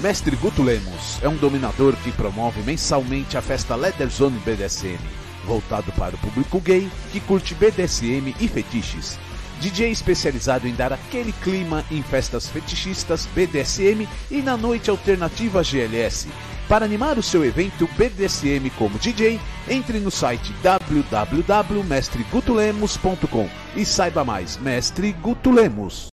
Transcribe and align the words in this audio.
Mestre 0.00 0.34
Guto 0.36 0.62
Lemos 0.62 1.18
é 1.20 1.28
um 1.28 1.36
dominador 1.36 1.94
que 1.96 2.10
promove 2.10 2.62
mensalmente 2.62 3.36
a 3.36 3.42
festa 3.42 3.76
Leather 3.76 4.08
Zone 4.08 4.38
BDSM, 4.38 4.98
voltado 5.44 5.92
para 5.92 6.14
o 6.14 6.18
público 6.18 6.58
gay 6.58 6.90
que 7.12 7.20
curte 7.20 7.54
BDSM 7.54 8.34
e 8.40 8.48
fetiches. 8.48 9.18
DJ 9.60 9.90
especializado 9.90 10.66
em 10.66 10.74
dar 10.74 10.90
aquele 10.90 11.32
clima 11.32 11.84
em 11.90 12.02
festas 12.02 12.48
fetichistas 12.48 13.28
BDSM 13.34 14.08
e 14.30 14.40
na 14.40 14.56
noite 14.56 14.88
alternativa 14.88 15.62
GLS. 15.62 16.28
Para 16.66 16.86
animar 16.86 17.18
o 17.18 17.22
seu 17.22 17.44
evento 17.44 17.86
BDSM 17.98 18.70
como 18.78 18.98
DJ, 18.98 19.38
entre 19.68 20.00
no 20.00 20.10
site 20.10 20.54
www.mestregutulemos.com 20.62 23.50
e 23.76 23.84
saiba 23.84 24.24
mais, 24.24 24.56
Mestre 24.56 25.12
Guto 25.12 25.50
Lemos. 25.50 26.09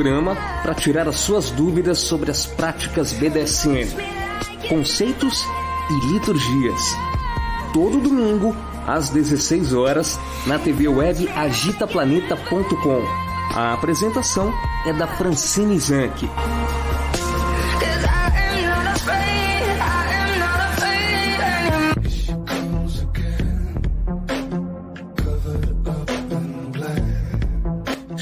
Programa 0.00 0.34
para 0.62 0.74
tirar 0.74 1.06
as 1.06 1.16
suas 1.16 1.50
dúvidas 1.50 1.98
sobre 1.98 2.30
as 2.30 2.46
práticas 2.46 3.12
BDSM, 3.12 3.86
conceitos 4.66 5.44
e 5.90 6.12
liturgias? 6.14 6.80
Todo 7.74 8.00
domingo, 8.00 8.56
às 8.86 9.10
16 9.10 9.74
horas, 9.74 10.18
na 10.46 10.58
TV 10.58 10.88
web 10.88 11.28
agitaplaneta.com. 11.28 13.02
A 13.54 13.74
apresentação 13.74 14.50
é 14.86 14.92
da 14.94 15.06
Francine 15.06 15.78
Zanck. 15.78 16.26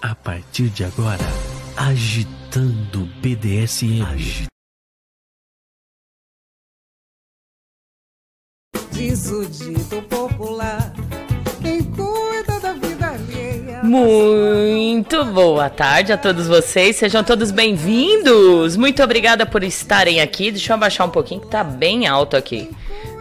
A 0.00 0.14
partir 0.14 0.70
de 0.70 0.84
agora, 0.84 1.19
agitando 2.58 3.08
BDSM. 3.22 4.49
Diz 8.90 9.31
o 9.31 9.46
dito 9.46 10.02
popular: 10.02 10.93
quem 11.62 11.82
cuida 11.84 12.58
da 12.60 12.72
vida 12.72 13.06
alheia. 13.06 13.82
Muito 13.84 15.25
boa 15.26 15.70
tarde 15.70 16.12
a 16.12 16.19
todos 16.19 16.49
vocês, 16.49 16.96
sejam 16.96 17.22
todos 17.22 17.52
bem-vindos. 17.52 18.76
Muito 18.76 19.02
obrigada 19.02 19.46
por 19.46 19.62
estarem 19.62 20.20
aqui. 20.20 20.50
Deixa 20.50 20.72
eu 20.72 20.75
abaixar 20.75 21.06
um 21.06 21.10
pouquinho 21.10 21.40
que 21.40 21.49
tá 21.49 21.62
bem 21.62 22.08
alto 22.08 22.37
aqui. 22.37 22.69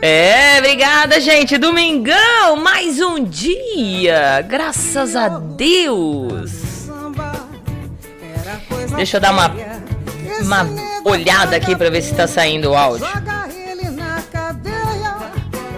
É, 0.01 0.57
obrigada, 0.57 1.19
gente. 1.19 1.57
Domingão, 1.57 2.55
mais 2.57 2.99
um 2.99 3.23
dia. 3.23 4.41
Graças 4.41 5.15
a 5.15 5.29
Deus. 5.29 6.76
Deixa 8.97 9.17
eu 9.17 9.21
dar 9.21 9.31
uma-. 9.31 9.53
Uma 10.41 10.67
olhada 11.05 11.55
aqui 11.55 11.75
pra 11.75 11.89
ver 11.89 12.01
se 12.01 12.13
tá 12.13 12.27
saindo 12.27 12.71
o 12.71 12.75
áudio. 12.75 13.07
Joga 13.07 13.47
ele 13.53 13.89
na 13.91 14.21
cadeia. 14.31 15.15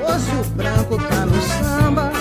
Hoje 0.01 0.31
o 0.39 0.43
branco 0.55 0.97
tá 0.97 1.25
no 1.25 1.41
samba. 1.41 2.11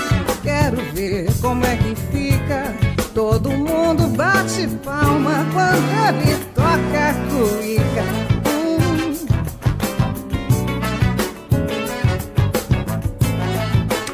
Quero 0.42 0.76
ver 0.92 1.28
como 1.40 1.64
é 1.64 1.76
que 1.76 1.94
fica. 2.12 2.74
Todo 3.14 3.50
mundo 3.50 4.08
bate 4.08 4.66
palma 4.84 5.46
quando 5.52 6.18
ele 6.20 6.36
toca 6.54 7.10
a 7.10 7.14
cuíca. 7.30 8.04
Hum. 8.48 9.26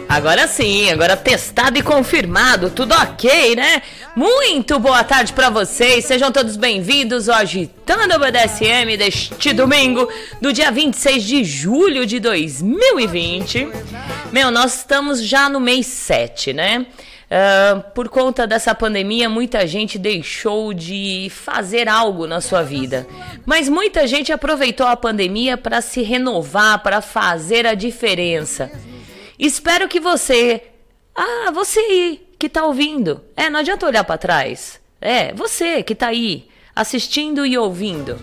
Agora 0.08 0.46
sim, 0.46 0.90
agora 0.90 1.16
testado 1.16 1.78
e 1.78 1.82
confirmado, 1.82 2.70
tudo 2.70 2.94
ok, 2.94 3.56
né? 3.56 3.82
Muito 4.16 4.78
boa 4.78 5.02
tarde 5.02 5.32
pra 5.32 5.50
vocês, 5.50 6.04
sejam 6.04 6.30
todos 6.30 6.56
bem-vindos 6.56 7.28
ao 7.28 7.36
Agitando 7.36 8.14
o 8.14 8.18
BDSM 8.20 8.96
deste 8.96 9.52
domingo, 9.52 10.08
do 10.40 10.52
dia 10.52 10.70
26 10.70 11.24
de 11.24 11.42
julho 11.42 12.06
de 12.06 12.20
2020. 12.20 13.68
Meu, 14.30 14.52
nós 14.52 14.76
estamos 14.76 15.20
já 15.20 15.48
no 15.48 15.58
mês 15.58 15.86
7, 15.86 16.52
né? 16.52 16.86
Ah, 17.28 17.82
por 17.92 18.08
conta 18.08 18.46
dessa 18.46 18.72
pandemia, 18.72 19.28
muita 19.28 19.66
gente 19.66 19.98
deixou 19.98 20.72
de 20.72 21.26
fazer 21.30 21.88
algo 21.88 22.28
na 22.28 22.40
sua 22.40 22.62
vida. 22.62 23.08
Mas 23.44 23.68
muita 23.68 24.06
gente 24.06 24.32
aproveitou 24.32 24.86
a 24.86 24.96
pandemia 24.96 25.56
para 25.56 25.80
se 25.80 26.02
renovar, 26.02 26.80
para 26.84 27.00
fazer 27.00 27.66
a 27.66 27.74
diferença. 27.74 28.70
Espero 29.36 29.88
que 29.88 29.98
você. 29.98 30.62
Ah, 31.16 31.50
você 31.52 32.20
que 32.38 32.48
tá 32.48 32.64
ouvindo. 32.64 33.22
É, 33.36 33.48
não 33.48 33.60
adianta 33.60 33.86
olhar 33.86 34.04
para 34.04 34.18
trás. 34.18 34.80
É, 35.00 35.32
você 35.32 35.82
que 35.82 35.94
tá 35.94 36.08
aí 36.08 36.48
assistindo 36.74 37.44
e 37.46 37.56
ouvindo. 37.56 38.18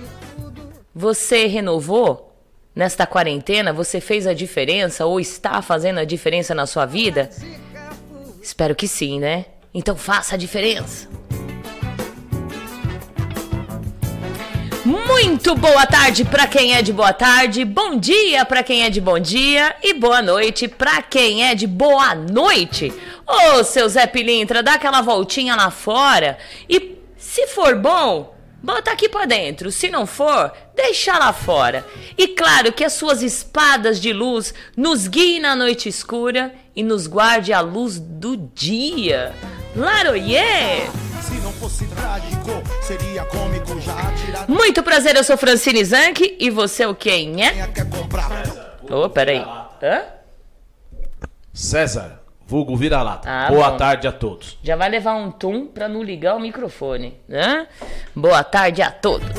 Você 0.93 1.47
renovou 1.47 2.35
nesta 2.75 3.05
quarentena? 3.05 3.71
Você 3.71 4.01
fez 4.01 4.27
a 4.27 4.33
diferença 4.33 5.05
ou 5.05 5.19
está 5.19 5.61
fazendo 5.61 5.99
a 5.99 6.05
diferença 6.05 6.53
na 6.53 6.65
sua 6.65 6.85
vida? 6.85 7.29
Espero 8.41 8.75
que 8.75 8.87
sim, 8.87 9.19
né? 9.19 9.45
Então 9.73 9.95
faça 9.95 10.35
a 10.35 10.37
diferença. 10.37 11.07
Muito 15.23 15.53
boa 15.53 15.85
tarde 15.85 16.25
para 16.25 16.47
quem 16.47 16.73
é 16.73 16.81
de 16.81 16.91
boa 16.91 17.13
tarde, 17.13 17.63
bom 17.63 17.95
dia 17.95 18.43
para 18.43 18.63
quem 18.63 18.83
é 18.83 18.89
de 18.89 18.99
bom 18.99 19.19
dia 19.19 19.75
e 19.83 19.93
boa 19.93 20.19
noite 20.19 20.67
para 20.67 20.99
quem 21.03 21.47
é 21.47 21.53
de 21.53 21.67
boa 21.67 22.15
noite. 22.15 22.91
Ô, 23.27 23.63
seu 23.63 23.87
Zé 23.87 24.07
Pilintra, 24.07 24.63
dá 24.63 24.73
aquela 24.73 24.99
voltinha 25.01 25.55
lá 25.55 25.69
fora 25.69 26.39
e 26.67 26.97
se 27.15 27.45
for 27.45 27.75
bom, 27.75 28.35
bota 28.63 28.91
aqui 28.91 29.07
pra 29.07 29.25
dentro. 29.25 29.71
Se 29.71 29.91
não 29.91 30.07
for, 30.07 30.51
deixa 30.75 31.15
lá 31.19 31.31
fora. 31.31 31.85
E 32.17 32.29
claro 32.29 32.73
que 32.73 32.83
as 32.83 32.93
suas 32.93 33.21
espadas 33.21 34.01
de 34.01 34.11
luz 34.11 34.55
nos 34.75 35.07
guiem 35.07 35.39
na 35.39 35.55
noite 35.55 35.87
escura 35.87 36.51
e 36.75 36.81
nos 36.81 37.05
guarde 37.05 37.53
à 37.53 37.61
luz 37.61 37.99
do 37.99 38.35
dia. 38.35 39.35
Laroyê! 39.75 41.10
Fosse 41.61 41.85
trágico, 41.85 42.49
seria 42.81 43.23
cômico 43.25 43.79
já 43.79 44.11
tirar 44.13 44.49
Muito 44.49 44.81
prazer, 44.81 45.15
eu 45.15 45.23
sou 45.23 45.37
Francine 45.37 45.85
Zanck 45.85 46.35
e 46.39 46.49
você 46.49 46.87
o 46.87 46.95
quem 46.95 47.45
é? 47.45 47.51
quem 47.53 47.67
quer 47.67 47.87
comprar. 47.87 48.31
Ô, 48.89 49.07
peraí. 49.07 49.45
Hã? 49.83 50.01
César, 51.53 52.19
vulgo 52.47 52.75
vira-lata. 52.75 53.29
Ah, 53.29 53.47
Boa 53.47 53.69
bom. 53.69 53.77
tarde 53.77 54.07
a 54.07 54.11
todos. 54.11 54.57
Já 54.63 54.75
vai 54.75 54.89
levar 54.89 55.13
um 55.13 55.29
tum 55.29 55.67
pra 55.67 55.87
não 55.87 56.01
ligar 56.01 56.35
o 56.35 56.39
microfone, 56.39 57.15
né? 57.27 57.67
Boa 58.15 58.43
tarde 58.43 58.81
a 58.81 58.89
todos. 58.89 59.29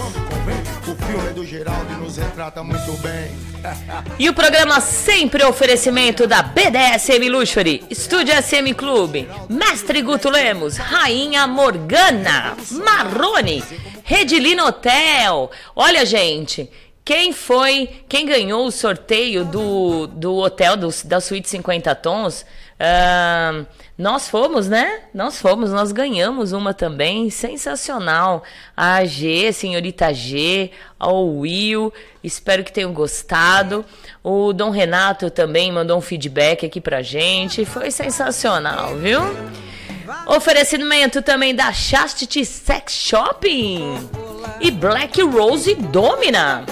O 0.92 1.06
filme 1.06 1.26
é 1.26 1.32
do 1.32 1.46
Geraldo 1.46 1.90
e 1.90 1.96
nos 1.96 2.18
retrata 2.18 2.62
muito 2.62 2.92
bem. 2.98 3.30
E 4.18 4.28
o 4.28 4.34
programa 4.34 4.78
sempre 4.78 5.42
oferecimento 5.42 6.26
da 6.26 6.42
BDSM 6.42 7.30
Luxury, 7.30 7.82
Estúdio 7.88 8.34
SM 8.34 8.74
Clube, 8.74 9.26
Mestre 9.48 10.02
Guto 10.02 10.28
Lemos, 10.28 10.76
Rainha 10.76 11.46
Morgana, 11.46 12.54
Marrone, 12.72 13.64
Redilino 14.04 14.66
Hotel. 14.66 15.50
Olha, 15.74 16.04
gente, 16.04 16.68
quem 17.02 17.32
foi, 17.32 17.88
quem 18.06 18.26
ganhou 18.26 18.66
o 18.66 18.70
sorteio 18.70 19.46
do, 19.46 20.06
do 20.08 20.36
hotel 20.36 20.76
do, 20.76 20.90
da 21.06 21.22
Suíte 21.22 21.48
50 21.48 21.94
Tons? 21.94 22.44
Ahn, 22.82 23.64
nós 23.96 24.28
fomos, 24.28 24.68
né? 24.68 25.02
Nós 25.14 25.40
fomos, 25.40 25.70
nós 25.70 25.92
ganhamos 25.92 26.52
uma 26.52 26.74
também, 26.74 27.30
sensacional. 27.30 28.42
A 28.76 29.04
G, 29.04 29.52
senhorita 29.52 30.12
G, 30.12 30.72
ao 30.98 31.28
Will, 31.36 31.92
espero 32.24 32.64
que 32.64 32.72
tenham 32.72 32.92
gostado. 32.92 33.84
O 34.24 34.52
Dom 34.52 34.70
Renato 34.70 35.30
também 35.30 35.70
mandou 35.70 35.98
um 35.98 36.02
feedback 36.02 36.66
aqui 36.66 36.80
pra 36.80 37.02
gente, 37.02 37.64
foi 37.64 37.92
sensacional, 37.92 38.96
viu? 38.96 39.20
Oferecimento 40.26 41.22
também 41.22 41.54
da 41.54 41.72
Chastity 41.72 42.44
Sex 42.44 42.92
Shopping 42.92 44.08
e 44.60 44.70
Black 44.70 45.22
Rose 45.22 45.74
Domina. 45.74 46.64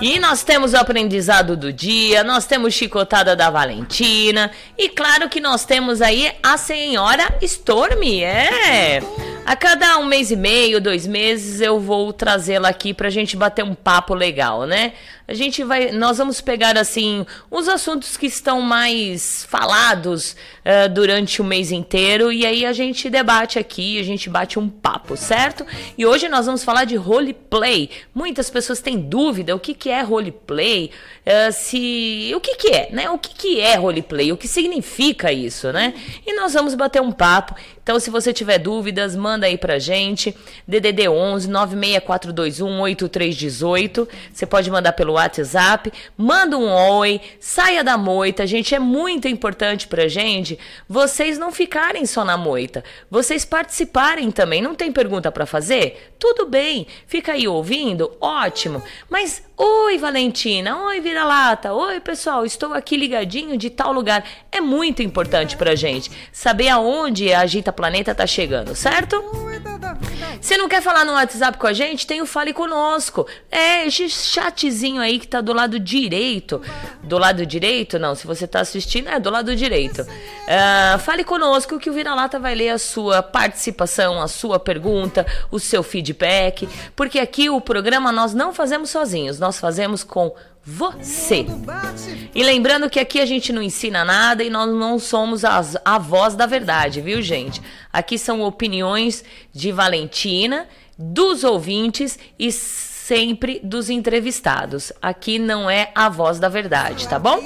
E 0.00 0.18
nós 0.18 0.42
temos 0.42 0.72
o 0.72 0.78
aprendizado 0.78 1.54
do 1.58 1.70
dia, 1.70 2.24
nós 2.24 2.46
temos 2.46 2.72
chicotada 2.72 3.36
da 3.36 3.50
Valentina 3.50 4.50
e 4.78 4.88
claro 4.88 5.28
que 5.28 5.40
nós 5.40 5.66
temos 5.66 6.00
aí 6.00 6.32
a 6.42 6.56
senhora 6.56 7.36
Stormy, 7.42 8.24
é. 8.24 9.02
A 9.44 9.54
cada 9.54 9.98
um 9.98 10.06
mês 10.06 10.30
e 10.30 10.36
meio, 10.36 10.80
dois 10.80 11.06
meses 11.06 11.60
eu 11.60 11.78
vou 11.78 12.14
trazê-la 12.14 12.70
aqui 12.70 12.94
pra 12.94 13.10
gente 13.10 13.36
bater 13.36 13.62
um 13.62 13.74
papo 13.74 14.14
legal, 14.14 14.64
né? 14.64 14.94
A 15.30 15.34
gente 15.34 15.62
vai, 15.62 15.92
nós 15.92 16.18
vamos 16.18 16.40
pegar 16.40 16.76
assim 16.76 17.24
os 17.48 17.68
assuntos 17.68 18.16
que 18.16 18.26
estão 18.26 18.60
mais 18.60 19.46
falados 19.48 20.34
eh, 20.64 20.88
durante 20.88 21.40
o 21.40 21.44
mês 21.44 21.70
inteiro 21.70 22.32
e 22.32 22.44
aí 22.44 22.66
a 22.66 22.72
gente 22.72 23.08
debate 23.08 23.56
aqui, 23.56 24.00
a 24.00 24.02
gente 24.02 24.28
bate 24.28 24.58
um 24.58 24.68
papo, 24.68 25.16
certo? 25.16 25.64
E 25.96 26.04
hoje 26.04 26.28
nós 26.28 26.46
vamos 26.46 26.64
falar 26.64 26.84
de 26.84 26.96
roleplay. 26.96 27.90
Muitas 28.12 28.50
pessoas 28.50 28.80
têm 28.80 28.98
dúvida 28.98 29.54
o 29.54 29.60
que, 29.60 29.72
que 29.72 29.88
é 29.88 30.02
roleplay, 30.02 30.90
eh, 31.24 31.52
se 31.52 32.32
o 32.34 32.40
que, 32.40 32.56
que 32.56 32.68
é, 32.74 32.88
né? 32.90 33.08
O 33.08 33.16
que, 33.16 33.32
que 33.32 33.60
é 33.60 33.76
roleplay, 33.76 34.32
o 34.32 34.36
que 34.36 34.48
significa 34.48 35.32
isso, 35.32 35.72
né? 35.72 35.94
E 36.26 36.34
nós 36.34 36.54
vamos 36.54 36.74
bater 36.74 37.00
um 37.00 37.12
papo. 37.12 37.54
Então, 37.82 37.98
se 37.98 38.10
você 38.10 38.32
tiver 38.32 38.58
dúvidas, 38.58 39.16
manda 39.16 39.46
aí 39.46 39.58
pra 39.58 39.78
gente. 39.78 40.32
DDD 40.66 41.08
11 41.08 41.48
96421 41.48 42.80
8318. 42.80 44.08
Você 44.32 44.46
pode 44.46 44.70
mandar 44.70 44.92
pelo 44.92 45.14
WhatsApp. 45.20 45.92
Manda 46.16 46.56
um 46.58 46.70
oi, 46.70 47.20
saia 47.38 47.84
da 47.84 47.96
moita. 47.96 48.46
Gente, 48.46 48.74
é 48.74 48.78
muito 48.78 49.28
importante 49.28 49.86
pra 49.86 50.08
gente 50.08 50.58
vocês 50.88 51.38
não 51.38 51.52
ficarem 51.52 52.06
só 52.06 52.24
na 52.24 52.36
moita. 52.36 52.82
Vocês 53.10 53.44
participarem 53.44 54.30
também. 54.30 54.60
Não 54.60 54.74
tem 54.74 54.92
pergunta 54.92 55.30
pra 55.30 55.46
fazer? 55.46 56.14
Tudo 56.18 56.46
bem. 56.46 56.86
Fica 57.06 57.32
aí 57.32 57.46
ouvindo? 57.46 58.10
Ótimo. 58.20 58.82
Mas 59.08 59.42
Oi, 59.62 59.98
Valentina. 59.98 60.84
Oi, 60.84 61.00
vira-lata. 61.02 61.74
Oi, 61.74 62.00
pessoal. 62.00 62.46
Estou 62.46 62.72
aqui 62.72 62.96
ligadinho 62.96 63.58
de 63.58 63.68
tal 63.68 63.92
lugar. 63.92 64.24
É 64.50 64.58
muito 64.58 65.02
importante 65.02 65.54
pra 65.54 65.74
gente 65.74 66.10
saber 66.32 66.70
aonde 66.70 67.30
a 67.30 67.40
Agita 67.40 67.70
Planeta 67.70 68.14
tá 68.14 68.26
chegando, 68.26 68.74
certo? 68.74 69.22
Se 70.40 70.56
não 70.56 70.68
quer 70.68 70.80
falar 70.80 71.04
no 71.04 71.12
WhatsApp 71.12 71.58
com 71.58 71.66
a 71.66 71.72
gente, 71.74 72.06
tem 72.06 72.22
o 72.22 72.26
Fale 72.26 72.54
Conosco. 72.54 73.26
É 73.50 73.86
esse 73.86 74.08
chatzinho 74.08 75.02
aí 75.02 75.18
que 75.18 75.28
tá 75.28 75.42
do 75.42 75.52
lado 75.52 75.78
direito. 75.78 76.62
Do 77.02 77.18
lado 77.18 77.44
direito? 77.44 77.98
Não, 77.98 78.14
se 78.14 78.26
você 78.26 78.46
tá 78.46 78.60
assistindo, 78.60 79.10
é 79.10 79.20
do 79.20 79.28
lado 79.28 79.54
direito. 79.54 80.06
Ah, 80.48 80.98
fale 80.98 81.22
conosco 81.22 81.78
que 81.78 81.90
o 81.90 81.92
Vira-Lata 81.92 82.38
vai 82.38 82.54
ler 82.54 82.70
a 82.70 82.78
sua 82.78 83.22
participação, 83.22 84.20
a 84.20 84.26
sua 84.26 84.58
pergunta, 84.58 85.26
o 85.50 85.60
seu 85.60 85.82
feedback. 85.82 86.68
Porque 86.96 87.18
aqui 87.18 87.50
o 87.50 87.60
programa 87.60 88.10
nós 88.10 88.32
não 88.32 88.52
fazemos 88.52 88.90
sozinhos, 88.90 89.38
nós 89.38 89.49
fazemos 89.58 90.04
com 90.04 90.32
você. 90.64 91.46
E 92.34 92.42
lembrando 92.42 92.90
que 92.90 93.00
aqui 93.00 93.20
a 93.20 93.26
gente 93.26 93.52
não 93.52 93.62
ensina 93.62 94.04
nada 94.04 94.44
e 94.44 94.50
nós 94.50 94.68
não 94.68 94.98
somos 94.98 95.44
as, 95.44 95.76
a 95.84 95.98
voz 95.98 96.34
da 96.34 96.46
verdade, 96.46 97.00
viu, 97.00 97.20
gente? 97.22 97.60
Aqui 97.92 98.18
são 98.18 98.42
opiniões 98.42 99.24
de 99.52 99.72
Valentina, 99.72 100.68
dos 100.98 101.44
ouvintes 101.44 102.18
e 102.38 102.52
sempre 102.52 103.60
dos 103.64 103.90
entrevistados. 103.90 104.92
Aqui 105.00 105.38
não 105.38 105.68
é 105.68 105.90
a 105.94 106.08
voz 106.08 106.38
da 106.38 106.48
verdade, 106.48 107.08
tá 107.08 107.18
bom? 107.18 107.40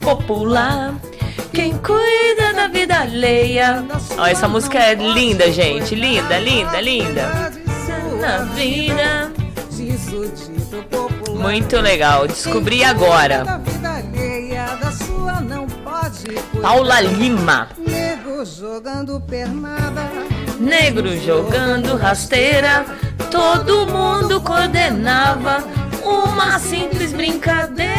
Popular, 0.00 0.94
quem 1.52 1.78
cuida 1.78 2.52
da 2.54 2.66
vida 2.66 2.98
alheia. 2.98 3.84
Ó, 4.18 4.26
essa 4.26 4.48
música 4.48 4.78
é 4.78 4.94
linda, 4.94 5.52
gente. 5.52 5.94
Linda, 5.94 6.38
linda, 6.38 6.80
linda. 6.80 7.52
Na 8.20 8.38
vida. 8.54 9.43
Muito 11.34 11.80
legal. 11.80 12.26
Descobri 12.26 12.82
agora. 12.84 13.44
Paula 16.62 17.00
Lima. 17.00 17.68
Nego 17.78 18.44
jogando 18.44 19.20
pernada. 19.20 20.10
Negro 20.58 21.16
jogando 21.18 21.96
rasteira, 21.96 22.86
todo 23.30 23.86
mundo 23.86 24.40
coordenava 24.40 25.64
uma 26.02 26.58
simples 26.58 27.12
brincadeira. 27.12 27.94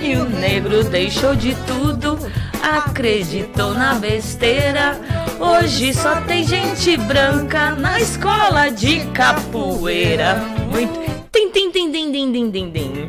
E 0.00 0.16
o 0.16 0.28
negro 0.28 0.82
deixou 0.82 1.36
de 1.36 1.54
tudo, 1.66 2.18
acreditou 2.62 3.74
na 3.74 3.94
besteira. 3.94 5.00
Hoje 5.38 5.94
só 5.94 6.20
tem 6.22 6.46
gente 6.46 6.96
branca 6.96 7.70
na 7.72 8.00
escola 8.00 8.68
de 8.70 9.00
capoeira. 9.12 10.36
Muito. 10.70 11.00
Tim, 11.32 11.50
tim, 11.50 11.70
tim, 11.70 11.92
tim, 11.92 12.12
tim, 12.12 12.32
tim, 12.32 12.50
tim, 12.50 12.70
tim. 12.72 13.08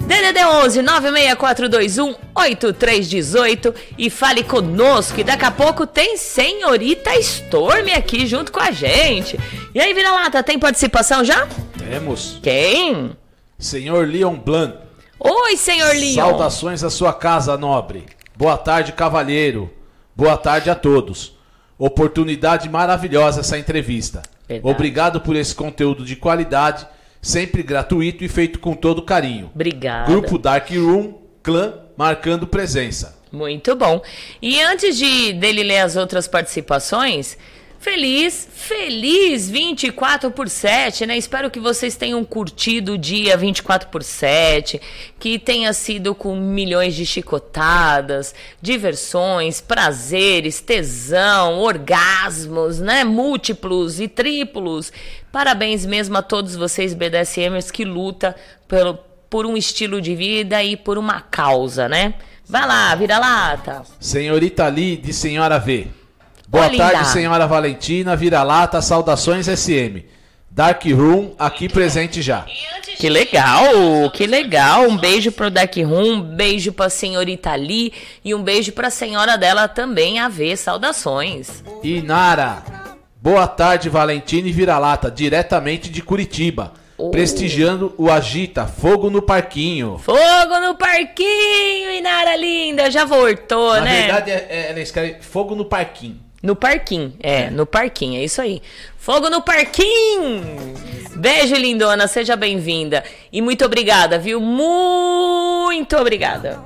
DDD 0.00 0.44
11 0.44 0.82
96421 0.82 2.14
8318 2.34 3.74
e 3.96 4.10
fale 4.10 4.42
conosco. 4.42 5.20
E 5.20 5.24
daqui 5.24 5.44
a 5.44 5.50
pouco 5.50 5.86
tem 5.86 6.16
senhorita 6.16 7.14
Storm 7.18 7.88
aqui 7.96 8.26
junto 8.26 8.50
com 8.50 8.60
a 8.60 8.70
gente. 8.70 9.38
E 9.74 9.80
aí, 9.80 9.94
vira-lata, 9.94 10.42
tem 10.42 10.58
participação 10.58 11.24
já? 11.24 11.46
Temos. 11.78 12.38
Quem? 12.42 13.16
Senhor 13.58 14.06
Leon 14.08 14.34
Blanc. 14.34 14.76
Oi, 15.20 15.56
senhor 15.56 15.94
Leon. 15.94 16.14
Saudações 16.14 16.82
à 16.82 16.90
sua 16.90 17.12
casa, 17.12 17.56
nobre. 17.56 18.04
Boa 18.42 18.58
tarde, 18.58 18.90
cavalheiro. 18.90 19.72
Boa 20.16 20.36
tarde 20.36 20.68
a 20.68 20.74
todos. 20.74 21.38
Oportunidade 21.78 22.68
maravilhosa 22.68 23.38
essa 23.38 23.56
entrevista. 23.56 24.20
Verdade. 24.48 24.74
Obrigado 24.74 25.20
por 25.20 25.36
esse 25.36 25.54
conteúdo 25.54 26.04
de 26.04 26.16
qualidade, 26.16 26.84
sempre 27.20 27.62
gratuito 27.62 28.24
e 28.24 28.28
feito 28.28 28.58
com 28.58 28.74
todo 28.74 29.00
carinho. 29.02 29.48
Obrigada. 29.54 30.10
Grupo 30.10 30.38
Dark 30.38 30.68
Room, 30.70 31.20
clã, 31.40 31.74
marcando 31.96 32.44
presença. 32.44 33.16
Muito 33.30 33.76
bom. 33.76 34.02
E 34.42 34.60
antes 34.60 34.98
de 34.98 35.34
dele 35.34 35.62
ler 35.62 35.78
as 35.78 35.94
outras 35.94 36.26
participações, 36.26 37.38
feliz, 37.82 38.48
feliz 38.52 39.50
24 39.50 40.30
por 40.30 40.48
7, 40.48 41.04
né? 41.04 41.18
Espero 41.18 41.50
que 41.50 41.58
vocês 41.58 41.96
tenham 41.96 42.24
curtido 42.24 42.92
o 42.92 42.98
dia 42.98 43.36
24 43.36 43.88
por 43.88 44.04
7, 44.04 44.80
que 45.18 45.36
tenha 45.36 45.72
sido 45.72 46.14
com 46.14 46.36
milhões 46.36 46.94
de 46.94 47.04
chicotadas, 47.04 48.34
diversões, 48.62 49.60
prazeres, 49.60 50.60
tesão, 50.60 51.58
orgasmos, 51.58 52.78
né? 52.78 53.02
Múltiplos 53.02 54.00
e 54.00 54.06
triplos. 54.06 54.92
Parabéns 55.32 55.84
mesmo 55.84 56.16
a 56.16 56.22
todos 56.22 56.54
vocês 56.54 56.94
BDSMers 56.94 57.72
que 57.72 57.84
luta 57.84 58.36
pelo, 58.68 58.94
por 59.28 59.44
um 59.44 59.56
estilo 59.56 60.00
de 60.00 60.14
vida 60.14 60.62
e 60.62 60.76
por 60.76 60.96
uma 60.96 61.20
causa, 61.20 61.88
né? 61.88 62.14
Vai 62.48 62.66
lá, 62.66 62.94
vira 62.94 63.18
lata. 63.18 63.82
Senhorita 63.98 64.68
Lee 64.68 64.96
de 64.96 65.12
Senhora 65.12 65.58
V. 65.58 66.01
Boa 66.52 66.66
Ô, 66.66 66.76
tarde, 66.76 67.08
senhora 67.08 67.46
Valentina, 67.46 68.14
vira-lata, 68.14 68.82
saudações 68.82 69.46
SM. 69.46 70.04
Dark 70.50 70.84
Room 70.84 71.32
aqui 71.38 71.66
presente 71.66 72.20
já. 72.20 72.44
Que 72.98 73.08
legal, 73.08 73.64
que 74.12 74.26
legal. 74.26 74.82
Um 74.82 74.98
beijo 74.98 75.32
pro 75.32 75.50
Dark 75.50 75.74
Room, 75.78 76.12
um 76.16 76.20
beijo 76.20 76.70
pra 76.70 76.90
senhorita 76.90 77.54
Lee 77.54 77.94
e 78.22 78.34
um 78.34 78.42
beijo 78.42 78.70
pra 78.72 78.90
senhora 78.90 79.38
dela 79.38 79.66
também, 79.66 80.18
a 80.18 80.28
ver. 80.28 80.58
Saudações. 80.58 81.64
Inara. 81.82 82.62
Boa 83.16 83.46
tarde, 83.46 83.88
Valentina 83.88 84.46
e 84.46 84.52
vira-lata, 84.52 85.10
diretamente 85.10 85.88
de 85.88 86.02
Curitiba. 86.02 86.74
Oh. 86.98 87.08
Prestigiando 87.10 87.94
o 87.96 88.10
Agita, 88.10 88.66
fogo 88.66 89.08
no 89.08 89.22
parquinho. 89.22 89.98
Fogo 90.04 90.60
no 90.60 90.74
parquinho, 90.74 91.92
Inara 91.96 92.36
linda. 92.36 92.90
Já 92.90 93.06
voltou, 93.06 93.72
Na 93.76 93.80
né? 93.80 94.02
verdade, 94.02 94.30
é, 94.30 94.46
é, 94.50 94.66
ela 94.70 94.80
escreve 94.80 95.22
fogo 95.22 95.54
no 95.54 95.64
parquinho. 95.64 96.20
No 96.42 96.56
parquinho, 96.56 97.14
é, 97.20 97.50
no 97.50 97.64
parquinho, 97.64 98.20
é 98.20 98.24
isso 98.24 98.42
aí. 98.42 98.60
Fogo 98.98 99.30
no 99.30 99.42
parquinho! 99.42 100.42
Beijo, 101.14 101.54
lindona, 101.54 102.08
seja 102.08 102.34
bem-vinda. 102.34 103.04
E 103.32 103.40
muito 103.40 103.64
obrigada, 103.64 104.18
viu? 104.18 104.40
Muito 104.40 105.96
obrigada. 105.96 106.60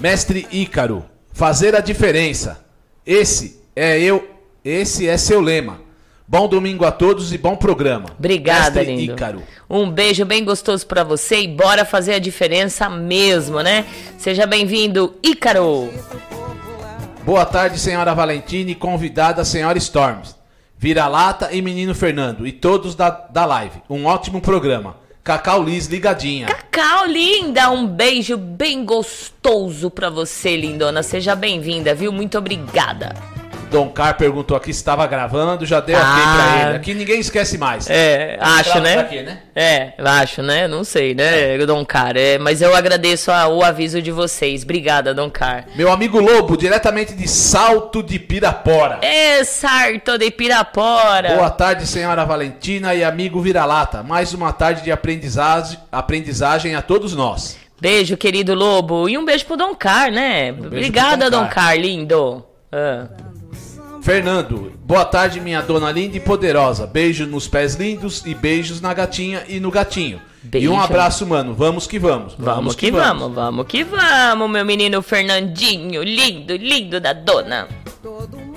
Mestre 0.00 0.48
Ícaro, 0.50 1.04
fazer 1.32 1.76
a 1.76 1.80
diferença. 1.80 2.64
Esse 3.06 3.60
é 3.76 4.00
eu, 4.00 4.28
esse 4.64 5.08
é 5.08 5.16
seu 5.16 5.40
lema. 5.40 5.80
Bom 6.26 6.48
domingo 6.48 6.84
a 6.84 6.90
todos 6.90 7.32
e 7.32 7.38
bom 7.38 7.56
programa. 7.56 8.10
Obrigada, 8.18 8.80
Mestre 8.80 8.96
lindo. 8.96 9.12
Ícaro. 9.12 9.42
Um 9.70 9.88
beijo 9.88 10.24
bem 10.24 10.44
gostoso 10.44 10.86
pra 10.86 11.04
você 11.04 11.40
e 11.42 11.48
bora 11.48 11.84
fazer 11.84 12.14
a 12.14 12.18
diferença 12.18 12.88
mesmo, 12.88 13.60
né? 13.60 13.86
Seja 14.18 14.44
bem-vindo, 14.44 15.14
Ícaro. 15.22 15.88
Boa 17.28 17.44
tarde, 17.44 17.78
senhora 17.78 18.14
Valentina 18.14 18.70
e 18.70 18.74
convidada 18.74 19.44
senhora 19.44 19.76
Storms. 19.76 20.34
Vira-lata 20.78 21.52
e 21.52 21.60
menino 21.60 21.94
Fernando 21.94 22.46
e 22.46 22.52
todos 22.52 22.94
da, 22.94 23.10
da 23.10 23.44
live. 23.44 23.82
Um 23.90 24.06
ótimo 24.06 24.40
programa. 24.40 24.96
Cacau 25.22 25.62
Liz 25.62 25.88
ligadinha. 25.88 26.46
Cacau, 26.46 27.04
linda, 27.04 27.70
um 27.70 27.86
beijo 27.86 28.38
bem 28.38 28.82
gostoso 28.82 29.90
pra 29.90 30.08
você, 30.08 30.56
lindona. 30.56 31.02
Seja 31.02 31.36
bem-vinda, 31.36 31.94
viu? 31.94 32.10
Muito 32.10 32.38
obrigada. 32.38 33.14
Dom 33.70 33.88
Car 33.90 34.16
perguntou 34.16 34.56
aqui 34.56 34.72
se 34.72 34.80
estava 34.80 35.06
gravando, 35.06 35.64
já 35.66 35.80
deu 35.80 35.96
Ah. 35.96 36.00
ok 36.00 36.22
pra 36.22 36.62
ele. 36.68 36.76
Aqui 36.76 36.94
ninguém 36.94 37.20
esquece 37.20 37.56
mais. 37.58 37.88
É, 37.88 38.38
acho, 38.40 38.80
né? 38.80 38.96
daqui, 38.96 39.22
né? 39.22 39.38
É, 39.54 39.92
acho, 39.98 40.42
né? 40.42 40.66
Não 40.66 40.84
sei, 40.84 41.14
né, 41.14 41.58
Dom 41.58 41.84
Car? 41.84 42.16
É, 42.16 42.38
mas 42.38 42.62
eu 42.62 42.74
agradeço 42.74 43.30
a- 43.30 43.48
o 43.48 43.62
aviso 43.62 44.00
de 44.00 44.10
vocês. 44.10 44.62
Obrigada, 44.62 45.12
Dom 45.14 45.30
Car. 45.30 45.66
Meu 45.76 45.92
amigo 45.92 46.18
Lobo, 46.20 46.56
diretamente 46.56 47.12
de 47.14 47.28
Salto 47.28 48.02
de 48.02 48.18
Pirapora. 48.18 48.98
É, 49.02 49.44
Sarto 49.44 50.16
de 50.18 50.30
Pirapora. 50.30 51.34
Boa 51.34 51.50
tarde, 51.50 51.86
senhora 51.86 52.24
Valentina 52.24 52.94
e 52.94 53.04
amigo 53.04 53.40
Vira-Lata. 53.40 54.02
Mais 54.02 54.32
uma 54.32 54.52
tarde 54.52 54.82
de 54.82 54.90
aprendizagem, 54.92 55.78
aprendizagem 55.92 56.74
a 56.74 56.82
todos 56.82 57.14
nós. 57.14 57.56
Beijo, 57.80 58.16
querido 58.16 58.54
Lobo. 58.54 59.08
E 59.08 59.16
um 59.16 59.24
beijo 59.24 59.44
pro 59.44 59.56
Dom 59.56 59.74
Car, 59.74 60.10
né? 60.10 60.50
Obrigada, 60.52 61.26
pro 61.26 61.30
Dom 61.30 61.38
Dom 61.42 61.44
Car. 61.46 61.54
Car, 61.66 61.78
lindo. 61.78 62.44
Ah. 62.72 63.06
Fernando, 64.02 64.72
boa 64.84 65.04
tarde, 65.04 65.40
minha 65.40 65.60
dona 65.60 65.90
linda 65.90 66.16
e 66.16 66.20
poderosa. 66.20 66.86
Beijo 66.86 67.26
nos 67.26 67.46
pés 67.46 67.74
lindos 67.74 68.24
e 68.24 68.34
beijos 68.34 68.80
na 68.80 68.94
gatinha 68.94 69.42
e 69.48 69.60
no 69.60 69.70
gatinho. 69.70 70.20
Beijo. 70.42 70.66
E 70.66 70.68
um 70.68 70.80
abraço, 70.80 71.26
mano. 71.26 71.54
Vamos 71.54 71.86
que 71.86 71.98
vamos. 71.98 72.34
Vamos 72.38 72.74
que 72.74 72.90
vamos, 72.90 73.34
vamos 73.34 73.66
que 73.66 73.84
vamos, 73.84 74.50
meu 74.50 74.64
menino 74.64 75.02
Fernandinho, 75.02 76.02
lindo, 76.02 76.56
lindo 76.56 77.00
da 77.00 77.12
dona. 77.12 77.68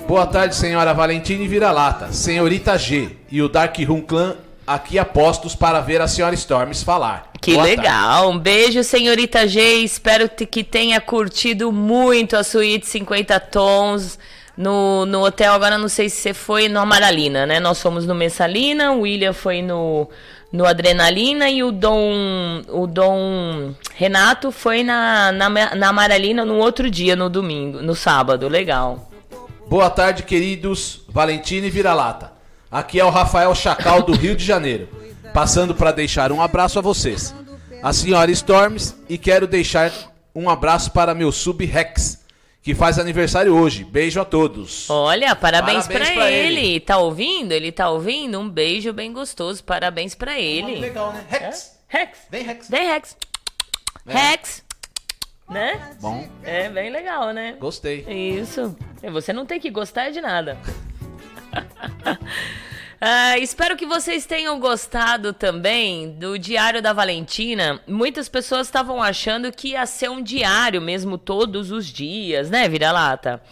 Boa 0.06 0.26
tarde, 0.26 0.54
senhora 0.54 0.94
Valentina 0.94 1.42
e 1.42 1.48
Vira-Lata. 1.48 2.12
Senhorita 2.12 2.78
G 2.78 3.10
e 3.30 3.42
o 3.42 3.48
Dark 3.48 3.76
Room 3.78 4.02
Clan 4.02 4.36
aqui 4.66 4.98
a 4.98 5.04
postos 5.04 5.54
para 5.54 5.80
ver 5.80 6.00
a 6.00 6.08
senhora 6.08 6.34
Storms 6.34 6.82
falar. 6.82 7.30
Que 7.40 7.54
Boa 7.54 7.64
legal. 7.64 8.30
Um 8.30 8.38
beijo, 8.38 8.82
senhorita 8.84 9.48
G. 9.48 9.60
Espero 9.82 10.28
que 10.28 10.62
tenha 10.62 11.00
curtido 11.00 11.72
muito 11.72 12.36
a 12.36 12.44
suíte 12.44 12.86
50 12.86 13.40
tons. 13.40 14.18
No, 14.56 15.06
no 15.06 15.24
hotel, 15.24 15.52
agora 15.54 15.78
não 15.78 15.88
sei 15.88 16.10
se 16.10 16.16
você 16.16 16.34
foi 16.34 16.68
no 16.68 16.78
Amaralina, 16.78 17.46
né? 17.46 17.58
Nós 17.58 17.80
fomos 17.80 18.06
no 18.06 18.14
Messalina, 18.14 18.92
o 18.92 19.00
William 19.00 19.32
foi 19.32 19.62
no, 19.62 20.08
no 20.52 20.66
Adrenalina 20.66 21.48
e 21.48 21.62
o 21.62 21.72
Dom, 21.72 22.60
o 22.68 22.86
Dom 22.86 23.74
Renato 23.94 24.52
foi 24.52 24.82
na, 24.82 25.32
na, 25.32 25.48
na 25.48 25.88
Amaralina 25.88 26.44
no 26.44 26.56
outro 26.56 26.90
dia, 26.90 27.16
no 27.16 27.30
domingo, 27.30 27.80
no 27.80 27.94
sábado. 27.94 28.46
Legal. 28.46 29.08
Boa 29.66 29.88
tarde, 29.88 30.22
queridos 30.22 31.00
Valentina 31.08 31.66
e 31.66 31.70
Vira-Lata. 31.70 32.32
Aqui 32.70 33.00
é 33.00 33.04
o 33.04 33.10
Rafael 33.10 33.54
Chacal 33.54 34.02
do 34.02 34.12
Rio 34.12 34.36
de 34.36 34.44
Janeiro, 34.44 34.88
passando 35.32 35.74
para 35.74 35.92
deixar 35.92 36.30
um 36.30 36.42
abraço 36.42 36.78
a 36.78 36.82
vocês, 36.82 37.34
a 37.82 37.92
senhora 37.92 38.30
Storms, 38.30 38.94
e 39.08 39.16
quero 39.16 39.46
deixar 39.46 39.90
um 40.34 40.48
abraço 40.48 40.90
para 40.90 41.14
meu 41.14 41.30
sub 41.30 41.64
Rex, 41.64 42.21
que 42.62 42.74
faz 42.74 42.98
aniversário 42.98 43.54
hoje. 43.56 43.84
Beijo 43.84 44.20
a 44.20 44.24
todos. 44.24 44.88
Olha, 44.88 45.34
parabéns, 45.34 45.86
Parabéns 45.86 46.10
pra, 46.10 46.16
pra 46.22 46.30
ele. 46.30 46.60
ele. 46.60 46.80
Tá 46.80 46.98
ouvindo? 46.98 47.52
Ele 47.52 47.72
tá 47.72 47.90
ouvindo? 47.90 48.38
Um 48.38 48.48
beijo 48.48 48.92
bem 48.92 49.12
gostoso. 49.12 49.62
Parabéns 49.64 50.14
pra 50.14 50.38
ele. 50.38 50.76
Legal, 50.76 51.12
né? 51.12 51.24
Rex. 51.28 51.78
Rex. 51.88 52.18
Vem, 52.30 52.42
Rex. 52.44 52.68
Vem, 52.68 52.86
Rex. 52.88 53.16
Rex. 54.06 54.64
Né? 55.50 55.96
Bom, 56.00 56.26
É 56.44 56.68
bem 56.70 56.90
legal, 56.90 57.32
né? 57.32 57.56
gostei. 57.58 58.06
Isso. 58.08 58.74
Você 59.12 59.32
não 59.32 59.44
tem 59.44 59.60
que 59.60 59.68
gostar 59.70 60.10
de 60.10 60.20
nada. 60.20 60.56
Ah, 63.04 63.36
espero 63.36 63.76
que 63.76 63.84
vocês 63.84 64.26
tenham 64.26 64.60
gostado 64.60 65.32
também 65.32 66.12
do 66.12 66.38
Diário 66.38 66.80
da 66.80 66.92
Valentina. 66.92 67.82
Muitas 67.84 68.28
pessoas 68.28 68.68
estavam 68.68 69.02
achando 69.02 69.50
que 69.50 69.70
ia 69.70 69.84
ser 69.86 70.08
um 70.08 70.22
diário 70.22 70.80
mesmo 70.80 71.18
todos 71.18 71.72
os 71.72 71.86
dias, 71.86 72.48
né, 72.48 72.68
Vira-Lata? 72.68 73.42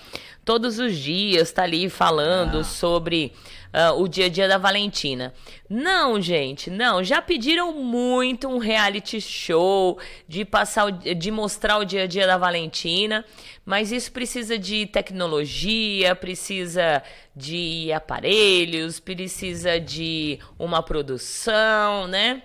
Todos 0.45 0.79
os 0.79 0.97
dias 0.97 1.51
tá 1.51 1.65
ali 1.65 1.91
falando 1.91 2.63
sobre 2.63 3.33
ah, 3.73 3.93
o 3.93 4.09
dia 4.09 4.27
a 4.27 4.29
dia 4.29 4.49
da 4.49 4.59
Valentina. 4.59 5.33
Não, 5.69 6.21
gente, 6.21 6.71
não. 6.71 7.03
Já 7.05 7.23
pediram 7.23 7.73
muito 7.73 8.49
um 8.49 8.59
reality 8.59 9.21
show 9.21 9.99
de 10.29 10.45
passar, 10.45 10.87
o- 10.87 10.91
de 10.93 11.31
mostrar 11.31 11.79
o 11.79 11.85
dia 11.85 12.03
a 12.03 12.07
dia 12.07 12.27
da 12.27 12.37
Valentina, 12.37 13.25
mas 13.65 13.93
isso 13.93 14.11
precisa 14.13 14.59
de 14.59 14.87
tecnologia, 14.87 16.15
precisa 16.17 17.03
de 17.37 17.93
aparelhos, 17.93 18.99
precisa 18.99 19.79
de 19.79 20.39
uma 20.59 20.83
produção, 20.83 22.07
né? 22.07 22.43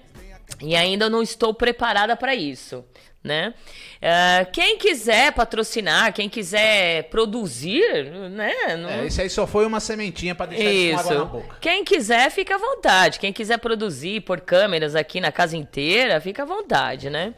E 0.61 0.75
ainda 0.75 1.09
não 1.09 1.23
estou 1.23 1.53
preparada 1.53 2.15
para 2.15 2.35
isso, 2.35 2.85
né? 3.25 3.53
Ah, 4.01 4.45
quem 4.45 4.77
quiser 4.77 5.33
patrocinar, 5.33 6.13
quem 6.13 6.29
quiser 6.29 7.03
produzir, 7.09 8.05
né? 8.29 8.53
não- 8.77 8.89
É, 8.89 9.05
esse 9.07 9.21
aí 9.21 9.29
só 9.29 9.47
foi 9.47 9.65
uma 9.65 9.79
sementinha 9.79 10.35
pra 10.35 10.45
deixar 10.45 10.63
com 10.63 10.99
água 10.99 11.13
na 11.15 11.21
isso. 11.23 11.25
boca. 11.31 11.57
Quem 11.59 11.83
quiser, 11.83 12.29
fica 12.29 12.55
à 12.55 12.57
vontade. 12.57 13.19
Quem 13.19 13.33
quiser 13.33 13.57
produzir 13.57 14.21
por 14.21 14.39
câmeras 14.41 14.95
aqui 14.95 15.19
na 15.19 15.31
casa 15.31 15.57
inteira, 15.57 16.21
fica 16.21 16.43
à 16.43 16.45
vontade, 16.45 17.09
né? 17.09 17.33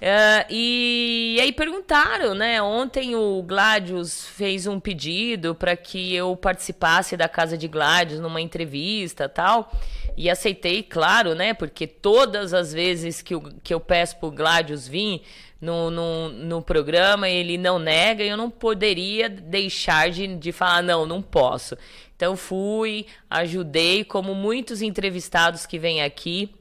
É, 0.00 0.44
e 0.50 1.38
aí 1.40 1.50
perguntaram, 1.52 2.34
né? 2.34 2.60
Ontem 2.60 3.14
o 3.16 3.42
Gladius 3.42 4.26
fez 4.26 4.66
um 4.66 4.78
pedido 4.78 5.54
para 5.54 5.74
que 5.76 6.14
eu 6.14 6.36
participasse 6.36 7.16
da 7.16 7.28
casa 7.28 7.56
de 7.56 7.66
Gladius 7.66 8.20
numa 8.20 8.40
entrevista 8.40 9.28
tal. 9.28 9.72
E 10.16 10.30
aceitei, 10.30 10.82
claro, 10.82 11.34
né? 11.34 11.54
Porque 11.54 11.86
todas 11.86 12.54
as 12.54 12.72
vezes 12.72 13.20
que, 13.22 13.34
eu- 13.34 13.52
que 13.62 13.74
eu 13.74 13.80
peço 13.80 14.16
pro 14.18 14.30
Gladius 14.30 14.86
vir 14.86 15.22
no, 15.60 15.90
no, 15.90 16.28
no 16.28 16.62
programa, 16.62 17.28
ele 17.28 17.56
não 17.58 17.78
nega 17.78 18.22
e 18.22 18.28
eu 18.28 18.36
não 18.36 18.50
poderia 18.50 19.28
deixar 19.28 20.10
de, 20.10 20.26
de 20.36 20.52
falar, 20.52 20.82
não, 20.82 21.06
não 21.06 21.22
posso. 21.22 21.76
Então 22.16 22.36
fui, 22.36 23.06
ajudei, 23.28 24.04
como 24.04 24.34
muitos 24.34 24.82
entrevistados 24.82 25.66
que 25.66 25.78
vêm 25.78 26.02
aqui 26.02 26.54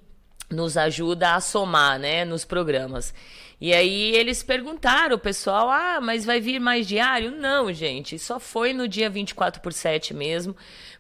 nos 0.50 0.78
ajuda 0.78 1.34
a 1.36 1.42
somar, 1.42 2.00
né, 2.00 2.26
nos 2.26 2.46
programas. 2.46 3.14
E 3.60 3.74
aí 3.74 4.14
eles 4.16 4.44
perguntaram, 4.44 5.16
o 5.16 5.20
pessoal, 5.20 5.70
ah, 5.70 6.00
mas 6.02 6.26
vai 6.26 6.40
vir 6.42 6.60
mais 6.60 6.86
diário? 6.88 7.32
Não, 7.32 7.72
gente, 7.72 8.20
só 8.20 8.40
foi 8.40 8.74
no 8.74 8.88
dia 8.88 9.10
24 9.10 9.62
por 9.62 9.72
7 9.72 10.14
mesmo, 10.14 10.56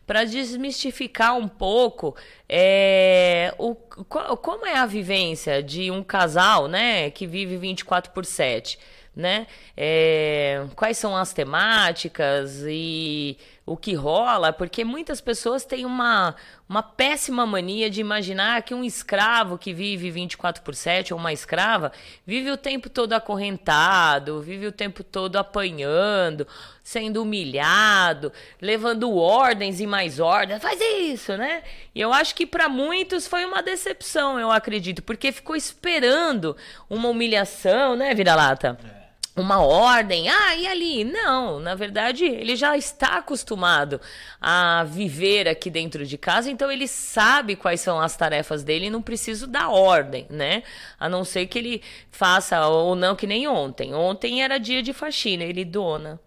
para 0.06 0.24
desmistificar 0.26 1.36
um 1.38 1.48
pouco 1.48 2.16
é, 2.48 3.54
o, 3.58 3.74
co- 3.76 4.38
como 4.38 4.66
é 4.66 4.76
a 4.78 4.86
vivência 4.86 5.62
de 5.64 5.90
um 5.92 6.04
casal, 6.04 6.68
né, 6.68 7.10
que 7.10 7.26
vive 7.26 7.58
24 7.58 8.12
por 8.12 8.26
7 8.26 8.78
né? 9.16 9.46
É, 9.78 10.66
quais 10.76 10.98
são 10.98 11.16
as 11.16 11.34
temáticas 11.34 12.64
e 12.68 13.38
o 13.66 13.78
que 13.78 13.94
rola, 13.94 14.52
porque 14.52 14.84
muitas 14.84 15.22
pessoas 15.22 15.64
têm 15.64 15.86
uma, 15.86 16.36
uma 16.68 16.84
péssima 16.84 17.46
mania 17.46 17.90
de 17.90 18.02
imaginar 18.02 18.62
que 18.62 18.74
um 18.74 18.84
escravo 18.84 19.58
que 19.58 19.74
vive 19.74 20.12
24 20.12 20.62
por 20.62 20.76
7 20.76 21.14
ou 21.14 21.20
uma 21.20 21.32
escrava 21.32 21.92
vive 22.28 22.52
o 22.52 22.58
tempo 22.58 22.90
todo 22.90 23.14
acorrentado, 23.14 24.42
vive 24.42 24.68
o 24.68 24.72
tempo 24.72 25.02
todo 25.02 25.38
apanhando, 25.38 26.46
sendo 26.84 27.22
humilhado, 27.22 28.34
levando 28.62 29.16
ordens 29.16 29.80
e 29.80 29.88
mais 29.88 30.20
ordens, 30.20 30.62
faz 30.62 30.82
isso, 30.82 31.38
né? 31.38 31.64
E 31.96 32.02
eu 32.02 32.12
acho 32.12 32.36
que 32.36 32.46
para 32.46 32.68
muitos 32.68 33.28
foi 33.28 33.46
uma 33.46 33.64
decepção, 33.64 34.38
eu 34.38 34.52
acredito, 34.52 35.02
porque 35.02 35.32
ficou 35.32 35.56
esperando 35.56 36.58
uma 36.90 37.08
humilhação, 37.08 37.96
né, 37.96 38.14
vira-lata? 38.14 39.03
Uma 39.36 39.60
ordem, 39.60 40.30
ah, 40.30 40.56
e 40.56 40.68
ali? 40.68 41.04
Não, 41.04 41.60
na 41.60 41.74
verdade, 41.74 42.24
ele 42.24 42.56
já 42.56 42.78
está 42.78 43.18
acostumado 43.18 44.00
a 44.40 44.84
viver 44.84 45.48
aqui 45.48 45.72
dentro 45.72 46.06
de 46.06 46.18
casa, 46.18 46.52
então 46.52 46.72
ele 46.72 46.88
sabe 46.88 47.56
quais 47.56 47.82
são 47.82 48.00
as 48.00 48.16
tarefas 48.16 48.64
dele 48.64 48.86
e 48.86 48.90
não 48.92 49.02
preciso 49.02 49.48
dar 49.48 49.70
ordem, 49.70 50.28
né? 50.30 50.62
A 51.00 51.10
não 51.10 51.24
ser 51.26 51.48
que 51.48 51.58
ele 51.58 51.82
faça 52.12 52.68
ou 52.68 52.96
não, 52.96 53.16
que 53.16 53.26
nem 53.26 53.48
ontem. 53.48 53.94
Ontem 53.96 54.44
era 54.44 54.60
dia 54.60 54.84
de 54.84 54.94
faxina, 54.94 55.44
ele, 55.44 55.66
dona, 55.66 56.20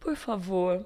por 0.00 0.16
favor, 0.16 0.84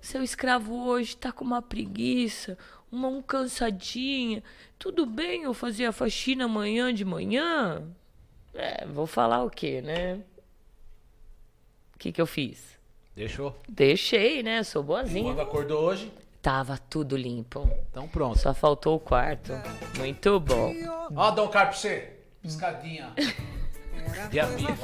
seu 0.00 0.22
escravo 0.22 0.86
hoje 0.86 1.16
tá 1.16 1.32
com 1.32 1.44
uma 1.44 1.60
preguiça, 1.60 2.56
uma 2.92 3.08
um 3.08 3.20
cansadinha. 3.20 4.42
Tudo 4.78 5.04
bem 5.04 5.42
eu 5.42 5.52
fazer 5.52 5.86
a 5.86 5.92
faxina 5.92 6.44
amanhã 6.44 6.94
de 6.94 7.04
manhã? 7.04 7.82
É, 8.54 8.86
vou 8.86 9.06
falar 9.06 9.42
o 9.42 9.50
quê, 9.50 9.82
né? 9.82 10.20
O 11.98 12.00
que 12.00 12.12
que 12.12 12.20
eu 12.20 12.26
fiz? 12.26 12.78
Deixou? 13.16 13.58
Deixei, 13.68 14.40
né? 14.40 14.62
Sou 14.62 14.84
boazinha. 14.84 15.24
Quando 15.34 15.40
acordou 15.40 15.82
hoje, 15.82 16.12
Tava 16.40 16.78
tudo 16.78 17.16
limpo. 17.16 17.68
então 17.90 18.06
pronto. 18.06 18.38
Só 18.38 18.54
faltou 18.54 18.94
o 18.94 19.00
quarto. 19.00 19.52
Muito 19.98 20.38
bom. 20.38 20.72
Ó, 21.16 21.32
pra 21.72 21.76
você. 21.76 22.12
Piscadinha. 22.40 23.12
De 24.30 24.38
amigo. 24.40 24.76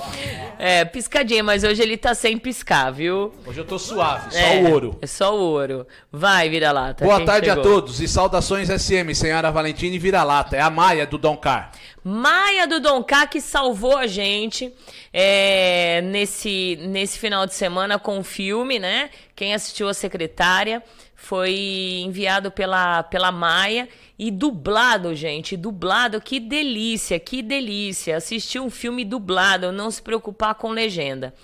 É, 0.58 0.84
piscadinha, 0.84 1.42
mas 1.42 1.64
hoje 1.64 1.82
ele 1.82 1.96
tá 1.96 2.14
sem 2.14 2.38
piscar, 2.38 2.90
viu? 2.90 3.32
Hoje 3.46 3.58
eu 3.60 3.64
tô 3.64 3.78
suave, 3.78 4.32
só 4.32 4.38
É, 4.38 4.62
o 4.62 4.70
ouro. 4.70 4.98
É 5.02 5.06
só 5.06 5.36
o 5.36 5.40
ouro. 5.40 5.86
Vai, 6.10 6.48
vira-lata. 6.48 7.04
Boa 7.04 7.24
tarde 7.24 7.50
a 7.50 7.54
chegou? 7.54 7.70
todos 7.70 8.00
e 8.00 8.08
saudações 8.08 8.68
SM, 8.68 9.14
senhora 9.14 9.50
Valentina 9.50 9.94
e 9.94 9.98
Vira-Lata. 9.98 10.56
É 10.56 10.60
a 10.60 10.70
Maia 10.70 11.06
do 11.06 11.18
Dom 11.18 11.36
Car. 11.36 11.72
Maia 12.02 12.66
do 12.66 12.80
Dom 12.80 13.02
K 13.02 13.26
que 13.26 13.40
salvou 13.40 13.96
a 13.96 14.06
gente 14.06 14.72
é, 15.12 16.00
nesse, 16.02 16.78
nesse 16.82 17.18
final 17.18 17.46
de 17.46 17.54
semana 17.54 17.98
com 17.98 18.18
o 18.18 18.24
filme, 18.24 18.78
né? 18.78 19.10
Quem 19.34 19.54
assistiu 19.54 19.88
a 19.88 19.94
secretária 19.94 20.82
foi 21.24 22.02
enviado 22.04 22.50
pela, 22.50 23.02
pela 23.02 23.32
Maia 23.32 23.88
e 24.18 24.30
dublado, 24.30 25.14
gente. 25.14 25.56
Dublado, 25.56 26.20
que 26.20 26.38
delícia, 26.38 27.18
que 27.18 27.40
delícia. 27.40 28.18
Assistir 28.18 28.60
um 28.60 28.68
filme 28.68 29.06
dublado, 29.06 29.72
não 29.72 29.90
se 29.90 30.02
preocupar 30.02 30.54
com 30.54 30.68
legenda. 30.68 31.34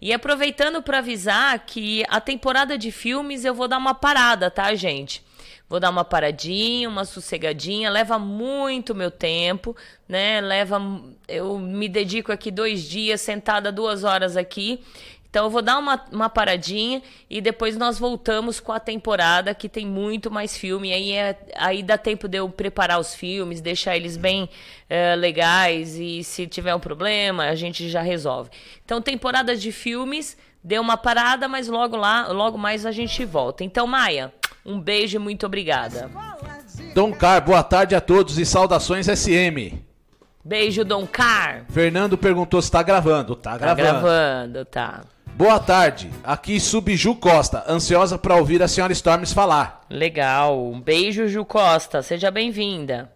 E 0.00 0.12
aproveitando 0.12 0.82
para 0.82 0.98
avisar 0.98 1.56
que 1.64 2.04
a 2.08 2.20
temporada 2.20 2.76
de 2.76 2.90
filmes 2.90 3.44
eu 3.44 3.54
vou 3.54 3.68
dar 3.68 3.78
uma 3.78 3.94
parada, 3.94 4.50
tá, 4.50 4.74
gente? 4.74 5.24
Vou 5.68 5.78
dar 5.78 5.90
uma 5.90 6.04
paradinha, 6.04 6.88
uma 6.88 7.04
sossegadinha, 7.04 7.90
leva 7.90 8.18
muito 8.18 8.94
meu 8.94 9.10
tempo, 9.10 9.76
né? 10.08 10.40
Leva. 10.40 10.80
Eu 11.28 11.58
me 11.58 11.88
dedico 11.88 12.32
aqui 12.32 12.50
dois 12.50 12.82
dias, 12.82 13.20
sentada 13.20 13.70
duas 13.70 14.02
horas 14.02 14.36
aqui. 14.36 14.80
Então 15.30 15.44
eu 15.44 15.50
vou 15.50 15.60
dar 15.60 15.78
uma, 15.78 16.02
uma 16.10 16.30
paradinha 16.30 17.02
e 17.28 17.40
depois 17.40 17.76
nós 17.76 17.98
voltamos 17.98 18.60
com 18.60 18.72
a 18.72 18.80
temporada 18.80 19.54
que 19.54 19.68
tem 19.68 19.84
muito 19.86 20.30
mais 20.30 20.56
filme. 20.56 20.92
Aí, 20.92 21.12
é, 21.12 21.36
aí 21.56 21.82
dá 21.82 21.98
tempo 21.98 22.26
de 22.26 22.38
eu 22.38 22.48
preparar 22.48 22.98
os 22.98 23.14
filmes, 23.14 23.60
deixar 23.60 23.94
eles 23.94 24.16
bem 24.16 24.48
eh, 24.88 25.14
legais 25.16 25.96
e 25.96 26.24
se 26.24 26.46
tiver 26.46 26.74
um 26.74 26.80
problema 26.80 27.44
a 27.44 27.54
gente 27.54 27.90
já 27.90 28.00
resolve. 28.00 28.48
Então 28.84 29.02
temporada 29.02 29.54
de 29.54 29.70
filmes, 29.70 30.34
deu 30.64 30.80
uma 30.80 30.96
parada, 30.96 31.46
mas 31.46 31.68
logo 31.68 31.94
lá, 31.94 32.28
logo 32.28 32.56
mais 32.56 32.86
a 32.86 32.90
gente 32.92 33.22
volta. 33.26 33.62
Então 33.62 33.86
Maia, 33.86 34.32
um 34.64 34.80
beijo 34.80 35.16
e 35.16 35.18
muito 35.18 35.44
obrigada. 35.44 36.10
Dom 36.94 37.12
Car, 37.12 37.44
boa 37.44 37.62
tarde 37.62 37.94
a 37.94 38.00
todos 38.00 38.38
e 38.38 38.46
saudações 38.46 39.06
SM. 39.06 39.78
Beijo, 40.42 40.82
Dom 40.84 41.06
Car. 41.06 41.66
Fernando 41.68 42.16
perguntou 42.16 42.62
se 42.62 42.70
tá 42.70 42.82
gravando. 42.82 43.36
Tá 43.36 43.50
Tá 43.52 43.58
gravando. 43.58 43.84
gravando, 44.00 44.64
tá. 44.64 45.02
Boa 45.38 45.60
tarde, 45.60 46.10
aqui 46.24 46.58
Subju 46.58 47.14
Costa, 47.14 47.62
ansiosa 47.68 48.18
para 48.18 48.34
ouvir 48.34 48.60
a 48.60 48.66
senhora 48.66 48.92
Storms 48.92 49.32
falar. 49.32 49.86
Legal. 49.88 50.60
Um 50.66 50.80
beijo, 50.80 51.28
Ju 51.28 51.44
Costa. 51.44 52.02
Seja 52.02 52.28
bem-vinda. 52.28 53.08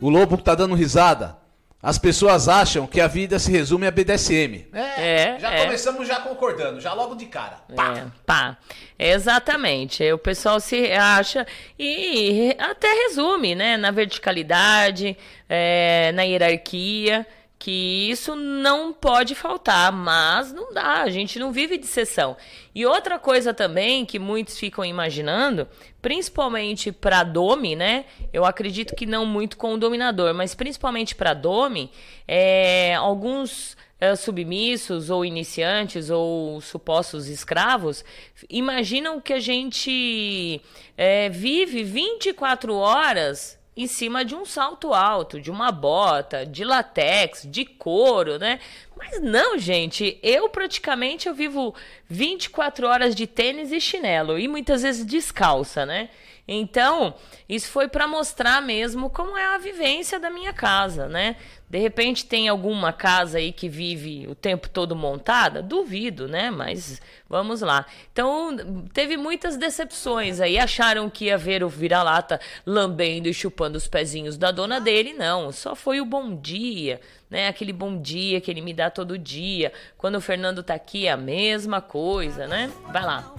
O 0.00 0.08
Lobo 0.08 0.36
tá 0.36 0.54
dando 0.54 0.76
risada. 0.76 1.36
As 1.82 1.98
pessoas 1.98 2.46
acham 2.46 2.86
que 2.86 3.00
a 3.00 3.08
vida 3.08 3.40
se 3.40 3.50
resume 3.50 3.88
a 3.88 3.90
BDSM. 3.90 4.66
É, 4.72 5.36
já 5.40 5.50
é. 5.52 5.64
começamos 5.64 6.06
já 6.06 6.20
concordando, 6.20 6.80
já 6.80 6.92
logo 6.92 7.16
de 7.16 7.26
cara. 7.26 7.58
Pá. 7.74 7.98
É, 7.98 8.04
pá. 8.24 8.56
Exatamente. 8.96 10.08
O 10.12 10.18
pessoal 10.18 10.60
se 10.60 10.92
acha 10.92 11.44
e 11.76 12.54
até 12.56 12.86
resume, 13.08 13.56
né? 13.56 13.76
Na 13.76 13.90
verticalidade, 13.90 15.18
é, 15.48 16.12
na 16.14 16.22
hierarquia, 16.22 17.26
que 17.66 18.08
isso 18.08 18.36
não 18.36 18.92
pode 18.92 19.34
faltar, 19.34 19.90
mas 19.90 20.52
não 20.52 20.72
dá, 20.72 21.02
a 21.02 21.10
gente 21.10 21.36
não 21.36 21.50
vive 21.50 21.76
de 21.76 21.88
sessão. 21.88 22.36
E 22.72 22.86
outra 22.86 23.18
coisa 23.18 23.52
também 23.52 24.06
que 24.06 24.20
muitos 24.20 24.56
ficam 24.56 24.84
imaginando, 24.84 25.66
principalmente 26.00 26.92
para 26.92 27.24
Domi, 27.24 27.74
né? 27.74 28.04
Eu 28.32 28.44
acredito 28.44 28.94
que 28.94 29.04
não 29.04 29.26
muito 29.26 29.56
com 29.56 29.74
o 29.74 29.78
dominador, 29.78 30.32
mas 30.32 30.54
principalmente 30.54 31.16
para 31.16 31.34
Domi, 31.34 31.90
é, 32.28 32.94
alguns 32.94 33.76
eh, 34.00 34.14
submissos 34.14 35.10
ou 35.10 35.24
iniciantes 35.24 36.08
ou 36.08 36.60
supostos 36.60 37.26
escravos 37.26 38.04
imaginam 38.48 39.20
que 39.20 39.32
a 39.32 39.40
gente 39.40 40.62
eh, 40.96 41.30
vive 41.30 41.82
24 41.82 42.76
horas 42.76 43.58
em 43.76 43.86
cima 43.86 44.24
de 44.24 44.34
um 44.34 44.44
salto 44.44 44.94
alto, 44.94 45.40
de 45.40 45.50
uma 45.50 45.70
bota, 45.70 46.46
de 46.46 46.64
latex, 46.64 47.46
de 47.46 47.64
couro, 47.64 48.38
né? 48.38 48.58
Mas 48.96 49.20
não, 49.20 49.58
gente, 49.58 50.18
eu 50.22 50.48
praticamente 50.48 51.28
eu 51.28 51.34
vivo 51.34 51.74
24 52.08 52.86
horas 52.86 53.14
de 53.14 53.26
tênis 53.26 53.70
e 53.70 53.80
chinelo 53.80 54.38
e 54.38 54.48
muitas 54.48 54.82
vezes 54.82 55.04
descalça, 55.04 55.84
né? 55.84 56.08
Então, 56.48 57.14
isso 57.48 57.68
foi 57.68 57.88
para 57.88 58.06
mostrar 58.06 58.62
mesmo 58.62 59.10
como 59.10 59.36
é 59.36 59.54
a 59.54 59.58
vivência 59.58 60.20
da 60.20 60.30
minha 60.30 60.52
casa, 60.52 61.08
né? 61.08 61.36
De 61.68 61.78
repente 61.78 62.24
tem 62.24 62.48
alguma 62.48 62.92
casa 62.92 63.38
aí 63.38 63.52
que 63.52 63.68
vive 63.68 64.28
o 64.28 64.34
tempo 64.36 64.68
todo 64.68 64.94
montada? 64.94 65.60
Duvido, 65.60 66.28
né? 66.28 66.48
Mas 66.48 67.02
vamos 67.28 67.60
lá. 67.60 67.84
Então, 68.12 68.56
teve 68.92 69.16
muitas 69.16 69.56
decepções 69.56 70.40
aí. 70.40 70.56
Acharam 70.56 71.10
que 71.10 71.24
ia 71.24 71.36
ver 71.36 71.64
o 71.64 71.68
vira-lata 71.68 72.40
lambendo 72.64 73.28
e 73.28 73.34
chupando 73.34 73.76
os 73.76 73.88
pezinhos 73.88 74.38
da 74.38 74.52
dona 74.52 74.80
dele. 74.80 75.12
Não, 75.12 75.50
só 75.50 75.74
foi 75.74 76.00
o 76.00 76.06
bom 76.06 76.36
dia, 76.36 77.00
né? 77.28 77.48
Aquele 77.48 77.72
bom 77.72 78.00
dia 78.00 78.40
que 78.40 78.48
ele 78.48 78.60
me 78.60 78.72
dá 78.72 78.88
todo 78.88 79.18
dia. 79.18 79.72
Quando 79.98 80.14
o 80.14 80.20
Fernando 80.20 80.62
tá 80.62 80.74
aqui, 80.74 81.08
é 81.08 81.10
a 81.10 81.16
mesma 81.16 81.80
coisa, 81.80 82.46
né? 82.46 82.70
Vai 82.92 83.04
lá. 83.04 83.34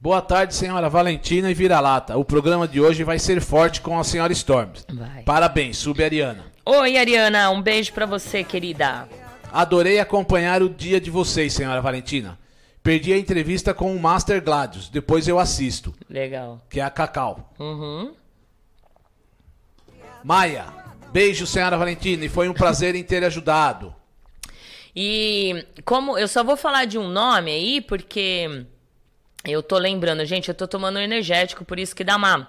Boa 0.00 0.22
tarde, 0.22 0.54
senhora 0.54 0.88
Valentina 0.88 1.50
e 1.50 1.54
Vira-Lata. 1.54 2.16
O 2.16 2.24
programa 2.24 2.68
de 2.68 2.80
hoje 2.80 3.02
vai 3.02 3.18
ser 3.18 3.40
forte 3.40 3.80
com 3.80 3.98
a 3.98 4.04
senhora 4.04 4.32
Storms. 4.32 4.86
Vai. 4.88 5.24
Parabéns, 5.24 5.76
sub 5.78 6.00
Ariana. 6.02 6.44
Oi, 6.64 6.96
Ariana, 6.96 7.50
um 7.50 7.60
beijo 7.60 7.92
pra 7.92 8.06
você, 8.06 8.44
querida. 8.44 9.08
Adorei 9.52 9.98
acompanhar 9.98 10.62
o 10.62 10.68
dia 10.68 11.00
de 11.00 11.10
vocês, 11.10 11.52
senhora 11.52 11.80
Valentina. 11.80 12.38
Perdi 12.80 13.12
a 13.12 13.18
entrevista 13.18 13.74
com 13.74 13.92
o 13.92 13.98
Master 13.98 14.40
Gladius, 14.40 14.88
depois 14.88 15.26
eu 15.26 15.36
assisto, 15.36 15.92
Legal. 16.08 16.64
que 16.70 16.78
é 16.78 16.84
a 16.84 16.90
Cacau. 16.90 17.52
Uhum. 17.58 18.14
Maia, 20.22 20.66
beijo, 21.10 21.44
senhora 21.44 21.76
Valentina, 21.76 22.24
e 22.24 22.28
foi 22.28 22.48
um 22.48 22.54
prazer 22.54 22.94
em 22.94 23.02
ter 23.02 23.24
ajudado. 23.24 23.92
E 24.94 25.66
como 25.84 26.16
eu 26.16 26.28
só 26.28 26.44
vou 26.44 26.56
falar 26.56 26.84
de 26.84 26.96
um 26.98 27.08
nome 27.08 27.50
aí, 27.50 27.80
porque 27.80 28.64
eu 29.44 29.62
tô 29.62 29.78
lembrando, 29.78 30.24
gente, 30.24 30.48
eu 30.48 30.54
tô 30.54 30.66
tomando 30.66 30.98
energético, 30.98 31.64
por 31.64 31.78
isso 31.78 31.94
que 31.94 32.04
dá 32.04 32.16
uma. 32.16 32.48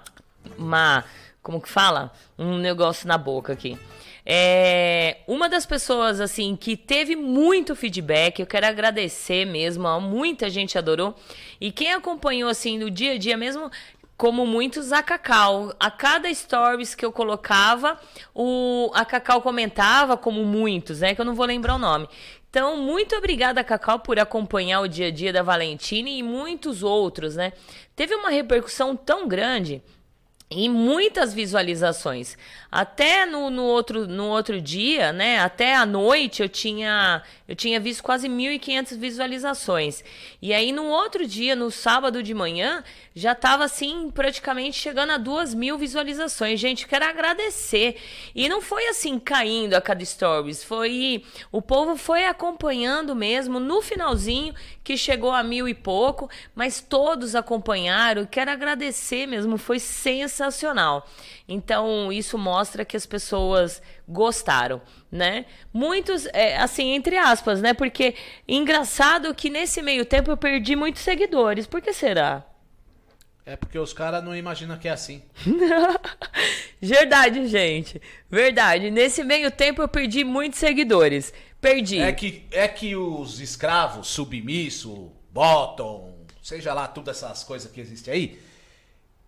uma 0.58 1.04
como 1.42 1.60
que 1.60 1.68
fala? 1.68 2.12
Um 2.38 2.58
negócio 2.58 3.08
na 3.08 3.16
boca 3.16 3.52
aqui. 3.52 3.78
É, 4.24 5.18
uma 5.26 5.48
das 5.48 5.64
pessoas 5.64 6.20
assim 6.20 6.54
que 6.54 6.76
teve 6.76 7.16
muito 7.16 7.74
feedback, 7.74 8.38
eu 8.38 8.46
quero 8.46 8.66
agradecer 8.66 9.46
mesmo, 9.46 9.88
ó, 9.88 9.98
muita 9.98 10.50
gente 10.50 10.76
adorou. 10.76 11.14
E 11.60 11.72
quem 11.72 11.92
acompanhou 11.92 12.48
assim 12.50 12.78
no 12.78 12.90
dia 12.90 13.12
a 13.12 13.18
dia 13.18 13.36
mesmo, 13.36 13.70
como 14.20 14.44
muitos, 14.44 14.92
a 14.92 15.02
Cacau. 15.02 15.74
A 15.80 15.90
cada 15.90 16.32
stories 16.32 16.94
que 16.94 17.02
eu 17.02 17.10
colocava, 17.10 17.98
o, 18.34 18.90
a 18.94 19.02
Cacau 19.02 19.40
comentava, 19.40 20.14
como 20.14 20.44
muitos, 20.44 21.00
né? 21.00 21.14
Que 21.14 21.22
eu 21.22 21.24
não 21.24 21.34
vou 21.34 21.46
lembrar 21.46 21.76
o 21.76 21.78
nome. 21.78 22.06
Então, 22.50 22.76
muito 22.76 23.14
obrigada, 23.14 23.62
Cacau, 23.62 24.00
por 24.00 24.18
acompanhar 24.18 24.80
o 24.80 24.88
dia 24.88 25.06
a 25.06 25.10
dia 25.12 25.32
da 25.32 25.40
Valentina 25.40 26.10
e 26.10 26.20
muitos 26.20 26.82
outros, 26.82 27.36
né? 27.36 27.52
Teve 27.94 28.12
uma 28.16 28.28
repercussão 28.28 28.96
tão 28.96 29.28
grande 29.28 29.80
e 30.50 30.68
muitas 30.68 31.32
visualizações. 31.32 32.36
Até 32.72 33.24
no, 33.24 33.50
no, 33.50 33.62
outro, 33.62 34.06
no 34.08 34.26
outro 34.26 34.60
dia, 34.60 35.12
né? 35.12 35.38
Até 35.38 35.76
à 35.76 35.86
noite 35.86 36.42
eu 36.42 36.48
tinha 36.48 37.22
eu 37.46 37.56
tinha 37.56 37.80
visto 37.80 38.02
quase 38.02 38.28
1.500 38.28 38.96
visualizações. 38.96 40.04
E 40.40 40.52
aí 40.52 40.70
no 40.70 40.86
outro 40.86 41.26
dia, 41.26 41.56
no 41.56 41.68
sábado 41.68 42.22
de 42.22 42.32
manhã, 42.32 42.84
já 43.12 43.32
estava 43.32 43.64
assim 43.64 44.08
praticamente 44.10 44.78
chegando 44.78 45.10
a 45.10 45.18
2 45.18 45.54
mil 45.54 45.76
visualizações. 45.76 46.60
Gente, 46.60 46.86
quero 46.86 47.04
agradecer. 47.04 47.96
E 48.34 48.48
não 48.48 48.60
foi 48.60 48.86
assim 48.86 49.18
caindo 49.18 49.74
a 49.74 49.80
cada 49.80 50.04
stories, 50.04 50.62
foi 50.62 51.24
o 51.50 51.60
povo 51.60 51.96
foi 51.96 52.24
acompanhando 52.24 53.14
mesmo 53.14 53.58
no 53.58 53.82
finalzinho 53.82 54.54
que 54.82 54.96
chegou 54.96 55.32
a 55.32 55.42
mil 55.42 55.68
e 55.68 55.74
pouco, 55.74 56.28
mas 56.54 56.80
todos 56.80 57.34
acompanharam. 57.34 58.26
Quero 58.26 58.50
agradecer 58.50 59.26
mesmo, 59.26 59.58
foi 59.58 59.78
sensacional. 59.78 60.39
Então, 61.48 62.12
isso 62.12 62.38
mostra 62.38 62.84
que 62.84 62.96
as 62.96 63.06
pessoas 63.06 63.82
gostaram, 64.08 64.80
né? 65.10 65.46
Muitos, 65.72 66.26
é, 66.26 66.56
assim, 66.56 66.92
entre 66.92 67.16
aspas, 67.16 67.60
né? 67.60 67.74
Porque 67.74 68.14
engraçado 68.46 69.34
que 69.34 69.50
nesse 69.50 69.82
meio 69.82 70.04
tempo 70.04 70.30
eu 70.30 70.36
perdi 70.36 70.76
muitos 70.76 71.02
seguidores. 71.02 71.66
Por 71.66 71.80
que 71.80 71.92
será? 71.92 72.44
É 73.44 73.56
porque 73.56 73.78
os 73.78 73.92
caras 73.92 74.22
não 74.22 74.36
imaginam 74.36 74.78
que 74.78 74.86
é 74.86 74.92
assim. 74.92 75.22
Verdade, 76.80 77.46
gente. 77.48 78.00
Verdade. 78.30 78.90
Nesse 78.90 79.24
meio 79.24 79.50
tempo 79.50 79.82
eu 79.82 79.88
perdi 79.88 80.22
muitos 80.22 80.58
seguidores. 80.58 81.32
Perdi. 81.60 81.98
É 81.98 82.12
que, 82.12 82.46
é 82.52 82.68
que 82.68 82.94
os 82.94 83.40
escravos, 83.40 84.08
submisso, 84.08 85.10
bottom, 85.32 86.14
seja 86.42 86.72
lá, 86.72 86.86
todas 86.86 87.22
essas 87.22 87.44
coisas 87.44 87.70
que 87.70 87.80
existem 87.80 88.14
aí, 88.14 88.40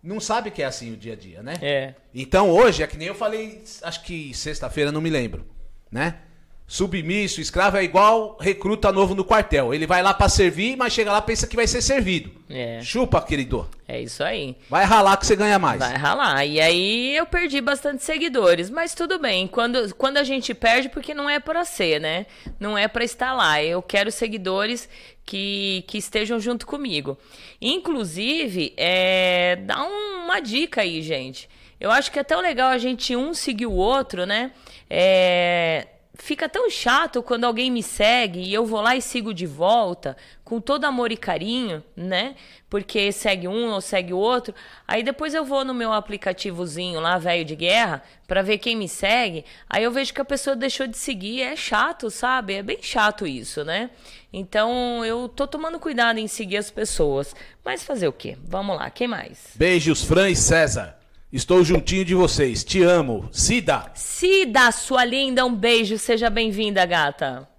não 0.03 0.19
sabe 0.19 0.51
que 0.51 0.61
é 0.61 0.65
assim 0.65 0.91
o 0.91 0.97
dia 0.97 1.13
a 1.13 1.15
dia, 1.15 1.41
né? 1.41 1.53
É. 1.61 1.95
Então 2.13 2.49
hoje, 2.49 2.83
é 2.83 2.87
que 2.87 2.97
nem 2.97 3.07
eu 3.07 3.15
falei, 3.15 3.63
acho 3.81 4.03
que 4.03 4.33
sexta-feira, 4.33 4.91
não 4.91 4.99
me 4.99 5.09
lembro, 5.09 5.47
né? 5.89 6.19
Submisso, 6.65 7.39
escravo 7.41 7.77
é 7.77 7.83
igual 7.83 8.37
recruta 8.39 8.91
novo 8.91 9.13
no 9.13 9.23
quartel. 9.23 9.73
Ele 9.73 9.85
vai 9.85 10.01
lá 10.01 10.13
pra 10.13 10.27
servir, 10.29 10.75
mas 10.75 10.91
chega 10.93 11.11
lá 11.11 11.19
e 11.19 11.21
pensa 11.21 11.45
que 11.45 11.55
vai 11.55 11.67
ser 11.67 11.81
servido. 11.81 12.31
É. 12.49 12.79
Chupa, 12.81 13.21
querido. 13.21 13.69
É 13.87 14.01
isso 14.01 14.23
aí. 14.23 14.55
Vai 14.69 14.83
ralar 14.85 15.17
que 15.17 15.25
você 15.27 15.35
ganha 15.35 15.59
mais. 15.59 15.77
Vai 15.77 15.95
ralar. 15.95 16.43
E 16.45 16.59
aí 16.59 17.15
eu 17.15 17.25
perdi 17.27 17.61
bastante 17.61 18.01
seguidores, 18.03 18.69
mas 18.71 18.95
tudo 18.95 19.19
bem. 19.19 19.45
Quando, 19.47 19.93
quando 19.95 20.17
a 20.17 20.23
gente 20.23 20.53
perde, 20.53 20.89
porque 20.89 21.13
não 21.13 21.29
é 21.29 21.39
para 21.39 21.63
ser, 21.65 21.99
né? 22.01 22.25
Não 22.59 22.75
é 22.77 22.87
para 22.87 23.03
estar 23.03 23.33
lá. 23.33 23.61
Eu 23.61 23.81
quero 23.81 24.11
seguidores 24.11 24.89
que, 25.25 25.83
que 25.87 25.97
estejam 25.99 26.39
junto 26.39 26.65
comigo. 26.65 27.17
Inclusive, 27.61 28.73
é, 28.77 29.57
dá 29.65 29.83
um- 29.85 30.23
uma 30.25 30.39
dica 30.39 30.81
aí, 30.81 31.01
gente. 31.01 31.49
Eu 31.79 31.91
acho 31.91 32.09
que 32.11 32.17
é 32.17 32.23
tão 32.23 32.39
legal 32.39 32.69
a 32.69 32.77
gente 32.77 33.15
um 33.15 33.33
seguir 33.33 33.65
o 33.65 33.73
outro, 33.73 34.25
né? 34.25 34.51
É, 34.89 35.87
fica 36.15 36.47
tão 36.47 36.69
chato 36.69 37.23
quando 37.23 37.43
alguém 37.43 37.71
me 37.71 37.81
segue 37.81 38.39
e 38.39 38.53
eu 38.53 38.65
vou 38.65 38.81
lá 38.81 38.95
e 38.95 39.01
sigo 39.01 39.33
de 39.33 39.45
volta, 39.45 40.15
com 40.43 40.61
todo 40.61 40.85
amor 40.85 41.11
e 41.11 41.17
carinho, 41.17 41.83
né? 41.95 42.35
Porque 42.69 43.11
segue 43.11 43.47
um 43.47 43.71
ou 43.71 43.81
segue 43.81 44.13
o 44.13 44.17
outro. 44.17 44.53
Aí 44.87 45.03
depois 45.03 45.33
eu 45.33 45.43
vou 45.43 45.65
no 45.65 45.73
meu 45.73 45.91
aplicativozinho 45.91 46.99
lá, 46.99 47.17
velho 47.17 47.43
de 47.43 47.55
guerra, 47.55 48.03
pra 48.27 48.41
ver 48.41 48.59
quem 48.59 48.75
me 48.75 48.87
segue. 48.87 49.45
Aí 49.69 49.83
eu 49.83 49.91
vejo 49.91 50.13
que 50.13 50.21
a 50.21 50.25
pessoa 50.25 50.55
deixou 50.55 50.87
de 50.87 50.97
seguir. 50.97 51.41
É 51.41 51.55
chato, 51.55 52.09
sabe? 52.09 52.55
É 52.55 52.63
bem 52.63 52.81
chato 52.81 53.25
isso, 53.25 53.63
né? 53.63 53.89
Então 54.31 55.03
eu 55.05 55.27
tô 55.27 55.47
tomando 55.47 55.79
cuidado 55.79 56.19
em 56.19 56.27
seguir 56.27 56.57
as 56.57 56.69
pessoas. 56.69 57.35
Mas 57.63 57.83
fazer 57.83 58.07
o 58.07 58.13
quê? 58.13 58.37
Vamos 58.43 58.75
lá, 58.75 58.89
quem 58.89 59.07
mais? 59.07 59.51
Beijos, 59.55 60.03
Fran 60.03 60.29
e 60.29 60.35
César. 60.35 61.02
Estou 61.33 61.63
juntinho 61.63 62.05
de 62.05 62.13
vocês. 62.13 62.63
Te 62.63 62.83
amo. 62.83 63.27
Cida, 63.31 63.87
Cida, 63.95 64.71
sua 64.71 65.03
linda, 65.03 65.43
um 65.43 65.55
beijo. 65.55 65.97
Seja 65.97 66.29
bem-vinda, 66.29 66.85
gata. 66.85 67.49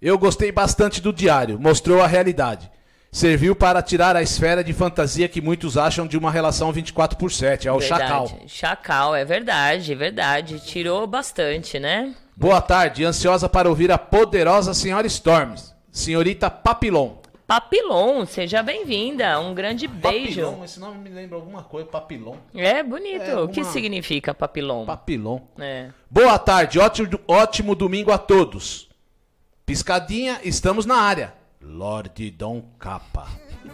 eu 0.00 0.16
gostei 0.16 0.50
bastante 0.50 1.02
do 1.02 1.12
diário. 1.12 1.60
Mostrou 1.60 2.00
a 2.00 2.06
realidade. 2.06 2.70
Serviu 3.12 3.54
para 3.54 3.82
tirar 3.82 4.16
a 4.16 4.22
esfera 4.22 4.64
de 4.64 4.72
fantasia 4.72 5.28
que 5.28 5.42
muitos 5.42 5.76
acham 5.76 6.06
de 6.06 6.16
uma 6.16 6.30
relação 6.30 6.72
24 6.72 7.18
por 7.18 7.30
7. 7.30 7.68
É 7.68 7.72
o 7.72 7.78
Verdade. 7.78 8.00
Chacal. 8.02 8.40
Chacal, 8.46 9.14
é 9.14 9.22
verdade, 9.22 9.94
verdade. 9.94 10.58
Tirou 10.60 11.06
bastante, 11.06 11.78
né? 11.78 12.14
Boa 12.34 12.62
tarde. 12.62 13.04
Ansiosa 13.04 13.50
para 13.50 13.68
ouvir 13.68 13.92
a 13.92 13.98
poderosa 13.98 14.72
senhora 14.72 15.06
Storms. 15.06 15.74
Senhorita 15.92 16.48
Papilon. 16.48 17.16
Papilon, 17.54 18.24
seja 18.26 18.62
bem-vinda. 18.62 19.40
Um 19.40 19.52
grande 19.52 19.88
beijo. 19.88 20.40
Papilon, 20.42 20.64
esse 20.64 20.78
nome 20.78 20.98
me 20.98 21.10
lembra 21.10 21.34
alguma 21.34 21.64
coisa, 21.64 21.88
papilon. 21.88 22.36
É 22.54 22.80
bonito. 22.80 23.22
É, 23.24 23.40
O 23.40 23.48
que 23.48 23.62
uma- 23.62 23.72
significa 23.72 24.32
papilon? 24.32 24.86
Papilon. 24.86 25.40
É. 25.58 25.88
Boa 26.08 26.38
tarde, 26.38 26.78
ótimo, 26.78 27.18
ótimo 27.26 27.74
domingo 27.74 28.12
a 28.12 28.18
todos. 28.18 28.88
Piscadinha, 29.66 30.38
estamos 30.44 30.86
na 30.86 30.94
área. 31.00 31.34
Lorde 31.60 32.30
Dom 32.30 32.62
Capa. 32.78 33.26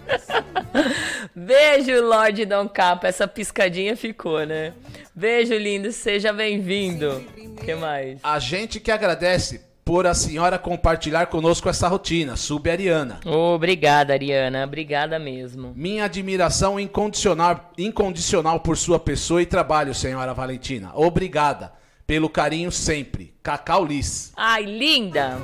Beijo, 1.37 2.01
Lorde 2.03 2.47
Dom 2.47 2.67
Capa. 2.71 3.09
Essa 3.09 3.29
piscadinha 3.29 3.95
ficou, 3.95 4.43
né? 4.47 4.73
Beijo, 5.15 5.53
lindo. 5.53 5.93
Seja 5.93 6.33
bem-vindo. 6.33 7.23
O 7.37 7.57
que 7.57 7.75
mais? 7.75 8.21
A 8.23 8.39
gente 8.39 8.81
que 8.81 8.91
agradece 8.91 9.66
por 9.87 10.05
a 10.05 10.15
senhora 10.15 10.59
compartilhar 10.59 11.27
conosco 11.29 11.69
essa 11.69 11.87
rotina, 11.87 12.35
Sub-Ariana. 12.35 13.21
Obrigada, 13.25 14.15
Ariana. 14.15 14.65
Obrigada 14.65 15.17
mesmo. 15.17 15.73
Minha 15.77 16.07
admiração 16.07 16.81
incondicional, 16.81 17.71
incondicional 17.79 18.59
por 18.59 18.77
sua 18.77 18.99
pessoa 18.99 19.41
e 19.41 19.47
trabalho, 19.47 19.95
senhora 19.95 20.35
Valentina. 20.35 20.91
Obrigada 20.93 21.73
pelo 22.05 22.29
carinho 22.29 22.73
sempre. 22.73 23.33
Cacau 23.45 23.85
Liz. 23.85 24.33
Ai, 24.37 24.65
linda! 24.65 25.41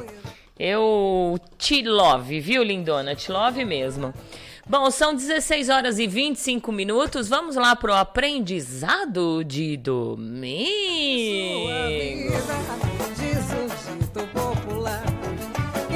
Eu 0.59 1.39
te 1.57 1.81
love, 1.83 2.41
viu, 2.41 2.65
lindona? 2.65 3.15
Te 3.15 3.31
love 3.31 3.65
mesmo. 3.65 4.13
Bom, 4.67 4.91
são 4.91 5.15
16 5.15 5.69
horas 5.69 6.01
e 6.01 6.09
25 6.09 6.73
minutos. 6.73 7.29
Vamos 7.29 7.55
lá 7.55 7.77
pro 7.77 7.95
aprendizado 7.95 9.45
de 9.45 9.77
domingo. 9.77 10.67
Diz 11.89 12.99
o 12.99 13.02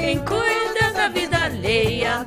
Quem 0.07 0.23
cuida 0.23 0.93
da 0.93 1.09
vida 1.09 1.37
alheia. 1.37 2.25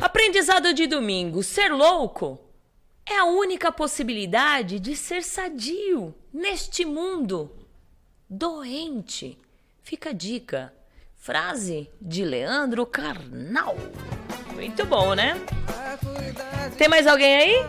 Aprendizado 0.00 0.72
de 0.72 0.86
domingo. 0.86 1.42
Ser 1.42 1.72
louco 1.72 2.38
é 3.04 3.18
a 3.18 3.24
única 3.24 3.72
possibilidade 3.72 4.78
de 4.78 4.94
ser 4.94 5.24
sadio 5.24 6.14
neste 6.32 6.84
mundo 6.84 7.50
doente. 8.30 9.36
Fica 9.82 10.10
a 10.10 10.12
dica. 10.12 10.72
Frase 11.16 11.90
de 12.00 12.24
Leandro 12.24 12.86
Carnal. 12.86 13.74
Muito 14.54 14.86
bom, 14.86 15.12
né? 15.12 15.40
Tem 16.78 16.86
mais 16.86 17.08
alguém 17.08 17.36
aí? 17.36 17.66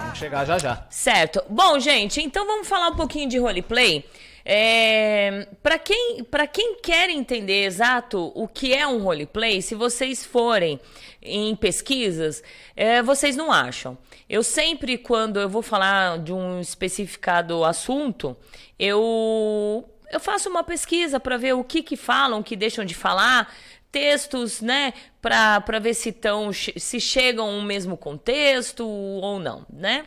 Vamos 0.00 0.18
chegar 0.18 0.44
já 0.44 0.58
já. 0.58 0.86
Certo. 0.90 1.42
Bom, 1.48 1.80
gente, 1.80 2.20
então 2.20 2.46
vamos 2.46 2.68
falar 2.68 2.88
um 2.88 2.96
pouquinho 2.96 3.26
de 3.26 3.38
roleplay. 3.38 4.04
É, 4.48 5.48
para 5.60 5.76
quem, 5.76 6.22
pra 6.22 6.46
quem 6.46 6.76
quer 6.76 7.10
entender 7.10 7.64
exato 7.64 8.30
o 8.32 8.46
que 8.46 8.72
é 8.72 8.86
um 8.86 9.02
roleplay, 9.02 9.60
se 9.60 9.74
vocês 9.74 10.24
forem 10.24 10.78
em 11.20 11.56
pesquisas, 11.56 12.44
é, 12.76 13.02
vocês 13.02 13.34
não 13.34 13.50
acham. 13.50 13.98
Eu 14.30 14.44
sempre, 14.44 14.98
quando 14.98 15.40
eu 15.40 15.48
vou 15.48 15.62
falar 15.62 16.20
de 16.20 16.32
um 16.32 16.60
especificado 16.60 17.64
assunto, 17.64 18.36
eu, 18.78 19.84
eu 20.12 20.20
faço 20.20 20.48
uma 20.48 20.62
pesquisa 20.62 21.18
para 21.18 21.36
ver 21.36 21.54
o 21.54 21.64
que, 21.64 21.82
que 21.82 21.96
falam, 21.96 22.38
o 22.38 22.44
que 22.44 22.54
deixam 22.54 22.84
de 22.84 22.94
falar, 22.94 23.52
textos, 23.96 24.60
né, 24.60 24.92
para 25.22 25.78
ver 25.80 25.94
se 25.94 26.12
tão, 26.12 26.52
se 26.52 27.00
chegam 27.00 27.46
ao 27.46 27.62
mesmo 27.62 27.96
contexto 27.96 28.86
ou 28.86 29.38
não, 29.38 29.64
né? 29.72 30.04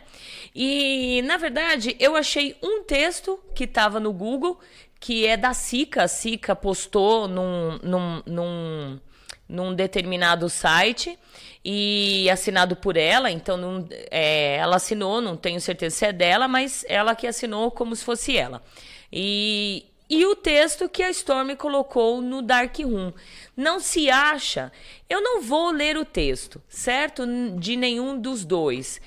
E 0.54 1.20
na 1.22 1.36
verdade, 1.36 1.96
eu 1.98 2.14
achei 2.14 2.56
um 2.62 2.84
texto 2.84 3.40
que 3.52 3.64
estava 3.64 3.98
no 3.98 4.12
Google, 4.12 4.60
que 5.00 5.26
é 5.26 5.36
da 5.36 5.52
Sica, 5.52 6.04
a 6.04 6.08
Sica 6.08 6.54
postou 6.54 7.26
num, 7.26 7.80
num, 7.82 8.22
num, 8.24 9.00
num 9.48 9.74
determinado 9.74 10.48
site 10.48 11.18
e 11.64 12.30
assinado 12.30 12.76
por 12.76 12.96
ela, 12.96 13.28
então 13.28 13.56
não, 13.56 13.88
é, 14.08 14.54
ela 14.54 14.76
assinou, 14.76 15.20
não 15.20 15.36
tenho 15.36 15.60
certeza 15.60 15.96
se 15.96 16.06
é 16.06 16.12
dela, 16.12 16.46
mas 16.46 16.84
ela 16.88 17.16
que 17.16 17.26
assinou 17.26 17.72
como 17.72 17.96
se 17.96 18.04
fosse 18.04 18.36
ela. 18.36 18.62
E, 19.12 19.89
e 20.10 20.26
o 20.26 20.34
texto 20.34 20.88
que 20.88 21.04
a 21.04 21.10
Storm 21.10 21.54
colocou 21.54 22.20
no 22.20 22.42
Dark 22.42 22.76
Room. 22.80 23.12
Não 23.56 23.78
se 23.78 24.10
acha. 24.10 24.72
Eu 25.08 25.22
não 25.22 25.40
vou 25.40 25.70
ler 25.70 25.96
o 25.96 26.04
texto, 26.04 26.60
certo? 26.68 27.24
De 27.56 27.76
nenhum 27.76 28.20
dos 28.20 28.44
dois. 28.44 29.00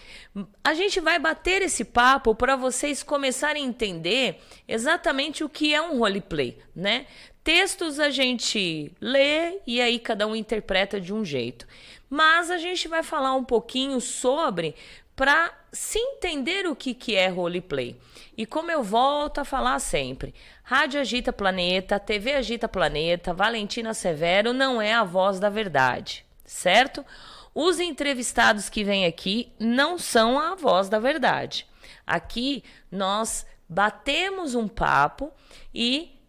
A 0.63 0.73
gente 0.73 1.01
vai 1.01 1.19
bater 1.19 1.61
esse 1.61 1.83
papo 1.83 2.33
para 2.33 2.55
vocês 2.55 3.03
começarem 3.03 3.65
a 3.65 3.67
entender 3.67 4.39
exatamente 4.65 5.43
o 5.43 5.49
que 5.49 5.73
é 5.73 5.81
um 5.81 5.99
roleplay, 5.99 6.57
né? 6.73 7.05
Textos 7.43 7.99
a 7.99 8.09
gente 8.09 8.89
lê 9.01 9.59
e 9.67 9.81
aí 9.81 9.99
cada 9.99 10.25
um 10.25 10.33
interpreta 10.33 11.01
de 11.01 11.13
um 11.13 11.25
jeito. 11.25 11.67
Mas 12.09 12.49
a 12.49 12.57
gente 12.57 12.87
vai 12.87 13.03
falar 13.03 13.33
um 13.33 13.43
pouquinho 13.43 13.99
sobre 13.99 14.75
para 15.15 15.53
se 15.71 15.99
entender 15.99 16.67
o 16.67 16.75
que, 16.75 16.93
que 16.93 17.15
é 17.15 17.27
roleplay. 17.27 17.99
E 18.35 18.45
como 18.45 18.71
eu 18.71 18.83
volto 18.83 19.39
a 19.39 19.45
falar 19.45 19.79
sempre, 19.79 20.33
Rádio 20.63 20.99
Agita 20.99 21.31
Planeta, 21.31 21.99
TV 21.99 22.33
Agita 22.33 22.67
Planeta, 22.67 23.33
Valentina 23.33 23.93
Severo 23.93 24.53
não 24.53 24.81
é 24.81 24.93
a 24.93 25.03
voz 25.03 25.39
da 25.39 25.49
verdade, 25.49 26.25
certo? 26.45 27.05
Os 27.53 27.79
entrevistados 27.79 28.69
que 28.69 28.83
vêm 28.83 29.05
aqui 29.05 29.51
não 29.59 29.99
são 29.99 30.39
a 30.39 30.55
voz 30.55 30.89
da 30.89 30.99
verdade. 30.99 31.67
Aqui 32.05 32.63
nós 32.91 33.45
batemos 33.69 34.55
um 34.55 34.67
papo 34.67 35.31
e 35.73 36.19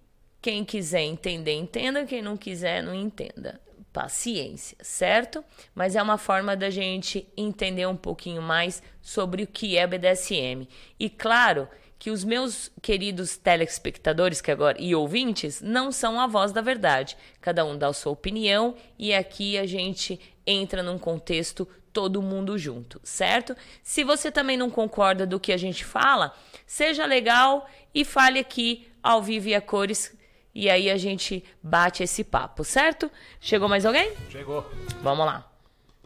quem 0.43 0.63
quiser 0.65 1.03
entender, 1.03 1.55
entenda, 1.55 2.05
quem 2.05 2.21
não 2.21 2.37
quiser, 2.37 2.83
não 2.83 2.95
entenda 2.95 3.64
paciência, 3.95 4.77
certo? 4.83 5.43
Mas 5.73 5.95
é 5.95 6.03
uma 6.03 6.19
forma 6.19 6.57
da 6.57 6.69
gente 6.69 7.27
entender 7.37 7.87
um 7.87 7.97
pouquinho 7.97 8.43
mais 8.43 8.83
sobre 9.01 9.45
o 9.45 9.47
que 9.47 9.79
é 9.79 9.87
BDSM. 9.87 10.69
E 10.99 11.09
claro 11.09 11.69
que 11.97 12.11
os 12.11 12.25
meus 12.25 12.73
queridos 12.83 13.37
telespectadores 13.37 14.41
que 14.41 14.51
agora 14.51 14.77
e 14.81 14.97
ouvintes 14.97 15.63
não 15.63 15.93
são 15.93 16.21
a 16.21 16.27
voz 16.27 16.51
da 16.51 16.61
verdade. 16.61 17.17
Cada 17.41 17.65
um 17.65 17.79
dá 17.79 17.87
a 17.87 17.93
sua 17.93 18.11
opinião 18.11 18.75
e 18.99 19.15
aqui 19.15 19.57
a 19.57 19.65
gente 19.65 20.21
entra 20.45 20.83
num 20.83 20.99
contexto 20.99 21.67
todo 21.93 22.21
mundo 22.21 22.59
junto, 22.59 23.01
certo? 23.05 23.57
Se 23.81 24.03
você 24.03 24.29
também 24.33 24.57
não 24.57 24.69
concorda 24.69 25.25
do 25.25 25.39
que 25.39 25.53
a 25.53 25.57
gente 25.57 25.85
fala, 25.85 26.37
seja 26.67 27.07
legal 27.07 27.71
e 27.95 28.05
fale 28.05 28.41
aqui 28.41 28.89
ao 29.01 29.23
vivo 29.23 29.49
e 29.49 29.55
a 29.55 29.61
cores 29.61 30.13
e 30.55 30.71
aí 30.71 30.91
a 30.91 30.97
gente 30.97 31.43
bate 31.63 32.03
esse 32.03 32.23
papo, 32.23 32.63
certo? 32.63 33.11
Chegou 33.41 33.69
mais 33.69 33.85
alguém? 33.85 34.13
Chegou. 34.31 34.71
Vamos 35.03 35.27
lá. 35.27 35.51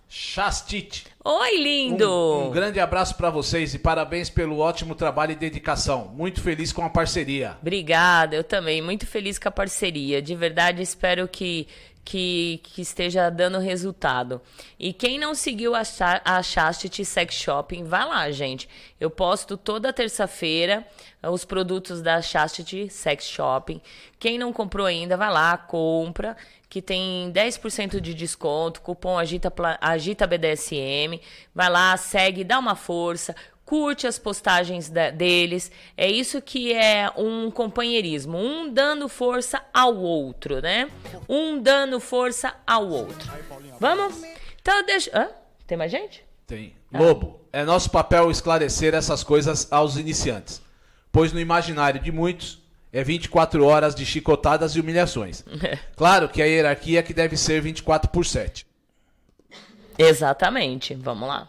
Chastite. 0.08 1.04
Oi, 1.22 1.58
lindo! 1.58 2.10
Um, 2.10 2.46
um 2.46 2.50
grande 2.50 2.80
abraço 2.80 3.14
pra 3.16 3.28
vocês 3.28 3.74
e 3.74 3.78
parabéns 3.78 4.30
pelo 4.30 4.58
ótimo 4.58 4.94
trabalho 4.94 5.32
e 5.32 5.36
dedicação. 5.36 6.10
Muito 6.14 6.40
feliz 6.40 6.72
com 6.72 6.82
a 6.82 6.88
parceria. 6.88 7.58
Obrigada, 7.60 8.34
eu 8.34 8.42
também. 8.42 8.80
Muito 8.80 9.06
feliz 9.06 9.38
com 9.38 9.48
a 9.48 9.52
parceria. 9.52 10.22
De 10.22 10.34
verdade, 10.34 10.80
espero 10.80 11.28
que, 11.28 11.68
que, 12.04 12.60
que 12.62 12.80
esteja 12.80 13.30
dando 13.30 13.58
resultado. 13.58 14.40
E 14.78 14.92
quem 14.92 15.18
não 15.18 15.34
seguiu 15.34 15.74
a, 15.74 15.82
a 16.24 16.42
Chastity 16.42 17.04
Sex 17.04 17.34
Shopping, 17.34 17.84
vai 17.84 18.06
lá, 18.06 18.30
gente. 18.30 18.68
Eu 18.98 19.10
posto 19.10 19.56
toda 19.56 19.92
terça-feira 19.92 20.86
eh, 21.22 21.28
os 21.28 21.44
produtos 21.44 22.00
da 22.00 22.22
Chastity 22.22 22.88
Sex 22.88 23.24
Shopping. 23.24 23.80
Quem 24.18 24.38
não 24.38 24.52
comprou 24.52 24.86
ainda, 24.86 25.16
vai 25.16 25.30
lá, 25.30 25.56
compra. 25.56 26.36
Que 26.70 26.82
tem 26.82 27.32
10% 27.32 27.98
de 27.98 28.12
desconto, 28.12 28.82
cupom 28.82 29.16
Agita, 29.18 29.50
Agita 29.80 30.26
BDSM. 30.26 31.18
Vai 31.54 31.70
lá, 31.70 31.96
segue, 31.96 32.44
dá 32.44 32.58
uma 32.58 32.74
força 32.74 33.34
curte 33.68 34.06
as 34.06 34.18
postagens 34.18 34.88
da- 34.88 35.10
deles. 35.10 35.70
É 35.94 36.10
isso 36.10 36.40
que 36.40 36.72
é 36.72 37.10
um 37.18 37.50
companheirismo, 37.50 38.38
um 38.38 38.72
dando 38.72 39.10
força 39.10 39.62
ao 39.74 39.94
outro, 39.94 40.62
né? 40.62 40.88
Um 41.28 41.60
dando 41.60 42.00
força 42.00 42.54
ao 42.66 42.88
outro. 42.88 43.30
Vamos? 43.78 44.22
Então 44.62 44.82
deixa. 44.86 45.10
Hã? 45.14 45.28
Tem 45.66 45.76
mais 45.76 45.90
gente? 45.90 46.24
Tem. 46.46 46.74
Lobo, 46.90 47.40
é 47.52 47.62
nosso 47.62 47.90
papel 47.90 48.30
esclarecer 48.30 48.94
essas 48.94 49.22
coisas 49.22 49.70
aos 49.70 49.98
iniciantes, 49.98 50.62
pois 51.12 51.30
no 51.34 51.38
imaginário 51.38 52.00
de 52.00 52.10
muitos 52.10 52.62
é 52.90 53.04
24 53.04 53.62
horas 53.66 53.94
de 53.94 54.06
chicotadas 54.06 54.72
e 54.76 54.80
humilhações. 54.80 55.44
Claro 55.94 56.26
que 56.30 56.40
a 56.40 56.46
hierarquia 56.46 57.00
é 57.00 57.02
que 57.02 57.12
deve 57.12 57.36
ser 57.36 57.60
24 57.60 58.10
por 58.10 58.24
7. 58.24 58.66
Exatamente. 59.98 60.94
Vamos 60.94 61.28
lá. 61.28 61.48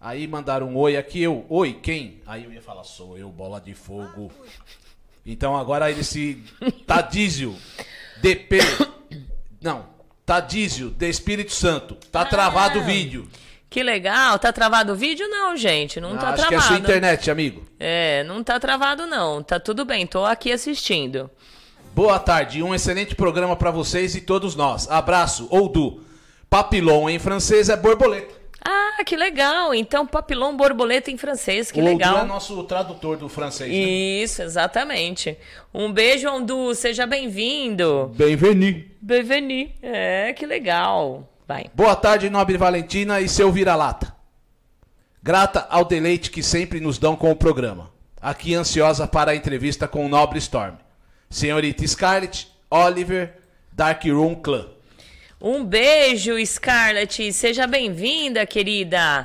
Aí 0.00 0.26
mandaram 0.28 0.68
um 0.68 0.76
oi 0.76 0.96
aqui, 0.96 1.22
eu, 1.22 1.44
oi, 1.48 1.72
quem? 1.82 2.20
Aí 2.26 2.44
eu 2.44 2.52
ia 2.52 2.62
falar, 2.62 2.84
sou 2.84 3.18
eu, 3.18 3.28
bola 3.30 3.60
de 3.60 3.74
fogo. 3.74 4.30
Então 5.26 5.56
agora 5.56 5.90
ele 5.90 6.04
se. 6.04 6.42
Tadísio, 6.86 7.56
DP. 8.22 8.58
Não, 9.60 9.86
Tadísio, 10.24 10.90
de 10.90 11.08
Espírito 11.08 11.52
Santo. 11.52 11.96
Tá 12.12 12.24
travado 12.24 12.78
o 12.78 12.84
vídeo. 12.84 13.28
Que 13.68 13.82
legal. 13.82 14.38
Tá 14.38 14.52
travado 14.52 14.92
o 14.92 14.96
vídeo? 14.96 15.28
Não, 15.28 15.56
gente. 15.56 16.00
Não 16.00 16.16
tá 16.16 16.30
Acho 16.30 16.42
que 16.44 16.48
travado. 16.48 16.54
é 16.54 16.68
sua 16.68 16.78
internet, 16.78 17.30
amigo. 17.30 17.66
É, 17.78 18.24
não 18.24 18.42
tá 18.42 18.58
travado, 18.58 19.06
não. 19.06 19.42
Tá 19.42 19.58
tudo 19.58 19.84
bem. 19.84 20.06
Tô 20.06 20.24
aqui 20.24 20.52
assistindo. 20.52 21.30
Boa 21.94 22.18
tarde, 22.18 22.62
um 22.62 22.74
excelente 22.74 23.14
programa 23.14 23.56
pra 23.56 23.70
vocês 23.70 24.14
e 24.14 24.20
todos 24.20 24.54
nós. 24.54 24.88
Abraço, 24.88 25.48
Oudu. 25.50 26.04
Papillon 26.48 27.10
em 27.10 27.18
francês 27.18 27.68
é 27.68 27.76
borboleta. 27.76 28.37
Ah, 28.64 29.02
que 29.04 29.16
legal. 29.16 29.74
Então, 29.74 30.06
papilão 30.06 30.56
borboleta 30.56 31.10
em 31.10 31.16
francês, 31.16 31.70
que 31.70 31.80
o 31.80 31.84
legal. 31.84 32.16
Ondu 32.16 32.24
é 32.24 32.28
nosso 32.28 32.62
tradutor 32.64 33.16
do 33.16 33.28
francês. 33.28 33.70
Né? 33.70 33.76
Isso, 33.76 34.42
exatamente. 34.42 35.38
Um 35.72 35.92
beijo, 35.92 36.28
Ondu. 36.28 36.74
Seja 36.74 37.06
bem-vindo. 37.06 38.12
Bem-vindo. 38.14 38.84
Bem-vindo. 39.00 39.72
É, 39.82 40.32
que 40.32 40.44
legal. 40.44 41.28
Vai. 41.46 41.66
Boa 41.74 41.96
tarde, 41.96 42.28
nobre 42.28 42.58
Valentina 42.58 43.20
e 43.20 43.28
seu 43.28 43.50
vira-lata. 43.50 44.14
Grata 45.22 45.66
ao 45.70 45.84
deleite 45.84 46.30
que 46.30 46.42
sempre 46.42 46.78
nos 46.80 46.98
dão 46.98 47.16
com 47.16 47.30
o 47.30 47.36
programa. 47.36 47.90
Aqui 48.20 48.54
ansiosa 48.54 49.06
para 49.06 49.30
a 49.30 49.36
entrevista 49.36 49.88
com 49.88 50.04
o 50.04 50.08
nobre 50.08 50.38
Storm. 50.38 50.74
Senhorita 51.30 51.86
Scarlett, 51.86 52.48
Oliver, 52.70 53.34
Dark 53.72 54.04
Room 54.04 54.34
Clan. 54.34 54.66
Um 55.40 55.64
beijo, 55.64 56.34
Scarlett. 56.44 57.32
Seja 57.32 57.64
bem-vinda, 57.64 58.44
querida. 58.44 59.24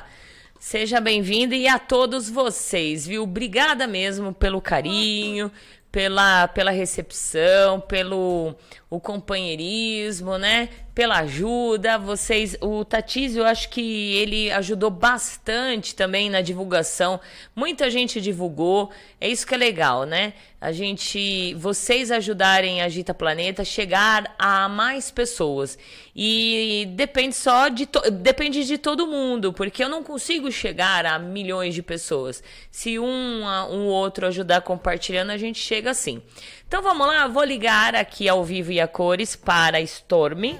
Seja 0.60 1.00
bem-vinda 1.00 1.56
e 1.56 1.66
a 1.66 1.76
todos 1.76 2.30
vocês, 2.30 3.04
viu? 3.04 3.24
Obrigada 3.24 3.84
mesmo 3.88 4.32
pelo 4.32 4.62
carinho, 4.62 5.50
pela, 5.90 6.46
pela 6.46 6.70
recepção, 6.70 7.80
pelo 7.80 8.54
o 8.88 9.00
companheirismo, 9.00 10.38
né? 10.38 10.68
Pela 10.94 11.18
ajuda. 11.18 11.98
Vocês, 11.98 12.56
o 12.60 12.84
Tatis, 12.84 13.34
eu 13.34 13.44
acho 13.44 13.68
que 13.68 14.14
ele 14.16 14.50
ajudou 14.52 14.90
bastante 14.90 15.94
também 15.94 16.30
na 16.30 16.40
divulgação. 16.40 17.20
Muita 17.54 17.90
gente 17.90 18.20
divulgou. 18.20 18.90
É 19.20 19.28
isso 19.28 19.44
que 19.46 19.54
é 19.54 19.58
legal, 19.58 20.04
né? 20.04 20.34
A 20.60 20.70
gente, 20.72 21.52
vocês 21.54 22.10
ajudarem 22.10 22.80
a 22.80 22.84
Agita 22.84 23.12
Planeta 23.12 23.64
chegar 23.64 24.34
a 24.38 24.68
mais 24.68 25.10
pessoas. 25.10 25.76
E 26.14 26.86
depende 26.94 27.34
só 27.34 27.68
de 27.68 27.88
depende 28.12 28.64
de 28.64 28.78
todo 28.78 29.06
mundo, 29.06 29.52
porque 29.52 29.82
eu 29.82 29.88
não 29.88 30.02
consigo 30.02 30.50
chegar 30.50 31.04
a 31.04 31.18
milhões 31.18 31.74
de 31.74 31.82
pessoas. 31.82 32.42
Se 32.70 32.98
um, 32.98 33.44
um 33.44 33.86
outro 33.88 34.26
ajudar 34.28 34.62
compartilhando, 34.62 35.30
a 35.30 35.36
gente 35.36 35.58
chega 35.58 35.90
assim. 35.90 36.22
Então 36.66 36.80
vamos 36.82 37.06
lá, 37.06 37.26
vou 37.26 37.44
ligar 37.44 37.94
aqui 37.94 38.28
ao 38.28 38.44
vivo 38.44 38.72
e 38.72 38.80
a 38.80 38.88
cores 38.88 39.36
para 39.36 39.78
a 39.78 39.80
Storm 39.82 40.54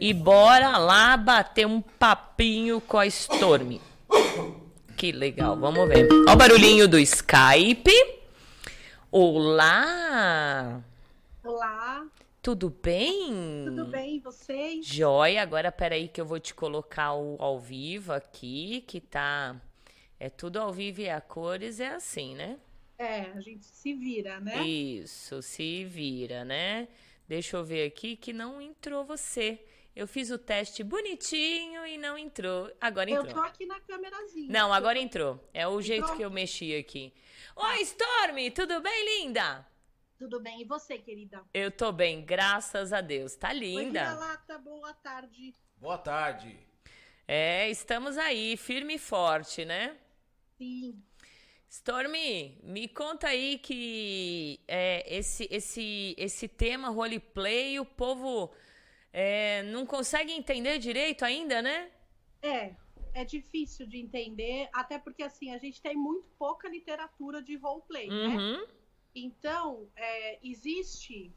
e 0.00 0.12
bora 0.12 0.76
lá 0.78 1.16
bater 1.16 1.66
um 1.66 1.80
papinho 1.80 2.80
com 2.80 2.98
a 2.98 3.06
Storm. 3.06 3.78
Que 4.96 5.12
legal, 5.12 5.56
vamos 5.56 5.88
ver. 5.88 6.08
Ó 6.28 6.32
o 6.32 6.36
barulhinho 6.36 6.86
do 6.88 6.98
Skype. 6.98 7.92
Olá! 9.10 10.82
Olá, 11.44 12.06
Tudo 12.42 12.70
bem? 12.82 13.64
tudo 13.66 13.86
bem? 13.86 14.16
E 14.16 14.20
vocês? 14.20 14.86
Joia, 14.86 15.42
agora 15.42 15.70
peraí 15.70 16.08
que 16.08 16.20
eu 16.20 16.24
vou 16.26 16.40
te 16.40 16.54
colocar 16.54 17.14
o 17.14 17.36
ao 17.38 17.60
vivo 17.60 18.12
aqui, 18.12 18.82
que 18.86 19.00
tá. 19.00 19.56
É 20.18 20.30
tudo 20.30 20.58
ao 20.58 20.72
vivo 20.72 21.02
e 21.02 21.08
a 21.10 21.20
cores, 21.20 21.80
é 21.80 21.88
assim, 21.88 22.34
né? 22.34 22.56
É, 22.98 23.22
a 23.34 23.40
gente 23.40 23.64
se 23.66 23.92
vira, 23.92 24.40
né? 24.40 24.62
Isso, 24.66 25.42
se 25.42 25.84
vira, 25.84 26.44
né? 26.44 26.88
Deixa 27.28 27.56
eu 27.56 27.64
ver 27.64 27.86
aqui 27.86 28.16
que 28.16 28.32
não 28.32 28.60
entrou 28.60 29.04
você. 29.04 29.58
Eu 29.94 30.08
fiz 30.08 30.30
o 30.30 30.38
teste 30.38 30.82
bonitinho 30.82 31.86
e 31.86 31.96
não 31.96 32.18
entrou. 32.18 32.70
Agora 32.80 33.08
Eu 33.08 33.22
tô 33.22 33.28
entrou. 33.30 33.44
aqui 33.44 33.64
na 33.64 33.78
câmerazinha. 33.80 34.48
Não, 34.50 34.72
agora 34.72 34.98
entrou. 34.98 35.40
É 35.54 35.68
o 35.68 35.80
jeito 35.80 36.02
Entrou? 36.02 36.16
que 36.16 36.24
eu 36.24 36.30
mexi 36.30 36.74
aqui. 36.76 37.12
Oi, 37.54 37.80
Storm, 37.82 38.50
tudo 38.52 38.80
bem, 38.80 39.22
linda? 39.22 39.64
Tudo 40.18 40.40
bem? 40.40 40.60
E 40.60 40.64
você, 40.64 40.98
querida? 40.98 41.44
Eu 41.54 41.70
tô 41.70 41.92
bem, 41.92 42.24
graças 42.24 42.92
a 42.92 43.00
Deus. 43.00 43.36
Tá 43.36 43.50
Oi, 43.50 43.54
linda. 43.54 44.00
vira-lata, 44.00 44.58
boa 44.58 44.92
tarde. 44.94 45.54
Boa 45.76 45.98
tarde. 45.98 46.58
É, 47.28 47.70
estamos 47.70 48.18
aí, 48.18 48.56
firme 48.56 48.94
e 48.94 48.98
forte, 48.98 49.64
né? 49.64 49.96
Sim. 50.58 51.00
Stormy, 51.68 52.58
me 52.62 52.88
conta 52.88 53.28
aí 53.28 53.58
que 53.58 54.60
é, 54.66 55.04
esse, 55.18 55.48
esse, 55.50 56.14
esse 56.18 56.48
tema 56.48 56.88
roleplay, 56.88 57.78
o 57.80 57.84
povo 57.84 58.52
é, 59.16 59.62
não 59.62 59.86
consegue 59.86 60.32
entender 60.32 60.76
direito 60.80 61.24
ainda, 61.24 61.62
né? 61.62 61.88
É, 62.42 62.74
é 63.14 63.24
difícil 63.24 63.86
de 63.86 63.96
entender, 63.96 64.68
até 64.72 64.98
porque 64.98 65.22
assim, 65.22 65.54
a 65.54 65.58
gente 65.58 65.80
tem 65.80 65.94
muito 65.94 66.26
pouca 66.36 66.68
literatura 66.68 67.40
de 67.40 67.54
roleplay, 67.54 68.08
né? 68.08 68.26
Uhum. 68.26 68.66
Então, 69.14 69.88
é, 69.94 70.40
existe 70.42 71.32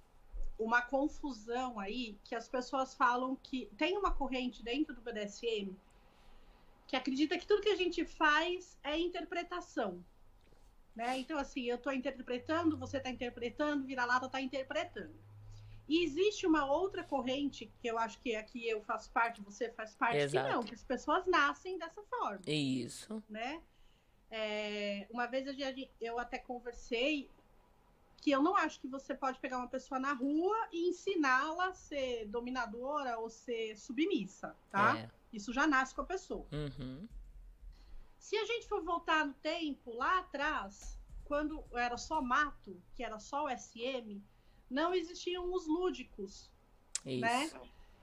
uma 0.58 0.82
confusão 0.82 1.80
aí 1.80 2.18
que 2.24 2.34
as 2.34 2.50
pessoas 2.50 2.96
falam 2.96 3.36
que 3.36 3.70
tem 3.78 3.96
uma 3.96 4.12
corrente 4.12 4.63
dentro 4.63 4.96
do 4.96 5.02
BDSM 5.02 5.78
que 6.88 6.96
acredita 6.96 7.38
que 7.38 7.46
tudo 7.46 7.62
que 7.62 7.70
a 7.70 7.76
gente 7.76 8.04
faz 8.06 8.76
é 8.84 8.98
interpretação. 8.98 10.04
Né? 10.96 11.20
Então, 11.20 11.38
assim, 11.38 11.66
eu 11.66 11.76
estou 11.76 11.94
interpretando, 11.94 12.76
você 12.76 12.98
está 12.98 13.12
interpretando, 13.12 13.86
vira-lata 13.86 14.26
está 14.26 14.42
interpretando. 14.42 15.13
E 15.88 16.04
existe 16.04 16.45
uma 16.45 16.65
outra 16.65 17.04
corrente, 17.04 17.71
que 17.80 17.88
eu 17.88 17.97
acho 17.97 18.19
que 18.19 18.36
aqui 18.36 18.67
eu 18.67 18.82
faço 18.82 19.10
parte, 19.12 19.41
você 19.41 19.71
faz 19.71 19.95
parte, 19.95 20.17
Exato. 20.17 20.45
que 20.45 20.54
não, 20.54 20.63
que 20.63 20.73
as 20.73 20.84
pessoas 20.84 21.26
nascem 21.26 21.78
dessa 21.78 22.04
forma 22.04 22.41
Isso. 22.45 23.23
né? 23.30 23.62
É, 24.30 25.08
uma 25.10 25.26
vez 25.26 25.47
eu, 25.47 25.54
eu 26.02 26.19
até 26.19 26.38
conversei 26.38 27.30
que 28.21 28.32
eu 28.32 28.41
não 28.41 28.58
acho 28.58 28.80
que 28.82 28.88
você 28.88 29.15
pode 29.15 29.39
pegar 29.39 29.58
uma 29.58 29.69
pessoa 29.69 30.00
na 30.00 30.12
rua 30.12 30.67
e 30.71 30.89
ensiná-la 30.89 31.67
a 31.67 31.73
ser 31.73 32.26
dominadora 32.26 33.17
ou 33.19 33.30
ser 33.30 33.78
submissa, 33.78 34.56
tá? 34.69 34.97
É. 34.97 35.10
Isso 35.32 35.54
já 35.54 35.65
nasce 35.67 35.95
com 35.95 36.02
a 36.02 36.06
pessoa. 36.06 36.45
Uhum. 36.52 37.08
Se 38.19 38.35
a 38.35 38.46
gente 38.46 38.67
for 38.67 38.83
voltar 38.83 39.25
no 39.25 39.33
tempo, 39.35 39.94
lá 39.94 40.19
atrás, 40.19 41.00
quando 41.23 41.63
era 41.71 41.98
só 41.98 42.21
mato, 42.21 42.81
que 42.96 43.04
era 43.04 43.19
só 43.19 43.46
o 43.46 43.50
SM, 43.50 44.21
não 44.70 44.94
existiam 44.94 45.54
os 45.54 45.68
lúdicos, 45.68 46.50
Isso. 47.06 47.22
né? 47.22 47.52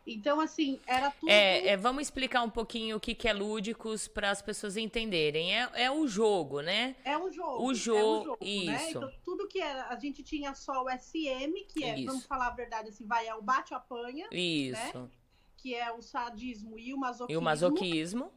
Então, 0.06 0.38
assim, 0.38 0.78
era 0.86 1.10
tudo. 1.10 1.30
É, 1.30 1.68
é, 1.68 1.76
vamos 1.76 2.02
explicar 2.02 2.42
um 2.42 2.50
pouquinho 2.50 2.96
o 2.96 3.00
que, 3.00 3.14
que 3.14 3.26
é 3.26 3.32
lúdicos 3.32 4.06
para 4.06 4.30
as 4.30 4.42
pessoas 4.42 4.76
entenderem. 4.76 5.58
É, 5.58 5.70
é 5.74 5.90
o 5.90 6.06
jogo, 6.06 6.60
né? 6.60 6.94
É 7.04 7.16
um 7.16 7.32
jogo. 7.32 7.64
O 7.64 7.68
é 7.68 7.72
um 7.72 7.74
jogo, 7.74 8.24
jogo, 8.24 8.38
né? 8.44 8.88
isso. 8.88 8.98
Então, 8.98 9.12
tudo 9.24 9.48
que 9.48 9.60
era. 9.60 9.88
A 9.88 9.98
gente 9.98 10.22
tinha 10.22 10.54
só 10.54 10.84
o 10.84 10.90
SM, 10.90 11.54
que 11.68 11.84
é, 11.84 11.98
Isso. 11.98 12.06
vamos 12.06 12.26
falar 12.26 12.48
a 12.48 12.50
verdade, 12.50 12.90
assim, 12.90 13.06
vai, 13.06 13.26
é 13.26 13.34
o 13.34 13.40
bate-apanha, 13.40 14.28
Isso. 14.30 15.10
que 15.56 15.74
é 15.74 15.90
o 15.90 16.02
sadismo 16.02 16.78
e 16.78 16.92
o 16.92 16.98
masoquismo. 16.98 17.34
E 17.34 17.36
o 17.38 17.42
masoquismo. 17.42 18.32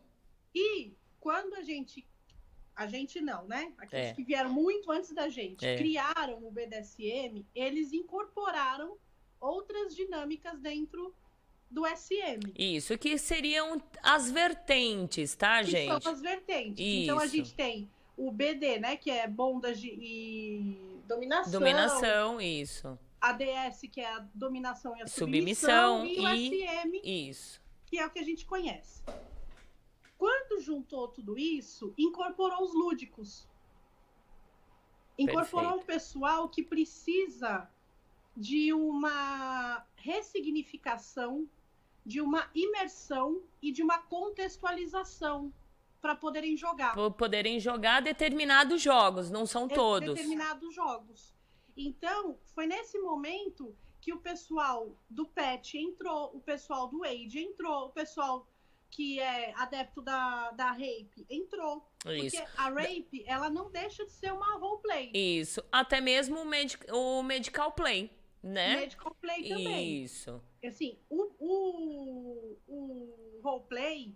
E 0.55 0.93
quando 1.19 1.53
a 1.55 1.61
gente. 1.61 2.07
A 2.77 2.85
gente 2.85 3.19
não, 3.19 3.43
né? 3.47 3.73
Aqueles 3.79 4.09
É. 4.09 4.13
que 4.13 4.23
vieram 4.23 4.51
muito 4.53 4.91
antes 4.91 5.11
da 5.11 5.27
gente, 5.27 5.65
É. 5.65 5.75
criaram 5.77 6.45
o 6.45 6.51
BDSM, 6.51 7.43
eles 7.55 7.91
incorporaram 7.91 8.95
outras 9.41 9.95
dinâmicas 9.95 10.59
dentro 10.59 11.11
do 11.71 11.85
SM. 11.87 12.39
Isso, 12.55 12.95
que 12.99 13.17
seriam 13.17 13.81
as 14.03 14.29
vertentes, 14.29 15.35
tá, 15.35 15.63
que 15.63 15.71
gente? 15.71 16.03
são 16.03 16.11
as 16.13 16.21
vertentes. 16.21 16.85
Então 16.85 17.17
a 17.17 17.25
Isso. 17.25 17.35
gente 17.35 17.53
tem 17.55 17.89
o 18.15 18.31
BD, 18.31 18.77
né? 18.79 18.95
Que 18.95 19.09
é 19.09 19.27
bondage 19.27 19.89
e 19.99 20.77
dominação. 21.07 21.51
Dominação, 21.51 22.39
isso. 22.39 22.97
A 23.19 23.31
DS, 23.33 23.87
que 23.91 23.99
é 24.01 24.05
a 24.07 24.19
dominação 24.35 24.95
e 24.95 25.01
a 25.01 25.07
Submissão 25.07 26.01
submissão. 26.01 26.05
E, 26.05 26.19
o 26.19 26.29
e- 26.35 26.63
SM, 26.67 27.01
Isso. 27.03 27.61
que 27.87 27.97
é 27.97 28.05
o 28.05 28.09
que 28.11 28.19
a 28.19 28.23
gente 28.23 28.45
conhece. 28.45 29.01
Quando 30.17 30.59
juntou 30.61 31.07
tudo 31.07 31.37
isso, 31.37 31.93
incorporou 31.97 32.63
os 32.63 32.73
lúdicos. 32.73 33.47
Incorporou 35.17 35.73
Perfeito. 35.73 35.83
um 35.83 35.85
pessoal 35.85 36.49
que 36.49 36.63
precisa 36.63 37.69
de 38.35 38.73
uma 38.73 39.85
ressignificação, 39.95 41.49
de 42.05 42.21
uma 42.21 42.49
imersão 42.53 43.41
e 43.61 43.71
de 43.71 43.81
uma 43.81 43.99
contextualização 43.99 45.51
para 45.99 46.15
poderem 46.15 46.55
jogar 46.55 46.93
Por 46.93 47.11
poderem 47.11 47.59
jogar 47.59 48.01
determinados 48.01 48.81
jogos, 48.81 49.31
não 49.31 49.45
são 49.45 49.67
todos. 49.67 50.13
determinados 50.13 50.73
jogos. 50.73 51.35
Então, 51.75 52.37
foi 52.53 52.65
nesse 52.67 52.99
momento 52.99 53.75
que 53.99 54.13
o 54.13 54.19
pessoal 54.19 54.95
do 55.09 55.25
PET 55.25 55.77
entrou, 55.77 56.31
o 56.33 56.39
pessoal 56.39 56.87
do 56.87 57.03
Age 57.03 57.39
entrou, 57.39 57.87
o 57.87 57.89
pessoal 57.89 58.47
que 58.89 59.19
é 59.19 59.53
adepto 59.55 60.01
da, 60.01 60.51
da 60.51 60.71
Rape 60.71 61.25
entrou. 61.29 61.85
Isso. 62.05 62.37
Porque 62.37 62.51
a 62.57 62.69
Rape, 62.69 63.23
ela 63.27 63.49
não 63.49 63.69
deixa 63.69 64.05
de 64.05 64.11
ser 64.11 64.31
uma 64.33 64.57
roleplay. 64.57 65.11
Isso. 65.13 65.61
Até 65.71 65.99
mesmo 66.01 66.39
o, 66.41 66.45
medic- 66.45 66.89
o 66.91 67.21
medical 67.21 67.71
play, 67.73 68.09
né? 68.41 68.77
Medical 68.77 69.13
play 69.15 69.47
também. 69.49 70.03
Isso. 70.03 70.41
Assim, 70.65 70.97
o, 71.09 71.31
o, 71.39 72.57
o 72.67 73.41
roleplay 73.43 74.15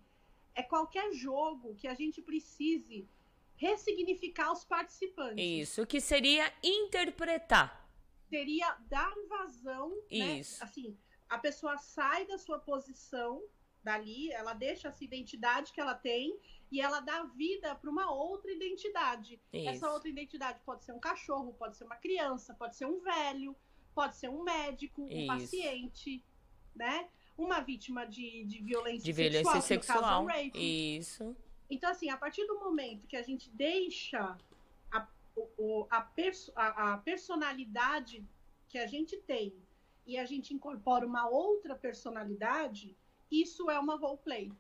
é 0.56 0.64
qualquer 0.64 1.12
jogo 1.14 1.76
que 1.76 1.88
a 1.88 1.94
gente 1.94 2.22
precise 2.22 3.08
ressignificar 3.56 4.52
os 4.52 4.64
participantes. 4.66 5.38
Isso. 5.38 5.86
Que 5.86 6.02
seria 6.02 6.52
interpretar. 6.64 7.88
seria 8.30 8.76
dar 8.90 9.14
vazão, 9.28 9.90
né? 10.12 10.40
Isso. 10.40 10.64
Assim, 10.64 10.98
a 11.30 11.38
pessoa 11.38 11.78
sai 11.78 12.26
da 12.26 12.38
sua 12.38 12.58
posição 12.60 13.42
dali, 13.84 14.32
ela 14.32 14.54
deixa 14.54 14.88
essa 14.90 15.04
identidade 15.04 15.72
que 15.74 15.82
ela 15.82 15.94
tem 15.96 16.38
e 16.72 16.80
ela 16.80 17.00
dá 17.00 17.24
vida 17.24 17.76
para 17.76 17.90
uma 17.90 18.12
outra 18.12 18.52
identidade. 18.52 19.40
Isso. 19.52 19.70
Essa 19.70 19.92
outra 19.92 20.10
identidade 20.10 20.60
pode 20.66 20.84
ser 20.84 20.94
um 20.94 21.00
cachorro, 21.00 21.54
pode 21.54 21.76
ser 21.78 21.84
uma 21.84 21.96
criança, 21.98 22.54
pode 22.54 22.76
ser 22.76 22.86
um 22.86 23.00
velho, 23.02 23.56
pode 23.94 24.16
ser 24.16 24.30
um 24.30 24.44
médico, 24.44 25.04
um 25.04 25.10
Isso. 25.10 25.28
paciente, 25.28 26.24
né? 26.76 27.10
Uma 27.38 27.60
vítima 27.60 28.06
de, 28.06 28.46
de 28.46 28.62
violência 28.62 29.04
De 29.04 29.12
violência 29.12 29.62
sexual, 29.62 29.98
no 29.98 30.04
caso 30.04 30.14
é 30.16 30.20
um 30.20 30.26
rape. 30.46 30.98
Isso. 30.98 31.36
Então, 31.70 31.90
assim, 31.90 32.10
a 32.10 32.18
partir 32.18 32.46
do 32.46 32.60
momento 32.60 33.08
que 33.08 33.16
a 33.18 33.24
gente 33.24 33.50
deixa 33.50 34.38
a, 34.92 35.08
o- 35.58 35.88
a, 35.90 36.02
perso- 36.02 36.52
a- 36.56 36.94
a 36.94 36.98
personalidade 36.98 38.26
que 38.68 38.78
a 38.78 38.86
gente 38.88 39.18
tem 39.18 39.54
e 40.06 40.18
a 40.18 40.26
gente 40.26 40.54
incorpora 40.54 41.06
uma 41.06 41.28
outra 41.30 41.76
personalidade, 41.76 42.96
isso 43.32 43.70
é 43.70 43.80
uma 43.80 43.96
roleplay. 43.96 44.52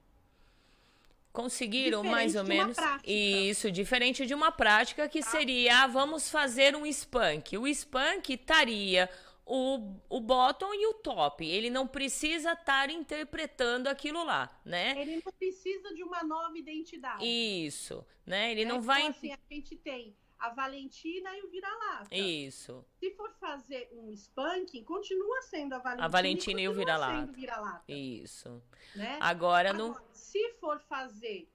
Conseguiram 1.34 2.01
Diferente 2.01 2.11
mais 2.11 2.36
ou 2.36 2.43
menos 2.43 2.78
isso, 3.05 3.72
diferente 3.72 4.26
de 4.26 4.34
uma 4.34 4.51
prática 4.51 5.07
que 5.07 5.24
seria, 5.24 5.84
ah, 5.84 5.88
vamos 5.88 6.30
fazer 6.30 6.76
um 6.76 6.86
spank. 6.86 7.57
O 7.57 7.65
spank 7.67 8.34
estaria 8.34 9.09
o, 9.45 9.95
o 10.09 10.19
bottom 10.19 10.74
e 10.74 10.88
o 10.88 10.93
top. 10.95 11.45
Ele 11.45 11.69
não 11.69 11.88
precisa 11.88 12.51
estar 12.53 12.89
interpretando 12.89 13.88
aquilo 13.88 14.24
lá, 14.24 14.49
né? 14.63 14.93
Ele 14.97 15.22
não 15.24 15.32
precisa 15.32 15.93
de 15.93 16.03
uma 16.03 16.24
nova 16.24 16.57
identidade. 16.57 17.26
Isso, 17.26 18.05
né? 18.26 18.51
Ele 18.51 18.65
né? 18.65 18.72
não 18.72 18.82
vai. 18.82 19.01
Então, 19.01 19.11
assim, 19.11 19.32
a 19.32 19.39
gente 19.53 19.76
tem 19.78 20.15
a 20.42 20.50
Valentina 20.50 21.36
e 21.38 21.44
o 21.44 21.50
vira-lata. 21.50 22.14
Isso. 22.16 22.84
Se 23.00 23.12
for 23.12 23.32
fazer 23.39 23.89
um 23.94 24.12
spanking, 24.12 24.84
continua 24.84 25.42
sendo 25.44 25.74
a 25.74 25.78
Valentina, 25.80 26.06
A 26.06 26.08
Valentina 26.10 26.62
e 26.62 26.68
o 26.68 26.72
continua 26.72 26.86
vira-lata. 26.98 27.20
sendo 27.22 27.34
vira-lata, 27.34 27.84
Isso. 27.92 28.64
né? 28.96 29.18
Agora 29.22 29.72
não. 29.74 29.92
Agora, 29.92 30.06
se 30.14 30.54
for 30.60 30.80
fazer 30.82 31.48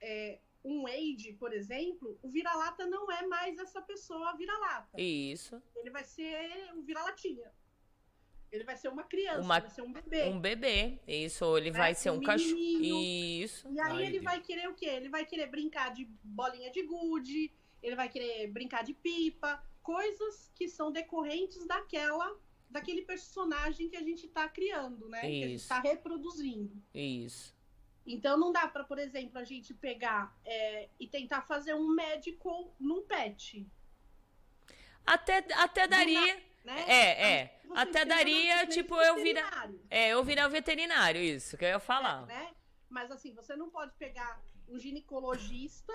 é, 0.00 0.38
um 0.64 0.86
age, 0.86 1.32
por 1.38 1.52
exemplo, 1.52 2.18
o 2.22 2.28
vira-lata 2.30 2.86
não 2.86 3.10
é 3.10 3.26
mais 3.26 3.58
essa 3.58 3.82
pessoa 3.82 4.32
vira-lata. 4.36 5.00
Isso. 5.00 5.60
Ele 5.76 5.90
vai 5.90 6.04
ser 6.04 6.72
um 6.74 6.82
vira-latinha. 6.82 7.50
Ele 8.52 8.64
vai 8.64 8.76
ser 8.76 8.88
uma 8.88 9.04
criança, 9.04 9.40
Uma- 9.42 9.60
vai 9.60 9.70
ser 9.70 9.82
um 9.82 9.92
bebê. 9.92 10.24
Um 10.24 10.40
bebê. 10.40 10.98
Isso. 11.06 11.44
Ou 11.44 11.56
ele 11.56 11.70
Né? 11.70 11.78
vai 11.78 11.94
ser 11.94 12.10
Um 12.10 12.14
um 12.16 12.20
cachorro. 12.22 12.56
Isso. 12.58 13.68
E 13.68 13.80
aí 13.80 13.92
Ai, 13.92 14.02
ele 14.02 14.12
Deus. 14.12 14.24
vai 14.24 14.40
querer 14.40 14.68
o 14.68 14.74
quê? 14.74 14.86
Ele 14.86 15.08
vai 15.08 15.24
querer 15.24 15.46
brincar 15.46 15.92
de 15.92 16.04
bolinha 16.24 16.70
de 16.72 16.82
gude, 16.82 17.52
ele 17.82 17.96
vai 17.96 18.08
querer 18.08 18.46
brincar 18.48 18.82
de 18.84 18.94
pipa, 18.94 19.62
coisas 19.82 20.50
que 20.54 20.68
são 20.68 20.90
decorrentes 20.92 21.66
daquela 21.66 22.36
daquele 22.68 23.02
personagem 23.02 23.88
que 23.88 23.96
a 23.96 24.02
gente 24.02 24.26
está 24.26 24.48
criando, 24.48 25.08
né? 25.08 25.20
Que 25.22 25.26
a 25.26 25.30
gente 25.30 25.54
Isso. 25.54 25.64
está 25.64 25.80
reproduzindo. 25.80 26.80
Isso. 26.94 27.52
Então 28.06 28.38
não 28.38 28.52
dá 28.52 28.68
para, 28.68 28.84
por 28.84 28.98
exemplo, 28.98 29.38
a 29.38 29.44
gente 29.44 29.74
pegar 29.74 30.32
é, 30.44 30.88
e 30.98 31.08
tentar 31.08 31.42
fazer 31.42 31.74
um 31.74 31.88
médico 31.88 32.72
num 32.78 33.02
pet, 33.02 33.66
Até, 35.04 35.44
até 35.54 35.88
daria. 35.88 36.36
né? 36.64 36.84
É, 36.88 37.30
é. 37.32 37.60
Você 37.64 37.72
Até 37.78 37.90
precisa 38.04 38.06
daria, 38.06 38.56
de 38.64 38.70
um 38.70 38.74
tipo, 38.82 38.94
eu 39.00 39.16
virar. 39.16 39.70
É, 39.88 40.08
eu 40.10 40.22
virar 40.24 40.46
o 40.46 40.50
veterinário, 40.50 41.20
isso 41.20 41.56
que 41.56 41.64
eu 41.64 41.68
ia 41.70 41.80
falar. 41.80 42.26
né? 42.26 42.52
Mas 42.88 43.10
assim, 43.10 43.32
você 43.34 43.54
não 43.56 43.68
pode 43.70 43.92
pegar 43.98 44.40
um 44.68 44.78
ginecologista 44.78 45.92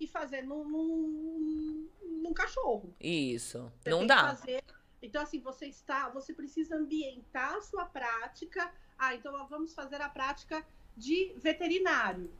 e 0.00 0.06
fazer 0.06 0.42
num, 0.42 0.64
num, 0.68 1.88
num 2.22 2.32
cachorro. 2.32 2.94
Isso. 3.00 3.70
Você 3.80 3.90
Não 3.90 4.06
dá. 4.06 4.28
fazer- 4.28 4.62
Então, 5.02 5.22
assim, 5.22 5.40
você 5.40 5.66
está, 5.66 6.08
você 6.08 6.32
precisa 6.32 6.76
ambientar 6.76 7.54
a 7.54 7.60
sua 7.62 7.84
prática. 7.84 8.72
Ah, 8.98 9.14
então 9.14 9.46
vamos 9.48 9.74
fazer 9.74 10.00
a 10.00 10.08
prática 10.08 10.64
de 10.96 11.32
veterinário. 11.36 12.30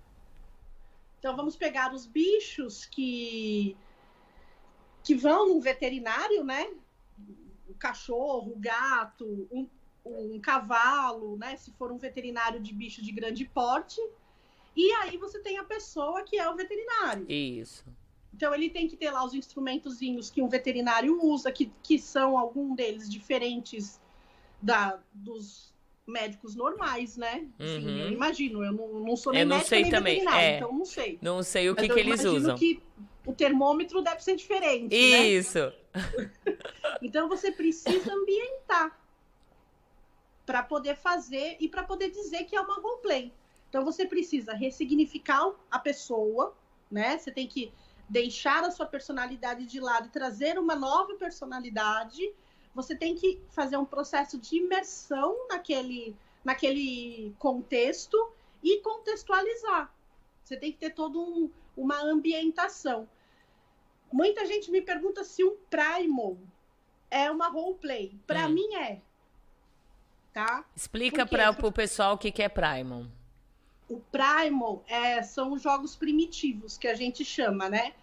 Então 1.19 1.37
vamos 1.37 1.57
pegar 1.57 1.93
os 1.93 2.07
bichos 2.07 2.85
que 2.87 3.77
que 5.03 5.15
vão 5.15 5.49
no 5.49 5.61
veterinário, 5.61 6.45
né? 6.45 6.71
O 7.69 7.75
cachorro, 7.75 8.53
o 8.53 8.59
gato, 8.59 9.49
um, 9.51 9.67
um 10.05 10.39
cavalo, 10.41 11.37
né? 11.37 11.57
Se 11.57 11.73
for 11.73 11.91
um 11.91 11.97
veterinário 11.97 12.61
de 12.61 12.75
bicho 12.75 13.01
de 13.03 13.11
grande 13.13 13.45
porte. 13.47 14.01
E 14.79 14.93
aí 14.93 15.17
você 15.17 15.41
tem 15.41 15.59
a 15.59 15.65
pessoa 15.65 16.23
que 16.23 16.39
é 16.39 16.49
o 16.49 16.55
veterinário. 16.55 17.27
Isso. 17.29 17.85
Então 18.33 18.55
ele 18.55 18.71
tem 18.71 18.87
que 18.87 18.97
ter 18.97 19.11
lá 19.11 19.25
os 19.25 19.35
instrumentozinhos 19.35 20.31
que 20.31 20.41
um 20.41 20.49
veterinário 20.49 21.19
usa, 21.21 21.51
que, 21.51 21.73
que 21.83 21.99
são 21.99 22.39
algum 22.39 22.77
deles 22.77 23.11
diferentes 23.11 24.01
da, 24.63 25.01
dos 25.13 25.75
médicos 26.07 26.55
normais, 26.55 27.17
né? 27.17 27.49
Assim, 27.59 27.89
Uhum. 27.89 27.99
eu 27.99 28.11
imagino, 28.13 28.65
eu 28.65 28.73
não, 28.73 29.01
não 29.01 29.17
sou 29.17 29.33
nem 29.33 29.43
Eu 29.43 29.49
não 29.49 29.57
médica 29.57 29.69
sei 29.75 29.83
nem 29.83 29.91
também, 29.91 30.29
é. 30.29 30.57
então 30.59 30.73
não 30.73 30.85
sei. 30.85 31.19
Não 31.21 31.43
sei 31.43 31.69
o 31.71 31.75
que, 31.75 31.89
que 31.89 31.99
eles 31.99 32.25
usam. 32.25 32.57
que 32.57 32.81
o 33.27 33.33
termômetro 33.35 34.01
deve 34.01 34.23
ser 34.23 34.37
diferente, 34.37 34.95
né? 34.95 35.27
Isso. 35.27 35.73
Então 37.03 37.29
você 37.29 37.53
precisa 37.53 38.13
ambientar 38.13 38.99
para 40.45 40.63
poder 40.63 40.97
fazer 40.97 41.57
e 41.61 41.69
para 41.69 41.83
poder 41.85 42.11
dizer 42.11 42.45
que 42.45 42.57
é 42.57 42.61
uma 42.61 42.75
roleplay. 42.75 43.33
Então 43.69 43.85
você 43.85 44.07
precisa 44.07 44.55
ressignificar 44.55 45.53
a 45.71 45.79
pessoa, 45.79 46.55
né? 46.91 47.19
Você 47.19 47.31
tem 47.31 47.47
que 47.47 47.73
deixar 48.09 48.65
a 48.65 48.71
sua 48.71 48.87
personalidade 48.87 49.67
de 49.67 49.79
lado 49.79 50.07
e 50.07 50.11
trazer 50.11 50.59
uma 50.59 50.75
nova 50.75 51.15
personalidade. 51.15 52.33
Você 52.75 52.95
tem 52.97 53.15
que 53.15 53.41
fazer 53.51 53.77
um 53.77 53.85
processo 53.85 54.39
de 54.39 54.57
imersão 54.57 55.37
naquele, 55.49 56.17
naquele 56.43 57.35
contexto 57.39 58.33
e 58.63 58.81
contextualizar. 58.81 59.93
Você 60.43 60.57
tem 60.57 60.73
que 60.73 60.79
ter 60.79 60.91
toda 60.91 61.19
um, 61.19 61.51
uma 61.77 62.01
ambientação. 62.03 63.09
Muita 64.11 64.47
gente 64.47 64.71
me 64.71 64.81
pergunta 64.81 65.23
se 65.23 65.45
um 65.45 65.57
primal 65.69 66.39
é 67.11 67.31
uma 67.31 67.49
roleplay. 67.49 68.19
Para 68.27 68.47
Hum. 68.47 68.51
mim 68.53 68.75
é. 68.75 69.03
Tá? 70.33 70.65
Explica 70.75 71.27
para 71.27 71.51
o 71.51 71.73
pessoal 71.73 72.15
o 72.15 72.19
que, 72.19 72.31
que 72.31 72.43
é 72.43 72.49
Primal. 72.49 73.07
O 73.89 74.01
primal 74.01 74.85
é, 74.87 75.23
são 75.23 75.53
os 75.53 75.63
jogos 75.63 75.97
primitivos 75.97 76.77
que 76.77 76.87
a 76.87 76.95
gente 76.95 77.25
chama, 77.25 77.69
né? 77.69 77.95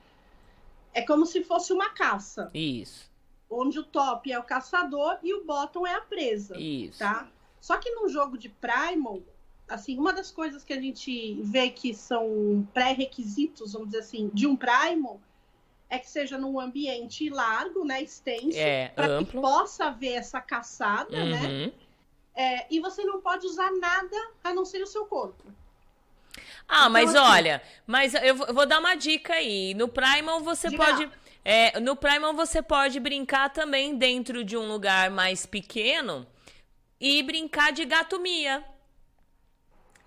É 0.94 1.02
como 1.02 1.26
se 1.26 1.44
fosse 1.44 1.72
uma 1.74 1.90
caça, 1.90 2.50
Isso. 2.54 3.12
onde 3.50 3.78
o 3.78 3.84
top 3.84 4.32
é 4.32 4.40
o 4.40 4.44
caçador 4.44 5.20
e 5.22 5.34
o 5.34 5.44
bottom 5.44 5.86
é 5.86 5.94
a 5.94 6.02
presa, 6.02 6.58
Isso. 6.58 7.00
tá? 7.00 7.30
Só 7.60 7.78
que 7.78 7.92
no 7.92 8.08
jogo 8.08 8.38
de 8.38 8.50
primal, 8.50 9.22
assim, 9.68 9.98
uma 9.98 10.14
das 10.14 10.32
coisas 10.32 10.64
que 10.64 10.74
a 10.74 10.80
gente 10.80 11.36
vê 11.42 11.70
que 11.70 11.94
são 11.94 12.68
pré-requisitos, 12.74 13.74
vamos 13.74 13.90
dizer 13.90 14.00
assim, 14.00 14.30
de 14.34 14.48
um 14.48 14.56
primal 14.56 15.20
é 15.90 16.00
que 16.00 16.10
seja 16.10 16.38
num 16.38 16.60
ambiente 16.60 17.30
largo, 17.30 17.86
né, 17.86 18.02
extenso, 18.02 18.58
É, 18.58 18.90
para 18.90 19.24
que 19.24 19.32
possa 19.34 19.86
haver 19.86 20.14
essa 20.14 20.42
caçada, 20.42 21.26
né? 21.26 21.48
Uhum. 21.48 21.72
É, 22.36 22.74
e 22.74 22.80
você 22.80 23.04
não 23.06 23.22
pode 23.22 23.46
usar 23.46 23.72
nada 23.72 24.18
a 24.44 24.54
não 24.54 24.66
ser 24.66 24.82
o 24.82 24.88
seu 24.88 25.06
corpo. 25.06 25.44
Ah, 26.68 26.80
Então, 26.82 26.90
mas 26.90 27.16
assim- 27.16 27.32
olha, 27.32 27.62
mas 27.86 28.14
eu 28.16 28.36
vou 28.36 28.48
eu 28.48 28.54
vou 28.54 28.66
dar 28.66 28.80
uma 28.80 28.96
dica 28.96 29.34
aí. 29.34 29.74
No 29.74 29.88
Primal 29.88 30.40
você 30.42 30.70
Diga 30.70 30.84
pode. 30.86 31.10
é, 31.44 31.80
no 31.80 31.96
Primal 31.96 32.34
você 32.34 32.62
pode 32.62 33.00
brincar 33.00 33.50
também 33.50 33.96
dentro 33.98 34.44
de 34.44 34.58
um 34.58 34.68
lugar 34.68 35.10
mais 35.12 35.46
pequeno 35.46 36.26
e 37.00 37.22
brincar 37.24 37.72
de 37.72 37.86
gato 37.86 38.20
mia. 38.20 38.64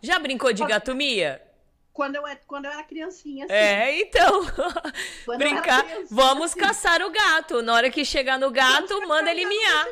Já 0.02 0.18
brincou 0.18 0.52
de 0.52 0.60
Pode- 0.62 0.72
gato 0.72 0.94
mia? 0.94 1.42
Quando 1.92 2.14
eu, 2.14 2.24
era- 2.24 2.40
quando 2.46 2.66
eu 2.66 2.70
era 2.70 2.82
criancinha, 2.84 3.44
assim. 3.44 3.52
É, 3.54 4.00
então. 4.00 4.42
Quando 5.26 5.38
brincar. 5.38 5.84
Vamos 6.08 6.52
assim. 6.52 6.60
caçar 6.60 7.02
o 7.02 7.10
gato. 7.10 7.60
Na 7.60 7.74
hora 7.74 7.90
que 7.90 8.04
chegar 8.04 8.38
no 8.38 8.52
gato, 8.52 8.86
Vamos 8.86 9.08
manda 9.08 9.28
ele 9.32 9.44
miar. 9.44 9.88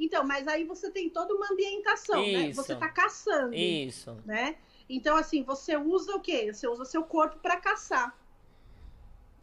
Então, 0.00 0.24
mas 0.24 0.48
aí 0.48 0.64
você 0.64 0.90
tem 0.90 1.10
toda 1.10 1.34
uma 1.34 1.46
ambientação, 1.52 2.22
né? 2.22 2.48
Isso. 2.48 2.62
Você 2.62 2.74
tá 2.74 2.88
caçando, 2.88 3.54
Isso. 3.54 4.16
né? 4.24 4.54
Então, 4.88 5.16
assim, 5.16 5.42
você 5.42 5.76
usa 5.76 6.16
o 6.16 6.20
quê? 6.20 6.52
Você 6.52 6.66
usa 6.66 6.84
seu 6.84 7.02
corpo 7.04 7.38
para 7.38 7.56
caçar. 7.56 8.16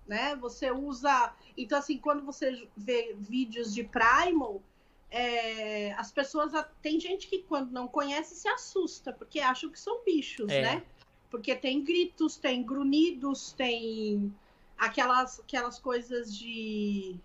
Né? 0.08 0.36
Você 0.38 0.72
usa. 0.72 1.34
Então, 1.58 1.78
assim, 1.78 1.98
quando 1.98 2.24
você 2.24 2.68
vê 2.76 3.16
vídeos 3.18 3.74
de 3.74 3.84
Primal, 3.84 4.62
é, 5.10 5.94
as 5.94 6.12
pessoas. 6.12 6.52
Tem 6.82 7.00
gente 7.00 7.28
que, 7.28 7.40
quando 7.40 7.72
não 7.72 7.88
conhece, 7.88 8.36
se 8.36 8.48
assusta, 8.48 9.14
porque 9.14 9.40
acham 9.40 9.70
que 9.70 9.80
são 9.80 10.04
bichos, 10.04 10.50
É. 10.52 10.62
né? 10.62 10.84
Porque 11.30 11.56
tem 11.56 11.84
gritos, 11.84 12.38
tem 12.38 12.64
grunhidos, 12.64 13.52
tem 13.54 14.34
aquelas, 14.78 15.40
aquelas 15.40 15.80
coisas 15.80 16.36
de. 16.36 17.16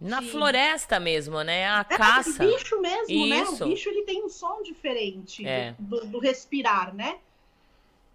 Na 0.00 0.20
floresta 0.20 0.98
mesmo, 0.98 1.40
né? 1.42 1.66
A 1.66 1.80
É, 1.88 1.96
caça. 1.96 2.44
bicho 2.44 2.80
mesmo, 2.80 3.26
né? 3.28 3.42
Isso. 3.42 3.64
O 3.64 3.68
bicho 3.68 3.88
ele 3.88 4.02
tem 4.02 4.24
um 4.24 4.28
som 4.28 4.60
diferente 4.62 5.46
É. 5.46 5.76
do, 5.78 6.04
do 6.06 6.18
respirar, 6.18 6.92
né? 6.92 7.20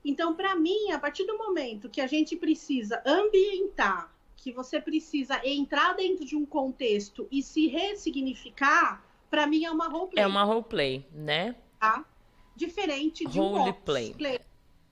Então, 0.08 0.34
para 0.34 0.56
mim, 0.56 0.90
a 0.94 0.98
partir 0.98 1.26
do 1.26 1.38
momento 1.38 1.90
que 1.90 2.00
a 2.00 2.08
gente 2.08 2.38
precisa 2.38 3.04
ambientar, 3.06 4.10
que 4.38 4.54
você 4.54 4.80
precisa 4.80 5.46
entrar 5.46 5.94
dentro 5.98 6.24
de 6.24 6.34
um 6.34 6.46
contexto 6.46 7.28
e 7.30 7.44
se 7.44 7.68
ressignificar, 7.68 9.04
para 9.30 9.46
mim 9.46 9.66
é 9.66 9.70
uma 9.72 9.90
roleplay, 9.90 10.24
É 10.24 10.26
uma 10.26 10.46
roleplay, 10.46 11.06
né? 11.12 11.56
tá? 11.78 12.06
diferente 12.56 13.26
de 13.28 13.40
um 13.40 13.50
Roleplay. 13.50 14.16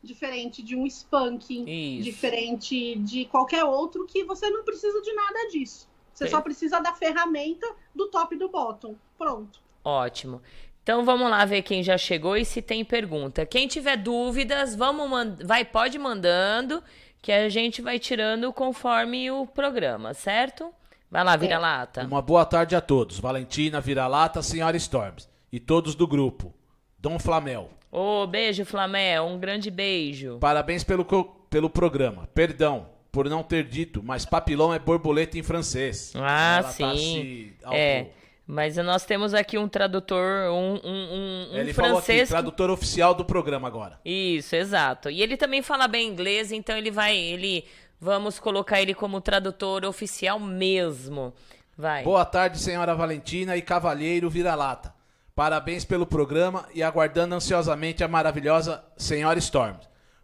diferente 0.03 0.61
de 0.61 0.75
um 0.75 0.85
spanking, 0.85 1.63
Isso. 1.97 2.03
diferente 2.03 2.95
de 2.97 3.25
qualquer 3.25 3.63
outro 3.63 4.05
que 4.05 4.23
você 4.25 4.49
não 4.49 4.63
precisa 4.65 5.01
de 5.01 5.13
nada 5.13 5.47
disso. 5.47 5.87
Você 6.13 6.25
Sim. 6.25 6.31
só 6.31 6.41
precisa 6.41 6.79
da 6.79 6.93
ferramenta 6.93 7.65
do 7.95 8.07
top 8.09 8.35
e 8.35 8.37
do 8.37 8.49
bottom. 8.49 8.95
Pronto. 9.17 9.63
Ótimo. 9.83 10.41
Então 10.85 11.03
vamos 11.03 11.31
lá 11.31 11.43
ver 11.45 11.63
quem 11.63 11.81
já 11.81 11.97
chegou 11.97 12.37
e 12.37 12.45
se 12.45 12.61
tem 12.61 12.85
pergunta. 12.85 13.43
Quem 13.43 13.67
tiver 13.67 13.97
dúvidas, 13.97 14.75
vamos 14.75 15.09
man- 15.09 15.35
vai 15.43 15.65
pode 15.65 15.97
mandando 15.97 16.83
que 17.23 17.31
a 17.31 17.49
gente 17.49 17.81
vai 17.81 17.97
tirando 17.97 18.53
conforme 18.53 19.31
o 19.31 19.47
programa, 19.47 20.13
certo? 20.13 20.71
Vai 21.09 21.23
lá, 21.23 21.35
vira 21.35 21.57
lata. 21.57 22.03
Uma 22.05 22.21
boa 22.21 22.45
tarde 22.45 22.75
a 22.75 22.81
todos. 22.81 23.17
Valentina, 23.19 23.81
Vira-Lata, 23.81 24.43
Senhora 24.43 24.77
Storms. 24.77 25.27
E 25.51 25.59
todos 25.59 25.95
do 25.95 26.05
grupo. 26.05 26.53
Dom 26.99 27.17
Flamel. 27.17 27.71
Ô, 27.91 28.27
beijo, 28.27 28.63
Flamé, 28.63 29.19
um 29.19 29.39
grande 29.39 29.71
beijo. 29.71 30.37
Parabéns 30.39 30.83
pelo, 30.83 31.03
pelo 31.49 31.67
programa. 31.67 32.29
Perdão 32.31 32.89
por 33.11 33.27
não 33.27 33.41
ter 33.41 33.63
dito, 33.63 34.03
mas 34.03 34.23
papilão 34.23 34.71
é 34.71 34.77
borboleta 34.77 35.35
em 35.35 35.41
francês. 35.41 36.13
Ah, 36.15 36.57
Ela 36.59 36.63
tá 36.63 36.71
sim. 36.73 36.97
se 36.97 37.53
auto- 37.63 37.75
É. 37.75 38.07
Mas 38.47 38.77
nós 38.77 39.05
temos 39.05 39.33
aqui 39.33 39.57
um 39.57 39.67
tradutor, 39.67 40.51
um, 40.51 40.75
um, 40.83 41.49
um, 41.51 41.57
Ele 41.57 41.73
falou 41.73 41.97
aqui, 41.97 42.05
francês. 42.05 42.29
tradutor 42.29 42.69
oficial 42.69 43.15
do 43.15 43.25
programa 43.25 43.67
agora. 43.67 43.99
Isso, 44.05 44.55
exato. 44.55 45.09
E 45.09 45.21
ele 45.21 45.35
também 45.35 45.63
fala 45.63 45.87
bem 45.87 46.07
inglês, 46.07 46.51
então 46.51 46.77
ele 46.77 46.91
vai, 46.91 47.17
ele 47.17 47.65
vamos 47.99 48.37
colocar 48.37 48.79
ele 48.79 48.93
como 48.93 49.19
tradutor 49.19 49.83
oficial 49.83 50.39
mesmo. 50.39 51.33
Vai. 51.75 52.03
Boa 52.03 52.23
tarde, 52.23 52.59
senhora 52.59 52.93
Valentina 52.93 53.57
e 53.57 53.61
cavalheiro 53.61 54.29
Vira-Lata. 54.29 54.93
Parabéns 55.35 55.83
pelo 55.83 56.05
programa 56.05 56.65
e 56.73 56.81
aguardando 56.81 57.35
ansiosamente 57.35 58.03
a 58.03 58.07
maravilhosa 58.07 58.81
Senhora 58.95 59.39
Storm. 59.39 59.75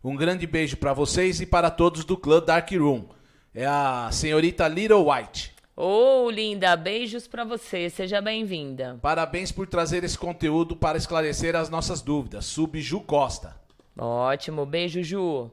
Um 0.03 0.15
grande 0.15 0.47
beijo 0.47 0.77
para 0.77 0.93
vocês 0.93 1.41
e 1.41 1.45
para 1.45 1.69
todos 1.69 2.05
do 2.05 2.15
clã 2.15 2.41
Dark 2.41 2.71
Room. 2.71 3.09
É 3.53 3.65
a 3.65 4.09
senhorita 4.11 4.67
Little 4.67 5.11
White. 5.11 5.50
Ô, 5.75 6.29
linda, 6.29 6.75
beijos 6.75 7.27
pra 7.27 7.43
você. 7.43 7.89
Seja 7.89 8.21
bem-vinda. 8.21 8.99
Parabéns 9.01 9.51
por 9.51 9.67
trazer 9.67 10.03
esse 10.03 10.17
conteúdo 10.17 10.75
para 10.75 10.97
esclarecer 10.97 11.55
as 11.55 11.69
nossas 11.69 12.01
dúvidas. 12.01 12.45
Sub 12.45 12.79
Ju 12.79 12.99
Costa. 13.01 13.55
Ótimo, 13.97 14.65
beijo, 14.65 15.01
Ju. 15.03 15.49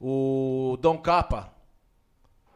O 0.00 0.76
Dom 0.80 0.98
Capa, 0.98 1.52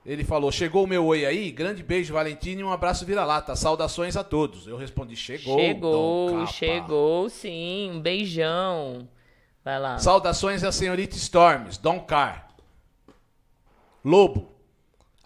ele 0.04 0.24
falou: 0.24 0.52
Chegou 0.52 0.84
o 0.84 0.86
meu 0.86 1.06
oi 1.06 1.24
aí? 1.24 1.50
Grande 1.50 1.82
beijo, 1.82 2.14
Valentina, 2.14 2.60
e 2.60 2.64
um 2.64 2.72
abraço 2.72 3.06
vira-lata. 3.06 3.56
Saudações 3.56 4.16
a 4.16 4.24
todos. 4.24 4.66
Eu 4.66 4.76
respondi: 4.76 5.16
Chegou. 5.16 5.58
Chegou, 5.58 6.32
Capa." 6.32 6.46
chegou, 6.46 7.28
sim. 7.30 7.90
Um 7.90 8.00
beijão. 8.00 9.08
Vai 9.64 9.78
lá. 9.78 9.98
Saudações 9.98 10.62
à 10.64 10.72
senhorita 10.72 11.16
Storms, 11.16 11.78
Dom 11.78 12.00
Car. 12.00 12.48
Lobo, 14.04 14.50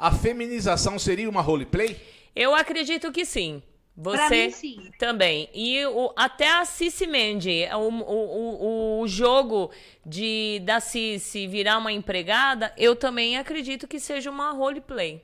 a 0.03 0.11
feminização 0.11 0.99
seria 0.99 1.31
uma 1.31 1.41
roleplay? 1.41 1.97
Eu 2.35 2.57
acredito 2.57 3.13
que 3.13 3.25
sim. 3.25 3.63
Você 3.97 4.47
mim, 4.47 4.51
sim. 4.51 4.91
também. 4.99 5.49
E 5.55 5.85
o, 5.87 6.13
até 6.17 6.49
a 6.49 6.65
Cici 6.65 7.07
Mandy, 7.07 7.69
o, 7.73 7.79
o, 7.79 8.99
o, 8.99 9.01
o 9.03 9.07
jogo 9.07 9.71
de 10.05 10.61
da 10.65 10.81
Cici 10.81 11.47
virar 11.47 11.79
uma 11.79 11.93
empregada, 11.93 12.75
eu 12.77 12.97
também 12.97 13.37
acredito 13.37 13.87
que 13.87 14.01
seja 14.01 14.29
uma 14.29 14.51
roleplay. 14.51 15.23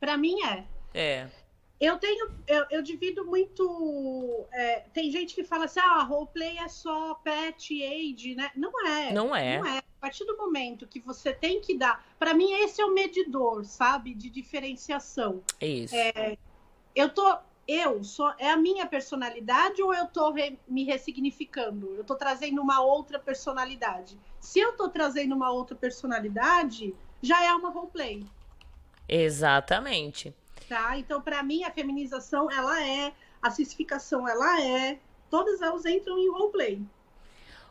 Pra 0.00 0.16
mim 0.16 0.42
é. 0.42 0.64
É. 0.92 1.26
Eu 1.78 1.98
tenho, 1.98 2.30
eu, 2.46 2.64
eu 2.70 2.82
divido 2.82 3.24
muito. 3.26 4.46
é, 4.50 4.80
tem 4.94 5.10
gente 5.10 5.34
que 5.34 5.44
fala 5.44 5.66
assim, 5.66 5.80
ah, 5.80 6.02
roleplay 6.02 6.56
é 6.58 6.68
só 6.68 7.14
pet 7.16 7.82
age, 7.84 8.34
né? 8.34 8.50
Não 8.56 8.86
é. 8.86 9.12
Não 9.12 9.36
é. 9.36 9.58
Não 9.58 9.66
é. 9.66 9.78
A 9.78 10.00
partir 10.00 10.24
do 10.24 10.36
momento 10.38 10.86
que 10.86 11.00
você 11.00 11.32
tem 11.34 11.60
que 11.60 11.76
dar. 11.76 12.02
Pra 12.18 12.32
mim, 12.32 12.50
esse 12.52 12.80
é 12.80 12.84
o 12.84 12.94
medidor, 12.94 13.64
sabe? 13.64 14.14
De 14.14 14.30
diferenciação. 14.30 15.42
Isso. 15.60 15.94
Eu 16.94 17.10
tô. 17.10 17.36
Eu 17.68 18.02
sou. 18.04 18.32
É 18.38 18.48
a 18.50 18.56
minha 18.56 18.86
personalidade 18.86 19.82
ou 19.82 19.92
eu 19.92 20.06
tô 20.06 20.30
re- 20.30 20.58
me 20.68 20.84
ressignificando? 20.84 21.94
Eu 21.96 22.04
tô 22.04 22.14
trazendo 22.14 22.62
uma 22.62 22.80
outra 22.80 23.18
personalidade. 23.18 24.16
Se 24.40 24.60
eu 24.60 24.72
tô 24.76 24.88
trazendo 24.88 25.34
uma 25.34 25.50
outra 25.50 25.74
personalidade, 25.76 26.94
já 27.20 27.44
é 27.44 27.52
uma 27.52 27.70
roleplay. 27.70 28.24
Exatamente. 29.08 30.32
Tá? 30.68 30.98
Então, 30.98 31.20
para 31.20 31.42
mim, 31.42 31.64
a 31.64 31.70
feminização, 31.70 32.50
ela 32.50 32.82
é, 32.82 33.12
a 33.40 33.50
cissificação, 33.50 34.28
ela 34.28 34.60
é, 34.60 34.98
todas 35.30 35.60
elas 35.62 35.84
entram 35.84 36.18
em 36.18 36.30
roleplay. 36.30 36.82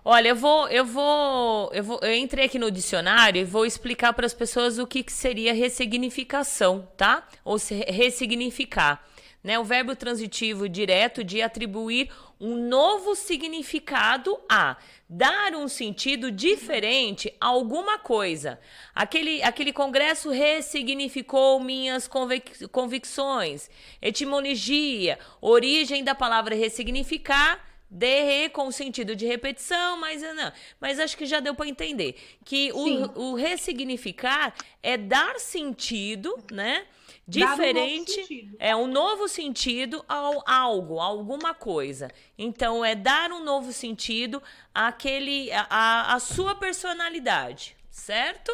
Olha, 0.07 0.29
eu 0.29 0.35
vou, 0.35 0.67
eu 0.67 0.85
vou, 0.85 1.71
eu 1.73 1.83
vou, 1.83 1.99
eu 2.03 2.13
entrei 2.13 2.45
aqui 2.45 2.59
no 2.59 2.69
dicionário 2.69 3.41
e 3.41 3.43
vou 3.43 3.65
explicar 3.65 4.13
para 4.13 4.27
as 4.27 4.35
pessoas 4.35 4.77
o 4.77 4.85
que, 4.85 5.01
que 5.01 5.11
seria 5.11 5.51
ressignificação, 5.51 6.87
tá? 6.95 7.27
Ou 7.43 7.57
se 7.57 7.73
ressignificar, 7.87 9.03
né? 9.45 9.59
O 9.59 9.63
verbo 9.63 9.95
transitivo 9.95 10.67
direto 10.67 11.23
de 11.23 11.39
atribuir 11.39 12.09
um 12.41 12.67
novo 12.67 13.13
significado 13.13 14.39
a 14.49 14.75
dar 15.07 15.53
um 15.53 15.67
sentido 15.67 16.31
diferente 16.31 17.31
a 17.39 17.45
alguma 17.45 17.99
coisa. 17.99 18.59
Aquele, 18.95 19.43
aquele 19.43 19.71
congresso 19.71 20.31
ressignificou 20.31 21.59
minhas 21.59 22.07
convic- 22.07 22.67
convicções. 22.69 23.69
Etimologia, 24.01 25.19
origem 25.39 26.03
da 26.03 26.15
palavra 26.15 26.55
ressignificar 26.55 27.63
de 27.87 28.49
com 28.49 28.67
o 28.67 28.71
sentido 28.71 29.15
de 29.15 29.27
repetição, 29.27 29.95
mas 29.97 30.23
não. 30.23 30.51
Mas 30.81 30.99
acho 30.99 31.15
que 31.15 31.27
já 31.27 31.39
deu 31.39 31.53
para 31.53 31.67
entender 31.67 32.15
que 32.43 32.71
Sim. 32.71 33.11
o, 33.15 33.29
o 33.29 33.35
ressignificar 33.35 34.55
é 34.81 34.97
dar 34.97 35.39
sentido, 35.39 36.35
né? 36.51 36.87
Um 37.27 37.31
Diferente, 37.31 38.11
sentido. 38.11 38.55
é 38.59 38.75
um 38.75 38.85
novo 38.85 39.27
sentido 39.27 40.05
ao 40.07 40.43
algo, 40.47 40.99
a 40.99 41.05
alguma 41.05 41.55
coisa. 41.55 42.11
Então 42.37 42.85
é 42.85 42.93
dar 42.93 43.31
um 43.31 43.43
novo 43.43 43.73
sentido 43.73 44.41
àquele, 44.73 45.51
a, 45.51 45.65
a, 45.69 46.13
a 46.13 46.19
sua 46.19 46.53
personalidade, 46.53 47.75
certo? 47.89 48.51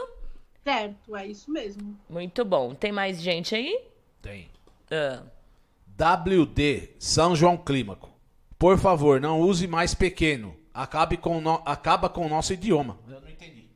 Certo, 0.64 1.16
é 1.18 1.28
isso 1.28 1.52
mesmo. 1.52 2.00
Muito 2.10 2.46
bom. 2.46 2.74
Tem 2.74 2.92
mais 2.94 3.22
gente 3.22 3.54
aí? 3.56 3.78
Tem. 4.22 4.50
Ah, 4.90 5.24
WD, 5.98 6.92
São 6.98 7.36
João 7.36 7.58
Clímaco. 7.58 8.10
Por 8.58 8.78
favor, 8.78 9.20
não 9.20 9.42
use 9.42 9.68
mais 9.68 9.94
pequeno. 9.94 10.56
Acabe 10.74 11.18
com 11.18 11.42
no- 11.42 11.62
Acaba 11.66 12.08
com 12.08 12.26
o 12.26 12.30
nosso 12.30 12.54
idioma. 12.54 12.98
Eu 13.10 13.20
não 13.20 13.28
entendi. 13.30 13.68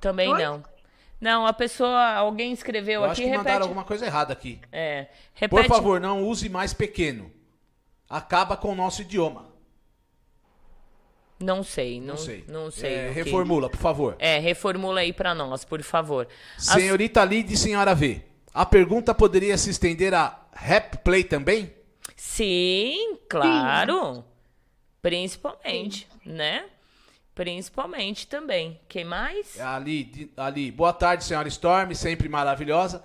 também 0.00 0.30
Oi? 0.32 0.42
não. 0.42 0.62
Não, 1.26 1.44
a 1.44 1.52
pessoa, 1.52 2.12
alguém 2.14 2.52
escreveu 2.52 3.00
Eu 3.00 3.04
aqui, 3.06 3.10
acho 3.10 3.20
que 3.22 3.26
repete. 3.26 3.38
mandaram 3.44 3.62
alguma 3.64 3.82
coisa 3.82 4.06
errada 4.06 4.32
aqui. 4.32 4.60
É, 4.70 5.06
Por 5.48 5.56
repete. 5.58 5.68
favor, 5.68 6.00
não 6.00 6.22
use 6.22 6.48
mais 6.48 6.72
pequeno. 6.72 7.32
Acaba 8.08 8.56
com 8.56 8.70
o 8.70 8.74
nosso 8.76 9.02
idioma. 9.02 9.46
Não 11.40 11.64
sei, 11.64 12.00
não, 12.00 12.06
Não 12.14 12.16
sei. 12.16 12.44
Não 12.46 12.70
sei. 12.70 12.94
É, 12.94 13.04
o 13.10 13.14
que- 13.14 13.22
reformula, 13.24 13.68
por 13.68 13.78
favor. 13.80 14.14
É, 14.20 14.38
reformula 14.38 15.00
aí 15.00 15.12
pra 15.12 15.34
nós, 15.34 15.64
por 15.64 15.82
favor. 15.82 16.28
As- 16.56 16.64
Senhorita 16.66 17.24
Lid 17.24 17.52
e 17.52 17.56
senhora 17.56 17.92
V. 17.92 18.22
A 18.54 18.64
pergunta 18.64 19.12
poderia 19.12 19.58
se 19.58 19.68
estender 19.68 20.14
a 20.14 20.46
rap 20.52 20.98
play 20.98 21.24
também? 21.24 21.74
Sim, 22.14 23.18
claro. 23.28 24.24
Principalmente, 25.02 26.06
né? 26.24 26.66
Principalmente 27.36 28.26
também. 28.26 28.80
Quem 28.88 29.04
mais? 29.04 29.60
Ali, 29.60 30.04
di- 30.04 30.32
ali. 30.38 30.72
Boa 30.72 30.90
tarde, 30.94 31.22
senhora 31.22 31.46
Storm, 31.48 31.94
sempre 31.94 32.30
maravilhosa. 32.30 33.04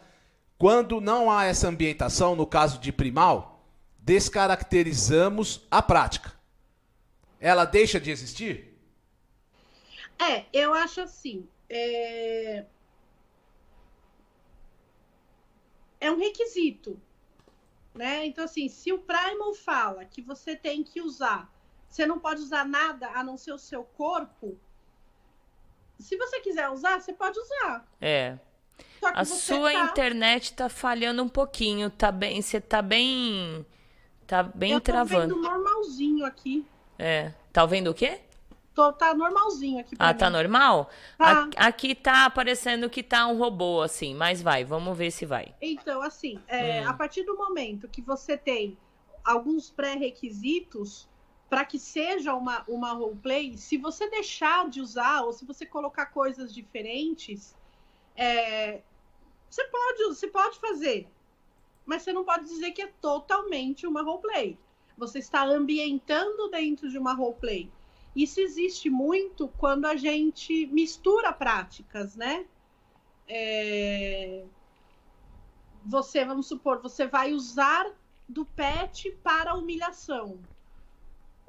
Quando 0.58 1.02
não 1.02 1.30
há 1.30 1.44
essa 1.44 1.68
ambientação, 1.68 2.34
no 2.34 2.48
caso 2.48 2.80
de 2.80 2.94
primal, 2.94 3.68
descaracterizamos 4.00 5.68
a 5.70 5.82
prática. 5.82 6.32
Ela 7.42 7.66
deixa 7.66 8.00
de 8.00 8.10
existir? 8.10 8.74
É, 10.18 10.46
eu 10.54 10.74
acho 10.74 11.02
assim. 11.02 11.46
É, 11.70 12.64
é 16.00 16.10
um 16.10 16.18
requisito. 16.18 16.98
Né? 17.94 18.28
Então, 18.28 18.46
assim, 18.46 18.70
se 18.70 18.94
o 18.94 19.00
Primal 19.00 19.54
fala 19.54 20.06
que 20.06 20.22
você 20.22 20.56
tem 20.56 20.86
que 20.86 21.02
usar, 21.02 21.52
você 21.92 22.06
não 22.06 22.18
pode 22.18 22.42
usar 22.42 22.66
nada 22.66 23.10
a 23.10 23.24
não 23.24 23.38
ser 23.38 23.52
o 23.54 23.58
seu 23.58 23.84
corpo. 23.84 24.58
Se 26.00 26.18
você 26.18 26.40
quiser 26.40 26.70
usar, 26.70 27.00
você 27.00 27.14
pode 27.14 27.38
usar. 27.40 27.86
É. 28.00 28.40
A 29.14 29.26
sua 29.26 29.72
tá- 29.72 29.86
internet 29.86 30.54
tá 30.54 30.70
falhando 30.70 31.22
um 31.22 31.30
pouquinho, 31.30 31.90
tá 31.90 32.12
bem, 32.12 32.42
você 32.42 32.60
tá 32.60 32.82
bem 32.82 33.66
tá 34.26 34.42
bem 34.44 34.72
eu 34.72 34.80
tô 34.80 34.92
travando. 34.92 35.36
vendo 35.36 35.42
normalzinho 35.42 36.26
aqui. 36.26 36.66
É. 36.98 37.34
Tá 37.52 37.64
ouvindo 37.64 37.92
o 37.92 37.94
quê? 37.94 38.22
Tô, 38.74 38.94
tá 38.94 39.14
normalzinho 39.14 39.82
aqui 39.82 39.94
Ah, 40.00 40.14
tá 40.14 40.28
mim. 40.28 40.38
normal? 40.38 40.90
Tá. 41.18 41.50
A- 41.58 41.68
Aqui 41.68 41.94
tá 41.94 42.26
aparecendo 42.26 42.90
que 42.90 43.04
tá 43.04 43.28
um 43.28 43.38
robô 43.38 43.82
assim, 43.82 44.16
mas 44.16 44.42
vai, 44.42 44.64
vamos 44.64 44.98
ver 44.98 45.12
se 45.12 45.26
vai. 45.26 45.54
Então, 45.62 46.02
assim, 46.02 46.40
é, 46.48 46.82
Hum. 46.82 46.90
a 46.90 46.94
partir 46.94 47.24
do 47.24 47.36
momento 47.36 47.88
que 47.90 48.02
você 48.02 48.38
tem 48.38 48.78
alguns 49.26 49.70
pré-requisitos, 49.70 51.08
para 51.52 51.66
que 51.66 51.78
seja 51.78 52.34
uma, 52.34 52.64
uma 52.66 52.94
roleplay, 52.94 53.58
se 53.58 53.76
você 53.76 54.10
deixar 54.10 54.70
de 54.70 54.80
usar 54.80 55.24
ou 55.24 55.34
se 55.34 55.44
você 55.44 55.66
colocar 55.66 56.06
coisas 56.06 56.54
diferentes, 56.54 57.54
é, 58.16 58.82
você, 59.50 59.66
pode, 59.66 60.04
você 60.06 60.28
pode 60.28 60.58
fazer, 60.60 61.10
mas 61.86 62.04
você 62.04 62.14
não 62.14 62.24
pode 62.24 62.46
dizer 62.46 62.72
que 62.72 62.82
é 62.82 62.88
totalmente 63.02 63.86
uma 63.86 64.02
roleplay. 64.02 64.58
Você 64.98 65.20
está 65.20 65.44
ambientando 65.44 66.50
dentro 66.50 66.90
de 66.90 66.98
uma 66.98 67.14
roleplay. 67.14 67.70
Isso 68.16 68.40
existe 68.40 68.90
muito 68.90 69.50
quando 69.58 69.88
a 69.88 69.98
gente 69.98 70.68
mistura 70.68 71.34
práticas, 71.34 72.16
né? 72.16 72.46
É... 73.28 74.46
Você, 75.84 76.24
vamos 76.24 76.48
supor, 76.48 76.82
você 76.82 77.06
vai 77.08 77.34
usar 77.34 77.92
do 78.30 78.46
pet 78.46 79.12
para 79.22 79.54
humilhação 79.54 80.40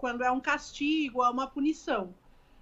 quando 0.03 0.25
é 0.25 0.33
um 0.33 0.41
castigo, 0.41 1.23
é 1.23 1.31
uma 1.31 1.47
punição. 1.47 2.13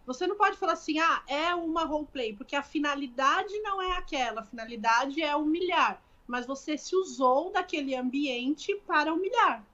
Você 0.05 0.26
não 0.26 0.36
pode 0.36 0.59
falar 0.59 0.74
assim, 0.74 0.99
ah, 0.99 1.22
é 1.26 1.55
uma 1.55 1.86
roleplay, 1.86 2.36
porque 2.36 2.55
a 2.55 2.62
finalidade 2.62 3.59
não 3.61 3.80
é 3.80 3.93
aquela, 3.93 4.43
a 4.43 4.45
finalidade 4.45 5.22
é 5.22 5.34
humilhar. 5.34 6.03
Mas 6.26 6.47
você 6.47 6.76
se 6.76 6.95
usou 6.95 7.51
daquele 7.51 7.97
ambiente 7.97 8.74
para 8.86 9.14
humilhar. 9.14 9.61
Né? 9.61 9.66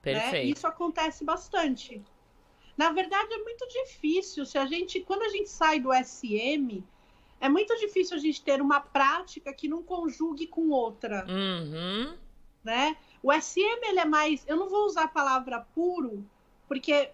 Perfeito. 0.00 0.32
Né? 0.32 0.44
Isso 0.44 0.64
acontece 0.64 1.24
bastante. 1.24 2.00
Na 2.76 2.92
verdade, 2.92 3.34
é 3.34 3.38
muito 3.38 3.66
difícil. 3.66 4.46
Se 4.46 4.56
a 4.56 4.64
gente, 4.64 5.00
quando 5.00 5.22
a 5.22 5.30
gente 5.30 5.50
sai 5.50 5.80
do 5.80 5.92
SM, 5.92 6.84
é 7.40 7.48
muito 7.48 7.76
difícil 7.80 8.16
a 8.16 8.20
gente 8.20 8.40
ter 8.40 8.62
uma 8.62 8.78
prática 8.78 9.52
que 9.52 9.66
não 9.66 9.82
conjugue 9.82 10.46
com 10.46 10.70
outra. 10.70 11.26
Uhum. 11.28 12.16
Né? 12.62 12.96
O 13.20 13.32
SM 13.32 13.80
ele 13.88 13.98
é 13.98 14.04
mais. 14.04 14.44
Eu 14.46 14.56
não 14.56 14.68
vou 14.68 14.86
usar 14.86 15.04
a 15.04 15.08
palavra 15.08 15.66
puro, 15.74 16.24
porque 16.68 17.10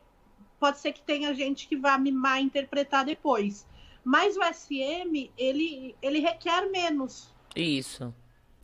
pode 0.59 0.79
ser 0.79 0.93
que 0.93 1.03
tenha 1.03 1.35
gente 1.35 1.67
que 1.67 1.77
vá 1.77 1.97
me 1.97 2.13
mal 2.13 2.39
interpretar 2.39 3.05
depois. 3.05 3.67
Mas 4.05 4.37
o 4.37 4.43
SM, 4.43 5.31
ele, 5.37 5.95
ele 6.01 6.21
requer 6.21 6.71
menos. 6.71 7.35
Isso. 7.55 8.15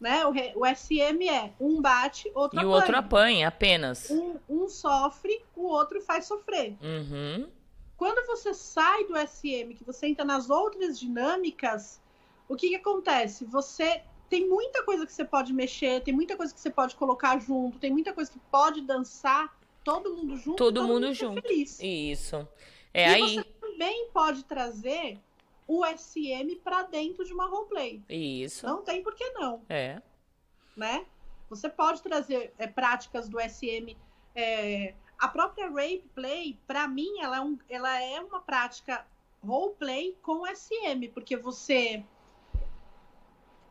Né? 0.00 0.24
O, 0.26 0.30
o 0.60 0.66
SM 0.66 1.28
é 1.28 1.52
um 1.58 1.80
bate, 1.80 2.30
outro 2.34 2.58
e 2.58 2.60
apanha. 2.60 2.62
E 2.62 2.66
o 2.66 2.70
outro 2.70 2.96
apanha, 2.96 3.48
apenas. 3.48 4.10
Um, 4.10 4.36
um, 4.48 4.68
sofre, 4.68 5.44
o 5.54 5.66
outro 5.66 6.00
faz 6.00 6.26
sofrer. 6.26 6.76
Uhum. 6.82 7.48
Quando 7.96 8.26
você 8.26 8.52
sai 8.52 9.04
do 9.04 9.16
SM, 9.16 9.74
que 9.74 9.84
você 9.84 10.06
entra 10.06 10.24
nas 10.24 10.50
outras 10.50 10.98
dinâmicas, 10.98 12.00
o 12.46 12.54
que, 12.54 12.68
que 12.68 12.76
acontece? 12.76 13.44
Você 13.46 14.02
tem 14.28 14.48
muita 14.48 14.82
coisa 14.82 15.06
que 15.06 15.12
você 15.12 15.24
pode 15.24 15.52
mexer, 15.52 16.02
tem 16.02 16.12
muita 16.12 16.36
coisa 16.36 16.52
que 16.52 16.60
você 16.60 16.70
pode 16.70 16.94
colocar 16.94 17.38
junto, 17.38 17.78
tem 17.78 17.90
muita 17.90 18.12
coisa 18.12 18.30
que 18.30 18.38
pode 18.50 18.82
dançar 18.82 19.56
todo 19.86 20.16
mundo 20.16 20.36
junto. 20.36 20.56
Todo, 20.56 20.74
todo 20.74 20.88
mundo, 20.88 21.06
mundo 21.06 21.14
junto. 21.14 21.40
Feliz. 21.42 21.78
Isso. 21.80 22.48
É 22.92 23.02
e 23.02 23.14
aí. 23.14 23.34
Você 23.36 23.44
também 23.60 24.08
pode 24.12 24.44
trazer 24.44 25.20
o 25.68 25.84
SM 25.86 26.56
para 26.64 26.82
dentro 26.82 27.24
de 27.24 27.32
uma 27.32 27.46
roleplay. 27.46 28.02
Isso. 28.08 28.66
Não 28.66 28.82
tem 28.82 29.00
por 29.00 29.14
que 29.14 29.30
não. 29.30 29.62
É. 29.68 30.02
Né? 30.76 31.06
Você 31.48 31.68
pode 31.68 32.02
trazer 32.02 32.52
é, 32.58 32.66
práticas 32.66 33.28
do 33.28 33.38
SM. 33.40 33.96
É... 34.34 34.92
A 35.16 35.28
própria 35.28 35.68
rape 35.68 36.04
play, 36.14 36.58
para 36.66 36.86
mim, 36.86 37.20
ela 37.20 37.36
é, 37.36 37.40
um, 37.40 37.56
ela 37.70 38.02
é 38.02 38.20
uma 38.20 38.40
prática 38.40 39.06
roleplay 39.42 40.14
com 40.20 40.44
SM, 40.44 41.08
porque 41.14 41.36
você 41.36 42.04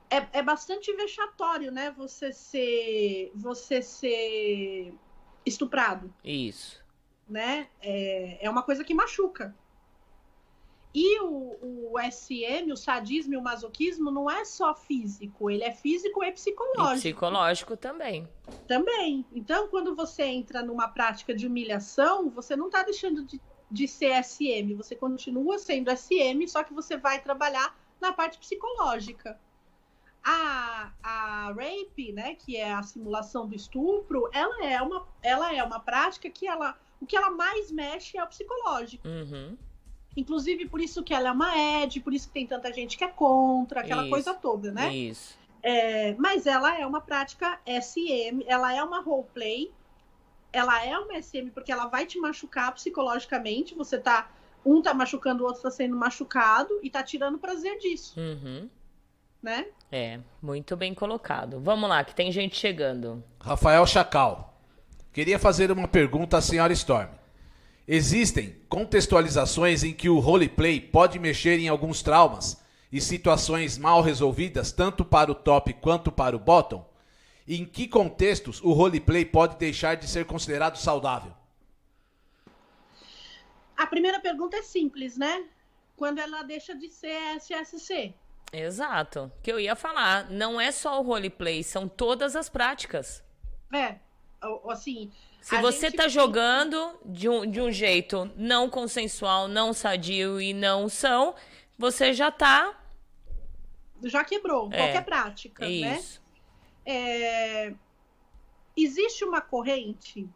é, 0.09 0.39
é 0.39 0.41
bastante 0.41 0.91
vexatório, 0.93 1.71
né? 1.71 1.91
Você 1.91 2.31
ser, 2.31 3.31
você 3.35 3.81
ser 3.81 4.93
estuprado. 5.45 6.13
Isso. 6.23 6.83
Né? 7.27 7.67
É, 7.81 8.45
é 8.45 8.49
uma 8.49 8.63
coisa 8.63 8.83
que 8.83 8.93
machuca. 8.93 9.55
E 10.97 11.19
o, 11.19 11.57
o 11.91 11.93
SM, 12.09 12.71
o 12.71 12.77
sadismo 12.77 13.33
e 13.33 13.37
o 13.37 13.41
masoquismo 13.41 14.09
não 14.09 14.31
é 14.31 14.45
só 14.45 14.73
físico, 14.73 15.49
ele 15.51 15.65
é 15.65 15.71
físico 15.73 16.23
e 16.23 16.31
psicológico. 16.31 16.93
E 16.93 17.11
psicológico 17.11 17.75
também. 17.75 18.25
Também. 18.65 19.25
Então, 19.33 19.67
quando 19.67 19.93
você 19.93 20.23
entra 20.23 20.63
numa 20.63 20.87
prática 20.87 21.35
de 21.35 21.47
humilhação, 21.47 22.29
você 22.29 22.55
não 22.55 22.67
está 22.67 22.81
deixando 22.81 23.25
de, 23.25 23.41
de 23.69 23.89
ser 23.89 24.23
SM, 24.23 24.73
você 24.73 24.95
continua 24.95 25.59
sendo 25.59 25.91
SM, 25.91 26.47
só 26.47 26.63
que 26.63 26.73
você 26.73 26.95
vai 26.95 27.21
trabalhar 27.21 27.77
na 27.99 28.13
parte 28.13 28.37
psicológica. 28.37 29.37
A, 30.27 30.91
a 31.03 31.53
rape, 31.53 32.11
né, 32.11 32.33
que 32.33 32.57
é 32.57 32.73
a 32.73 32.81
simulação 32.81 33.47
do 33.47 33.55
estupro, 33.55 34.27
ela 34.33 34.65
é 34.65 34.81
uma, 34.81 35.05
ela 35.21 35.53
é 35.53 35.63
uma 35.63 35.79
prática 35.79 36.27
que 36.31 36.47
ela, 36.47 36.75
o 36.99 37.05
que 37.05 37.15
ela 37.15 37.29
mais 37.29 37.71
mexe 37.71 38.17
é 38.17 38.23
o 38.23 38.27
psicológico. 38.27 39.07
Uhum. 39.07 39.55
Inclusive 40.17 40.67
por 40.67 40.81
isso 40.81 41.03
que 41.03 41.13
ela 41.13 41.29
é 41.29 41.31
uma 41.31 41.55
ED, 41.83 41.99
por 41.99 42.11
isso 42.11 42.27
que 42.27 42.33
tem 42.33 42.47
tanta 42.47 42.73
gente 42.73 42.97
que 42.97 43.03
é 43.03 43.07
contra, 43.07 43.81
aquela 43.81 44.01
isso, 44.01 44.09
coisa 44.09 44.33
toda, 44.33 44.71
né? 44.71 44.91
Isso. 44.91 45.37
É, 45.61 46.15
mas 46.15 46.47
ela 46.47 46.75
é 46.75 46.87
uma 46.87 47.01
prática 47.01 47.59
SM, 47.67 48.43
ela 48.47 48.73
é 48.73 48.81
uma 48.83 49.01
roleplay, 49.01 49.71
ela 50.51 50.83
é 50.83 50.97
uma 50.97 51.21
SM 51.21 51.51
porque 51.53 51.71
ela 51.71 51.85
vai 51.85 52.07
te 52.07 52.19
machucar 52.19 52.73
psicologicamente, 52.73 53.75
você 53.75 53.99
tá 53.99 54.31
um 54.65 54.81
tá 54.81 54.91
machucando, 54.91 55.43
o 55.43 55.45
outro 55.45 55.61
tá 55.61 55.69
sendo 55.69 55.95
machucado 55.95 56.79
e 56.81 56.89
tá 56.89 57.03
tirando 57.03 57.37
prazer 57.37 57.77
disso. 57.77 58.19
Uhum 58.19 58.67
né? 59.45 59.67
É, 59.91 60.19
muito 60.41 60.75
bem 60.75 60.93
colocado. 60.93 61.59
Vamos 61.59 61.87
lá, 61.87 62.03
que 62.03 62.15
tem 62.15 62.31
gente 62.31 62.57
chegando. 62.57 63.23
Rafael 63.39 63.85
Chacal. 63.85 64.59
Queria 65.13 65.37
fazer 65.37 65.71
uma 65.71 65.87
pergunta 65.87 66.37
à 66.37 66.41
senhora 66.41 66.73
Storm. 66.73 67.09
Existem 67.87 68.55
contextualizações 68.67 69.83
em 69.83 69.93
que 69.93 70.09
o 70.09 70.17
roleplay 70.17 70.81
pode 70.81 71.19
mexer 71.19 71.59
em 71.59 71.67
alguns 71.67 72.01
traumas 72.01 72.59
e 72.91 72.99
situações 72.99 73.77
mal 73.77 74.01
resolvidas, 74.01 74.71
tanto 74.71 75.05
para 75.05 75.31
o 75.31 75.35
top 75.35 75.73
quanto 75.75 76.11
para 76.11 76.35
o 76.35 76.39
bottom? 76.39 76.83
E 77.47 77.61
em 77.61 77.65
que 77.65 77.87
contextos 77.87 78.59
o 78.63 78.73
roleplay 78.73 79.23
pode 79.23 79.57
deixar 79.57 79.95
de 79.95 80.07
ser 80.07 80.25
considerado 80.25 80.77
saudável? 80.77 81.31
A 83.77 83.85
primeira 83.85 84.19
pergunta 84.19 84.57
é 84.57 84.63
simples, 84.63 85.15
né? 85.15 85.45
Quando 85.95 86.17
ela 86.17 86.41
deixa 86.41 86.73
de 86.75 86.89
ser 86.89 87.37
SSC. 87.37 88.15
Exato. 88.51 89.31
Que 89.43 89.51
eu 89.51 89.59
ia 89.59 89.75
falar, 89.75 90.29
não 90.29 90.59
é 90.59 90.71
só 90.71 90.99
o 90.99 91.03
roleplay, 91.03 91.63
são 91.63 91.87
todas 91.87 92.35
as 92.35 92.49
práticas. 92.49 93.23
É, 93.73 93.99
assim. 94.69 95.11
Se 95.41 95.59
você 95.61 95.91
tá 95.91 96.07
jogando 96.07 96.99
de 97.05 97.29
um, 97.29 97.49
de 97.49 97.61
um 97.61 97.71
jeito 97.71 98.31
não 98.35 98.69
consensual, 98.69 99.47
não 99.47 99.73
sadio 99.73 100.41
e 100.41 100.53
não 100.53 100.89
são, 100.89 101.35
você 101.77 102.13
já 102.13 102.31
tá. 102.31 102.75
Já 104.03 104.23
quebrou 104.23 104.69
é, 104.71 104.77
qualquer 104.77 105.05
prática, 105.05 105.65
né? 105.65 105.97
isso. 105.97 106.21
né? 106.85 106.93
É... 106.93 107.73
Existe 108.75 109.23
uma 109.23 109.39
corrente 109.39 110.27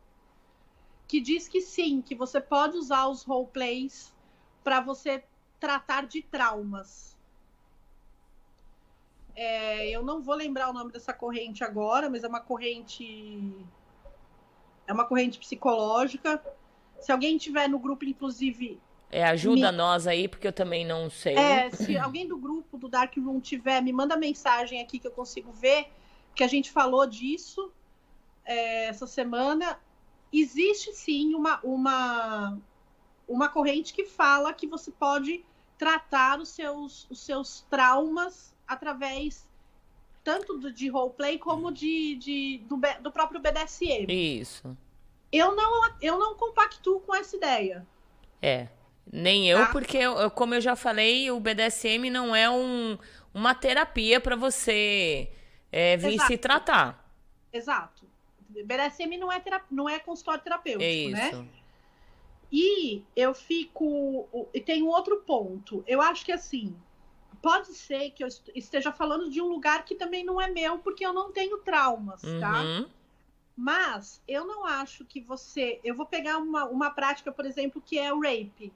que 1.07 1.20
diz 1.20 1.47
que 1.47 1.60
sim, 1.60 2.01
que 2.01 2.14
você 2.14 2.39
pode 2.39 2.78
usar 2.78 3.07
os 3.07 3.24
roleplays 3.24 4.14
para 4.64 4.80
você 4.80 5.24
tratar 5.60 6.05
de 6.05 6.22
traumas. 6.22 7.18
É, 9.41 9.89
eu 9.89 10.03
não 10.03 10.21
vou 10.21 10.35
lembrar 10.35 10.69
o 10.69 10.73
nome 10.73 10.91
dessa 10.91 11.13
corrente 11.13 11.63
agora, 11.63 12.09
mas 12.09 12.25
é 12.25 12.27
uma 12.27 12.41
corrente. 12.41 13.55
É 14.85 14.91
uma 14.91 15.05
corrente 15.05 15.39
psicológica. 15.39 16.43
Se 16.99 17.09
alguém 17.09 17.37
tiver 17.37 17.69
no 17.69 17.79
grupo, 17.79 18.03
inclusive. 18.03 18.81
É, 19.09 19.23
ajuda 19.23 19.71
me... 19.71 19.77
nós 19.77 20.07
aí, 20.07 20.27
porque 20.27 20.45
eu 20.45 20.51
também 20.51 20.85
não 20.85 21.09
sei. 21.09 21.37
É, 21.37 21.71
se 21.71 21.97
alguém 21.97 22.27
do 22.27 22.37
grupo 22.37 22.77
do 22.77 22.89
Dark 22.89 23.15
Room 23.15 23.39
tiver, 23.39 23.81
me 23.81 23.93
manda 23.93 24.17
mensagem 24.17 24.81
aqui 24.81 24.99
que 24.99 25.07
eu 25.07 25.11
consigo 25.11 25.53
ver, 25.53 25.87
que 26.35 26.43
a 26.43 26.47
gente 26.47 26.69
falou 26.69 27.07
disso 27.07 27.71
é, 28.43 28.87
essa 28.87 29.07
semana. 29.07 29.79
Existe 30.33 30.91
sim 30.91 31.33
uma, 31.33 31.61
uma, 31.63 32.57
uma 33.25 33.47
corrente 33.47 33.93
que 33.93 34.03
fala 34.03 34.51
que 34.51 34.67
você 34.67 34.91
pode 34.91 35.45
tratar 35.77 36.41
os 36.41 36.49
seus, 36.49 37.07
os 37.09 37.21
seus 37.21 37.61
traumas 37.69 38.53
através 38.70 39.49
tanto 40.24 40.57
do, 40.59 40.72
de 40.72 40.88
roleplay 40.88 41.39
como 41.39 41.72
de, 41.72 42.15
de 42.15 42.57
do, 42.70 42.80
do, 43.01 43.11
próprio 43.11 43.39
BDSM. 43.39 44.05
Isso. 44.07 44.78
Eu 45.32 45.55
não, 45.55 45.95
eu 46.01 46.20
não 46.20 46.36
compactuo 46.36 46.99
com 46.99 47.15
essa 47.15 47.36
ideia. 47.36 47.86
É. 48.41 48.67
Nem 49.11 49.49
eu, 49.49 49.57
tá? 49.57 49.72
porque, 49.72 49.97
eu, 49.97 50.30
como 50.30 50.53
eu 50.53 50.61
já 50.61 50.76
falei, 50.76 51.32
o 51.32 51.39
BDSM 51.39 52.11
não 52.11 52.36
é 52.36 52.47
um, 52.47 52.95
uma 53.34 53.55
terapia 53.55 54.22
para 54.22 54.36
você 54.36 55.32
é, 55.72 55.97
vir 55.97 56.13
Exato. 56.13 56.28
se 56.28 56.38
tratar. 56.38 57.13
Exato. 57.51 58.07
BDSM 58.49 59.17
não 59.17 59.32
é, 59.32 59.39
terap... 59.39 59.65
não 59.72 59.89
é 59.89 59.97
consultório 59.97 60.43
terapêutico, 60.43 60.84
é 60.84 61.07
né? 61.09 61.28
isso. 61.30 61.41
né? 61.41 61.47
E 62.51 63.03
eu 63.15 63.34
fico. 63.34 64.28
E 64.53 64.59
tem 64.59 64.82
um 64.82 64.88
outro 64.88 65.17
ponto. 65.22 65.84
Eu 65.88 66.01
acho 66.01 66.26
que 66.26 66.32
assim, 66.32 66.76
pode 67.41 67.73
ser 67.73 68.11
que 68.11 68.23
eu 68.23 68.27
esteja 68.55 68.91
falando 68.91 69.29
de 69.29 69.41
um 69.41 69.47
lugar 69.47 69.85
que 69.85 69.95
também 69.95 70.23
não 70.23 70.39
é 70.39 70.47
meu, 70.49 70.77
porque 70.79 71.05
eu 71.05 71.13
não 71.13 71.31
tenho 71.31 71.57
traumas, 71.59 72.21
tá? 72.21 72.61
uhum. 72.61 72.83
tá? 72.83 72.89
Mas 73.55 74.21
eu 74.27 74.45
não 74.47 74.65
acho 74.65 75.03
que 75.03 75.19
você. 75.19 75.79
Eu 75.83 75.93
vou 75.95 76.05
pegar 76.05 76.37
uma, 76.37 76.65
uma 76.65 76.89
prática, 76.91 77.31
por 77.31 77.45
exemplo, 77.45 77.81
que 77.85 77.99
é 77.99 78.13
o 78.13 78.21
rape. 78.21 78.71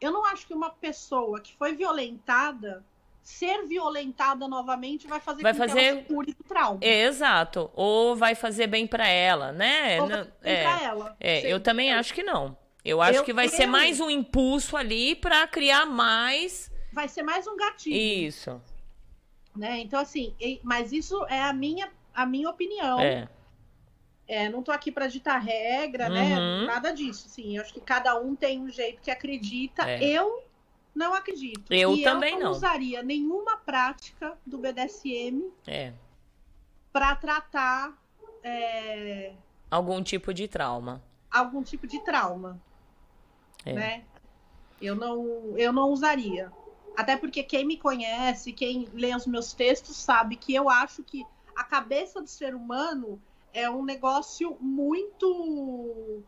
Eu 0.00 0.12
não 0.12 0.24
acho 0.26 0.46
que 0.46 0.54
uma 0.54 0.70
pessoa 0.70 1.40
que 1.40 1.56
foi 1.56 1.74
violentada, 1.74 2.84
ser 3.20 3.66
violentada 3.66 4.46
novamente, 4.46 5.08
vai 5.08 5.18
fazer 5.18 5.42
Vai 5.42 5.54
fazer- 5.54 6.04
cure 6.06 6.32
do 6.32 6.44
trauma. 6.44 6.78
Exato. 6.80 7.68
Ou 7.74 8.14
vai 8.14 8.36
fazer 8.36 8.68
bem 8.68 8.86
pra 8.86 9.08
ela, 9.08 9.50
né? 9.50 10.00
Ou 10.00 10.08
Não- 10.08 10.16
vai 10.18 10.24
fazer 10.24 10.50
é, 10.50 10.62
pra 10.62 10.82
ela. 10.84 11.16
é, 11.18 11.40
Sim. 11.40 11.46
eu 11.48 11.60
também 11.60 11.92
acho 11.92 12.14
que 12.14 12.22
não. 12.22 12.56
Eu 12.84 13.02
acho 13.02 13.18
Eu- 13.18 13.24
que 13.24 13.32
vai 13.32 13.48
ser 13.48 13.64
eu- 13.64 13.68
mais 13.68 13.98
um 13.98 14.08
impulso 14.08 14.76
ali 14.76 15.16
pra 15.16 15.48
criar 15.48 15.84
mais 15.84 16.70
Vai 16.98 17.06
ser 17.06 17.22
mais 17.22 17.46
um 17.46 17.56
gatilho. 17.56 17.96
isso. 17.96 18.60
Né? 19.54 19.78
Então, 19.78 20.00
assim, 20.00 20.34
mas 20.64 20.90
isso 20.90 21.24
é 21.26 21.40
a 21.40 21.52
minha, 21.52 21.88
a 22.12 22.26
minha 22.26 22.50
opinião. 22.50 22.98
É. 22.98 23.28
É, 24.26 24.48
não 24.48 24.64
tô 24.64 24.72
aqui 24.72 24.90
para 24.90 25.06
ditar 25.06 25.38
regra, 25.38 26.08
né? 26.08 26.36
Uhum. 26.36 26.66
Nada 26.66 26.90
disso. 26.90 27.28
Sim, 27.28 27.56
eu 27.56 27.62
acho 27.62 27.72
que 27.72 27.80
cada 27.80 28.18
um 28.20 28.34
tem 28.34 28.60
um 28.60 28.68
jeito 28.68 29.00
que 29.00 29.12
acredita. 29.12 29.88
É. 29.88 30.02
Eu 30.02 30.42
não 30.92 31.14
acredito. 31.14 31.72
Eu 31.72 31.94
e 31.94 32.02
também 32.02 32.32
eu 32.34 32.40
não. 32.40 32.44
não 32.46 32.50
usaria 32.50 33.00
nenhuma 33.00 33.56
prática 33.58 34.36
do 34.44 34.58
BDSM 34.58 35.52
É. 35.68 35.92
para 36.92 37.14
tratar 37.14 37.96
é, 38.42 39.34
Algum 39.70 40.02
tipo 40.02 40.34
de 40.34 40.48
trauma. 40.48 41.00
algum 41.30 41.62
tipo 41.62 41.86
de 41.86 42.00
trauma, 42.00 42.60
É. 43.64 43.72
né? 43.72 44.04
Eu 44.82 44.96
não, 44.96 45.56
eu 45.56 45.72
não 45.72 45.90
usaria. 45.90 46.50
Até 46.96 47.16
porque 47.16 47.42
quem 47.42 47.64
me 47.66 47.78
conhece, 47.78 48.52
quem 48.52 48.88
lê 48.92 49.14
os 49.14 49.26
meus 49.26 49.52
textos, 49.52 49.96
sabe 49.96 50.36
que 50.36 50.54
eu 50.54 50.68
acho 50.68 51.04
que 51.04 51.22
a 51.56 51.64
cabeça 51.64 52.20
do 52.20 52.28
ser 52.28 52.54
humano 52.54 53.22
é 53.52 53.70
um 53.70 53.84
negócio 53.84 54.56
muito 54.60 56.24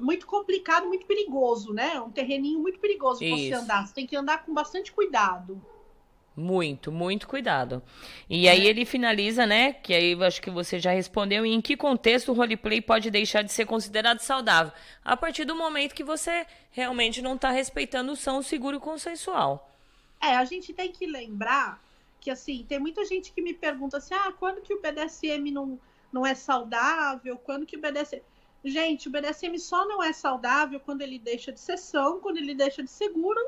muito 0.00 0.26
complicado, 0.26 0.88
muito 0.88 1.06
perigoso, 1.06 1.72
né? 1.72 2.00
Um 2.00 2.10
terreninho 2.10 2.60
muito 2.60 2.80
perigoso 2.80 3.20
pra 3.20 3.36
você 3.36 3.54
andar. 3.54 3.86
Você 3.86 3.94
tem 3.94 4.06
que 4.06 4.16
andar 4.16 4.44
com 4.44 4.52
bastante 4.52 4.92
cuidado. 4.92 5.64
Muito, 6.36 6.90
muito 6.90 7.28
cuidado. 7.28 7.80
E 8.28 8.48
aí 8.48 8.66
ele 8.66 8.84
finaliza, 8.84 9.46
né? 9.46 9.72
Que 9.72 9.94
aí 9.94 10.12
eu 10.12 10.22
acho 10.24 10.42
que 10.42 10.50
você 10.50 10.80
já 10.80 10.90
respondeu. 10.90 11.46
Em 11.46 11.60
que 11.60 11.76
contexto 11.76 12.32
o 12.32 12.34
roleplay 12.34 12.80
pode 12.80 13.08
deixar 13.08 13.42
de 13.42 13.52
ser 13.52 13.66
considerado 13.66 14.18
saudável? 14.18 14.72
A 15.04 15.16
partir 15.16 15.44
do 15.44 15.54
momento 15.54 15.94
que 15.94 16.02
você 16.02 16.44
realmente 16.72 17.22
não 17.22 17.38
tá 17.38 17.52
respeitando 17.52 18.12
o 18.12 18.16
são 18.16 18.42
seguro 18.42 18.80
consensual. 18.80 19.70
É, 20.20 20.34
a 20.34 20.44
gente 20.44 20.72
tem 20.72 20.90
que 20.90 21.06
lembrar 21.06 21.80
que, 22.20 22.30
assim, 22.30 22.64
tem 22.68 22.80
muita 22.80 23.04
gente 23.04 23.32
que 23.32 23.40
me 23.40 23.54
pergunta 23.54 23.98
assim, 23.98 24.14
ah, 24.14 24.32
quando 24.32 24.60
que 24.60 24.74
o 24.74 24.80
BDSM 24.80 25.52
não, 25.52 25.78
não 26.12 26.26
é 26.26 26.34
saudável? 26.34 27.36
Quando 27.36 27.64
que 27.64 27.76
o 27.76 27.80
BDSM... 27.80 28.20
Gente, 28.64 29.08
o 29.08 29.10
BDSM 29.10 29.56
só 29.58 29.86
não 29.86 30.02
é 30.02 30.12
saudável 30.12 30.80
quando 30.80 31.02
ele 31.02 31.18
deixa 31.18 31.52
de 31.52 31.60
ser 31.60 31.76
são, 31.76 32.18
quando 32.18 32.38
ele 32.38 32.54
deixa 32.54 32.82
de 32.82 32.90
seguro 32.90 33.38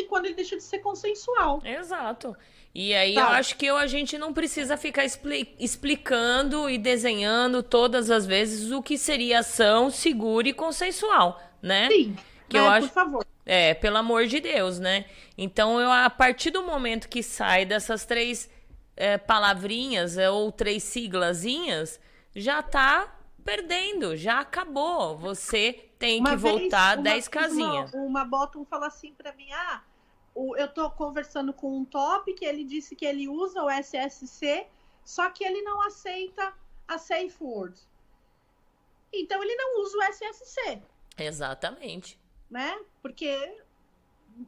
e 0.00 0.04
quando 0.04 0.26
ele 0.26 0.34
deixa 0.34 0.56
de 0.56 0.62
ser 0.62 0.78
consensual. 0.78 1.60
Exato. 1.64 2.36
E 2.74 2.94
aí 2.94 3.14
Tá. 3.14 3.20
eu 3.22 3.26
acho 3.28 3.56
que 3.56 3.66
eu- 3.66 3.76
a 3.76 3.86
gente 3.86 4.16
não 4.18 4.32
precisa 4.32 4.76
ficar 4.76 5.04
expli- 5.04 5.54
explicando 5.58 6.68
e 6.70 6.78
desenhando 6.78 7.62
todas 7.62 8.10
as 8.10 8.26
vezes 8.26 8.70
o 8.70 8.82
que 8.82 8.96
seria 8.98 9.40
ação 9.40 9.90
segura 9.90 10.48
e 10.48 10.52
consensual, 10.52 11.40
né? 11.62 11.88
Sim, 11.88 12.16
Que 12.48 12.58
né, 12.58 12.64
eu 12.66 12.70
acho- 12.70 12.88
por 12.88 12.94
favor. 12.94 13.26
É, 13.44 13.72
pelo 13.74 13.96
amor 13.96 14.26
de 14.26 14.40
Deus, 14.40 14.78
né? 14.78 15.06
Então, 15.36 15.80
eu, 15.80 15.90
a 15.90 16.10
partir 16.10 16.50
do 16.50 16.62
momento 16.62 17.08
que 17.08 17.22
sai 17.22 17.64
dessas 17.64 18.04
três 18.04 18.50
é, 19.00 19.16
palavrinhas 19.16 20.18
é, 20.18 20.28
ou 20.28 20.50
três 20.52 20.82
siglazinhas, 20.82 22.00
já 22.34 22.60
tá 22.62 23.14
perdendo, 23.44 24.16
já 24.16 24.40
acabou. 24.40 25.16
Você 25.16 25.72
tem 25.98 26.22
que 26.22 26.28
vez, 26.36 26.40
voltar 26.42 26.96
uma 26.96 27.02
10 27.04 27.14
vez 27.14 27.28
casinhas. 27.28 27.92
Uma, 27.94 28.02
uma 28.04 28.24
bottom 28.24 28.64
falou 28.64 28.86
assim 28.86 29.12
pra 29.14 29.32
mim: 29.32 29.50
ah, 29.52 29.80
o- 30.40 30.56
eu 30.56 30.68
tô 30.68 30.90
conversando 30.90 31.52
com 31.52 31.76
um 31.78 31.84
top 31.84 32.32
que 32.34 32.44
ele 32.44 32.64
disse 32.64 32.94
que 32.94 33.04
ele 33.04 33.28
usa 33.28 33.62
o 33.62 33.68
SSC, 33.70 34.66
só 35.04 35.28
que 35.30 35.42
ele 35.44 35.62
não 35.62 35.82
aceita 35.82 36.52
a 36.86 36.98
safe 36.98 37.34
word. 37.40 37.78
Então 39.12 39.42
ele 39.42 39.54
não 39.56 39.82
usa 39.82 39.96
o 39.98 40.02
SSC, 40.02 40.78
Exatamente. 41.16 42.18
né? 42.50 42.78
Porque 43.02 43.56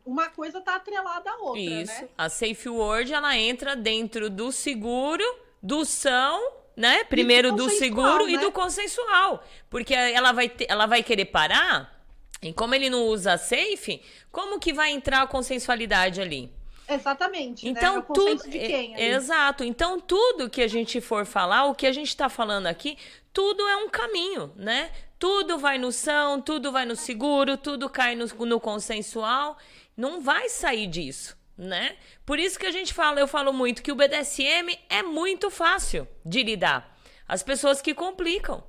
uma 0.04 0.28
coisa 0.28 0.60
tá 0.60 0.76
atrelada 0.76 1.30
à 1.30 1.36
outra, 1.38 1.60
Isso. 1.60 1.92
né? 2.02 2.08
A 2.16 2.28
safe 2.28 2.68
word, 2.68 3.12
ela 3.12 3.36
entra 3.36 3.74
dentro 3.74 4.28
do 4.30 4.52
seguro, 4.52 5.24
do 5.62 5.84
são, 5.84 6.52
né? 6.76 7.04
Primeiro 7.04 7.50
do 7.52 7.64
consensual, 7.64 7.78
seguro 7.78 8.28
e 8.28 8.36
né? 8.36 8.42
do 8.42 8.52
consensual. 8.52 9.42
Porque 9.68 9.94
ela 9.94 10.32
vai, 10.32 10.48
ter- 10.48 10.66
ela 10.68 10.86
vai 10.86 11.02
querer 11.02 11.24
parar, 11.26 11.99
e 12.42 12.52
como 12.52 12.74
ele 12.74 12.88
não 12.90 13.06
usa 13.06 13.36
safe, 13.38 14.02
como 14.32 14.58
que 14.58 14.72
vai 14.72 14.90
entrar 14.90 15.22
a 15.22 15.26
consensualidade 15.26 16.20
ali? 16.20 16.50
Exatamente. 16.88 17.70
né? 17.70 17.70
É 17.70 17.72
Então, 17.72 18.02
consenso 18.02 18.44
tudo. 18.44 18.50
de 18.50 18.58
quem? 18.60 18.94
é- 18.96 19.10
Exato. 19.14 19.62
Então, 19.64 20.00
tudo 20.00 20.50
que 20.50 20.62
a 20.62 20.68
gente 20.68 21.00
for 21.00 21.24
falar, 21.24 21.66
o 21.66 21.74
que 21.74 21.86
a 21.86 21.92
gente 21.92 22.08
está 22.08 22.28
falando 22.28 22.66
aqui, 22.66 22.96
tudo 23.32 23.66
é 23.68 23.76
um 23.76 23.88
caminho, 23.88 24.52
né? 24.56 24.90
Tudo 25.18 25.58
vai 25.58 25.78
no 25.78 25.92
são, 25.92 26.40
tudo 26.40 26.72
vai 26.72 26.84
no 26.86 26.96
seguro, 26.96 27.56
tudo 27.56 27.88
cai 27.88 28.14
no, 28.16 28.26
no 28.26 28.58
consensual. 28.58 29.56
Não 29.96 30.20
vai 30.20 30.48
sair 30.48 30.86
disso, 30.86 31.36
né? 31.56 31.96
Por 32.26 32.38
isso 32.38 32.58
que 32.58 32.66
a 32.66 32.70
gente 32.72 32.92
fala, 32.94 33.20
eu 33.20 33.28
falo 33.28 33.52
muito 33.52 33.82
que 33.82 33.92
o 33.92 33.94
BDSM 33.94 34.76
é 34.88 35.02
muito 35.02 35.50
fácil 35.50 36.08
de 36.24 36.42
lidar. 36.42 36.96
As 37.28 37.42
pessoas 37.42 37.80
que 37.80 37.94
complicam. 37.94 38.64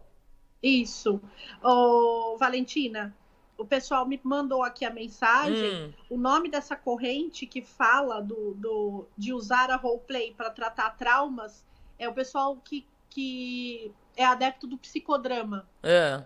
Isso. 0.61 1.19
Ô, 1.63 2.37
Valentina, 2.37 3.15
o 3.61 3.65
pessoal 3.65 4.05
me 4.07 4.19
mandou 4.23 4.63
aqui 4.63 4.83
a 4.85 4.89
mensagem. 4.89 5.85
Hum. 5.85 5.93
O 6.09 6.17
nome 6.17 6.49
dessa 6.49 6.75
corrente 6.75 7.45
que 7.45 7.61
fala 7.61 8.21
do, 8.21 8.53
do- 8.55 9.05
de 9.17 9.33
usar 9.33 9.69
a 9.71 9.75
roleplay 9.75 10.33
para 10.33 10.49
tratar 10.49 10.91
traumas 10.97 11.63
é 11.99 12.07
o 12.09 12.13
pessoal 12.13 12.57
que, 12.57 12.85
que 13.09 13.91
é 14.15 14.25
adepto 14.25 14.65
do 14.67 14.77
psicodrama. 14.77 15.67
É. 15.83 16.23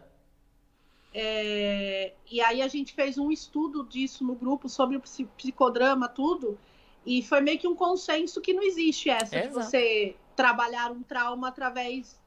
É, 1.14 2.14
e 2.30 2.42
aí 2.42 2.62
a 2.62 2.68
gente 2.68 2.94
fez 2.94 3.18
um 3.18 3.32
estudo 3.32 3.86
disso 3.86 4.26
no 4.26 4.36
grupo 4.36 4.68
sobre 4.68 4.98
o 4.98 5.02
psi- 5.02 5.30
psicodrama, 5.38 6.10
tudo. 6.10 6.58
E 7.06 7.22
foi 7.22 7.40
meio 7.40 7.58
que 7.60 7.68
um 7.68 7.76
consenso 7.76 8.42
que 8.42 8.54
não 8.54 8.64
existe 8.64 9.10
essa 9.10 9.40
de 9.40 9.48
Exato. 9.48 9.66
você 9.66 10.16
trabalhar 10.36 10.92
um 10.92 11.02
trauma 11.02 11.48
através 11.48 12.20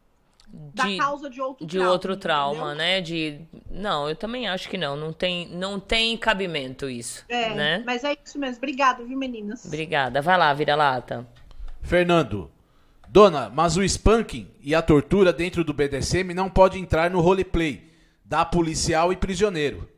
da 0.50 0.84
De- 0.84 0.96
causa 0.96 1.28
de 1.28 1.40
outro 1.40 1.66
de 1.66 1.76
trauma. 1.76 1.92
outro 1.92 2.16
trauma, 2.16 2.56
entendeu? 2.72 2.76
né? 2.76 3.00
De 3.00 3.40
não, 3.70 4.08
eu 4.08 4.16
também 4.16 4.48
acho 4.48 4.68
que 4.68 4.78
não, 4.78 4.96
não 4.96 5.12
tem, 5.12 5.48
não 5.48 5.78
tem 5.78 6.16
cabimento 6.16 6.88
isso, 6.88 7.24
É, 7.28 7.54
né? 7.54 7.82
mas 7.84 8.02
é 8.04 8.16
isso 8.24 8.38
mesmo. 8.38 8.56
Obrigada, 8.56 9.04
viu, 9.04 9.18
meninas? 9.18 9.64
Obrigada. 9.66 10.22
Vai 10.22 10.38
lá, 10.38 10.52
vira 10.54 10.74
lata. 10.74 11.26
Fernando. 11.82 12.50
Dona, 13.10 13.48
mas 13.48 13.76
o 13.76 13.82
spanking 13.82 14.50
e 14.60 14.74
a 14.74 14.82
tortura 14.82 15.32
dentro 15.32 15.64
do 15.64 15.72
BDSM 15.72 16.34
não 16.34 16.50
pode 16.50 16.78
entrar 16.78 17.10
no 17.10 17.20
roleplay. 17.20 17.90
Dá 18.24 18.44
policial 18.44 19.10
e 19.12 19.16
prisioneiro. 19.16 19.88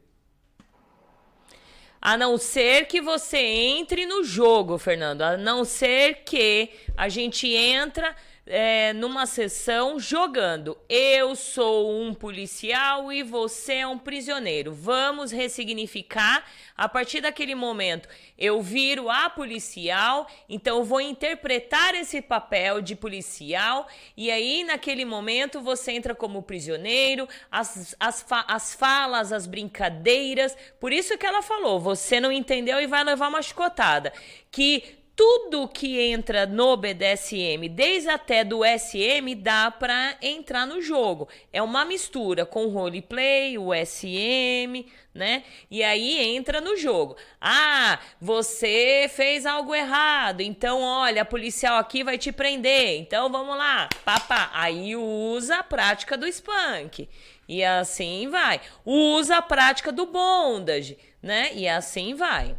A 2.01 2.17
não 2.17 2.39
ser 2.39 2.87
que 2.87 3.01
você 3.01 3.37
entre 3.39 4.07
no 4.07 4.25
jogo, 4.25 4.79
Fernando. 4.79 5.23
A 5.23 5.37
não 5.37 5.65
ser 5.65 6.23
que 6.25 6.71
a 6.97 7.09
gente 7.09 7.49
entra 7.49 8.15
é, 8.47 8.93
numa 8.93 9.27
sessão 9.27 9.99
jogando. 9.99 10.77
Eu 10.89 11.37
sou 11.37 12.03
um 12.03 12.13
policial 12.15 13.13
e 13.13 13.23
você 13.23 13.75
é 13.75 13.87
um 13.87 13.99
prisioneiro. 13.99 14.73
Vamos 14.73 15.31
ressignificar. 15.31 16.45
A 16.77 16.89
partir 16.89 17.21
daquele 17.21 17.55
momento, 17.55 18.09
eu 18.39 18.63
viro 18.63 19.11
a 19.11 19.29
policial, 19.29 20.27
então 20.49 20.79
eu 20.79 20.85
vou 20.85 21.01
interpretar 21.01 21.95
esse 21.95 22.23
papel 22.23 22.81
de 22.81 22.97
policial. 22.97 23.87
E 24.17 24.31
aí, 24.31 24.65
naquele 24.65 25.05
momento, 25.05 25.61
você 25.61 25.93
entra 25.93 26.15
como 26.15 26.43
prisioneiro, 26.43 27.29
as, 27.51 27.95
as, 28.01 28.23
fa- 28.23 28.47
as 28.49 28.75
falas, 28.75 29.31
as 29.33 29.47
brincadeiras. 29.47 30.57
Por 30.81 30.91
isso 30.93 31.19
que 31.19 31.27
ela 31.27 31.43
falou: 31.43 31.79
você 31.79 32.19
não 32.19 32.33
entendeu 32.33 32.81
e 32.81 32.87
vai 32.87 33.05
levar 33.05 33.29
uma 33.29 33.43
chicotada. 33.43 34.13
Que 34.51 35.00
tudo 35.21 35.69
que 35.69 36.01
entra 36.01 36.47
no 36.47 36.79
BDSM, 36.79 37.69
desde 37.69 38.09
até 38.09 38.43
do 38.43 38.61
SM, 38.65 39.35
dá 39.37 39.71
pra 39.71 40.17
entrar 40.23 40.67
no 40.67 40.81
jogo. 40.81 41.29
É 41.53 41.61
uma 41.61 41.85
mistura 41.85 42.47
com 42.47 42.65
o 42.65 42.71
roleplay, 42.71 43.59
o 43.59 43.69
SM, 43.75 44.87
né? 45.15 45.45
E 45.71 45.83
aí 45.83 46.35
entra 46.35 46.59
no 46.63 46.75
jogo. 46.75 47.19
Ah, 47.39 47.99
você 48.19 49.11
fez 49.15 49.45
algo 49.45 49.75
errado, 49.75 50.41
então 50.41 50.81
olha, 50.81 51.21
a 51.21 51.27
policial 51.27 51.77
aqui 51.77 52.03
vai 52.03 52.17
te 52.17 52.33
prender. 52.33 52.99
Então 52.99 53.31
vamos 53.31 53.59
lá, 53.59 53.91
papá. 54.03 54.51
Aí 54.55 54.97
usa 54.97 55.57
a 55.57 55.63
prática 55.63 56.17
do 56.17 56.27
spunk. 56.27 57.07
E 57.47 57.63
assim 57.63 58.27
vai. 58.31 58.59
Usa 58.87 59.37
a 59.37 59.43
prática 59.43 59.93
do 59.93 60.07
bondage, 60.07 60.97
né? 61.23 61.51
E 61.53 61.69
assim 61.69 62.15
vai. 62.15 62.57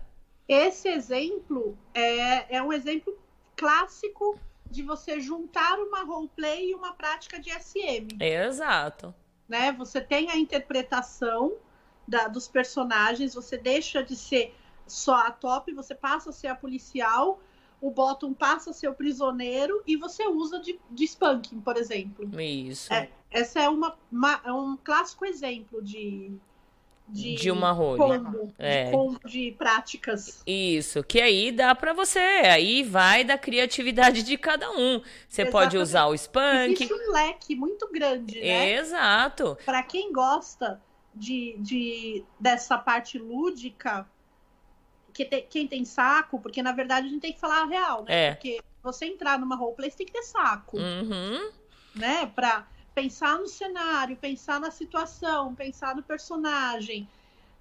Esse 0.53 0.89
exemplo 0.89 1.77
é, 1.93 2.57
é 2.57 2.61
um 2.61 2.73
exemplo 2.73 3.17
clássico 3.55 4.37
de 4.69 4.83
você 4.83 5.19
juntar 5.19 5.79
uma 5.79 6.03
roleplay 6.03 6.71
e 6.71 6.75
uma 6.75 6.93
prática 6.93 7.39
de 7.39 7.49
SM. 7.49 8.17
Exato. 8.19 9.15
Né? 9.47 9.71
Você 9.73 10.01
tem 10.01 10.29
a 10.29 10.37
interpretação 10.37 11.53
da, 12.05 12.27
dos 12.27 12.49
personagens, 12.49 13.33
você 13.33 13.57
deixa 13.57 14.03
de 14.03 14.15
ser 14.15 14.53
só 14.85 15.15
a 15.27 15.31
top, 15.31 15.73
você 15.73 15.95
passa 15.95 16.31
a 16.31 16.33
ser 16.33 16.47
a 16.47 16.55
policial, 16.55 17.39
o 17.79 17.89
Bottom 17.89 18.33
passa 18.33 18.71
a 18.71 18.73
ser 18.73 18.89
o 18.89 18.93
prisioneiro 18.93 19.81
e 19.87 19.95
você 19.95 20.27
usa 20.27 20.59
de, 20.59 20.77
de 20.89 21.05
spanking, 21.05 21.61
por 21.61 21.77
exemplo. 21.77 22.29
Isso. 22.41 22.93
É, 22.93 23.09
essa 23.29 23.61
é 23.61 23.69
uma, 23.69 23.97
uma- 24.11 24.41
é 24.43 24.51
um 24.51 24.75
clássico 24.75 25.25
exemplo 25.25 25.81
de 25.81 26.31
de, 27.11 27.35
De 27.35 27.51
uma 27.51 27.71
role. 27.71 27.99
combo, 27.99 28.53
É. 28.57 28.85
de 28.85 28.91
combo 28.91 29.19
de 29.27 29.51
práticas. 29.57 30.41
Isso, 30.47 31.03
que 31.03 31.19
aí 31.19 31.51
dá 31.51 31.75
pra 31.75 31.93
você. 31.93 32.19
Aí 32.19 32.83
vai 32.83 33.23
da 33.23 33.37
criatividade 33.37 34.23
de 34.23 34.37
cada 34.37 34.71
um. 34.71 35.01
Você 35.27 35.43
pode 35.45 35.75
Exatamente. 35.75 35.77
usar 35.77 36.05
o 36.07 36.13
spank. 36.15 36.73
Existe 36.83 36.93
um 36.93 37.11
leque 37.11 37.55
muito 37.55 37.87
grande, 37.91 38.39
né? 38.39 38.71
Exato. 38.73 39.57
Para 39.65 39.83
quem 39.83 40.11
gosta 40.13 40.81
de, 41.13 41.55
de 41.59 42.23
dessa 42.39 42.77
parte 42.77 43.19
lúdica, 43.19 44.07
que 45.13 45.25
te- 45.25 45.41
quem 45.41 45.67
tem 45.67 45.83
saco, 45.83 46.39
porque 46.39 46.63
na 46.63 46.71
verdade 46.71 47.07
a 47.07 47.09
gente 47.09 47.21
tem 47.21 47.33
que 47.33 47.39
falar 47.39 47.63
a 47.63 47.65
real, 47.65 48.03
né? 48.05 48.27
É. 48.27 48.31
Porque 48.33 48.61
você 48.81 49.05
entrar 49.05 49.37
numa 49.37 49.55
roleplay, 49.55 49.91
você 49.91 49.97
tem 49.97 50.05
que 50.05 50.13
ter 50.13 50.23
saco, 50.23 50.77
Uhum. 50.77 51.51
né? 51.93 52.25
Pra 52.33 52.65
pensar 52.93 53.37
no 53.39 53.47
cenário, 53.47 54.15
pensar 54.17 54.59
na 54.59 54.71
situação, 54.71 55.55
pensar 55.55 55.95
no 55.95 56.03
personagem, 56.03 57.07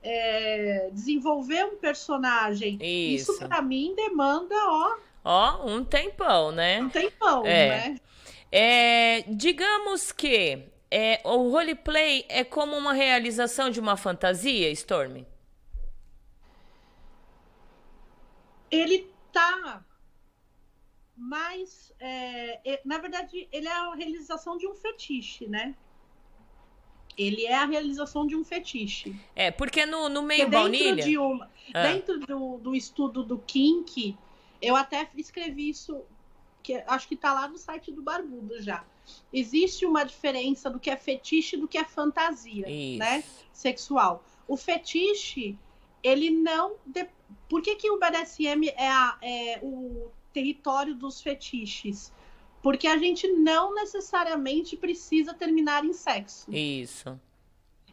é, 0.03 0.91
desenvolver 0.93 1.65
um 1.65 1.77
personagem. 1.77 2.79
Isso. 2.81 3.33
Isso 3.33 3.49
para 3.49 3.63
mim 3.63 3.95
demanda, 3.97 4.55
ó, 4.55 4.97
Ó, 5.23 5.67
um 5.67 5.85
tempão, 5.85 6.51
né? 6.51 6.81
um 6.81 6.89
tempão, 6.89 7.45
É. 7.45 7.69
né? 7.91 7.97
É, 8.51 9.23
digamos 9.29 10.11
que 10.11 10.65
é, 10.91 11.21
o 11.25 11.51
roleplay 11.51 12.25
é 12.29 12.43
como 12.43 12.77
uma 12.77 12.93
realização 12.93 13.71
de 13.71 13.79
uma 13.79 13.97
fantasia, 13.97 14.71
Storm? 14.71 15.25
ele 18.71 19.11
tá 19.33 19.83
mais. 21.21 21.93
é, 22.01 22.81
na 22.85 22.99
verdade, 22.99 23.47
ele 23.53 23.69
é 23.69 23.73
a 23.73 23.95
realização 23.95 24.57
de 24.57 24.67
um 24.67 24.75
fetiche, 24.75 25.47
né? 25.47 25.75
Ele 27.19 27.45
é 27.45 27.55
a 27.55 27.67
realização 27.67 28.27
de 28.27 28.35
um 28.35 28.43
fetiche. 28.45 29.15
É, 29.37 29.51
porque 29.51 29.85
no, 29.85 30.09
no 30.09 30.23
Porque 30.23 30.27
meio 30.27 30.45
dentro, 30.49 30.59
baunilha. 30.59 31.05
de 31.05 31.19
uma, 31.19 31.51
Ah. 31.75 31.83
dentro 31.93 32.19
do, 32.21 32.59
do 32.59 32.75
estudo 32.75 33.23
do 33.23 33.39
Kink, 33.39 34.17
eu 34.63 34.75
até 34.75 35.11
escrevi 35.17 35.69
isso, 35.69 36.03
que 36.63 36.75
acho 36.87 37.07
que 37.07 37.17
tá 37.17 37.33
lá 37.35 37.47
no 37.49 37.59
site 37.59 37.93
do 37.93 38.01
Barbudo 38.03 38.63
já. 38.63 38.85
Existe 39.33 39.85
uma 39.85 40.05
diferença 40.05 40.71
do 40.71 40.79
que 40.81 40.89
é 40.89 40.97
fetiche 40.97 41.57
e 41.57 41.59
do 41.59 41.69
que 41.69 41.77
é 41.77 41.85
fantasia, 41.85 42.69
Isso. 42.71 42.99
né? 42.99 43.25
Sexual. 43.53 44.25
O 44.49 44.57
fetiche, 44.57 45.59
ele 46.03 46.31
não. 46.31 46.77
de- 46.87 47.09
Por 47.49 47.61
que, 47.61 47.75
que 47.77 47.91
o 47.91 47.99
BDSM 47.99 48.69
é, 48.77 48.89
a- 48.89 49.19
é 49.21 49.59
o 49.63 50.11
território 50.33 50.95
dos 50.95 51.21
fetiches? 51.21 52.13
Porque 52.63 52.87
a 52.87 52.99
gente 52.99 53.27
não 53.29 53.75
necessariamente 53.75 54.77
precisa 54.77 55.33
terminar 55.33 55.85
em 55.85 55.93
sexo. 55.93 56.53
Isso. 56.55 57.19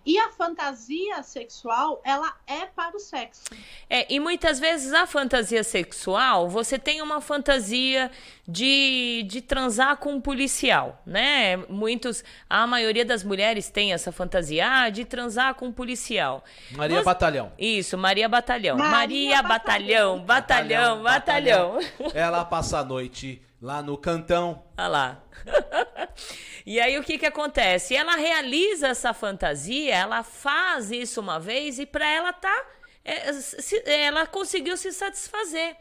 E 0.07 0.17
a 0.17 0.29
fantasia 0.29 1.21
sexual, 1.21 2.01
ela 2.05 2.33
é 2.47 2.65
para 2.65 2.95
o 2.95 2.99
sexo. 2.99 3.43
É, 3.89 4.05
e 4.11 4.21
muitas 4.21 4.57
vezes 4.57 4.93
a 4.93 5.05
fantasia 5.05 5.65
sexual, 5.65 6.47
você 6.47 6.79
tem 6.79 7.01
uma 7.01 7.19
fantasia 7.19 8.09
de, 8.47 9.25
de 9.27 9.41
transar 9.41 9.97
com 9.97 10.13
um 10.13 10.21
policial, 10.21 11.01
né? 11.05 11.57
Muitos, 11.67 12.23
a 12.49 12.65
maioria 12.65 13.03
das 13.03 13.21
mulheres 13.21 13.69
tem 13.69 13.91
essa 13.91 14.09
fantasia 14.13 14.65
ah, 14.65 14.89
de 14.89 15.03
transar 15.03 15.55
com 15.55 15.65
um 15.65 15.73
policial. 15.73 16.41
Maria 16.71 16.99
Você- 16.99 17.03
Batalhão. 17.03 17.51
Isso, 17.59 17.97
Maria 17.97 18.29
Batalhão. 18.29 18.77
Maria 18.77 19.17
Maria 19.17 19.43
Batalhão, 19.43 20.19
Batalhão, 20.21 21.03
Batalhão. 21.03 21.79
Ela 22.13 22.45
passa 22.45 22.79
a 22.79 22.83
noite 22.85 23.41
lá 23.61 23.81
no 23.81 23.97
cantão. 23.97 24.63
Olha 24.77 24.87
lá. 24.87 25.23
e 26.65 26.79
aí 26.79 26.97
o 26.97 27.03
que 27.03 27.17
que 27.17 27.25
acontece? 27.25 27.95
Ela 27.95 28.15
realiza 28.15 28.87
essa 28.87 29.13
fantasia, 29.13 29.95
ela 29.95 30.23
faz 30.23 30.91
isso 30.91 31.19
uma 31.19 31.39
vez 31.39 31.79
e 31.79 31.85
para 31.85 32.07
ela 32.07 32.33
tá, 32.33 32.65
é, 33.03 33.31
ela 34.03 34.27
conseguiu 34.27 34.77
se 34.77 34.91
satisfazer. 34.91 35.75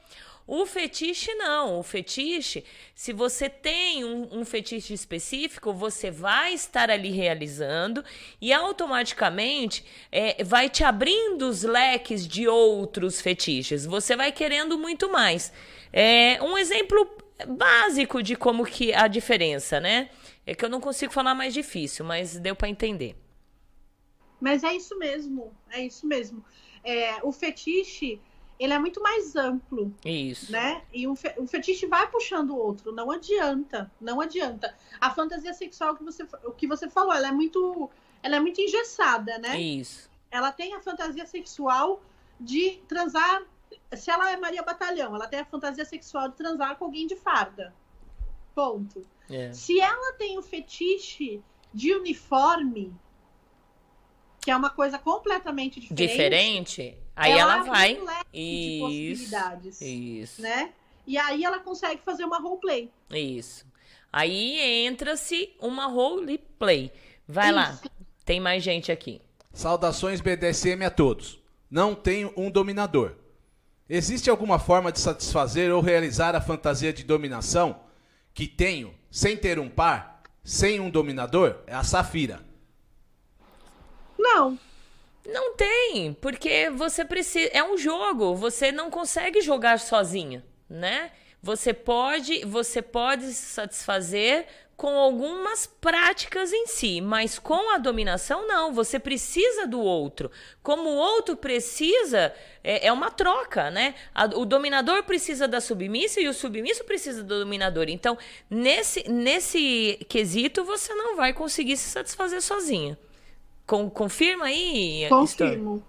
O 0.46 0.64
fetiche 0.64 1.34
não. 1.34 1.80
O 1.80 1.82
fetiche, 1.82 2.64
se 2.94 3.12
você 3.12 3.48
tem 3.48 4.04
um, 4.04 4.28
um 4.30 4.44
fetiche 4.44 4.94
específico, 4.94 5.72
você 5.72 6.08
vai 6.08 6.54
estar 6.54 6.88
ali 6.88 7.10
realizando 7.10 8.04
e 8.40 8.52
automaticamente 8.52 9.84
é, 10.12 10.44
vai 10.44 10.70
te 10.70 10.84
abrindo 10.84 11.48
os 11.48 11.64
leques 11.64 12.28
de 12.28 12.46
outros 12.46 13.20
fetiches. 13.20 13.84
Você 13.84 14.14
vai 14.14 14.30
querendo 14.30 14.78
muito 14.78 15.10
mais. 15.10 15.52
É 15.92 16.40
um 16.40 16.56
exemplo 16.56 17.25
básico 17.44 18.22
de 18.22 18.36
como 18.36 18.64
que 18.64 18.94
a 18.94 19.06
diferença, 19.08 19.80
né? 19.80 20.08
É 20.46 20.54
que 20.54 20.64
eu 20.64 20.68
não 20.70 20.80
consigo 20.80 21.12
falar 21.12 21.34
mais 21.34 21.52
difícil, 21.52 22.04
mas 22.04 22.38
deu 22.38 22.54
para 22.56 22.68
entender. 22.68 23.16
Mas 24.40 24.62
é 24.62 24.74
isso 24.74 24.98
mesmo, 24.98 25.52
é 25.70 25.82
isso 25.84 26.06
mesmo. 26.06 26.44
É, 26.84 27.18
o 27.22 27.32
fetiche, 27.32 28.20
ele 28.60 28.72
é 28.72 28.78
muito 28.78 29.02
mais 29.02 29.34
amplo, 29.34 29.92
Isso. 30.04 30.52
né? 30.52 30.82
E 30.92 31.08
um 31.08 31.16
fe- 31.16 31.34
o 31.38 31.46
fetiche 31.46 31.86
vai 31.86 32.08
puxando 32.08 32.50
o 32.50 32.56
outro, 32.56 32.92
não 32.92 33.10
adianta, 33.10 33.90
não 34.00 34.20
adianta. 34.20 34.74
A 35.00 35.10
fantasia 35.10 35.52
sexual 35.52 35.96
que 35.96 36.04
você, 36.04 36.26
o 36.44 36.52
que 36.52 36.66
você 36.66 36.88
falou, 36.88 37.12
ela 37.12 37.28
é 37.28 37.32
muito, 37.32 37.90
ela 38.22 38.36
é 38.36 38.40
muito 38.40 38.60
engessada, 38.60 39.38
né? 39.38 39.58
Isso. 39.60 40.08
Ela 40.30 40.52
tem 40.52 40.74
a 40.74 40.80
fantasia 40.80 41.26
sexual 41.26 42.00
de 42.38 42.78
transar, 42.86 43.42
se 43.94 44.10
ela 44.10 44.30
é 44.30 44.36
Maria 44.36 44.62
Batalhão, 44.62 45.14
ela 45.14 45.26
tem 45.26 45.40
a 45.40 45.44
fantasia 45.44 45.84
sexual 45.84 46.28
de 46.28 46.36
transar 46.36 46.76
com 46.76 46.84
alguém 46.84 47.06
de 47.06 47.16
farda. 47.16 47.74
Ponto. 48.54 49.06
É. 49.30 49.52
Se 49.52 49.80
ela 49.80 50.12
tem 50.14 50.38
o 50.38 50.42
fetiche 50.42 51.42
de 51.72 51.94
uniforme, 51.94 52.94
que 54.40 54.50
é 54.50 54.56
uma 54.56 54.70
coisa 54.70 54.98
completamente 54.98 55.80
diferente, 55.80 56.08
Diferente, 56.08 56.98
aí 57.14 57.32
ela, 57.32 57.54
abre 57.56 57.70
vai. 57.70 58.00
um 58.00 58.04
leque 58.04 58.30
de 58.32 58.40
Isso. 58.40 58.84
possibilidades, 58.84 59.80
Isso. 59.80 60.42
né? 60.42 60.72
E 61.06 61.18
aí 61.18 61.44
ela 61.44 61.58
consegue 61.60 62.00
fazer 62.02 62.24
uma 62.24 62.38
roleplay. 62.38 62.90
Isso. 63.10 63.66
Aí 64.12 64.58
entra-se 64.86 65.54
uma 65.60 65.86
roleplay. 65.86 66.92
Vai 67.28 67.52
lá. 67.52 67.72
Isso. 67.72 67.90
Tem 68.24 68.40
mais 68.40 68.62
gente 68.62 68.90
aqui. 68.90 69.20
Saudações 69.52 70.20
BDSM 70.20 70.84
a 70.84 70.90
todos. 70.90 71.42
Não 71.70 71.94
tenho 71.94 72.32
um 72.36 72.50
dominador. 72.50 73.14
Existe 73.88 74.28
alguma 74.28 74.58
forma 74.58 74.90
de 74.90 74.98
satisfazer 74.98 75.72
ou 75.72 75.80
realizar 75.80 76.34
a 76.34 76.40
fantasia 76.40 76.92
de 76.92 77.04
dominação 77.04 77.80
que 78.34 78.46
tenho 78.46 78.92
sem 79.10 79.36
ter 79.36 79.58
um 79.58 79.68
par, 79.68 80.22
sem 80.42 80.80
um 80.80 80.90
dominador? 80.90 81.56
É 81.66 81.74
a 81.74 81.84
Safira. 81.84 82.44
Não, 84.18 84.58
Não 85.24 85.54
tem, 85.54 86.12
porque 86.14 86.70
você 86.70 87.04
precisa. 87.04 87.50
É 87.52 87.62
um 87.62 87.76
jogo, 87.76 88.34
você 88.34 88.70
não 88.70 88.90
consegue 88.90 89.40
jogar 89.40 89.80
sozinha, 89.80 90.44
né? 90.68 91.10
Você 91.42 91.72
pode, 91.72 92.44
você 92.44 92.80
pode 92.80 93.24
se 93.32 93.46
satisfazer 93.46 94.46
com 94.76 94.98
algumas 94.98 95.66
práticas 95.66 96.52
em 96.52 96.66
si, 96.66 97.00
mas 97.00 97.38
com 97.38 97.72
a 97.74 97.78
dominação 97.78 98.46
não. 98.46 98.74
Você 98.74 98.98
precisa 98.98 99.66
do 99.66 99.80
outro. 99.80 100.30
Como 100.62 100.90
o 100.90 100.96
outro 100.96 101.34
precisa, 101.36 102.34
é, 102.62 102.86
é 102.88 102.92
uma 102.92 103.10
troca, 103.10 103.70
né? 103.70 103.94
A- 104.14 104.26
o 104.34 104.44
dominador 104.44 105.02
precisa 105.04 105.48
da 105.48 105.60
submissa 105.62 106.20
e 106.20 106.28
o 106.28 106.34
submisso 106.34 106.84
precisa 106.84 107.22
do 107.22 107.38
dominador. 107.38 107.86
Então, 107.88 108.18
nesse, 108.50 109.08
nesse 109.08 109.98
quesito, 110.10 110.62
você 110.64 110.94
não 110.94 111.16
vai 111.16 111.32
conseguir 111.32 111.76
se 111.78 111.88
satisfazer 111.88 112.42
sozinha. 112.42 112.98
Con- 113.66 113.88
confirma 113.90 114.44
aí, 114.46 115.06
confirmo. 115.08 115.82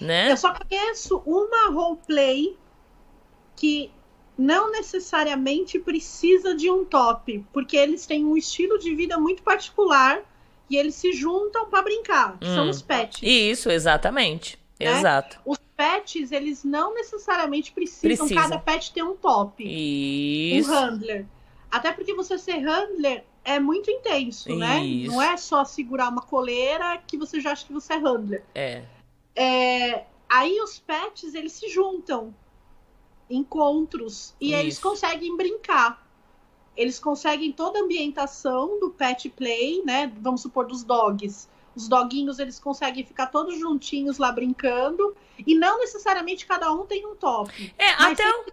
né? 0.00 0.32
Eu 0.32 0.36
só 0.36 0.52
conheço 0.54 1.22
uma 1.24 1.70
roleplay 1.70 2.56
que 3.56 3.90
não 4.36 4.70
necessariamente 4.70 5.78
precisa 5.78 6.54
de 6.54 6.70
um 6.70 6.84
top, 6.84 7.44
porque 7.52 7.76
eles 7.76 8.06
têm 8.06 8.24
um 8.24 8.36
estilo 8.36 8.78
de 8.78 8.94
vida 8.94 9.18
muito 9.18 9.42
particular 9.42 10.22
e 10.70 10.76
eles 10.76 10.94
se 10.94 11.12
juntam 11.12 11.66
para 11.66 11.82
brincar. 11.82 12.38
que 12.38 12.46
São 12.46 12.66
Hum. 12.66 12.70
os 12.70 12.80
pets. 12.82 13.20
Isso, 13.22 13.70
exatamente. 13.70 14.58
Né? 14.80 14.98
Exato. 14.98 15.38
Os 15.44 15.58
pets, 15.76 16.32
eles 16.32 16.64
não 16.64 16.94
necessariamente 16.94 17.72
precisam, 17.72 18.26
Precisa. 18.26 18.40
cada 18.40 18.58
pet 18.58 18.92
ter 18.92 19.02
um 19.02 19.14
top. 19.16 19.62
Isso. 19.64 20.70
um 20.70 20.74
handler. 20.74 21.26
Até 21.70 21.92
porque 21.92 22.14
você 22.14 22.38
ser 22.38 22.58
handler 22.58 23.24
é 23.44 23.58
muito 23.58 23.90
intenso, 23.90 24.54
né? 24.56 24.82
Isso. 24.84 25.12
Não 25.12 25.22
é 25.22 25.36
só 25.36 25.64
segurar 25.64 26.08
uma 26.08 26.22
coleira 26.22 26.98
que 27.06 27.16
você 27.16 27.40
já 27.40 27.52
acha 27.52 27.66
que 27.66 27.72
você 27.72 27.94
é 27.94 27.98
handler. 27.98 28.44
É. 28.54 28.82
É, 29.34 30.04
aí 30.28 30.60
os 30.60 30.78
pets, 30.78 31.34
eles 31.34 31.52
se 31.52 31.68
juntam. 31.68 32.34
Encontros. 33.34 34.34
E 34.40 34.52
eles 34.54 34.74
Isso. 34.74 34.82
conseguem 34.82 35.36
brincar. 35.36 36.00
eles 36.76 36.98
conseguem 36.98 37.52
toda 37.52 37.78
a 37.78 37.82
ambientação 37.82 38.80
do 38.80 38.90
pet 38.90 39.28
play, 39.28 39.82
né? 39.84 40.10
Vamos 40.20 40.40
supor 40.40 40.66
dos 40.66 40.82
dogs. 40.82 41.46
Os 41.76 41.86
doguinhos 41.88 42.38
eles 42.38 42.58
conseguem 42.58 43.04
ficar 43.04 43.26
todos 43.26 43.58
juntinhos 43.58 44.16
lá 44.18 44.32
brincando 44.32 45.14
e 45.46 45.54
não 45.54 45.78
necessariamente 45.78 46.46
cada 46.46 46.72
um 46.72 46.86
tem 46.86 47.06
um 47.06 47.14
top. 47.14 47.74
É, 47.78 47.90
até 47.90 48.14
tem- 48.14 48.32
o, 48.32 48.44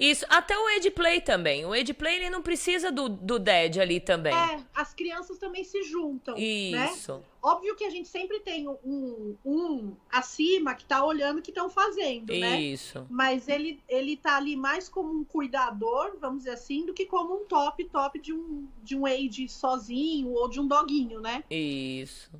isso, 0.00 0.24
até 0.30 0.58
o 0.58 0.68
Edplay 0.70 1.20
também. 1.20 1.66
O 1.66 1.74
Edplay 1.74 2.16
ele 2.16 2.30
não 2.30 2.40
precisa 2.40 2.90
do, 2.90 3.08
do 3.08 3.38
Dead 3.38 3.76
ali 3.76 4.00
também. 4.00 4.34
é, 4.34 4.64
as 4.74 4.94
crianças 4.94 5.36
também 5.38 5.62
se 5.62 5.82
juntam, 5.82 6.34
né? 6.34 6.40
Isso. 6.40 7.22
Óbvio 7.42 7.76
que 7.76 7.84
a 7.84 7.90
gente 7.90 8.08
sempre 8.08 8.40
tem 8.40 8.66
um, 8.68 9.36
um 9.44 9.94
acima 10.10 10.74
que 10.74 10.84
tá 10.84 11.04
olhando 11.04 11.38
o 11.38 11.42
que 11.42 11.50
estão 11.50 11.68
fazendo, 11.68 12.34
né? 12.34 12.60
Isso. 12.60 13.06
Mas 13.10 13.46
ele, 13.46 13.82
ele 13.88 14.16
tá 14.16 14.36
ali 14.36 14.56
mais 14.56 14.88
como 14.88 15.12
um 15.12 15.24
cuidador, 15.24 16.16
vamos 16.18 16.40
dizer 16.40 16.50
assim, 16.50 16.86
do 16.86 16.94
que 16.94 17.04
como 17.04 17.34
um 17.34 17.44
top 17.44 17.84
top 17.84 18.18
de 18.18 18.32
um, 18.32 18.66
de 18.82 18.96
um 18.96 19.04
age 19.04 19.48
sozinho 19.48 20.32
ou 20.32 20.48
de 20.48 20.60
um 20.60 20.66
doguinho, 20.66 21.20
né? 21.20 21.44
Isso. 21.50 22.30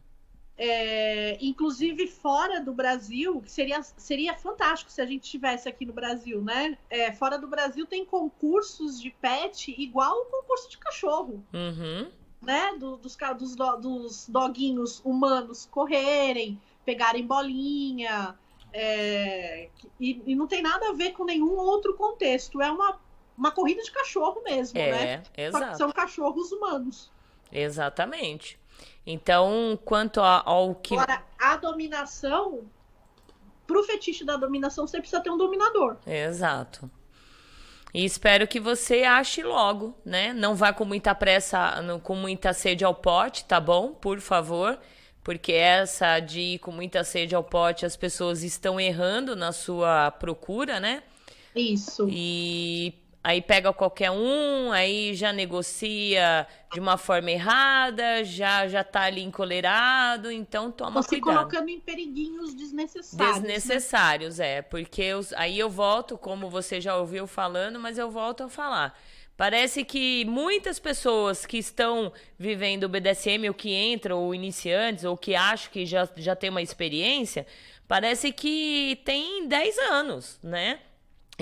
É, 0.63 1.39
inclusive 1.41 2.07
fora 2.07 2.61
do 2.61 2.75
Brasil, 2.75 3.41
que 3.41 3.51
seria, 3.51 3.83
seria 3.83 4.35
fantástico 4.35 4.91
se 4.93 5.01
a 5.01 5.07
gente 5.07 5.23
tivesse 5.31 5.67
aqui 5.67 5.87
no 5.87 5.93
Brasil, 5.95 6.43
né? 6.43 6.77
É, 6.91 7.11
fora 7.13 7.39
do 7.39 7.49
Brasil 7.49 7.87
tem 7.87 8.05
concursos 8.05 9.01
de 9.01 9.09
pet 9.11 9.75
igual 9.81 10.15
o 10.15 10.27
concurso 10.27 10.69
de 10.69 10.77
cachorro, 10.77 11.43
Uhum. 11.55 12.11
né? 12.43 12.77
Do- 12.79 12.99
dos, 12.99 13.17
dos, 13.39 13.57
do- 13.57 13.77
dos 13.79 14.29
doguinhos 14.29 15.01
humanos 15.03 15.65
correrem, 15.65 16.61
pegarem 16.85 17.27
bolinha. 17.27 18.39
é, 18.73 19.71
e, 19.99 20.23
e 20.27 20.35
não 20.37 20.47
tem 20.47 20.61
nada 20.61 20.91
a 20.91 20.93
ver 20.93 21.13
com 21.13 21.25
nenhum 21.25 21.57
outro 21.57 21.95
contexto. 21.95 22.61
É 22.61 22.71
uma, 22.71 23.01
uma 23.37 23.51
corrida 23.51 23.83
de 23.83 23.91
cachorro 23.91 24.43
mesmo, 24.45 24.79
né? 24.79 25.15
É, 25.15 25.23
Só 25.25 25.31
que 25.33 25.41
exato. 25.65 25.79
São 25.79 25.91
cachorros 25.91 26.53
humanos. 26.53 27.11
Exatamente. 27.51 28.61
Então, 29.07 29.79
quanto 29.85 30.21
a- 30.21 30.43
ao 30.45 30.75
que. 30.75 30.95
Agora, 30.95 31.23
a 31.39 31.57
dominação, 31.57 32.65
pro 33.67 33.83
fetiche 33.85 34.25
da 34.25 34.37
dominação, 34.37 34.87
você 34.87 34.99
precisa 34.99 35.21
ter 35.21 35.31
um 35.31 35.39
dominador. 35.39 35.97
Exato. 36.07 36.91
E 37.93 38.05
espero 38.05 38.47
que 38.47 38.61
você 38.61 39.03
ache 39.03 39.43
logo, 39.43 39.99
né? 40.05 40.33
Não 40.33 40.55
vá 40.55 40.73
com 40.73 40.85
muita 40.85 41.13
pressa, 41.15 41.75
com 42.05 42.15
muita 42.15 42.53
sede 42.53 42.85
ao 42.85 42.95
pote, 42.95 43.45
tá 43.45 43.59
bom? 43.59 43.93
Por 43.93 44.21
favor. 44.21 44.79
Porque 45.25 45.53
essa 45.53 46.19
de 46.19 46.41
ir 46.41 46.59
com 46.61 46.71
muita 46.73 47.05
sede 47.05 47.35
ao 47.35 47.45
pote, 47.45 47.85
as 47.85 47.97
pessoas 47.97 48.43
estão 48.43 48.81
errando 48.81 49.37
na 49.37 49.53
sua 49.53 50.11
procura, 50.13 50.81
né? 50.81 51.03
Isso. 51.55 52.07
E 52.09 52.95
aí 53.23 53.43
pega 53.43 53.73
qualquer 53.73 54.11
um, 54.11 54.73
aí 54.73 55.15
já 55.15 55.33
negocia 55.33 56.47
de 56.73 56.81
uma 56.81 56.97
forma 56.97 57.31
errada, 57.31 58.25
já 58.25 58.67
já 58.69 58.83
tá 58.83 59.03
ali 59.03 59.23
encolerado, 59.23 60.31
então 60.31 60.71
toma 60.71 61.03
Você 61.03 61.21
cuidado. 61.21 61.37
colocando 61.51 61.69
em 61.69 61.81
periguinhos 61.81 62.55
desnecessários. 62.55 63.41
né? 63.43 63.49
Desnecessários, 63.55 64.41
é, 64.41 64.63
porque 64.63 65.13
os- 65.15 65.33
aí 65.35 65.59
eu 65.59 65.69
volto, 65.69 66.17
como 66.17 66.49
você 66.49 66.81
já 66.81 66.97
ouviu 66.97 67.27
falando, 67.27 67.79
mas 67.79 67.99
eu 67.99 68.11
volto 68.11 68.45
a 68.45 68.49
falar. 68.49 68.99
Parece 69.37 69.85
que 69.85 70.25
muitas 70.27 70.79
pessoas 70.79 71.47
que 71.47 71.57
estão 71.59 72.13
vivendo 72.39 72.85
o 72.85 72.89
BDSM, 72.89 73.49
ou 73.49 73.55
que 73.55 73.75
entram, 73.75 74.19
ou 74.19 74.35
iniciantes, 74.35 75.05
ou 75.05 75.17
que 75.17 75.35
acham 75.35 75.71
que 75.73 75.87
já, 75.87 76.07
já 76.17 76.37
tem 76.37 76.51
uma 76.51 76.61
experiência, 76.61 77.47
parece 77.89 78.33
que 78.33 79.01
tem 79.05 79.49
10 79.49 79.79
anos, 79.79 80.39
né? 80.43 80.79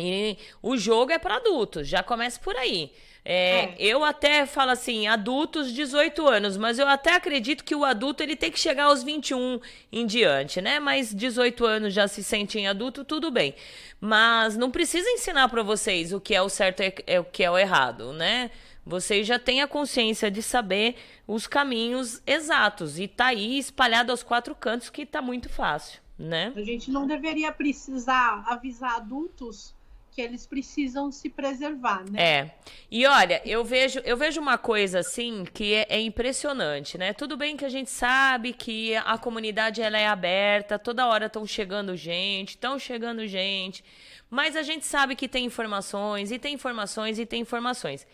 E 0.01 0.39
o 0.63 0.77
jogo 0.77 1.13
é 1.13 1.19
para 1.19 1.37
adultos, 1.37 1.89
já 1.89 2.03
começa 2.03 2.39
por 2.41 2.57
aí. 2.57 2.91
É, 3.25 3.61
É. 3.61 3.75
Eu 3.79 4.03
até 4.03 4.47
falo 4.47 4.71
assim, 4.71 5.07
adultos 5.07 5.71
18 5.71 6.27
anos, 6.27 6.57
mas 6.57 6.79
eu 6.79 6.89
até 6.89 7.15
acredito 7.15 7.63
que 7.63 7.75
o 7.75 7.85
adulto 7.85 8.23
ele 8.23 8.35
tem 8.35 8.51
que 8.51 8.59
chegar 8.59 8.85
aos 8.85 9.03
21 9.03 9.61
em 9.93 10.07
diante, 10.07 10.63
né? 10.63 10.81
Mas 10.81 11.15
18 11.15 11.67
anos 11.67 11.93
já 11.93 12.09
se 12.09 12.25
sentem 12.25 12.67
adulto, 12.67 13.05
tudo 13.05 13.31
bem. 13.31 13.55
Mas 14.01 14.57
não 14.57 14.71
precisa 14.71 15.09
ensinar 15.11 15.49
para 15.51 15.63
vocês 15.63 16.11
o 16.13 16.21
que 16.21 16.35
é 16.35 16.41
o 16.41 16.49
certo 16.49 16.83
e 16.83 16.95
é 17.07 17.21
o 17.21 17.25
que 17.25 17.45
é 17.45 17.51
o 17.51 17.59
errado, 17.59 18.15
né? 18.15 18.51
Vocês 18.87 19.27
já 19.27 19.39
têm 19.39 19.61
a 19.61 19.69
consciência 19.69 20.31
de 20.31 20.43
saber 20.43 20.97
os 21.27 21.47
caminhos 21.47 22.23
exatos 22.27 22.99
e 22.99 23.07
tá 23.07 23.27
aí 23.27 23.59
espalhado 23.59 24.11
aos 24.11 24.23
quatro 24.23 24.55
cantos 24.55 24.89
que 24.89 25.05
tá 25.05 25.21
muito 25.21 25.51
fácil, 25.51 26.01
né? 26.19 26.51
A 26.57 26.63
gente 26.63 26.91
não 26.91 27.07
deveria 27.07 27.53
precisar 27.53 28.43
avisar 28.47 28.97
adultos 28.97 29.75
que 30.19 30.23
eles 30.23 30.49
precisam 30.49 31.13
se 31.13 31.31
preservar, 31.31 32.05
né? 32.11 32.21
É. 32.21 32.55
E 32.91 33.07
olha, 33.07 33.41
eu 33.45 33.65
vejo, 33.65 34.01
eu 34.01 34.17
vejo 34.17 34.41
uma 34.41 34.59
coisa 34.59 34.99
assim 34.99 35.45
que 35.45 35.75
é, 35.75 35.87
é 35.89 36.01
impressionante, 36.01 36.99
né? 36.99 37.13
Tudo 37.13 37.37
bem 37.37 37.57
que 37.57 37.65
a 37.65 37.69
gente 37.69 37.89
sabe 37.89 38.53
que 38.53 38.97
a 38.97 39.17
comunidade 39.17 39.81
ela 39.81 39.97
é 39.97 40.09
aberta, 40.09 40.77
toda 40.77 41.07
hora 41.07 41.27
estão 41.27 41.47
chegando 41.47 41.95
gente, 41.95 42.51
estão 42.51 42.81
chegando 42.81 43.29
gente, 43.29 43.85
mas 44.29 44.57
a 44.57 44.63
gente 44.65 44.85
sabe 44.85 45.15
que 45.15 45.29
tem 45.29 45.45
informações 45.45 46.33
e 46.33 46.39
tem 46.39 46.55
informações 46.55 47.21
e 47.21 47.25
tem 47.25 47.43
informações. 47.43 48.05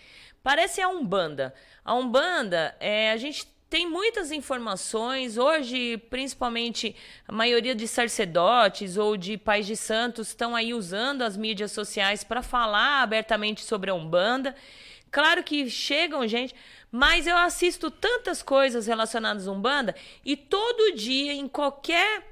Parece 0.42 0.82
a 0.82 0.88
Umbanda. 0.90 1.54
A 1.82 1.94
Umbanda, 1.94 2.76
é, 2.80 3.12
a 3.12 3.16
gente 3.16 3.46
tem 3.74 3.90
muitas 3.90 4.30
informações. 4.30 5.36
Hoje, 5.36 5.96
principalmente, 6.08 6.94
a 7.26 7.32
maioria 7.32 7.74
de 7.74 7.88
sacerdotes 7.88 8.96
ou 8.96 9.16
de 9.16 9.36
pais 9.36 9.66
de 9.66 9.76
santos 9.76 10.28
estão 10.28 10.54
aí 10.54 10.72
usando 10.72 11.22
as 11.22 11.36
mídias 11.36 11.72
sociais 11.72 12.22
para 12.22 12.40
falar 12.40 13.02
abertamente 13.02 13.64
sobre 13.64 13.90
a 13.90 13.94
Umbanda. 13.94 14.54
Claro 15.10 15.42
que 15.42 15.68
chegam 15.68 16.24
gente, 16.28 16.54
mas 16.88 17.26
eu 17.26 17.36
assisto 17.36 17.90
tantas 17.90 18.44
coisas 18.44 18.86
relacionadas 18.86 19.48
à 19.48 19.50
Umbanda 19.50 19.92
e 20.24 20.36
todo 20.36 20.94
dia, 20.94 21.32
em 21.32 21.48
qualquer 21.48 22.22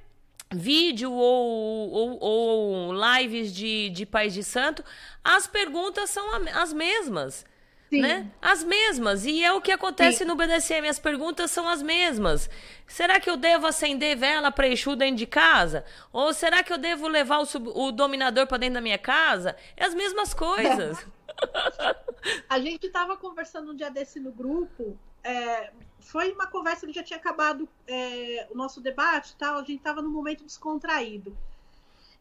vídeo 0.49 1.11
ou, 1.11 1.91
ou, 1.91 2.19
ou 2.21 2.93
lives 2.93 3.53
de, 3.53 3.91
de 3.91 4.07
pais 4.07 4.33
de 4.33 4.45
santo, 4.45 4.85
as 5.25 5.49
perguntas 5.49 6.09
são 6.09 6.25
as 6.55 6.73
mesmas 6.73 7.45
Sim. 7.93 8.01
né? 8.01 8.31
As 8.41 8.65
mesmas. 8.65 9.25
E 9.27 9.45
é 9.45 9.53
o 9.53 9.61
que 9.61 9.71
acontece 9.71 10.19
Sim. 10.19 10.25
no 10.25 10.35
BDSM, 10.37 10.89
as 10.89 10.99
perguntas 10.99 11.51
são 11.51 11.69
as 11.69 11.83
mesmas. 11.83 12.49
Será 12.87 13.21
que 13.21 13.29
eu 13.29 13.37
devo 13.37 13.67
acender 13.67 14.17
vela 14.17 14.51
para 14.51 14.67
Exu 14.69 14.97
dentro 14.97 15.17
de 15.17 15.27
casa? 15.27 15.85
Ou 16.13 16.33
será 16.33 16.63
que 16.63 16.73
eu 16.73 16.79
devo 16.79 17.07
levar 17.09 17.39
o, 17.39 17.45
sub- 17.47 17.71
o 17.75 17.93
dominador 17.93 18.47
para 18.47 18.59
dentro 18.59 18.75
da 18.75 18.81
minha 18.81 18.99
casa? 18.99 19.57
É 19.77 19.85
as 19.85 19.95
mesmas 19.95 20.33
coisas. 20.35 20.99
A 22.49 22.59
gente 22.61 22.87
estava 22.87 23.17
conversando 23.17 23.73
um 23.73 23.75
dia 23.77 23.91
desse 23.91 24.21
no 24.21 24.33
grupo. 24.33 24.99
é, 25.25 25.71
foi 26.01 26.33
uma 26.33 26.47
conversa 26.47 26.87
que 26.87 26.93
já 26.93 27.03
tinha 27.03 27.19
acabado 27.19 27.69
é, 27.87 28.47
o 28.51 28.57
nosso 28.57 28.81
debate 28.81 29.35
tal. 29.37 29.55
A 29.57 29.61
gente 29.65 29.77
estava 29.79 30.03
num 30.03 30.11
momento 30.11 30.45
descontraído. 30.45 31.37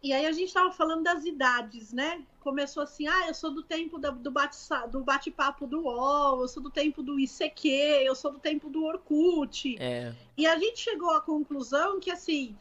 E 0.04 0.12
aí 0.14 0.26
a 0.26 0.32
gente 0.32 0.48
estava 0.48 0.72
falando 0.72 1.04
das 1.04 1.26
idades, 1.26 1.94
né? 1.94 2.26
Começou 2.40 2.82
assim, 2.82 3.08
ah, 3.08 3.28
eu 3.28 3.34
sou 3.36 3.52
do 3.54 3.62
tempo 3.62 4.00
da- 4.00 4.10
do 4.10 4.32
bate- 4.32 4.58
do 4.92 5.04
bate-papo 5.04 5.68
do 5.68 5.82
UOL, 5.82 6.42
eu 6.42 6.48
sou 6.48 6.64
do 6.64 6.72
tempo 6.72 7.04
do 7.04 7.20
ICQ, 7.20 7.68
eu 8.04 8.16
sou 8.16 8.32
do 8.32 8.40
tempo 8.40 8.68
do 8.68 8.84
Orkut. 8.84 9.76
É. 9.80 10.12
E 10.36 10.48
a 10.48 10.58
gente 10.58 10.80
chegou 10.80 11.12
à 11.12 11.22
conclusão 11.22 12.00
que, 12.00 12.10
assim, 12.10 12.58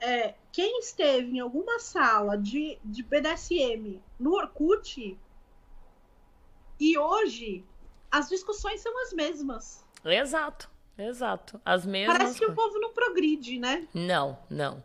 é, 0.00 0.34
quem 0.52 0.80
esteve 0.80 1.36
em 1.36 1.40
alguma 1.40 1.78
sala 1.78 2.36
de, 2.36 2.78
de 2.84 3.02
BDSM 3.02 3.98
no 4.20 4.34
Orkut 4.34 5.16
e 6.78 6.98
hoje 6.98 7.64
as 8.10 8.28
discussões 8.28 8.80
são 8.82 9.00
as 9.02 9.14
mesmas. 9.14 9.82
Exato, 10.04 10.68
exato. 10.98 11.58
As 11.64 11.86
mesmas. 11.86 12.18
Parece 12.18 12.38
que 12.38 12.44
o 12.44 12.54
povo 12.54 12.78
não 12.78 12.92
progride, 12.92 13.58
né? 13.58 13.88
Não, 13.94 14.38
não. 14.50 14.84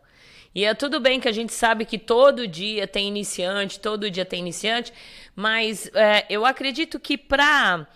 E 0.58 0.64
é 0.64 0.74
tudo 0.74 0.98
bem 0.98 1.20
que 1.20 1.28
a 1.28 1.32
gente 1.32 1.52
sabe 1.52 1.84
que 1.84 1.96
todo 1.96 2.48
dia 2.48 2.84
tem 2.84 3.06
iniciante, 3.06 3.78
todo 3.78 4.10
dia 4.10 4.24
tem 4.24 4.40
iniciante, 4.40 4.92
mas 5.36 5.88
é, 5.94 6.26
eu 6.28 6.44
acredito 6.44 6.98
que 6.98 7.16
para. 7.16 7.86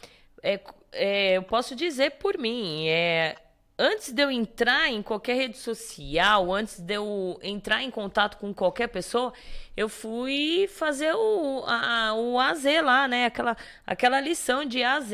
eu 1.35 1.43
posso 1.43 1.75
dizer 1.75 2.13
por 2.21 2.39
mim, 2.39 2.87
é, 2.87 3.35
antes 3.77 4.13
de 4.13 4.23
eu 4.23 4.31
entrar 4.31 4.89
em 4.89 5.03
qualquer 5.03 5.35
rede 5.35 5.59
social, 5.59 6.55
antes 6.55 6.79
de 6.79 6.95
eu 6.95 7.37
entrar 7.43 7.83
em 7.83 7.91
contato 7.91 8.39
com 8.39 8.55
qualquer 8.55 8.87
pessoa, 8.87 9.33
eu 9.77 9.89
fui 9.89 10.69
fazer 10.69 11.13
o, 11.17 11.65
a, 11.67 12.15
o 12.15 12.39
AZ 12.39 12.63
lá, 12.81 13.09
né? 13.09 13.27
Aquela, 13.27 13.57
aquela 13.85 14.21
lição 14.21 14.65
de 14.65 14.85
AZ. 14.85 15.11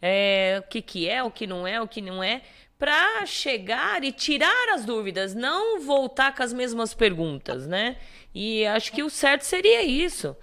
É, 0.00 0.62
o 0.64 0.68
que, 0.70 0.80
que 0.80 1.06
é, 1.06 1.22
o 1.22 1.30
que 1.30 1.46
não 1.46 1.66
é, 1.66 1.82
o 1.82 1.86
que 1.86 2.00
não 2.00 2.24
é 2.24 2.40
para 2.78 3.26
chegar 3.26 4.04
e 4.04 4.12
tirar 4.12 4.74
as 4.74 4.84
dúvidas, 4.84 5.34
não 5.34 5.80
voltar 5.80 6.34
com 6.34 6.42
as 6.42 6.52
mesmas 6.52 6.94
perguntas, 6.94 7.66
né? 7.66 7.96
E 8.34 8.64
acho 8.66 8.92
que 8.92 9.02
o 9.02 9.10
certo 9.10 9.42
seria 9.42 9.82
isso. 9.82 10.36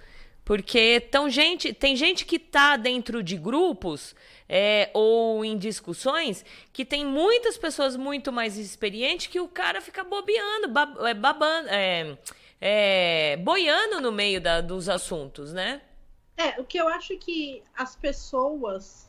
Porque 0.44 1.00
tão 1.00 1.28
gente, 1.28 1.72
tem 1.72 1.96
gente 1.96 2.24
que 2.24 2.38
tá 2.38 2.76
dentro 2.76 3.20
de 3.20 3.36
grupos 3.36 4.14
é, 4.48 4.90
ou 4.94 5.44
em 5.44 5.58
discussões 5.58 6.44
que 6.72 6.84
tem 6.84 7.04
muitas 7.04 7.58
pessoas 7.58 7.96
muito 7.96 8.30
mais 8.30 8.56
experientes 8.56 9.26
que 9.26 9.40
o 9.40 9.48
cara 9.48 9.80
fica 9.80 10.04
bobeando, 10.04 10.68
bab, 10.68 11.04
é, 11.04 11.14
babando, 11.14 11.68
é, 11.68 12.16
é, 12.60 13.36
boiando 13.38 14.00
no 14.00 14.12
meio 14.12 14.40
da, 14.40 14.60
dos 14.60 14.88
assuntos, 14.88 15.52
né? 15.52 15.80
É, 16.36 16.60
o 16.60 16.64
que 16.64 16.78
eu 16.78 16.86
acho 16.88 17.16
que 17.18 17.62
as 17.74 17.96
pessoas. 17.96 19.05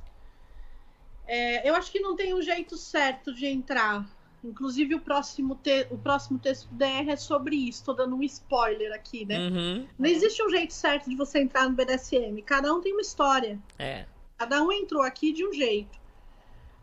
É, 1.28 1.70
eu 1.70 1.76
acho 1.76 1.92
que 1.92 2.00
não 2.00 2.16
tem 2.16 2.34
um 2.34 2.42
jeito 2.42 2.78
certo 2.78 3.34
de 3.34 3.46
entrar. 3.46 4.08
Inclusive, 4.44 4.96
o 4.96 5.02
próximo, 5.02 5.56
te- 5.56 5.88
o 5.90 5.98
próximo 5.98 6.40
texto 6.40 6.68
do 6.70 6.76
DR 6.76 7.10
é 7.10 7.16
sobre 7.16 7.56
isso. 7.56 7.84
Tô 7.84 7.94
dando 7.94 8.16
um 8.16 8.24
spoiler 8.24 8.94
aqui, 8.94 9.26
né? 9.26 9.50
Uhum. 9.50 9.88
Não 9.98 10.08
existe 10.10 10.42
um 10.44 10.50
jeito 10.50 10.74
certo 10.74 11.10
de 11.10 11.16
você 11.16 11.40
entrar 11.40 11.68
no 11.68 11.76
BDSM. 11.76 12.42
Cada 12.44 12.74
um 12.74 12.80
tem 12.80 12.94
uma 12.94 13.02
história. 13.02 13.60
É. 13.78 14.06
Cada 14.38 14.62
um 14.64 14.72
entrou 14.72 15.02
aqui 15.02 15.34
de 15.34 15.46
um 15.46 15.52
jeito. 15.52 16.00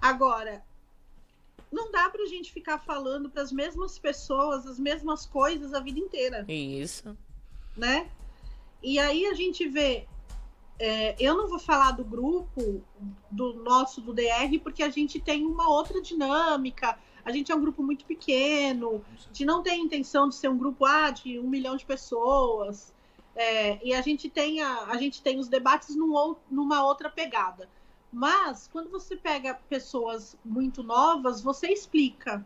Agora, 0.00 0.62
não 1.72 1.90
dá 1.90 2.10
pra 2.10 2.26
gente 2.26 2.52
ficar 2.52 2.78
falando 2.78 3.30
para 3.30 3.42
as 3.42 3.50
mesmas 3.50 3.98
pessoas 3.98 4.66
as 4.66 4.78
mesmas 4.78 5.24
coisas 5.26 5.72
a 5.74 5.80
vida 5.80 5.98
inteira 5.98 6.44
Isso. 6.48 7.16
né? 7.76 8.08
E 8.82 8.98
aí 8.98 9.26
a 9.26 9.34
gente 9.34 9.66
vê. 9.66 10.06
É, 10.78 11.14
eu 11.18 11.36
não 11.36 11.48
vou 11.48 11.58
falar 11.58 11.92
do 11.92 12.04
grupo 12.04 12.82
do 13.30 13.54
nosso 13.54 14.00
do 14.00 14.12
DR 14.12 14.58
porque 14.62 14.82
a 14.82 14.90
gente 14.90 15.20
tem 15.20 15.44
uma 15.44 15.68
outra 15.68 16.00
dinâmica. 16.00 16.98
A 17.24 17.30
gente 17.30 17.50
é 17.52 17.54
um 17.54 17.60
grupo 17.60 17.82
muito 17.82 18.04
pequeno. 18.04 19.04
A 19.14 19.26
gente 19.26 19.44
não 19.44 19.62
tem 19.62 19.82
intenção 19.82 20.28
de 20.28 20.34
ser 20.34 20.48
um 20.48 20.58
grupo 20.58 20.84
ah, 20.84 21.10
de 21.10 21.38
um 21.38 21.48
milhão 21.48 21.76
de 21.76 21.86
pessoas. 21.86 22.92
É, 23.36 23.84
e 23.86 23.94
a 23.94 24.00
gente 24.00 24.28
tem 24.28 24.62
a, 24.62 24.84
a 24.86 24.96
gente 24.96 25.22
tem 25.22 25.38
os 25.38 25.48
debates 25.48 25.96
num 25.96 26.36
numa 26.50 26.84
outra 26.84 27.08
pegada. 27.08 27.68
Mas 28.12 28.68
quando 28.68 28.90
você 28.90 29.16
pega 29.16 29.54
pessoas 29.68 30.36
muito 30.44 30.82
novas, 30.82 31.40
você 31.40 31.68
explica. 31.68 32.44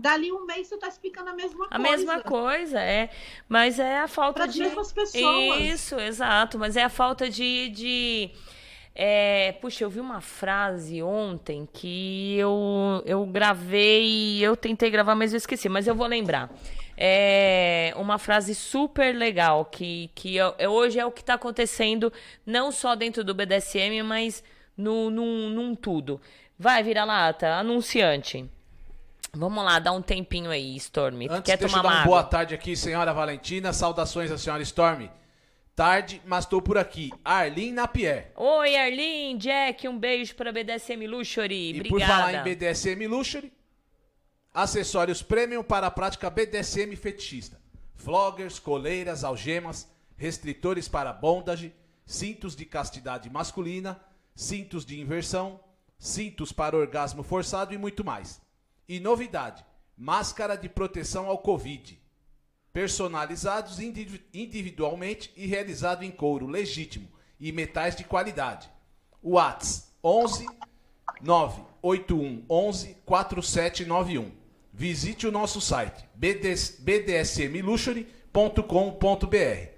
Dali 0.00 0.32
um 0.32 0.46
mês 0.46 0.66
você 0.68 0.74
está 0.76 0.88
explicando 0.88 1.28
a 1.30 1.34
mesma 1.34 1.66
A 1.70 1.76
coisa. 1.78 1.82
mesma 1.90 2.20
coisa, 2.22 2.80
é. 2.80 3.10
Mas 3.48 3.78
é 3.78 3.98
a 4.00 4.08
falta 4.08 4.34
Para 4.40 4.44
as 4.46 4.54
de. 4.54 4.60
mesmas 4.62 4.92
pessoas. 4.92 5.60
Isso, 5.60 6.00
exato. 6.00 6.58
Mas 6.58 6.76
é 6.76 6.82
a 6.84 6.88
falta 6.88 7.28
de. 7.28 7.68
de 7.68 8.30
é, 8.94 9.52
puxa, 9.60 9.84
eu 9.84 9.90
vi 9.90 10.00
uma 10.00 10.20
frase 10.20 11.02
ontem 11.02 11.68
que 11.72 12.36
eu, 12.36 13.02
eu 13.06 13.24
gravei, 13.26 14.38
eu 14.40 14.56
tentei 14.56 14.90
gravar, 14.90 15.14
mas 15.14 15.32
eu 15.32 15.36
esqueci, 15.36 15.68
mas 15.68 15.86
eu 15.86 15.94
vou 15.94 16.06
lembrar. 16.06 16.50
É 16.96 17.92
uma 17.96 18.18
frase 18.18 18.54
super 18.54 19.14
legal 19.14 19.64
que, 19.64 20.10
que 20.14 20.38
é- 20.38 20.54
é- 20.58 20.68
hoje 20.68 20.98
é 20.98 21.06
o 21.06 21.10
que 21.10 21.20
está 21.22 21.34
acontecendo, 21.34 22.12
não 22.44 22.70
só 22.72 22.94
dentro 22.94 23.22
do 23.24 23.32
BDSM, 23.34 24.02
mas 24.02 24.42
no, 24.76 25.08
num, 25.10 25.48
num 25.50 25.74
tudo. 25.74 26.20
Vai, 26.58 26.82
vira-lata, 26.82 27.54
anunciante. 27.54 28.44
Vamos 29.32 29.64
lá, 29.64 29.78
dá 29.78 29.92
um 29.92 30.02
tempinho 30.02 30.50
aí, 30.50 30.76
Stormy. 30.76 31.28
Antes, 31.30 31.42
Quer 31.50 31.56
deixa 31.56 31.74
tomar 31.76 31.88
eu 31.88 31.90
dar 31.90 31.98
uma 31.98 32.04
boa 32.04 32.24
tarde 32.24 32.54
aqui, 32.54 32.76
senhora 32.76 33.12
Valentina. 33.12 33.72
Saudações 33.72 34.30
à 34.30 34.36
senhora 34.38 34.62
Storm. 34.62 35.08
Tarde, 35.74 36.20
mas 36.26 36.44
estou 36.44 36.60
por 36.60 36.76
aqui. 36.76 37.10
Arlene 37.24 37.72
Napier. 37.72 38.32
Oi, 38.36 38.76
Arlene, 38.76 39.38
Jack, 39.38 39.88
um 39.88 39.98
beijo 39.98 40.34
para 40.34 40.52
BDSM 40.52 41.06
Luxury. 41.06 41.72
E 41.72 41.80
Obrigada. 41.80 41.90
por 41.90 42.00
falar 42.00 42.34
em 42.34 42.42
BDSM 42.42 43.06
Luxury, 43.06 43.52
acessórios 44.52 45.22
premium 45.22 45.62
para 45.62 45.86
a 45.86 45.90
prática 45.90 46.28
BDSM 46.28 46.94
fetichista. 46.96 47.58
Floggers, 47.94 48.58
coleiras, 48.58 49.24
algemas, 49.24 49.88
restritores 50.16 50.88
para 50.88 51.12
bondage, 51.12 51.72
cintos 52.04 52.56
de 52.56 52.64
castidade 52.64 53.30
masculina, 53.30 53.98
cintos 54.34 54.84
de 54.84 55.00
inversão, 55.00 55.60
cintos 55.98 56.52
para 56.52 56.76
orgasmo 56.76 57.22
forçado 57.22 57.72
e 57.72 57.78
muito 57.78 58.04
mais. 58.04 58.40
E 58.90 58.98
novidade, 58.98 59.64
máscara 59.96 60.56
de 60.56 60.68
proteção 60.68 61.28
ao 61.28 61.38
Covid. 61.38 61.96
Personalizados 62.72 63.78
indivi- 63.78 64.20
individualmente 64.34 65.30
e 65.36 65.46
realizado 65.46 66.02
em 66.02 66.10
couro 66.10 66.48
legítimo 66.48 67.06
e 67.38 67.52
metais 67.52 67.94
de 67.94 68.02
qualidade. 68.02 68.68
Whats 69.22 69.92
11 70.02 70.44
981 71.22 72.44
11 72.50 72.96
4791. 73.06 74.32
Visite 74.74 75.24
o 75.24 75.30
nosso 75.30 75.60
site 75.60 76.04
BDS 76.12 76.80
bdsmluxury.com.br. 76.80 79.68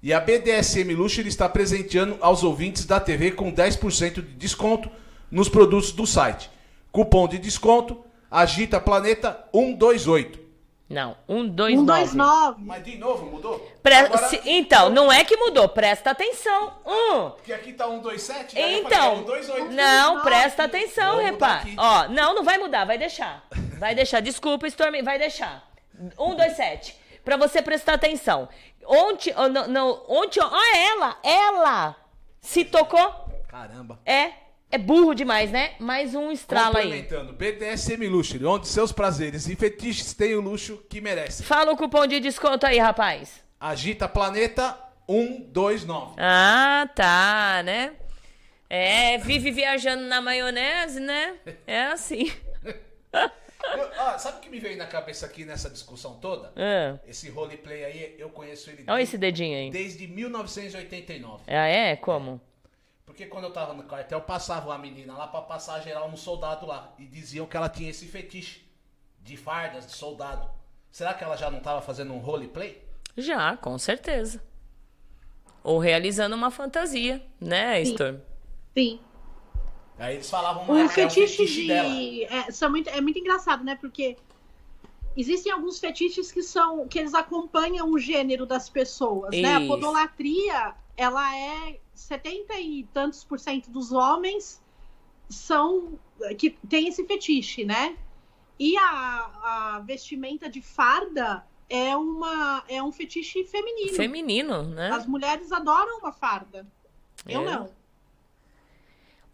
E 0.00 0.12
a 0.12 0.20
BDSM 0.20 0.94
Luxury 0.94 1.28
está 1.28 1.48
presenteando 1.48 2.16
aos 2.20 2.44
ouvintes 2.44 2.86
da 2.86 3.00
TV 3.00 3.32
com 3.32 3.52
10% 3.52 4.14
de 4.14 4.22
desconto 4.34 4.88
nos 5.32 5.48
produtos 5.48 5.90
do 5.90 6.06
site. 6.06 6.48
Cupom 6.92 7.26
de 7.26 7.38
desconto 7.38 8.05
Agita 8.40 8.78
Planeta 8.80 9.44
128. 9.54 10.46
Não, 10.88 11.16
um, 11.28 11.48
dois, 11.48 11.74
nove. 11.74 12.06
129. 12.10 12.62
Mas 12.64 12.84
de 12.84 12.96
novo 12.96 13.26
mudou? 13.26 13.58
Pre- 13.82 13.94
Agora- 13.94 14.28
se- 14.28 14.40
Então, 14.44 14.88
não 14.90 15.10
é 15.10 15.24
que 15.24 15.36
mudou, 15.36 15.68
presta 15.68 16.10
atenção. 16.12 16.74
Um. 16.86 17.30
Porque 17.30 17.52
aqui 17.52 17.72
tá 17.72 17.86
127, 17.86 18.54
daí 18.54 18.62
eu 18.62 18.82
falei, 18.84 18.98
Então, 18.98 19.12
é 19.12 19.16
128. 19.42 19.72
não, 19.72 20.20
presta 20.22 20.64
atenção, 20.64 21.16
repare. 21.18 21.60
aqui. 21.70 21.74
Ó, 21.76 22.08
não, 22.08 22.34
não 22.36 22.44
vai 22.44 22.56
mudar, 22.58 22.84
vai 22.84 22.96
deixar. 22.98 23.44
Vai 23.80 23.94
deixar, 23.96 24.20
desculpa, 24.20 24.66
Stormy, 24.68 25.02
vai 25.02 25.18
deixar. 25.18 25.66
Um, 26.18 26.36
dois, 26.36 26.54
sete. 26.54 26.96
Pra 27.24 27.36
você 27.36 27.60
prestar 27.60 27.94
atenção. 27.94 28.48
Ontem, 28.86 29.34
oh, 29.36 29.48
não, 29.48 29.66
não, 29.66 30.04
ontem, 30.08 30.40
ó, 30.40 30.48
ó, 30.52 30.76
ela, 30.76 31.18
ela 31.24 31.96
se 32.40 32.64
tocou. 32.64 33.12
Caramba. 33.48 33.98
É, 34.06 34.30
é 34.76 34.78
burro 34.78 35.14
demais, 35.14 35.50
né? 35.50 35.72
Mais 35.80 36.14
um 36.14 36.30
estrala 36.30 36.78
aí. 36.80 36.84
Complementando, 37.02 37.32
BDSM 37.32 38.06
Luxury, 38.08 38.44
onde 38.44 38.68
seus 38.68 38.92
prazeres 38.92 39.48
e 39.48 39.56
fetiches 39.56 40.12
têm 40.12 40.34
o 40.34 40.40
luxo 40.42 40.84
que 40.88 41.00
merecem. 41.00 41.44
Fala 41.46 41.72
o 41.72 41.76
cupom 41.76 42.06
de 42.06 42.20
desconto 42.20 42.66
aí, 42.66 42.78
rapaz. 42.78 43.40
Agita 43.58 44.06
Planeta 44.06 44.78
129. 45.08 46.14
Ah, 46.18 46.86
tá, 46.94 47.62
né? 47.64 47.94
É, 48.68 49.16
vive 49.18 49.50
viajando 49.50 50.02
na 50.04 50.20
maionese, 50.20 51.00
né? 51.00 51.36
É 51.66 51.84
assim. 51.84 52.30
Eu- 53.12 53.90
ó, 53.98 54.16
sabe 54.18 54.38
o 54.38 54.40
que 54.42 54.48
me 54.50 54.60
veio 54.60 54.76
na 54.76 54.86
cabeça 54.86 55.26
aqui 55.26 55.44
nessa 55.44 55.68
discussão 55.68 56.14
toda? 56.20 56.52
Ah, 56.54 56.98
Esse 57.08 57.28
roleplay 57.30 57.84
aí, 57.84 58.14
eu 58.18 58.28
conheço 58.28 58.70
ele 58.70 58.84
olha 58.86 59.02
esse 59.02 59.18
dedinho 59.18 59.56
aí. 59.58 59.70
desde 59.70 60.06
1989. 60.06 61.42
Ah, 61.48 61.66
é? 61.66 61.96
Como? 61.96 62.40
Porque 63.06 63.26
quando 63.26 63.44
eu 63.44 63.52
tava 63.52 63.72
no 63.72 63.84
quartel, 63.84 64.20
passava 64.20 64.66
uma 64.66 64.78
menina 64.78 65.16
lá 65.16 65.28
pra 65.28 65.40
passar 65.40 65.80
geral 65.80 66.10
no 66.10 66.16
soldado 66.16 66.66
lá. 66.66 66.92
E 66.98 67.06
diziam 67.06 67.46
que 67.46 67.56
ela 67.56 67.68
tinha 67.68 67.88
esse 67.88 68.06
fetiche 68.06 68.66
de 69.22 69.36
fardas, 69.36 69.86
de 69.86 69.92
soldado. 69.92 70.50
Será 70.90 71.14
que 71.14 71.22
ela 71.22 71.36
já 71.36 71.48
não 71.50 71.60
tava 71.60 71.80
fazendo 71.80 72.12
um 72.12 72.18
roleplay? 72.18 72.82
Já, 73.16 73.56
com 73.56 73.78
certeza. 73.78 74.42
Ou 75.62 75.78
realizando 75.78 76.34
uma 76.34 76.50
fantasia, 76.50 77.24
né, 77.40 77.76
Sim. 77.84 77.90
Storm? 77.92 78.18
Sim. 78.76 79.00
Aí 79.98 80.14
eles 80.16 80.28
falavam, 80.28 80.68
O 80.68 80.72
"Ah, 80.72 80.82
é 80.84 80.88
fetiche, 80.88 81.46
de. 81.46 81.66
dela. 81.68 81.88
É, 82.48 82.50
são 82.50 82.68
muito, 82.70 82.90
é 82.90 83.00
muito 83.00 83.18
engraçado, 83.18 83.64
né? 83.64 83.76
Porque 83.80 84.16
existem 85.16 85.50
alguns 85.52 85.78
fetiches 85.78 86.30
que 86.30 86.42
são. 86.42 86.86
que 86.88 86.98
eles 86.98 87.14
acompanham 87.14 87.90
o 87.90 87.98
gênero 87.98 88.44
das 88.44 88.68
pessoas, 88.68 89.30
né? 89.30 89.54
A 89.54 89.58
Isso. 89.60 89.68
podolatria, 89.68 90.74
ela 90.96 91.36
é 91.36 91.78
70 92.00 92.54
e 92.60 92.84
tantos 92.92 93.24
por 93.24 93.38
cento 93.38 93.70
dos 93.70 93.92
homens 93.92 94.62
são. 95.28 95.98
que 96.38 96.50
tem 96.68 96.88
esse 96.88 97.04
fetiche, 97.06 97.64
né? 97.64 97.96
E 98.58 98.76
a, 98.78 99.74
a 99.74 99.82
vestimenta 99.84 100.48
de 100.48 100.62
farda 100.62 101.44
é 101.68 101.96
uma 101.96 102.64
é 102.68 102.82
um 102.82 102.92
fetiche 102.92 103.44
feminino. 103.44 103.94
Feminino, 103.94 104.62
né? 104.62 104.90
As 104.92 105.06
mulheres 105.06 105.52
adoram 105.52 105.98
uma 105.98 106.12
farda. 106.12 106.66
Eu 107.28 107.40
É. 107.42 107.44
não. 107.44 107.70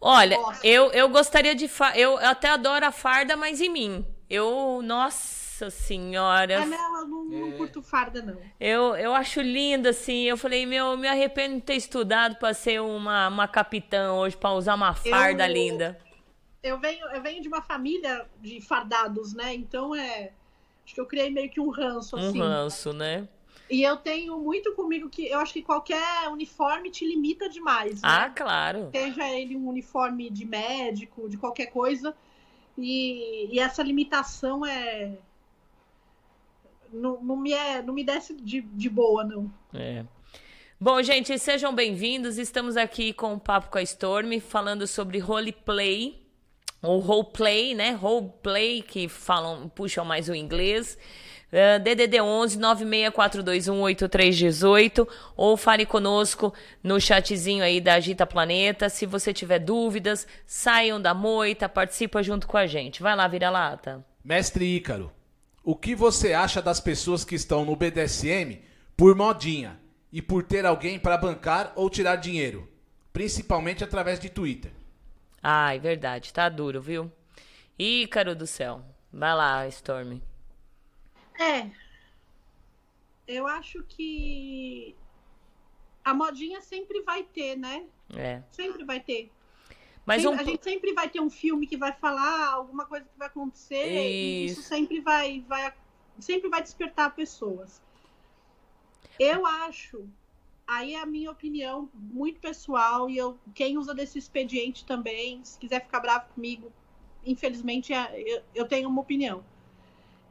Olha, 0.05 0.37
eu, 0.63 0.91
eu 0.91 1.07
gostaria 1.07 1.55
de. 1.55 1.67
Fa... 1.69 1.97
Eu 1.97 2.17
até 2.17 2.49
adoro 2.49 2.85
a 2.85 2.91
farda, 2.91 3.37
mas 3.37 3.61
em 3.61 3.69
mim. 3.69 4.05
Eu. 4.29 4.81
Nossa 4.83 5.42
senhora. 5.69 6.61
Ah, 6.61 6.65
não, 6.65 6.99
eu 7.01 7.07
não, 7.07 7.23
não 7.25 7.51
curto 7.53 7.81
farda, 7.81 8.21
não. 8.21 8.37
Eu, 8.59 8.95
eu 8.95 9.13
acho 9.13 9.41
linda, 9.41 9.89
assim. 9.89 10.23
Eu 10.23 10.37
falei, 10.37 10.65
meu, 10.65 10.87
eu 10.91 10.97
me 10.97 11.07
arrependo 11.07 11.55
de 11.55 11.61
ter 11.61 11.75
estudado 11.75 12.35
pra 12.37 12.53
ser 12.53 12.81
uma, 12.81 13.27
uma 13.27 13.47
capitã 13.47 14.13
hoje, 14.13 14.35
pra 14.37 14.51
usar 14.53 14.75
uma 14.75 14.93
farda 14.93 15.47
Eu- 15.47 15.53
linda. 15.53 15.99
Eu 16.61 16.79
venho, 16.79 17.05
eu 17.07 17.21
venho 17.21 17.41
de 17.41 17.47
uma 17.49 17.61
família 17.61 18.25
de 18.41 18.61
fardados, 18.61 19.33
né? 19.33 19.53
Então 19.53 19.93
é. 19.93 20.31
Acho 20.85 20.95
que 20.95 21.01
eu 21.01 21.05
criei 21.05 21.29
meio 21.29 21.49
que 21.49 21.59
um 21.59 21.69
ranço, 21.69 22.15
Um 22.15 22.29
assim. 22.29 22.39
ranço, 22.39 22.93
né? 22.93 23.27
E 23.69 23.81
eu 23.83 23.97
tenho 23.97 24.37
muito 24.39 24.73
comigo 24.73 25.09
que 25.09 25.27
eu 25.27 25.39
acho 25.39 25.51
que 25.53 25.61
qualquer 25.61 26.29
uniforme 26.29 26.89
te 26.91 27.05
limita 27.05 27.49
demais. 27.49 27.95
né? 27.95 27.99
Ah, 28.03 28.29
claro. 28.29 28.89
Seja 28.93 29.27
ele 29.29 29.55
um 29.57 29.67
uniforme 29.67 30.29
de 30.29 30.45
médico, 30.45 31.27
de 31.29 31.37
qualquer 31.37 31.67
coisa. 31.67 32.15
E, 32.77 33.53
e 33.53 33.59
essa 33.59 33.83
limitação 33.83 34.65
é. 34.65 35.11
Não, 36.93 37.21
não, 37.21 37.35
me, 37.35 37.51
é, 37.53 37.81
não 37.81 37.93
me 37.93 38.03
desce 38.03 38.35
de, 38.35 38.61
de 38.61 38.89
boa, 38.89 39.23
não. 39.23 39.51
É. 39.73 40.03
Bom, 40.79 41.01
gente, 41.01 41.39
sejam 41.39 41.73
bem-vindos. 41.73 42.37
Estamos 42.37 42.77
aqui 42.77 43.11
com 43.13 43.33
o 43.33 43.39
Papo 43.39 43.71
com 43.71 43.79
a 43.79 43.81
Storm, 43.81 44.39
falando 44.39 44.85
sobre 44.85 45.17
roleplay, 45.17 46.21
ou 46.81 46.99
roleplay, 46.99 47.73
né? 47.73 47.91
Roleplay, 47.91 48.83
que 48.83 49.07
falam, 49.07 49.69
puxam 49.69 50.03
mais 50.05 50.29
o 50.29 50.35
inglês. 50.35 50.95
Uh, 51.51 51.79
DDD 51.79 52.19
11 52.19 52.59
964218318 52.59 55.07
ou 55.37 55.55
fale 55.55 55.85
conosco 55.85 56.51
no 56.83 56.99
chatzinho 56.99 57.63
aí 57.63 57.79
da 57.79 57.93
Agita 57.93 58.25
Planeta. 58.25 58.89
Se 58.89 59.05
você 59.05 59.31
tiver 59.31 59.59
dúvidas, 59.59 60.27
saiam 60.45 61.01
da 61.01 61.13
moita, 61.13 61.69
participa 61.69 62.21
junto 62.21 62.45
com 62.47 62.57
a 62.57 62.67
gente. 62.67 63.01
Vai 63.01 63.15
lá, 63.15 63.25
vira 63.27 63.49
lata. 63.51 64.03
Mestre 64.25 64.77
Ícaro, 64.77 65.11
o 65.63 65.75
que 65.75 65.95
você 65.95 66.33
acha 66.33 66.61
das 66.61 66.79
pessoas 66.79 67.23
que 67.23 67.35
estão 67.35 67.63
no 67.63 67.75
BDSM 67.75 68.61
por 68.97 69.15
modinha 69.15 69.79
e 70.11 70.21
por 70.21 70.43
ter 70.43 70.65
alguém 70.65 70.99
para 70.99 71.17
bancar 71.17 71.71
ou 71.75 71.89
tirar 71.89 72.17
dinheiro, 72.17 72.69
principalmente 73.13 73.83
através 73.83 74.19
de 74.19 74.29
Twitter? 74.29 74.71
Ai, 75.41 75.79
verdade, 75.79 76.33
tá 76.33 76.49
duro, 76.49 76.81
viu? 76.81 77.11
Ícaro 77.79 78.35
do 78.35 78.45
céu. 78.45 78.83
Vai 79.11 79.33
lá, 79.33 79.67
Storm. 79.67 80.19
É. 81.39 81.69
Eu 83.27 83.47
acho 83.47 83.83
que 83.83 84.95
a 86.03 86.13
modinha 86.13 86.61
sempre 86.61 87.01
vai 87.03 87.23
ter, 87.23 87.55
né? 87.55 87.85
É. 88.15 88.41
Sempre 88.51 88.83
vai 88.83 88.99
ter. 88.99 89.31
Mas 90.05 90.21
Sempre- 90.21 90.37
um 90.37 90.41
A 90.41 90.43
gente 90.43 90.63
sempre 90.63 90.93
vai 90.93 91.09
ter 91.09 91.21
um 91.21 91.29
filme 91.29 91.65
que 91.65 91.77
vai 91.77 91.93
falar 91.93 92.49
alguma 92.53 92.85
coisa 92.85 93.05
que 93.05 93.17
vai 93.17 93.27
acontecer 93.27 94.01
e 94.01 94.45
isso 94.45 94.61
sempre 94.61 94.99
vai, 94.99 95.43
vai, 95.47 95.73
sempre 96.19 96.49
vai 96.49 96.61
despertar 96.61 97.15
pessoas. 97.15 97.81
Eu 99.19 99.45
acho, 99.45 100.05
aí 100.67 100.95
é 100.95 100.99
a 100.99 101.05
minha 101.05 101.31
opinião 101.31 101.89
muito 101.93 102.39
pessoal 102.41 103.09
e 103.09 103.17
eu, 103.17 103.37
quem 103.55 103.77
usa 103.77 103.93
desse 103.93 104.17
expediente 104.19 104.85
também, 104.85 105.43
se 105.45 105.57
quiser 105.57 105.81
ficar 105.85 106.01
bravo 106.01 106.25
comigo, 106.33 106.71
infelizmente 107.25 107.93
é- 107.93 108.21
eu, 108.25 108.41
eu 108.53 108.67
tenho 108.67 108.89
uma 108.89 108.99
opinião. 109.01 109.43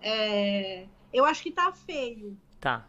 É, 0.02 0.86
eu 1.12 1.24
acho 1.24 1.42
que 1.42 1.50
tá 1.50 1.72
feio, 1.72 2.36
Tá. 2.60 2.86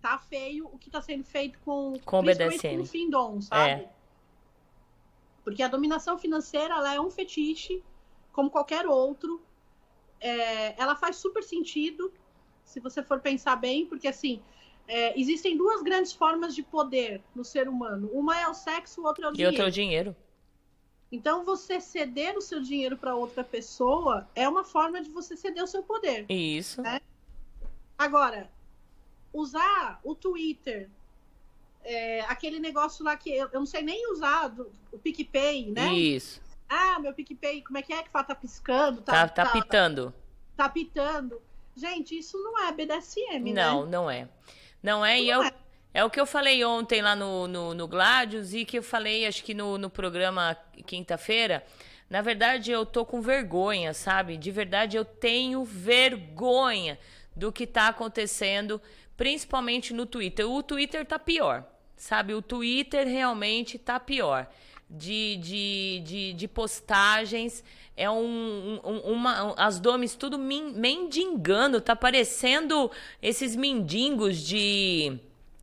tá 0.00 0.18
feio 0.18 0.66
o 0.72 0.78
que 0.78 0.90
tá 0.90 1.00
sendo 1.00 1.24
feito 1.24 1.58
com, 1.64 1.94
Com 2.04 2.18
o 2.20 2.22
BDSM. 2.22 2.76
com 2.76 2.82
o 2.82 2.86
Findom, 2.86 3.40
sabe? 3.40 3.70
É. 3.82 3.90
Porque 5.44 5.62
a 5.62 5.68
dominação 5.68 6.16
financeira 6.18 6.74
ela 6.74 6.94
é 6.94 7.00
um 7.00 7.10
fetiche, 7.10 7.82
como 8.32 8.50
qualquer 8.50 8.86
outro. 8.86 9.42
É, 10.20 10.80
ela 10.80 10.94
faz 10.94 11.16
super 11.16 11.42
sentido, 11.42 12.12
se 12.64 12.78
você 12.80 13.02
for 13.02 13.20
pensar 13.20 13.56
bem, 13.56 13.86
porque 13.86 14.06
assim, 14.06 14.40
é, 14.86 15.18
existem 15.18 15.56
duas 15.56 15.82
grandes 15.82 16.12
formas 16.12 16.54
de 16.54 16.62
poder 16.62 17.22
no 17.34 17.44
ser 17.44 17.68
humano. 17.68 18.08
Uma 18.12 18.38
é 18.40 18.46
o 18.46 18.54
sexo, 18.54 19.00
o 19.00 19.04
outro 19.04 19.24
é 19.24 19.28
o 19.28 19.30
E 19.30 19.34
dinheiro. 19.34 19.52
outro 19.52 19.64
é 19.64 19.68
o 19.68 19.72
dinheiro. 19.72 20.16
Então, 21.10 21.44
você 21.44 21.78
ceder 21.78 22.38
o 22.38 22.40
seu 22.40 22.62
dinheiro 22.62 22.96
para 22.96 23.14
outra 23.14 23.44
pessoa 23.44 24.26
é 24.34 24.48
uma 24.48 24.64
forma 24.64 25.02
de 25.02 25.10
você 25.10 25.36
ceder 25.36 25.62
o 25.62 25.66
seu 25.66 25.82
poder. 25.82 26.24
Isso. 26.30 26.80
Agora, 27.98 28.50
usar 29.32 30.00
o 30.02 30.14
Twitter, 30.14 30.88
é, 31.84 32.20
aquele 32.22 32.58
negócio 32.58 33.04
lá 33.04 33.16
que 33.16 33.30
eu, 33.30 33.48
eu 33.52 33.60
não 33.60 33.66
sei 33.66 33.82
nem 33.82 34.10
usar, 34.12 34.48
do, 34.48 34.70
o 34.90 34.98
PicPay, 34.98 35.70
né? 35.70 35.92
Isso. 35.92 36.40
Ah, 36.68 36.98
meu 36.98 37.12
PicPay, 37.12 37.62
como 37.62 37.78
é 37.78 37.82
que 37.82 37.92
é 37.92 38.02
que 38.02 38.10
fala? 38.10 38.24
Tá 38.24 38.34
piscando? 38.34 39.02
Tá, 39.02 39.28
tá 39.28 39.46
pitando. 39.46 40.14
tá 40.56 40.68
pitando. 40.68 41.40
Gente, 41.76 42.18
isso 42.18 42.38
não 42.38 42.66
é 42.66 42.72
BDSM, 42.72 43.52
Não, 43.52 43.84
né? 43.84 43.90
não 43.90 44.10
é. 44.10 44.28
Não 44.82 45.04
é, 45.04 45.20
e 45.20 45.30
é 45.30 45.34
Não 45.34 45.42
o, 45.42 45.44
é. 45.44 45.52
é 45.94 46.04
o 46.04 46.10
que 46.10 46.20
eu 46.20 46.26
falei 46.26 46.64
ontem 46.64 47.00
lá 47.00 47.16
no, 47.16 47.46
no, 47.46 47.74
no 47.74 47.88
Gladius 47.88 48.52
e 48.52 48.64
que 48.64 48.78
eu 48.78 48.82
falei, 48.82 49.26
acho 49.26 49.42
que 49.44 49.54
no, 49.54 49.78
no 49.78 49.88
programa 49.88 50.56
quinta-feira. 50.86 51.64
Na 52.10 52.20
verdade, 52.20 52.70
eu 52.70 52.84
tô 52.84 53.06
com 53.06 53.22
vergonha, 53.22 53.94
sabe? 53.94 54.36
De 54.36 54.50
verdade, 54.50 54.96
eu 54.96 55.04
tenho 55.04 55.64
vergonha 55.64 56.98
do 57.34 57.50
que 57.50 57.66
tá 57.66 57.88
acontecendo, 57.88 58.80
principalmente 59.16 59.92
no 59.92 60.06
Twitter. 60.06 60.48
O 60.48 60.62
Twitter 60.62 61.04
tá 61.06 61.18
pior, 61.18 61.64
sabe? 61.96 62.34
O 62.34 62.42
Twitter 62.42 63.06
realmente 63.06 63.78
tá 63.78 63.98
pior. 64.00 64.46
De, 64.94 65.36
de, 65.38 66.02
de, 66.04 66.32
de 66.34 66.48
postagens, 66.48 67.64
é 67.96 68.10
um, 68.10 68.78
um- 68.84 68.98
uma. 69.12 69.54
As 69.56 69.80
domes 69.80 70.14
tudo 70.14 70.38
min- 70.38 70.74
mendigando, 70.74 71.80
tá 71.80 71.96
parecendo 71.96 72.90
esses 73.22 73.56
mendigos 73.56 74.36
de. 74.38 75.18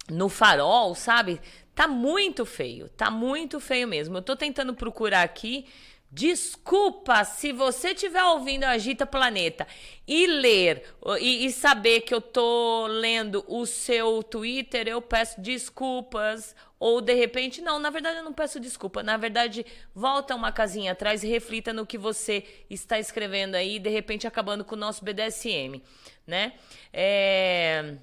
no 0.09 0.29
farol, 0.29 0.95
sabe? 0.95 1.39
Tá 1.75 1.87
muito 1.87 2.43
feio, 2.43 2.89
tá 2.89 3.11
muito 3.11 3.59
feio 3.59 3.87
mesmo. 3.87 4.17
Eu 4.17 4.21
tô 4.23 4.35
tentando 4.35 4.73
procurar 4.73 5.21
aqui. 5.21 5.65
Desculpa 6.11 7.23
se 7.23 7.51
você 7.51 7.89
estiver 7.89 8.23
ouvindo 8.23 8.63
Agita 8.63 9.05
Planeta 9.05 9.67
e 10.07 10.25
ler 10.25 10.83
e, 11.19 11.45
e 11.45 11.51
saber 11.51 12.01
que 12.01 12.11
eu 12.11 12.19
tô 12.19 12.87
lendo 12.87 13.45
o 13.47 13.63
seu 13.67 14.23
Twitter, 14.23 14.87
eu 14.87 15.03
peço 15.03 15.39
desculpas. 15.39 16.55
Ou 16.79 16.99
de 16.99 17.13
repente, 17.13 17.61
não, 17.61 17.77
na 17.77 17.91
verdade 17.91 18.17
eu 18.17 18.23
não 18.23 18.33
peço 18.33 18.59
desculpa. 18.59 19.03
Na 19.03 19.17
verdade, 19.17 19.63
volta 19.93 20.33
uma 20.33 20.51
casinha 20.51 20.93
atrás 20.93 21.23
e 21.23 21.27
reflita 21.27 21.71
no 21.73 21.85
que 21.85 21.97
você 21.97 22.43
está 22.69 22.97
escrevendo 22.97 23.53
aí, 23.53 23.77
de 23.77 23.89
repente 23.89 24.25
acabando 24.25 24.65
com 24.65 24.73
o 24.73 24.79
nosso 24.79 25.05
BDSM, 25.05 25.79
né? 26.25 26.53
É. 26.91 27.97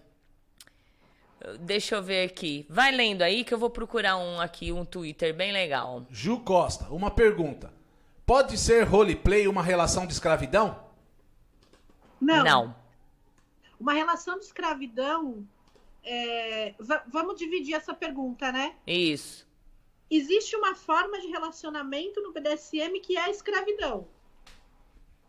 Deixa 1.60 1.96
eu 1.96 2.02
ver 2.02 2.24
aqui. 2.24 2.66
Vai 2.68 2.92
lendo 2.92 3.22
aí 3.22 3.44
que 3.44 3.52
eu 3.52 3.58
vou 3.58 3.70
procurar 3.70 4.16
um 4.16 4.40
aqui, 4.40 4.72
um 4.72 4.84
Twitter 4.84 5.34
bem 5.34 5.52
legal. 5.52 6.06
Ju 6.10 6.40
Costa, 6.40 6.86
uma 6.86 7.10
pergunta. 7.10 7.75
Pode 8.26 8.58
ser 8.58 8.82
roleplay 8.82 9.46
uma 9.46 9.62
relação 9.62 10.06
de 10.06 10.12
escravidão? 10.12 10.84
Não. 12.20 12.44
Não. 12.44 12.76
Uma 13.78 13.92
relação 13.92 14.38
de 14.38 14.44
escravidão. 14.44 15.46
é, 16.02 16.74
va- 16.78 17.04
vamos 17.08 17.36
dividir 17.36 17.74
essa 17.74 17.92
pergunta, 17.94 18.50
né? 18.52 18.76
Isso. 18.86 19.46
Existe 20.10 20.54
uma 20.56 20.74
forma 20.74 21.20
de 21.20 21.26
relacionamento 21.28 22.20
no 22.22 22.32
BDSM 22.32 23.00
que 23.00 23.16
é 23.16 23.22
a 23.22 23.30
escravidão. 23.30 24.06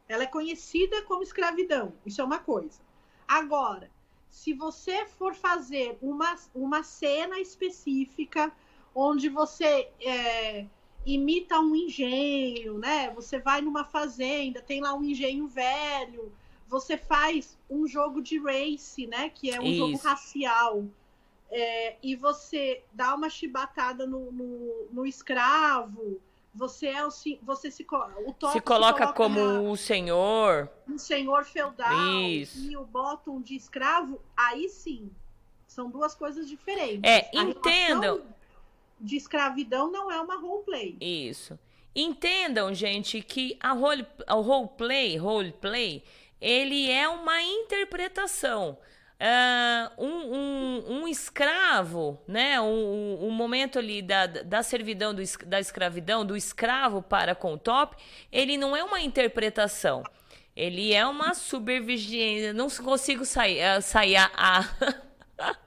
Ela 0.08 0.24
é 0.24 0.28
conhecida 0.28 1.02
como 1.04 1.24
escravidão. 1.24 1.94
Isso 2.06 2.22
é 2.22 2.24
uma 2.24 2.38
coisa. 2.40 2.80
Agora, 3.28 3.90
se 4.30 4.54
você 4.54 5.06
for 5.06 5.34
fazer 5.34 5.98
uma, 6.02 6.36
uma 6.54 6.84
cena 6.84 7.40
específica 7.40 8.52
onde 8.94 9.28
você 9.30 9.90
é, 10.00 10.66
imita 11.14 11.60
um 11.60 11.76
engenho, 11.76 12.78
né? 12.78 13.10
Você 13.16 13.40
vai 13.40 13.62
numa 13.62 13.84
fazenda, 13.86 14.62
tem 14.62 14.82
lá 14.82 14.94
um 14.94 15.04
engenho 15.04 15.48
velho, 15.48 16.32
você 16.68 16.98
faz 16.98 17.58
um 17.70 17.88
jogo 17.88 18.22
de 18.22 18.38
race, 18.40 19.08
né? 19.08 19.30
Que 19.30 19.52
é 19.52 19.60
um 19.62 19.74
jogo 19.74 19.94
Isso. 19.94 20.06
racial. 20.08 20.84
É, 21.50 21.96
e 22.04 22.16
você 22.16 22.84
dá 22.92 23.16
uma 23.16 23.30
chibatada 23.30 24.06
no, 24.06 24.32
no, 24.34 24.86
no 24.92 25.06
escravo, 25.06 26.20
você 26.54 26.88
é 26.88 27.06
o, 27.06 27.10
se- 27.12 27.40
você 27.42 27.72
se, 27.72 27.86
o 28.26 28.34
top 28.34 28.52
Se 28.54 28.60
coloca 28.60 29.06
na- 29.06 29.14
como 29.14 29.72
o 29.72 29.78
senhor. 29.78 30.70
um 30.90 30.98
senhor 30.98 31.46
feudal 31.46 32.20
Isso. 32.24 32.70
e 32.70 32.76
o 32.76 32.84
bottom 32.84 33.40
de 33.40 33.56
escravo, 33.56 34.20
aí 34.36 34.68
sim. 34.68 35.10
São 35.68 35.90
duas 35.90 36.16
coisas 36.16 36.50
diferentes. 36.50 37.02
É, 37.04 37.30
entendam. 37.34 38.16
relação 38.16 38.37
De 39.00 39.16
escravidão 39.16 39.92
não 39.92 40.12
é 40.12 40.20
uma 40.20 40.40
roleplay. 40.40 40.98
Isso. 41.00 41.58
Entendam, 41.96 42.74
gente, 42.74 43.22
que 43.22 43.58
a 43.60 43.72
role, 43.72 44.06
o 44.30 44.42
roleplay, 44.42 45.18
roleplay, 45.18 46.04
ele 46.40 46.90
é 46.92 47.08
uma 47.10 47.42
interpretação. 47.42 48.78
Ah, 49.20 49.92
um, 49.98 50.06
um, 50.08 50.84
um 51.02 51.08
escravo, 51.08 52.20
né? 52.28 52.62
Um, 52.62 53.28
um- 53.28 53.32
momento 53.32 53.80
ali 53.80 54.02
da, 54.04 54.28
da 54.28 54.62
servidão, 54.62 55.14
do, 55.14 55.24
da 55.48 55.60
escravidão, 55.60 56.24
do 56.26 56.38
escravo 56.38 57.02
para 57.02 57.34
com 57.34 57.54
o 57.54 57.58
top, 57.58 57.96
ele 58.32 58.58
não 58.58 58.76
é 58.76 58.84
uma 58.84 59.02
interpretação. 59.02 60.04
Ele 60.56 60.94
é 60.94 61.06
uma 61.06 61.34
supervigência. 61.34 62.54
Não 62.54 62.70
consigo 62.70 63.26
sair, 63.26 63.62
ah, 63.64 63.82
sair 63.82 64.18
a, 64.18 64.30
a, 64.36 64.64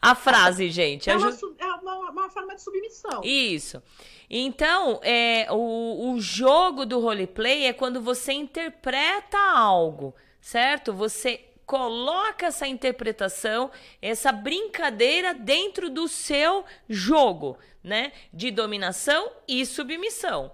a 0.00 0.14
frase, 0.14 0.70
gente. 0.70 1.08
É 1.10 1.16
uma, 1.16 1.32
su- 1.32 1.54
é 1.58 1.64
uma- 1.66 2.10
uma 2.10 2.28
forma 2.30 2.54
de 2.54 2.62
submissão. 2.62 3.20
isso. 3.24 3.82
Então, 4.30 5.00
é, 5.02 5.46
o, 5.50 6.12
o 6.12 6.20
jogo 6.20 6.84
do 6.84 7.00
roleplay 7.00 7.64
é 7.64 7.72
quando 7.72 8.00
você 8.00 8.32
interpreta 8.32 9.38
algo, 9.38 10.14
certo? 10.40 10.92
Você 10.92 11.44
coloca 11.64 12.46
essa 12.46 12.66
interpretação, 12.66 13.70
essa 14.02 14.30
brincadeira 14.32 15.32
dentro 15.34 15.88
do 15.90 16.06
seu 16.08 16.64
jogo, 16.88 17.58
né? 17.82 18.12
De 18.32 18.50
dominação 18.50 19.30
e 19.46 19.64
submissão. 19.66 20.52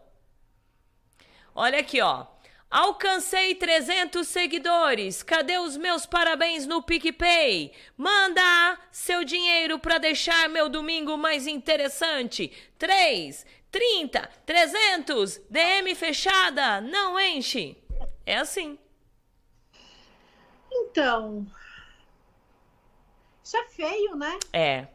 Olha 1.55 1.78
aqui, 1.78 2.01
ó. 2.01 2.27
Alcancei 2.75 3.55
300 3.55 4.27
seguidores. 4.27 5.23
Cadê 5.23 5.59
os 5.59 5.77
meus 5.77 6.07
parabéns 6.07 6.67
no 6.67 6.83
PicPay? 6.83 7.73
Manda 7.97 8.77
seu 8.91 9.23
dinheiro 9.23 9.79
para 9.79 9.99
deixar 9.99 10.49
meu 10.49 10.69
domingo 10.69 11.17
mais 11.17 11.47
interessante. 11.47 12.51
3, 12.77 13.47
30, 13.71 14.29
300, 14.45 15.41
DM 15.49 15.95
fechada, 15.95 16.81
não 16.81 17.17
enche. 17.21 17.77
É 18.27 18.39
assim. 18.39 18.77
Então, 20.73 21.47
Isso 23.45 23.57
é 23.57 23.69
feio, 23.69 24.17
né? 24.17 24.37
É. 24.53 24.89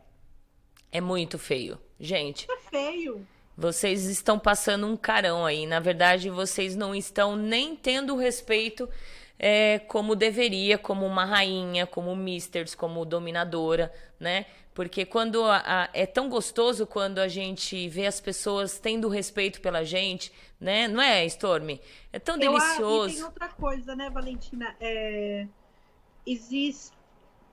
É 0.91 0.99
muito 0.99 1.39
feio. 1.39 1.79
Gente, 1.97 2.41
Isso 2.41 2.51
é 2.51 2.59
feio. 2.69 3.25
Vocês 3.59 4.05
estão 4.05 4.39
passando 4.39 4.87
um 4.87 4.95
carão 4.97 5.45
aí. 5.45 5.65
Na 5.67 5.79
verdade, 5.79 6.29
vocês 6.29 6.75
não 6.75 6.95
estão 6.95 7.35
nem 7.35 7.75
tendo 7.75 8.15
respeito 8.15 8.89
é, 9.37 9.79
como 9.79 10.15
deveria, 10.15 10.77
como 10.77 11.05
uma 11.05 11.25
rainha, 11.25 11.85
como 11.87 12.15
misters, 12.15 12.75
como 12.75 13.05
dominadora, 13.05 13.93
né? 14.19 14.45
Porque 14.73 15.05
quando 15.05 15.43
a- 15.43 15.63
a- 15.65 15.89
é 15.93 16.05
tão 16.05 16.29
gostoso 16.29 16.87
quando 16.87 17.19
a 17.19 17.27
gente 17.27 17.87
vê 17.89 18.05
as 18.05 18.21
pessoas 18.21 18.79
tendo 18.79 19.09
respeito 19.09 19.61
pela 19.61 19.83
gente, 19.83 20.31
né? 20.59 20.87
Não 20.87 21.01
é, 21.01 21.25
Stormy? 21.25 21.81
É 22.13 22.19
tão 22.19 22.35
Eu, 22.39 22.51
ah, 22.55 22.55
e 22.55 22.59
delicioso. 22.59 23.15
tem 23.15 23.23
outra 23.23 23.49
coisa, 23.49 23.95
né, 23.95 24.09
Valentina? 24.09 24.75
É, 24.79 25.47
existe, 26.25 26.91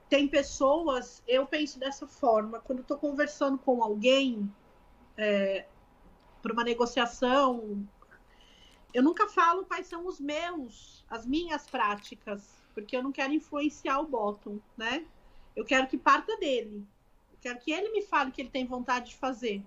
tem 0.09 0.29
pessoas, 0.29 1.23
eu 1.27 1.47
penso 1.47 1.79
dessa 1.79 2.07
forma, 2.07 2.61
quando 2.61 2.81
eu 2.81 2.85
tô 2.85 2.97
conversando 2.97 3.59
com 3.59 3.83
alguém 3.83 4.49
é, 5.17 5.65
para 6.47 6.53
uma 6.53 6.63
negociação, 6.63 7.85
eu 8.95 9.03
nunca 9.03 9.29
falo 9.29 9.65
quais 9.65 9.89
são 9.89 10.07
os 10.07 10.21
meus, 10.21 11.05
as 11.11 11.27
minhas 11.27 11.69
práticas, 11.69 12.65
porque 12.73 12.97
eu 12.97 13.03
não 13.03 13.11
quero 13.11 13.33
influenciar 13.33 13.99
o 13.99 14.07
bottom, 14.07 14.61
né? 14.77 15.05
Eu 15.57 15.65
quero 15.65 15.89
que 15.89 15.99
parta 15.99 16.37
dele. 16.37 16.87
Eu 17.33 17.39
quero 17.41 17.59
que 17.59 17.73
ele 17.73 17.91
me 17.91 18.03
fale 18.03 18.31
o 18.31 18.33
que 18.33 18.43
ele 18.43 18.51
tem 18.51 18.65
vontade 18.65 19.11
de 19.11 19.17
fazer. 19.17 19.61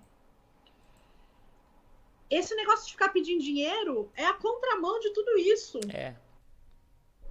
Esse 2.30 2.54
negócio 2.54 2.86
de 2.86 2.92
ficar 2.92 3.10
pedindo 3.10 3.42
dinheiro 3.42 4.10
é 4.14 4.24
a 4.24 4.34
contramão 4.34 4.98
de 5.00 5.12
tudo 5.12 5.36
isso. 5.36 5.80
É. 5.92 6.16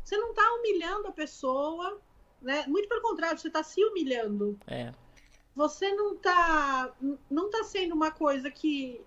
Você 0.03 0.15
não 0.15 0.31
tá 0.31 0.43
humilhando 0.55 1.07
a 1.07 1.11
pessoa, 1.11 1.99
né? 2.39 2.67
Muito 2.67 2.87
pelo 2.87 3.01
contrário, 3.01 3.39
você 3.39 3.49
tá 3.49 3.63
se 3.63 3.83
humilhando. 3.83 4.59
É. 4.67 4.93
Você 5.55 5.91
não 5.95 6.15
tá 6.17 6.93
não 7.29 7.49
tá 7.49 7.63
sendo 7.63 7.95
uma 7.95 8.11
coisa 8.11 8.51
que 8.51 9.03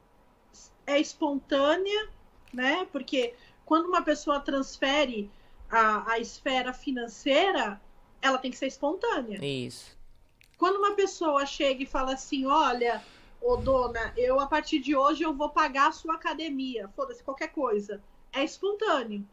é 0.86 1.00
espontânea, 1.00 2.08
né? 2.52 2.86
Porque 2.92 3.34
quando 3.64 3.86
uma 3.86 4.02
pessoa 4.02 4.40
transfere 4.40 5.30
a, 5.70 6.12
a 6.12 6.18
esfera 6.18 6.72
financeira, 6.72 7.80
ela 8.20 8.38
tem 8.38 8.50
que 8.50 8.56
ser 8.56 8.66
espontânea. 8.66 9.44
Isso. 9.44 9.96
Quando 10.58 10.76
uma 10.76 10.94
pessoa 10.94 11.44
chega 11.46 11.82
e 11.82 11.86
fala 11.86 12.14
assim, 12.14 12.46
olha, 12.46 13.02
ô 13.40 13.56
dona, 13.56 14.12
eu 14.16 14.38
a 14.38 14.46
partir 14.46 14.78
de 14.78 14.94
hoje 14.94 15.22
eu 15.22 15.34
vou 15.34 15.48
pagar 15.48 15.88
a 15.88 15.92
sua 15.92 16.14
academia, 16.14 16.88
foda-se 16.94 17.22
qualquer 17.22 17.48
coisa, 17.48 18.02
é 18.32 18.44
espontâneo. 18.44 19.26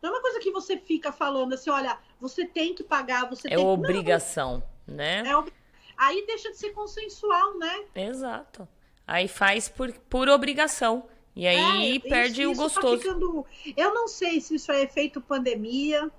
Não 0.00 0.10
é 0.10 0.12
uma 0.14 0.20
coisa 0.22 0.40
que 0.40 0.50
você 0.50 0.76
fica 0.76 1.12
falando 1.12 1.52
assim, 1.52 1.70
olha, 1.70 1.96
você 2.20 2.44
tem 2.44 2.74
que 2.74 2.82
pagar, 2.82 3.28
você 3.30 3.46
É 3.46 3.50
tem 3.50 3.58
que... 3.58 3.62
Não, 3.62 3.72
obrigação, 3.72 4.62
né? 4.86 5.22
é 5.24 5.36
ob- 5.36 5.52
Aí 5.96 6.26
deixa 6.26 6.50
de 6.50 6.56
ser 6.56 6.70
consensual, 6.70 7.56
né? 7.58 7.84
Exato. 7.94 8.66
Aí 9.06 9.28
faz 9.28 9.68
por, 9.68 9.92
por 10.08 10.28
obrigação. 10.28 11.06
E 11.34 11.46
aí 11.46 11.96
É, 11.96 12.00
perde 12.00 12.42
isso- 12.42 12.48
o 12.50 12.52
isso 12.52 12.60
tá 12.60 12.80
gostoso. 12.80 13.02
ficando- 13.02 13.46
Eu 13.76 13.94
não 13.94 14.06
sei 14.06 14.40
se 14.40 14.54
isso 14.54 14.70
é 14.70 14.82
efeito 14.82 15.20
pandemia, 15.20 16.10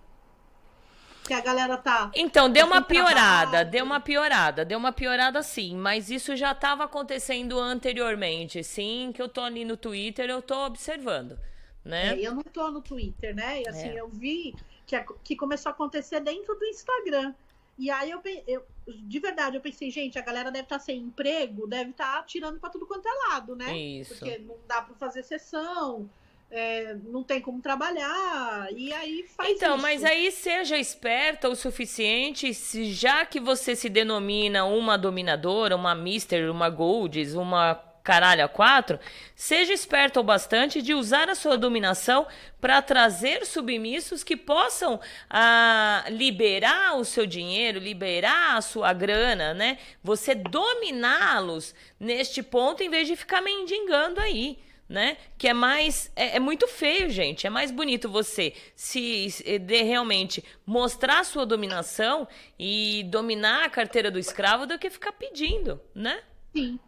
que 1.26 1.34
a 1.34 1.40
galera 1.40 1.78
tá... 1.78 2.12
Então, 2.16 2.50
deu 2.50 2.68
Tá 2.68 2.74
uma 2.74 2.82
piorada, 2.82 3.50
trabalho. 3.52 3.72
deu 3.72 3.86
uma 3.86 4.00
piorada, 4.02 4.66
deu 4.66 4.78
uma 4.78 4.92
piorada 4.92 5.42
sim, 5.42 5.78
mas 5.78 6.10
isso 6.10 6.36
já 6.36 6.52
estava 6.52 6.84
acontecendo 6.84 7.58
anteriormente, 7.60 8.62
sim, 8.64 9.12
que 9.14 9.22
eu 9.22 9.30
tô 9.30 9.42
ali 9.42 9.64
no 9.64 9.78
Twitter, 9.78 10.30
eu 10.30 10.42
tô 10.42 10.66
observando, 10.66 11.40
né? 11.86 12.16
É, 12.20 12.28
eu 12.28 12.34
não 12.36 12.44
tô 12.44 12.70
no 12.72 12.82
Twitter, 12.82 13.34
né? 13.34 13.62
E 13.62 13.68
assim, 13.70 13.88
É. 13.90 14.02
eu 14.02 14.10
vi 14.10 14.54
que, 14.86 15.00
que 15.24 15.36
começou 15.38 15.70
a 15.70 15.74
acontecer 15.74 16.20
dentro 16.20 16.56
do 16.56 16.66
Instagram. 16.66 17.34
E 17.80 17.90
aí 17.90 18.12
eu, 18.12 18.22
eu 18.48 18.66
de 18.88 19.20
verdade, 19.20 19.56
eu 19.58 19.62
pensei, 19.62 19.90
gente, 19.90 20.18
a 20.20 20.22
galera 20.22 20.52
deve 20.52 20.66
estar 20.66 20.80
sem 20.80 20.98
emprego, 21.00 21.68
deve 21.68 21.92
estar 21.92 22.24
tirando 22.26 22.60
pra 22.60 22.70
tudo 22.70 22.86
quanto 22.86 23.08
é 23.08 23.30
lado, 23.30 23.56
né? 23.56 23.78
Isso. 23.78 24.16
Porque 24.16 24.38
não 24.40 24.56
dá 24.68 24.82
pra 24.82 24.96
fazer 24.96 25.24
sessão, 25.24 26.10
é, 26.52 26.96
não 27.06 27.24
tem 27.24 27.42
como 27.42 27.62
trabalhar, 27.62 28.68
e 28.72 28.94
aí 28.94 29.26
faz 29.36 29.52
Então, 29.52 29.76
isso. 29.76 29.82
mas 29.82 30.04
aí 30.04 30.32
seja 30.32 30.78
esperta 30.78 31.50
o 31.50 31.56
suficiente, 31.56 32.54
se 32.54 32.92
já 32.92 33.26
que 33.26 33.40
você 33.40 33.76
se 33.76 33.90
denomina 33.90 34.66
uma 34.66 34.98
dominadora, 34.98 35.76
uma 35.76 35.96
mister, 35.96 36.52
uma 36.52 36.70
golds, 36.70 37.34
uma 37.34 37.76
caralho 38.04 38.44
a 38.44 38.50
quatro, 38.50 39.00
seja 39.36 39.72
esperta 39.72 40.20
o 40.20 40.24
bastante 40.24 40.82
de 40.82 40.94
usar 40.94 41.30
a 41.30 41.36
sua 41.36 41.58
dominação 41.58 42.28
para 42.60 42.82
trazer 42.82 43.46
submissos 43.46 44.24
que 44.24 44.36
possam 44.36 45.00
ah, 45.30 46.04
liberar 46.10 46.98
o 46.98 47.06
seu 47.06 47.26
dinheiro, 47.26 47.80
liberar 47.80 48.58
a 48.58 48.62
sua 48.62 48.92
grana, 48.92 49.54
né? 49.54 49.78
Você 50.04 50.36
dominá-los 50.36 51.74
neste 52.00 52.44
ponto 52.44 52.84
em 52.84 52.90
vez 52.90 53.08
de 53.08 53.16
ficar 53.16 53.42
mendigando 53.42 54.20
aí 54.20 54.60
né? 54.88 55.18
Que 55.38 55.48
é 55.48 55.54
mais. 55.54 56.12
É, 56.16 56.36
é 56.36 56.40
muito 56.40 56.68
feio, 56.68 57.10
gente. 57.10 57.48
É 57.48 57.50
mais 57.50 57.72
bonito 57.72 58.10
você 58.10 58.54
se, 58.76 59.32
se 59.32 59.58
de 59.58 59.82
realmente 59.82 60.44
mostrar 60.66 61.24
sua 61.24 61.46
dominação 61.46 62.28
e 62.60 63.04
dominar 63.06 63.64
a 63.64 63.70
carteira 63.70 64.12
do 64.12 64.20
escravo 64.20 64.68
do 64.68 64.78
que 64.78 64.90
ficar 64.90 65.14
pedindo, 65.14 65.82
né? 65.96 66.22
Sim. 66.54 66.80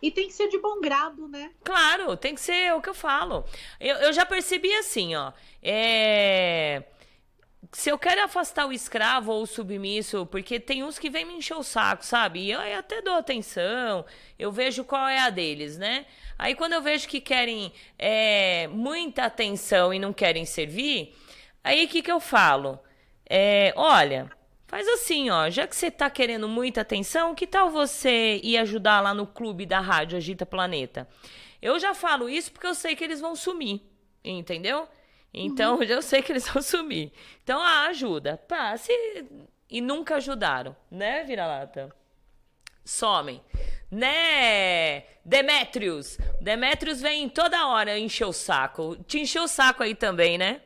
E 0.00 0.10
tem 0.10 0.28
que 0.28 0.32
ser 0.32 0.48
de 0.48 0.58
bom 0.58 0.80
grado, 0.80 1.28
né? 1.28 1.50
Claro, 1.64 2.16
tem 2.16 2.34
que 2.34 2.40
ser 2.40 2.72
o 2.74 2.80
que 2.80 2.88
eu 2.88 2.94
falo. 2.94 3.44
Eu, 3.80 3.96
eu 3.96 4.12
já 4.12 4.24
percebi 4.24 4.72
assim, 4.74 5.14
ó. 5.14 5.32
É. 5.62 6.84
Se 7.72 7.90
eu 7.90 7.98
quero 7.98 8.22
afastar 8.22 8.66
o 8.66 8.72
escravo 8.72 9.32
ou 9.32 9.42
o 9.42 9.46
submisso, 9.46 10.24
porque 10.26 10.58
tem 10.60 10.84
uns 10.84 10.98
que 10.98 11.10
vêm 11.10 11.24
me 11.24 11.34
encher 11.34 11.56
o 11.56 11.62
saco, 11.62 12.04
sabe? 12.04 12.40
E 12.40 12.50
eu, 12.52 12.60
até 12.78 13.02
dou 13.02 13.14
atenção, 13.14 14.06
eu 14.38 14.50
vejo 14.50 14.84
qual 14.84 15.06
é 15.06 15.18
a 15.18 15.28
deles, 15.28 15.76
né? 15.76 16.06
Aí 16.38 16.54
quando 16.54 16.74
eu 16.74 16.80
vejo 16.80 17.08
que 17.08 17.20
querem 17.20 17.72
é, 17.98 18.68
muita 18.68 19.24
atenção 19.24 19.92
e 19.92 19.98
não 19.98 20.12
querem 20.12 20.46
servir, 20.46 21.14
aí 21.62 21.84
o 21.84 21.88
que, 21.88 22.00
que 22.00 22.12
eu 22.12 22.20
falo? 22.20 22.78
É, 23.28 23.74
olha, 23.76 24.30
faz 24.68 24.86
assim, 24.86 25.30
ó, 25.30 25.48
já 25.50 25.66
que 25.66 25.74
você 25.74 25.90
tá 25.90 26.08
querendo 26.10 26.46
muita 26.46 26.82
atenção, 26.82 27.34
que 27.34 27.46
tal 27.46 27.70
você 27.70 28.38
ir 28.44 28.58
ajudar 28.58 29.00
lá 29.00 29.14
no 29.14 29.26
clube 29.26 29.64
da 29.64 29.80
rádio 29.80 30.18
Agita 30.18 30.44
Planeta? 30.46 31.08
Eu 31.60 31.80
já 31.80 31.94
falo 31.94 32.28
isso 32.28 32.52
porque 32.52 32.66
eu 32.66 32.74
sei 32.74 32.94
que 32.94 33.02
eles 33.02 33.18
vão 33.18 33.34
sumir, 33.34 33.80
entendeu? 34.22 34.86
Então, 35.32 35.82
eu 35.82 36.02
sei 36.02 36.22
que 36.22 36.30
eles 36.30 36.46
vão 36.46 36.62
sumir. 36.62 37.10
Então, 37.42 37.60
ah, 37.60 37.86
ajuda. 37.86 38.36
Pá, 38.46 38.76
se... 38.76 38.92
E 39.70 39.80
nunca 39.80 40.16
ajudaram, 40.16 40.76
né, 40.90 41.24
vira-lata? 41.24 41.94
Somem. 42.84 43.42
Né, 43.90 45.00
Demetrius? 45.24 46.18
Demetrius 46.40 47.00
vem 47.00 47.28
toda 47.28 47.66
hora 47.68 47.98
encher 47.98 48.26
o 48.26 48.32
saco. 48.32 48.96
Te 49.06 49.18
encheu 49.18 49.44
o 49.44 49.48
saco 49.48 49.82
aí 49.82 49.94
também, 49.94 50.36
né? 50.36 50.60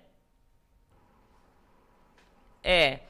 É. 2.64 3.00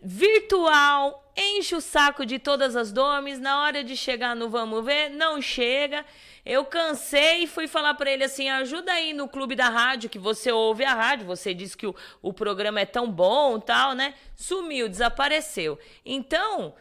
Virtual, 0.00 1.32
enche 1.36 1.74
o 1.74 1.80
saco 1.80 2.24
de 2.24 2.38
todas 2.38 2.76
as 2.76 2.92
domes. 2.92 3.40
Na 3.40 3.62
hora 3.62 3.82
de 3.82 3.96
chegar 3.96 4.36
no 4.36 4.48
vamos 4.48 4.84
ver, 4.84 5.08
não 5.10 5.42
chega. 5.42 6.04
Eu 6.46 6.64
cansei 6.64 7.42
e 7.42 7.46
fui 7.46 7.66
falar 7.66 7.94
pra 7.94 8.10
ele 8.10 8.24
assim: 8.24 8.48
ajuda 8.48 8.92
aí 8.92 9.12
no 9.12 9.28
clube 9.28 9.56
da 9.56 9.68
rádio, 9.68 10.08
que 10.08 10.18
você 10.18 10.52
ouve 10.52 10.84
a 10.84 10.94
rádio. 10.94 11.26
Você 11.26 11.52
disse 11.52 11.76
que 11.76 11.86
o, 11.86 11.94
o 12.22 12.32
programa 12.32 12.80
é 12.80 12.86
tão 12.86 13.10
bom 13.10 13.58
tal, 13.58 13.92
né? 13.92 14.14
Sumiu, 14.36 14.88
desapareceu. 14.88 15.78
Então, 16.06 16.74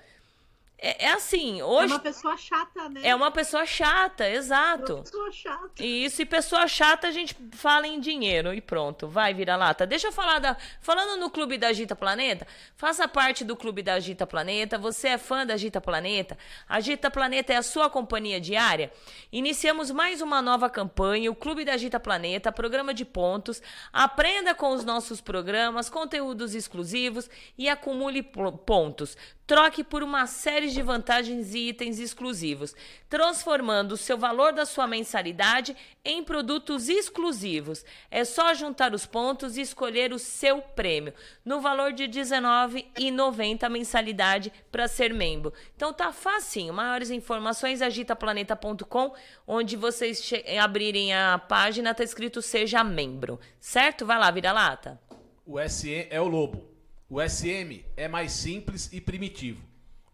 é, 0.80 1.06
é 1.06 1.12
assim, 1.14 1.60
É 1.60 1.64
hoje. 1.66 1.94
uma 1.94 2.00
pessoa 2.00 2.38
chata, 2.38 2.90
né? 2.90 3.02
É 3.04 3.16
uma 3.16 3.32
pessoa 3.32 3.66
chata, 3.66 4.24
É 4.24 4.30
uma 4.30 4.38
exato. 4.38 4.98
pessoa 5.04 5.32
chata. 5.32 5.84
Isso, 5.84 6.22
e 6.22 6.26
pessoa 6.26 6.68
chata 6.68 7.08
a 7.08 7.12
gente 7.12 7.36
fala 7.54 7.88
em 7.88 8.00
dinheiro 8.00 8.54
e 8.54 8.62
pronto, 8.62 9.08
vai 9.08 9.34
virar 9.34 9.56
lata. 9.58 9.88
Deixa 9.88 10.08
eu 10.08 10.12
falar 10.12 10.40
da. 10.40 10.56
Falando 10.80 11.20
no 11.20 11.30
Clube 11.30 11.58
da 11.58 11.70
Agita 11.70 11.96
Planeta, 11.96 12.46
faça 12.76 13.08
parte 13.08 13.44
do 13.44 13.56
Clube 13.56 13.82
da 13.82 13.94
Agita 13.96 14.28
Planeta. 14.28 14.78
Você 14.78 15.08
é 15.10 15.18
fã 15.18 15.46
da 15.46 15.56
Agita 15.56 15.82
Planeta? 15.82 16.38
Agita 16.70 17.10
Planeta 17.10 17.54
é 17.54 17.56
a 17.58 17.64
sua 17.64 17.90
companhia 17.90 18.40
diária? 18.40 18.92
Iniciamos 19.32 19.90
mais 19.92 20.22
uma 20.22 20.42
nova 20.42 20.70
campanha, 20.70 21.32
o 21.32 21.36
Clube 21.36 21.66
da 21.66 21.74
Agita 21.74 22.00
Planeta, 22.00 22.52
programa 22.52 22.94
de 22.94 23.04
pontos. 23.04 23.62
Aprenda 23.92 24.54
com 24.54 24.70
os 24.72 24.84
nossos 24.86 25.22
programas, 25.22 25.90
conteúdos 25.90 26.54
exclusivos 26.54 27.30
e 27.58 27.68
acumule 27.68 28.22
po- 28.22 28.52
pontos. 28.52 29.18
Troque 29.48 29.82
por 29.82 30.04
uma 30.04 30.28
série 30.28 30.68
de 30.68 30.82
vantagens 30.82 31.56
e 31.56 31.70
itens 31.70 32.00
exclusivos, 32.00 32.76
transformando 33.08 33.94
o 33.94 33.98
seu 33.98 34.18
valor 34.18 34.52
da 34.52 34.66
sua 34.66 34.86
mensalidade 34.86 35.74
em 36.04 36.22
produtos 36.22 36.90
exclusivos. 36.90 37.86
É 38.12 38.26
só 38.26 38.54
juntar 38.54 38.94
os 38.94 39.06
pontos 39.06 39.56
e 39.56 39.62
escolher 39.62 40.12
o 40.12 40.20
seu 40.20 40.62
prêmio, 40.62 41.14
no 41.46 41.62
valor 41.62 41.94
de 41.94 42.04
R$19,90 42.04 43.64
a 43.64 43.70
mensalidade 43.70 44.52
para 44.70 44.86
ser 44.86 45.14
membro. 45.14 45.54
Então 45.78 45.94
tá 45.94 46.12
facinho. 46.12 46.74
Maiores 46.74 47.10
informações 47.10 47.82
agitaplaneta.com, 47.82 49.14
onde 49.48 49.78
vocês 49.78 50.30
abrirem 50.62 51.14
a 51.14 51.40
página, 51.40 51.94
tá 51.94 52.04
escrito 52.04 52.42
seja 52.42 52.84
membro. 52.84 53.40
Certo? 53.62 54.06
Vai 54.06 54.20
lá, 54.20 54.30
vira 54.30 54.52
lata. 54.52 55.00
O 55.46 55.58
SE 55.70 56.06
é 56.10 56.20
o 56.20 56.28
lobo. 56.28 56.77
O 57.10 57.22
SM 57.22 57.84
é 57.96 58.08
mais 58.08 58.32
simples 58.34 58.90
e 58.92 59.00
primitivo. 59.00 59.64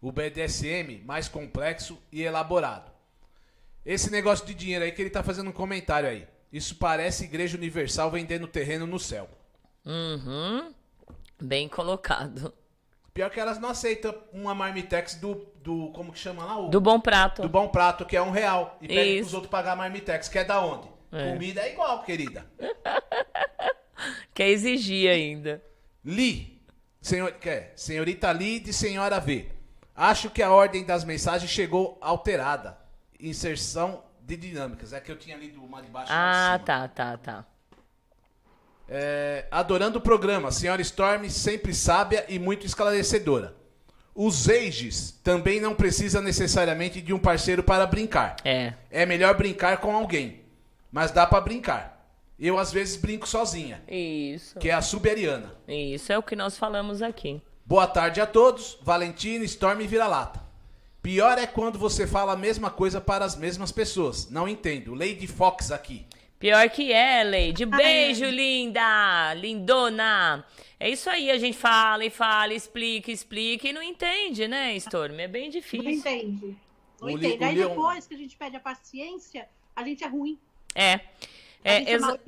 O 0.00 0.12
BDSM 0.12 1.02
mais 1.04 1.28
complexo 1.28 1.98
e 2.12 2.22
elaborado. 2.22 2.92
Esse 3.84 4.10
negócio 4.10 4.46
de 4.46 4.54
dinheiro 4.54 4.84
aí 4.84 4.92
que 4.92 5.02
ele 5.02 5.10
tá 5.10 5.22
fazendo 5.22 5.50
um 5.50 5.52
comentário 5.52 6.08
aí. 6.08 6.26
Isso 6.52 6.76
parece 6.76 7.24
Igreja 7.24 7.56
Universal 7.56 8.10
vendendo 8.10 8.46
terreno 8.46 8.86
no 8.86 8.98
céu. 8.98 9.28
Uhum. 9.84 10.72
Bem 11.42 11.68
colocado. 11.68 12.54
Pior 13.12 13.30
que 13.30 13.38
elas 13.40 13.58
não 13.58 13.70
aceitam 13.70 14.14
uma 14.32 14.54
marmitex 14.54 15.16
do, 15.16 15.46
do 15.62 15.88
como 15.92 16.12
que 16.12 16.18
chama 16.18 16.44
lá? 16.44 16.58
O, 16.58 16.68
Do 16.68 16.80
bom 16.80 17.00
prato. 17.00 17.42
do 17.42 17.48
bom 17.48 17.68
prato, 17.68 18.04
que 18.04 18.16
é 18.16 18.22
um 18.22 18.30
real. 18.30 18.78
E 18.80 18.88
pede 18.88 19.10
Isso. 19.10 19.20
pros 19.22 19.34
outros 19.34 19.50
pagar 19.50 19.72
a 19.72 19.76
marmitex, 19.76 20.28
que 20.28 20.38
é 20.38 20.44
da 20.44 20.64
onde? 20.64 20.88
É. 21.12 21.32
Comida 21.32 21.60
é 21.60 21.72
igual, 21.72 22.02
querida. 22.02 22.44
Quer 24.34 24.48
exigir 24.48 25.08
ainda. 25.10 25.62
Li, 26.04 26.53
senhor, 27.04 27.32
quer, 27.32 27.72
senhorita 27.76 28.32
Li 28.32 28.58
de 28.58 28.72
senhora 28.72 29.20
V. 29.20 29.46
Acho 29.94 30.30
que 30.30 30.42
a 30.42 30.50
ordem 30.50 30.84
das 30.84 31.04
mensagens 31.04 31.50
chegou 31.50 31.98
alterada. 32.00 32.76
Inserção 33.20 34.02
de 34.20 34.36
dinâmicas. 34.36 34.92
É 34.92 35.00
que 35.00 35.12
eu 35.12 35.16
tinha 35.16 35.36
lido 35.36 35.62
uma 35.62 35.80
de 35.82 35.88
baixo 35.88 36.10
e 36.10 36.14
de 36.14 36.18
Ah, 36.18 36.60
tá, 36.64 36.88
tá, 36.88 37.16
tá. 37.18 37.44
É, 38.88 39.46
adorando 39.50 39.98
o 39.98 40.02
programa, 40.02 40.50
senhora 40.50 40.82
Storm 40.82 41.28
sempre 41.28 41.72
sábia 41.74 42.24
e 42.28 42.38
muito 42.38 42.66
esclarecedora. 42.66 43.54
Os 44.14 44.48
ages 44.48 45.12
também 45.22 45.60
não 45.60 45.74
precisa 45.74 46.20
necessariamente 46.20 47.00
de 47.00 47.12
um 47.12 47.18
parceiro 47.18 47.62
para 47.62 47.86
brincar. 47.86 48.36
É. 48.44 48.74
É 48.90 49.06
melhor 49.06 49.36
brincar 49.36 49.78
com 49.78 49.94
alguém, 49.94 50.42
mas 50.90 51.10
dá 51.10 51.26
pra 51.26 51.40
brincar. 51.40 51.93
Eu 52.38 52.58
às 52.58 52.72
vezes 52.72 52.96
brinco 52.96 53.28
sozinha, 53.28 53.82
Isso. 53.88 54.58
que 54.58 54.68
é 54.68 54.72
a 54.72 54.82
Suberiana. 54.82 55.54
Isso 55.68 56.12
é 56.12 56.18
o 56.18 56.22
que 56.22 56.34
nós 56.34 56.58
falamos 56.58 57.00
aqui. 57.00 57.40
Boa 57.64 57.86
tarde 57.86 58.20
a 58.20 58.26
todos, 58.26 58.78
Valentina, 58.82 59.44
Storm 59.44 59.80
e 59.80 59.86
Vira-Lata. 59.86 60.42
Pior 61.00 61.38
é 61.38 61.46
quando 61.46 61.78
você 61.78 62.06
fala 62.06 62.32
a 62.32 62.36
mesma 62.36 62.70
coisa 62.70 63.00
para 63.00 63.24
as 63.24 63.36
mesmas 63.36 63.70
pessoas. 63.70 64.28
Não 64.30 64.48
entendo. 64.48 64.94
Lady 64.94 65.26
Fox 65.26 65.70
aqui. 65.70 66.06
Pior 66.38 66.68
que 66.70 66.92
é, 66.92 67.22
Lady. 67.22 67.64
Beijo, 67.64 68.24
linda! 68.26 69.32
Lindona! 69.34 70.44
É 70.80 70.90
isso 70.90 71.08
aí, 71.08 71.30
a 71.30 71.38
gente 71.38 71.56
fala 71.56 72.04
e 72.04 72.10
fala, 72.10 72.52
explica, 72.52 73.10
explica 73.10 73.68
e 73.68 73.72
não 73.72 73.82
entende, 73.82 74.46
né, 74.48 74.74
Storm? 74.76 75.18
É 75.20 75.28
bem 75.28 75.44
Não 75.44 75.50
difícil. 75.50 75.90
entende. 75.90 76.56
Não 77.00 77.08
O 77.08 77.16
Li- 77.16 77.28
entende. 77.28 77.44
Aí 77.44 77.54
depois 77.56 78.06
que 78.06 78.14
a 78.14 78.18
gente 78.18 78.36
pede 78.36 78.56
a 78.56 78.60
paciência, 78.60 79.48
a 79.74 79.82
gente 79.84 80.02
é 80.04 80.08
ruim. 80.08 80.38
É. 80.74 81.00
É, 81.64 81.76
é 81.76 81.92
exa-. 81.94 82.18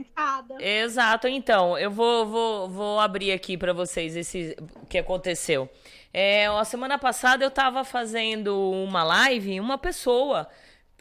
Exato, 0.59 1.29
então, 1.29 1.79
eu 1.79 1.91
vou, 1.91 2.27
vou, 2.27 2.69
vou 2.71 2.99
abrir 2.99 3.33
aqui 3.33 3.57
pra 3.57 3.75
vocês 3.75 4.17
esse 4.17 4.57
o 4.83 4.87
que 4.87 4.97
aconteceu. 4.97 5.69
É, 6.13 6.47
a 6.47 6.65
semana 6.65 6.99
passada 6.99 7.45
eu 7.45 7.51
tava 7.51 7.85
fazendo 7.85 8.59
uma 8.73 9.05
live 9.05 9.53
e 9.53 9.61
uma 9.61 9.77
pessoa 9.77 10.49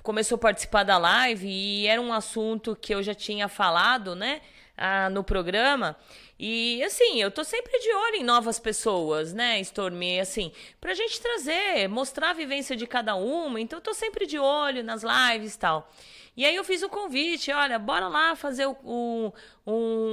começou 0.03 0.35
a 0.35 0.39
participar 0.39 0.83
da 0.83 0.97
live 0.97 1.47
e 1.47 1.87
era 1.87 2.01
um 2.01 2.11
assunto 2.11 2.75
que 2.75 2.93
eu 2.93 3.01
já 3.01 3.15
tinha 3.15 3.47
falado, 3.47 4.15
né, 4.15 4.41
ah, 4.77 5.09
no 5.09 5.23
programa. 5.23 5.95
E 6.37 6.83
assim, 6.83 7.21
eu 7.21 7.31
tô 7.31 7.43
sempre 7.45 7.79
de 7.79 7.91
olho 7.93 8.15
em 8.17 8.23
novas 8.23 8.59
pessoas, 8.59 9.33
né, 9.33 9.59
Stormy, 9.61 10.19
assim, 10.19 10.51
pra 10.81 10.93
gente 10.93 11.19
trazer, 11.21 11.87
mostrar 11.87 12.31
a 12.31 12.33
vivência 12.33 12.75
de 12.75 12.85
cada 12.85 13.15
uma. 13.15 13.59
Então 13.59 13.79
eu 13.79 13.83
tô 13.83 13.93
sempre 13.93 14.27
de 14.27 14.37
olho 14.37 14.83
nas 14.83 15.01
lives 15.01 15.55
e 15.55 15.59
tal. 15.59 15.89
E 16.35 16.45
aí 16.45 16.55
eu 16.55 16.63
fiz 16.63 16.83
o 16.83 16.89
convite, 16.89 17.51
olha, 17.51 17.79
bora 17.79 18.07
lá 18.07 18.35
fazer 18.35 18.65
o- 18.65 18.75
o- 18.83 19.33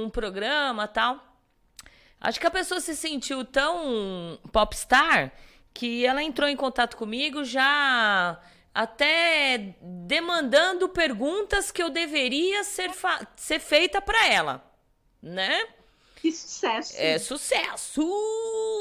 um 0.05 0.09
programa 0.09 0.87
tal. 0.87 1.19
Acho 2.19 2.39
que 2.39 2.47
a 2.47 2.51
pessoa 2.51 2.79
se 2.79 2.95
sentiu 2.95 3.43
tão 3.43 4.39
popstar 4.51 5.33
que 5.73 6.05
ela 6.05 6.23
entrou 6.23 6.47
em 6.47 6.55
contato 6.55 6.95
comigo 6.95 7.43
já 7.43 8.39
até 8.73 9.75
demandando 9.81 10.87
perguntas 10.89 11.71
que 11.71 11.83
eu 11.83 11.89
deveria 11.89 12.63
ser, 12.63 12.91
fa- 12.91 13.27
ser 13.35 13.59
feita 13.59 14.01
para 14.01 14.27
ela, 14.27 14.63
né? 15.21 15.67
Que 16.15 16.31
sucesso. 16.31 16.93
É 16.97 17.19
sucesso! 17.19 18.01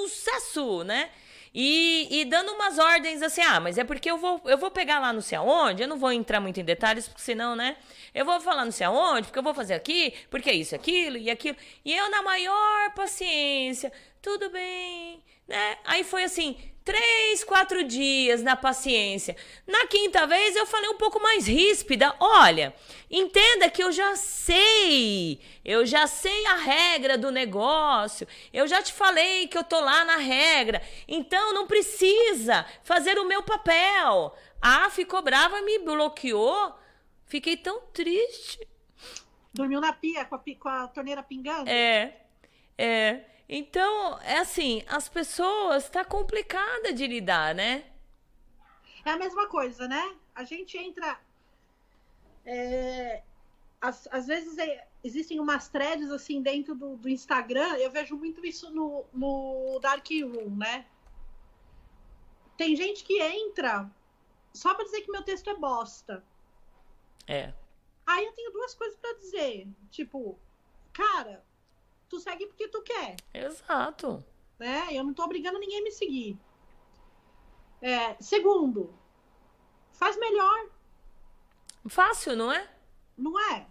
Sucesso, 0.09 0.85
né? 0.85 1.11
E, 1.55 2.09
e 2.11 2.25
dando 2.25 2.53
umas 2.53 2.79
ordens 2.79 3.21
assim, 3.21 3.43
ah, 3.43 3.61
mas 3.61 3.77
é 3.77 3.85
porque 3.85 4.11
eu 4.11 4.17
vou, 4.17 4.41
eu 4.47 4.57
vou 4.57 4.71
pegar 4.71 4.99
lá 4.99 5.13
não 5.13 5.21
sei 5.21 5.37
aonde, 5.37 5.83
eu 5.83 5.89
não 5.89 5.99
vou 5.99 6.11
entrar 6.11 6.41
muito 6.41 6.59
em 6.59 6.65
detalhes, 6.65 7.07
porque 7.07 7.21
senão, 7.23 7.55
né? 7.55 7.77
Eu 8.15 8.25
vou 8.25 8.41
falar 8.41 8.65
não 8.65 8.73
sei 8.73 8.87
aonde, 8.87 9.27
porque 9.27 9.39
eu 9.39 9.43
vou 9.43 9.53
fazer 9.53 9.75
aqui, 9.75 10.15
porque 10.31 10.49
é 10.49 10.55
isso, 10.55 10.75
aquilo 10.75 11.19
e 11.19 11.31
aquilo. 11.31 11.57
E 11.85 11.95
eu, 11.95 12.11
na 12.11 12.23
maior 12.23 12.95
paciência, 12.95 13.93
tudo 14.23 14.49
bem, 14.51 15.23
né? 15.47 15.79
Aí 15.85 16.05
foi 16.05 16.25
assim, 16.25 16.57
três, 16.85 17.45
quatro 17.45 17.85
dias 17.85 18.43
na 18.43 18.57
paciência. 18.57 19.37
Na 19.67 19.87
quinta 19.87 20.27
vez 20.27 20.57
eu 20.57 20.67
falei 20.67 20.91
um 20.91 20.97
pouco 20.97 21.21
mais 21.21 21.47
ríspida. 21.47 22.15
Olha, 22.19 22.75
entenda 23.11 23.71
que 23.71 23.83
eu 23.83 23.93
já 23.93 24.17
sei, 24.17 25.41
eu 25.65 25.87
já 25.87 26.07
sei 26.07 26.47
a 26.47 26.57
regra 26.57 27.17
do 27.17 27.31
negócio. 27.31 28.27
Eu 28.53 28.67
já 28.67 28.83
te 28.83 28.93
falei 28.93 29.47
que 29.49 29.57
eu 29.57 29.65
tô 29.65 29.81
lá 29.81 30.05
na 30.05 30.17
regra. 30.17 30.83
Então 31.07 31.55
não 31.55 31.67
precisa 31.67 32.67
fazer 32.83 33.19
o 33.19 33.27
meu 33.27 33.43
papel. 33.43 34.35
Ah, 34.61 34.89
ficou 34.91 35.23
brava, 35.23 35.61
me 35.63 35.79
bloqueou. 35.79 36.75
Fiquei 37.27 37.57
tão 37.57 37.81
triste. 37.93 38.69
Dormiu 39.55 39.81
na 39.81 39.93
pia 39.93 40.25
com 40.25 40.35
a, 40.35 40.43
com 40.59 40.69
a 40.69 40.89
torneira 40.89 41.23
pingando? 41.23 41.69
É, 41.69 42.17
é. 42.77 43.25
Então, 43.55 44.19
é 44.23 44.39
assim, 44.39 44.83
as 44.89 45.11
pessoas 45.11 45.91
tá 45.91 46.03
complicada 46.03 46.91
de 46.91 47.07
lidar, 47.07 47.55
né? 47.55 47.85
É 49.05 49.11
a 49.11 49.17
mesma 49.19 49.47
coisa, 49.47 49.87
né? 49.87 50.17
A 50.35 50.43
gente 50.43 50.79
entra. 50.79 51.21
é, 52.47 53.23
às, 53.79 54.09
às 54.11 54.27
vezes 54.27 54.57
é- 54.57 54.89
existem 55.05 55.39
umas 55.39 55.69
threads 55.69 56.11
assim 56.11 56.41
dentro 56.41 56.75
do, 56.75 56.97
do 56.97 57.11
Instagram. 57.11 57.77
Eu 57.77 57.91
vejo 57.91 58.17
muito 58.17 58.43
isso 58.47 58.71
no, 58.71 59.05
no 59.13 59.79
Dark 59.81 60.07
Room, 60.11 60.57
né? 60.57 60.87
Tem 62.57 62.75
gente 62.75 63.05
que 63.05 63.21
entra 63.21 63.91
só 64.55 64.75
pra 64.75 64.85
dizer 64.87 65.03
que 65.03 65.13
meu 65.13 65.23
texto 65.23 65.51
é 65.51 65.55
bosta. 65.55 66.25
É. 67.27 67.53
Aí 68.07 68.25
eu 68.25 68.33
tenho 68.33 68.51
duas 68.53 68.75
coisas 68.75 68.97
pra 68.99 69.13
dizer. 69.13 69.69
Tipo, 69.91 70.39
cara, 70.93 71.45
tu 72.13 72.21
segue 72.21 72.47
porque 72.47 72.69
tu 72.69 72.83
quer. 72.83 73.17
Exato. 73.33 74.23
né? 74.59 74.89
Eu 74.91 75.03
não 75.03 75.15
tô 75.15 75.25
obrigando 75.25 75.59
ninguém 75.59 75.81
a 75.81 75.83
me 75.83 75.91
seguir. 75.91 76.39
É, 77.81 78.15
segundo, 78.21 78.93
faz 79.93 80.17
melhor, 80.19 80.67
Fácil, 81.89 82.37
não 82.37 82.53
é? 82.53 82.69
não 83.19 83.37
é? 83.41 83.67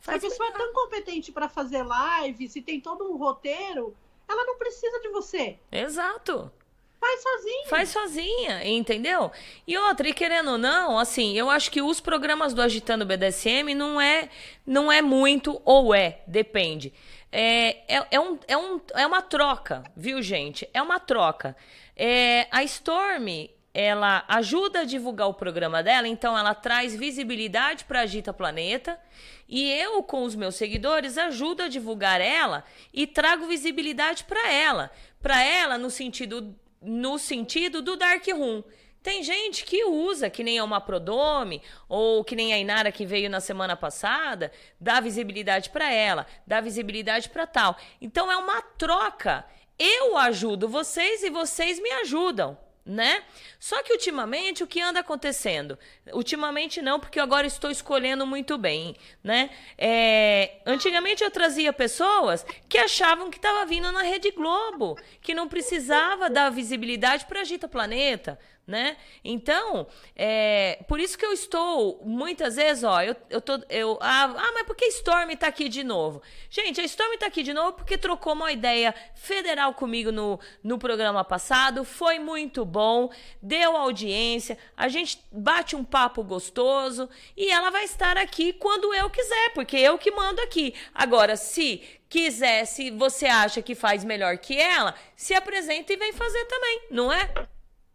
Se 0.00 0.10
a 0.10 0.12
Faz 0.12 0.22
pessoa 0.22 0.48
é 0.48 0.52
melhor. 0.52 0.64
tão 0.64 0.74
competente 0.82 1.30
para 1.30 1.48
fazer 1.48 1.82
live, 1.84 2.48
se 2.48 2.60
tem 2.60 2.80
todo 2.80 3.04
um 3.12 3.16
roteiro, 3.16 3.94
ela 4.28 4.44
não 4.44 4.56
precisa 4.58 4.98
de 5.00 5.08
você. 5.10 5.58
Exato. 5.70 6.50
Faz 6.98 7.22
sozinho. 7.22 7.68
Faz 7.68 7.88
sozinha, 7.90 8.66
entendeu? 8.66 9.30
E 9.66 9.76
outra, 9.78 10.08
e 10.08 10.14
querendo 10.14 10.52
ou 10.52 10.58
não, 10.58 10.98
assim, 10.98 11.38
eu 11.38 11.48
acho 11.50 11.70
que 11.70 11.80
os 11.82 12.00
programas 12.00 12.52
do 12.54 12.62
Agitando 12.62 13.04
BDSM 13.06 13.74
não 13.76 14.00
é, 14.00 14.30
não 14.66 14.90
é 14.90 15.00
muito 15.02 15.60
ou 15.64 15.94
é, 15.94 16.22
depende. 16.26 16.92
É, 17.36 17.96
é, 17.96 18.06
é, 18.12 18.20
um, 18.20 18.38
é, 18.46 18.56
um, 18.56 18.80
é 18.94 19.04
uma 19.04 19.20
troca, 19.20 19.82
viu, 19.96 20.22
gente? 20.22 20.68
É 20.72 20.80
uma 20.80 21.00
troca. 21.00 21.56
É, 21.96 22.46
a 22.48 22.62
Storm, 22.62 23.48
ela 23.74 24.24
ajuda 24.28 24.82
a 24.82 24.84
divulgar 24.84 25.26
o 25.26 25.34
programa 25.34 25.82
dela, 25.82 26.06
então 26.06 26.38
ela 26.38 26.54
traz 26.54 26.94
visibilidade 26.94 27.86
para 27.86 28.02
Agita 28.02 28.32
Planeta. 28.32 29.00
E 29.48 29.68
eu, 29.68 30.00
com 30.04 30.22
os 30.22 30.36
meus 30.36 30.54
seguidores, 30.54 31.18
ajudo 31.18 31.64
a 31.64 31.68
divulgar 31.68 32.20
ela 32.20 32.62
e 32.92 33.04
trago 33.04 33.48
visibilidade 33.48 34.22
para 34.22 34.52
ela. 34.52 34.92
Para 35.20 35.42
ela, 35.42 35.76
no 35.76 35.90
sentido 35.90 36.54
no 36.80 37.18
sentido 37.18 37.80
do 37.82 37.96
Dark 37.96 38.24
Room. 38.28 38.62
Tem 39.04 39.22
gente 39.22 39.66
que 39.66 39.84
usa, 39.84 40.30
que 40.30 40.42
nem 40.42 40.58
a 40.58 40.64
uma 40.64 40.80
Prodome, 40.80 41.60
ou 41.86 42.24
que 42.24 42.34
nem 42.34 42.54
a 42.54 42.58
Inara 42.58 42.90
que 42.90 43.04
veio 43.04 43.28
na 43.28 43.38
semana 43.38 43.76
passada, 43.76 44.50
dá 44.80 44.98
visibilidade 44.98 45.68
para 45.68 45.92
ela, 45.92 46.26
dá 46.46 46.58
visibilidade 46.58 47.28
para 47.28 47.46
tal. 47.46 47.76
Então 48.00 48.32
é 48.32 48.36
uma 48.38 48.62
troca. 48.62 49.44
Eu 49.78 50.16
ajudo 50.16 50.70
vocês 50.70 51.22
e 51.22 51.28
vocês 51.28 51.78
me 51.82 51.90
ajudam, 52.00 52.56
né? 52.82 53.22
Só 53.60 53.82
que 53.82 53.92
ultimamente 53.92 54.64
o 54.64 54.66
que 54.66 54.80
anda 54.80 55.00
acontecendo? 55.00 55.78
Ultimamente 56.10 56.80
não, 56.80 56.98
porque 56.98 57.18
eu 57.18 57.24
agora 57.24 57.46
estou 57.46 57.70
escolhendo 57.70 58.26
muito 58.26 58.56
bem, 58.56 58.96
né? 59.22 59.50
É, 59.76 60.62
antigamente 60.64 61.22
eu 61.22 61.30
trazia 61.30 61.74
pessoas 61.74 62.46
que 62.70 62.78
achavam 62.78 63.30
que 63.30 63.36
estava 63.36 63.66
vindo 63.66 63.92
na 63.92 64.02
Rede 64.02 64.30
Globo, 64.30 64.98
que 65.20 65.34
não 65.34 65.46
precisava 65.46 66.30
dar 66.30 66.48
visibilidade 66.48 67.26
para 67.26 67.40
Agita 67.40 67.68
Planeta, 67.68 68.38
né? 68.66 68.96
Então, 69.22 69.86
é, 70.16 70.82
por 70.88 70.98
isso 70.98 71.18
que 71.18 71.26
eu 71.26 71.32
estou, 71.32 72.00
muitas 72.04 72.56
vezes, 72.56 72.82
ó, 72.82 73.02
eu, 73.02 73.14
eu 73.28 73.40
tô, 73.40 73.60
eu, 73.68 73.98
ah, 74.00 74.34
ah, 74.36 74.52
mas 74.54 74.66
por 74.66 74.74
que 74.74 74.86
Storm 74.86 75.30
tá 75.36 75.48
aqui 75.48 75.68
de 75.68 75.84
novo? 75.84 76.22
Gente, 76.48 76.80
a 76.80 76.84
Storm 76.84 77.16
tá 77.18 77.26
aqui 77.26 77.42
de 77.42 77.52
novo 77.52 77.72
porque 77.72 77.98
trocou 77.98 78.32
uma 78.32 78.52
ideia 78.52 78.94
federal 79.14 79.74
comigo 79.74 80.10
no, 80.10 80.40
no 80.62 80.78
programa 80.78 81.22
passado, 81.22 81.84
foi 81.84 82.18
muito 82.18 82.64
bom, 82.64 83.10
deu 83.42 83.76
audiência, 83.76 84.56
a 84.76 84.88
gente 84.88 85.22
bate 85.30 85.76
um 85.76 85.84
papo 85.84 86.22
gostoso 86.22 87.08
e 87.36 87.50
ela 87.50 87.70
vai 87.70 87.84
estar 87.84 88.16
aqui 88.16 88.52
quando 88.54 88.94
eu 88.94 89.10
quiser, 89.10 89.52
porque 89.52 89.76
eu 89.76 89.98
que 89.98 90.10
mando 90.10 90.40
aqui. 90.40 90.74
Agora, 90.94 91.36
se 91.36 91.82
quiser, 92.08 92.64
se 92.64 92.90
você 92.90 93.26
acha 93.26 93.60
que 93.60 93.74
faz 93.74 94.04
melhor 94.04 94.38
que 94.38 94.56
ela, 94.56 94.94
se 95.16 95.34
apresenta 95.34 95.92
e 95.92 95.96
vem 95.96 96.12
fazer 96.12 96.44
também, 96.46 96.80
não 96.90 97.12
é? 97.12 97.28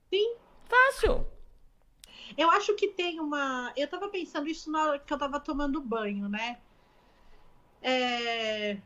Sim. 0.09 0.38
Fácil. 0.69 1.27
Eu 2.37 2.49
acho 2.51 2.75
que 2.75 2.89
tem 2.89 3.19
uma. 3.19 3.73
Eu 3.75 3.87
tava 3.89 4.07
pensando 4.07 4.47
isso 4.47 4.71
na 4.71 4.83
hora 4.83 4.99
que 4.99 5.11
eu 5.11 5.17
tava 5.17 5.39
tomando 5.39 5.81
banho, 5.81 6.29
né? 6.29 6.59
É... 7.81 8.77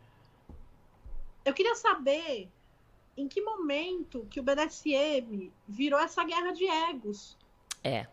Eu 1.43 1.53
queria 1.53 1.75
saber 1.75 2.49
em 3.17 3.27
que 3.27 3.41
momento 3.41 4.25
que 4.29 4.39
o 4.39 4.43
BDSM 4.43 5.51
virou 5.67 5.99
essa 5.99 6.23
guerra 6.23 6.51
de 6.51 6.65
egos, 6.65 7.37
É. 7.83 8.07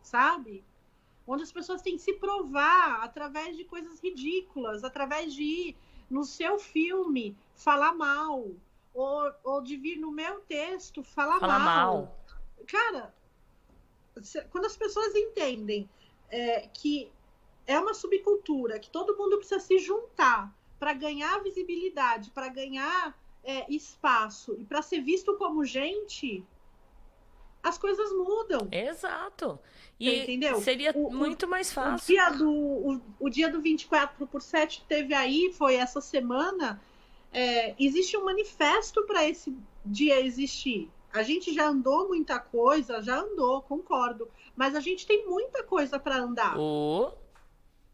sabe? 0.00 0.64
Onde 1.26 1.42
as 1.42 1.52
pessoas 1.52 1.82
têm 1.82 1.96
que 1.96 2.02
se 2.02 2.14
provar 2.14 3.02
através 3.02 3.56
de 3.56 3.64
coisas 3.64 4.00
ridículas, 4.00 4.82
através 4.84 5.34
de 5.34 5.42
ir 5.42 5.76
no 6.08 6.24
seu 6.24 6.58
filme 6.58 7.36
falar 7.54 7.92
mal, 7.92 8.46
ou, 8.94 9.32
ou 9.42 9.62
de 9.62 9.76
vir 9.76 9.96
no 9.96 10.10
meu 10.10 10.40
texto 10.40 11.02
falar 11.02 11.40
Fala 11.40 11.58
mal. 11.58 12.18
Cara, 12.62 13.14
quando 14.50 14.66
as 14.66 14.76
pessoas 14.76 15.14
entendem 15.14 15.88
é, 16.30 16.68
que 16.72 17.10
é 17.66 17.78
uma 17.78 17.94
subcultura, 17.94 18.78
que 18.78 18.90
todo 18.90 19.16
mundo 19.16 19.36
precisa 19.38 19.60
se 19.60 19.78
juntar 19.78 20.52
para 20.78 20.92
ganhar 20.92 21.42
visibilidade, 21.42 22.30
para 22.30 22.48
ganhar 22.48 23.16
é, 23.44 23.72
espaço 23.72 24.54
e 24.58 24.64
para 24.64 24.82
ser 24.82 25.00
visto 25.00 25.36
como 25.36 25.64
gente, 25.64 26.44
as 27.62 27.78
coisas 27.78 28.10
mudam. 28.12 28.68
Exato. 28.72 29.58
Você 29.98 30.10
E 30.10 30.22
entendeu? 30.22 30.60
seria 30.60 30.90
O- 30.94 31.06
o- 31.08 31.12
muito 31.12 31.46
mais 31.46 31.70
O 31.70 31.74
fácil. 31.74 32.06
dia, 32.08 32.28
do, 32.30 32.50
o, 32.50 33.00
o 33.20 33.30
dia 33.30 33.48
do 33.48 33.60
24 33.60 34.26
por 34.26 34.42
7 34.42 34.84
teve 34.88 35.14
aí, 35.14 35.52
foi 35.52 35.76
essa 35.76 36.00
semana. 36.00 36.82
É, 37.32 37.74
existe 37.78 38.16
um 38.16 38.24
manifesto 38.24 39.04
para 39.04 39.26
esse 39.28 39.56
dia 39.86 40.20
existir. 40.20 40.90
A 41.12 41.22
gente 41.22 41.52
já 41.52 41.68
andou 41.68 42.08
muita 42.08 42.38
coisa, 42.38 43.02
já 43.02 43.20
andou, 43.20 43.62
concordo. 43.62 44.28
Mas 44.56 44.74
a 44.74 44.80
gente 44.80 45.06
tem 45.06 45.26
muita 45.26 45.62
coisa 45.62 45.98
para 45.98 46.16
andar. 46.16 46.58
O... 46.58 47.12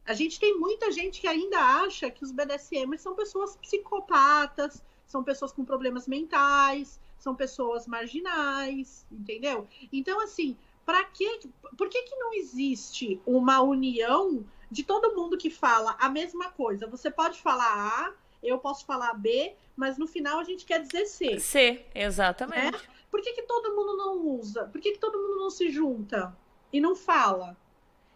A 0.05 0.15
gente 0.15 0.40
tem 0.40 0.59
muita 0.59 0.90
gente 0.90 1.20
que 1.20 1.27
ainda 1.27 1.59
acha 1.59 2.11
que 2.11 2.24
os 2.24 2.32
BDSMers 2.32 3.03
são 3.03 3.15
pessoas 3.15 3.57
psicopatas, 3.57 4.82
são 5.07 5.23
pessoas 5.23 5.53
com 5.53 5.65
problemas 5.65 6.07
mentais, 6.07 6.99
são 7.19 7.35
pessoas 7.35 7.86
marginais, 7.86 9.07
entendeu? 9.11 9.66
Então, 9.93 10.20
assim, 10.23 10.57
para 10.86 11.05
que, 11.05 11.40
por 11.77 11.89
que, 11.89 12.03
que 12.03 12.16
não 12.16 12.32
existe 12.32 13.20
uma 13.27 13.61
união 13.61 14.47
de 14.70 14.82
todo 14.82 15.15
mundo 15.15 15.36
que 15.36 15.51
fala 15.51 15.97
a 15.99 16.09
mesma 16.09 16.51
coisa? 16.51 16.86
Você 16.86 17.11
pode 17.11 17.40
falar 17.43 17.66
A, 17.66 18.12
eu 18.43 18.59
posso 18.59 18.86
falar 18.86 19.12
B, 19.15 19.55
mas 19.77 19.99
no 19.99 20.07
final 20.07 20.39
a 20.39 20.45
gente 20.45 20.65
quer 20.65 20.81
dizer 20.81 21.07
C. 21.07 21.39
C, 21.39 21.85
exatamente. 21.95 22.89
Por 23.11 23.23
que, 23.23 23.33
que 23.33 23.43
todo 23.43 23.75
mundo 23.75 23.97
não 23.97 24.19
usa? 24.39 24.67
Por 24.67 24.81
que, 24.81 24.93
que 24.93 24.99
todo 24.99 25.19
mundo 25.19 25.37
não 25.37 25.51
se 25.51 25.71
junta 25.71 26.37
e 26.73 26.81
não 26.81 26.95
fala? 26.95 27.57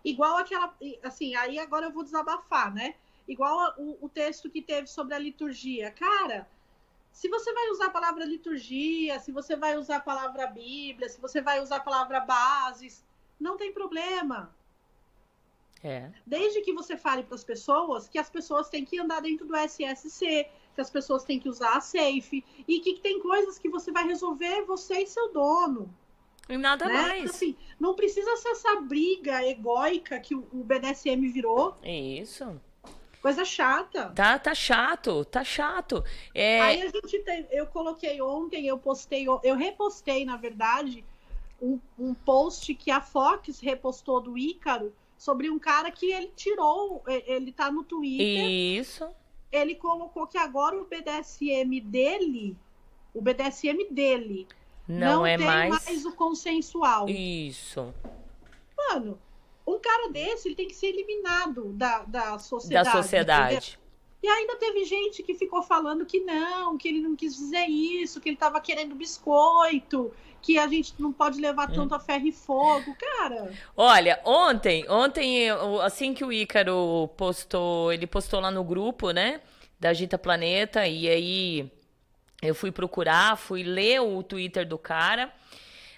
Igual 0.05 0.36
aquela. 0.36 0.74
Assim, 1.02 1.35
aí 1.36 1.59
agora 1.59 1.86
eu 1.86 1.93
vou 1.93 2.05
desabafar, 2.05 2.73
né? 2.73 2.97
Igual 3.27 3.59
a- 3.60 3.74
o, 3.78 3.98
o 4.06 4.09
texto 4.09 4.51
que 4.51 4.60
teve 4.60 4.86
sobre 4.86 5.14
a 5.14 5.19
liturgia. 5.19 5.90
Cara, 5.90 6.48
se 7.12 7.28
você 7.28 7.52
vai 7.52 7.70
usar 7.70 7.86
a 7.86 7.90
palavra 7.90 8.24
liturgia, 8.24 9.19
se 9.20 9.31
você 9.31 9.55
vai 9.55 9.77
usar 9.77 9.97
a 9.97 10.01
palavra 10.01 10.47
Bíblia, 10.47 11.09
se 11.09 11.20
você 11.20 11.40
vai 11.40 11.60
usar 11.60 11.77
a 11.77 11.81
palavra 11.81 12.20
bases, 12.20 13.05
não 13.39 13.56
tem 13.56 13.73
problema. 13.73 14.55
É. 15.82 16.10
Desde 16.24 16.60
que 16.62 16.73
você 16.73 16.97
fale 16.97 17.24
para 17.24 17.35
as 17.35 17.44
pessoas 17.44 18.09
que 18.09 18.19
as 18.19 18.31
pessoas 18.31 18.69
têm 18.69 18.85
que 18.85 18.98
andar 18.98 19.20
dentro 19.20 19.47
do 19.47 19.56
SSC, 19.56 20.47
que 20.74 20.80
as 20.80 20.90
pessoas 20.90 21.24
têm 21.24 21.38
que 21.38 21.48
usar 21.48 21.76
a 21.76 21.80
safe, 21.80 22.44
e 22.66 22.80
que 22.80 22.98
tem 23.00 23.20
coisas 23.20 23.58
que 23.58 23.68
você 23.68 23.90
vai 23.90 24.04
resolver 24.04 24.62
você 24.62 25.02
e 25.02 25.06
seu 25.06 25.32
dono. 25.32 25.92
E 26.48 26.56
nada 26.56 26.86
né? 26.86 26.92
mais. 26.92 27.30
Assim, 27.30 27.56
não 27.78 27.94
precisa 27.94 28.36
ser 28.36 28.50
essa 28.50 28.80
briga 28.80 29.44
egóica 29.46 30.18
que 30.18 30.34
o 30.34 30.64
BDSM 30.64 31.28
virou, 31.28 31.76
Isso. 31.82 32.60
coisa 33.20 33.44
chata. 33.44 34.12
Tá, 34.14 34.38
tá 34.38 34.54
chato, 34.54 35.24
tá 35.24 35.44
chato. 35.44 36.02
É, 36.34 36.60
Aí 36.60 36.82
a 36.82 36.88
gente 36.88 37.18
tem, 37.20 37.46
eu 37.50 37.66
coloquei 37.66 38.20
ontem, 38.20 38.66
eu 38.66 38.78
postei, 38.78 39.26
eu 39.42 39.56
repostei, 39.56 40.24
na 40.24 40.36
verdade, 40.36 41.04
um, 41.60 41.78
um 41.98 42.12
post 42.12 42.74
que 42.74 42.90
a 42.90 43.00
Fox 43.00 43.60
repostou 43.60 44.20
do 44.20 44.36
Ícaro 44.36 44.92
sobre 45.16 45.48
um 45.48 45.58
cara 45.58 45.92
que 45.92 46.12
ele 46.12 46.32
tirou, 46.34 47.04
ele 47.06 47.52
tá 47.52 47.70
no 47.70 47.84
Twitter, 47.84 48.50
Isso. 48.50 49.08
Ele 49.52 49.74
colocou 49.74 50.26
que 50.26 50.38
agora 50.38 50.76
o 50.76 50.86
BDSM 50.86 51.80
dele, 51.80 52.56
o 53.12 53.20
BDSM 53.20 53.88
dele, 53.90 54.48
Não, 54.88 55.18
não, 55.18 55.26
é 55.26 55.36
tem 55.36 55.46
mais. 55.46 56.04
o 56.06 56.12
consensual. 56.12 57.08
Isso. 57.08 57.92
Mano, 58.76 59.18
um 59.66 59.78
cara 59.78 60.10
desse 60.10 60.48
ele 60.48 60.56
tem 60.56 60.66
que 60.66 60.74
ser 60.74 60.86
eliminado 60.88 61.72
da, 61.74 62.00
da 62.04 62.38
sociedade. 62.38 62.84
Da 63.26 63.52
entendeu? 63.52 63.81
E 64.22 64.28
ainda 64.28 64.56
teve 64.56 64.84
gente 64.84 65.22
que 65.22 65.34
ficou 65.34 65.62
falando 65.62 66.06
que 66.06 66.20
não, 66.20 66.78
que 66.78 66.88
ele 66.88 67.00
não 67.00 67.16
quis 67.16 67.34
dizer 67.36 67.66
isso, 67.68 68.20
que 68.20 68.28
ele 68.28 68.36
tava 68.36 68.60
querendo 68.60 68.94
biscoito, 68.94 70.12
que 70.40 70.58
a 70.58 70.68
gente 70.68 70.94
não 70.98 71.12
pode 71.12 71.40
levar 71.40 71.68
Hum. 71.68 71.72
tanto 71.72 71.94
a 71.94 72.00
ferro 72.00 72.26
e 72.26 72.32
fogo. 72.32 72.94
Cara, 72.96 73.58
Olha, 73.76 74.20
ontem, 74.24 74.88
ontem, 74.88 75.48
assim 75.82 76.12
que 76.14 76.24
o 76.24 76.32
Ícaro 76.32 77.08
postou, 77.16 77.92
ele 77.92 78.06
postou 78.06 78.40
lá 78.40 78.50
no 78.50 78.62
grupo, 78.64 79.10
né, 79.10 79.40
da 79.80 79.92
Gita 79.92 80.18
Planeta, 80.18 80.86
e 80.86 81.08
aí 81.08 81.72
eu 82.42 82.54
fui 82.54 82.72
procurar, 82.72 83.36
fui 83.38 83.62
ler 83.62 84.00
o 84.02 84.22
Twitter 84.22 84.66
do 84.66 84.78
cara. 84.78 85.32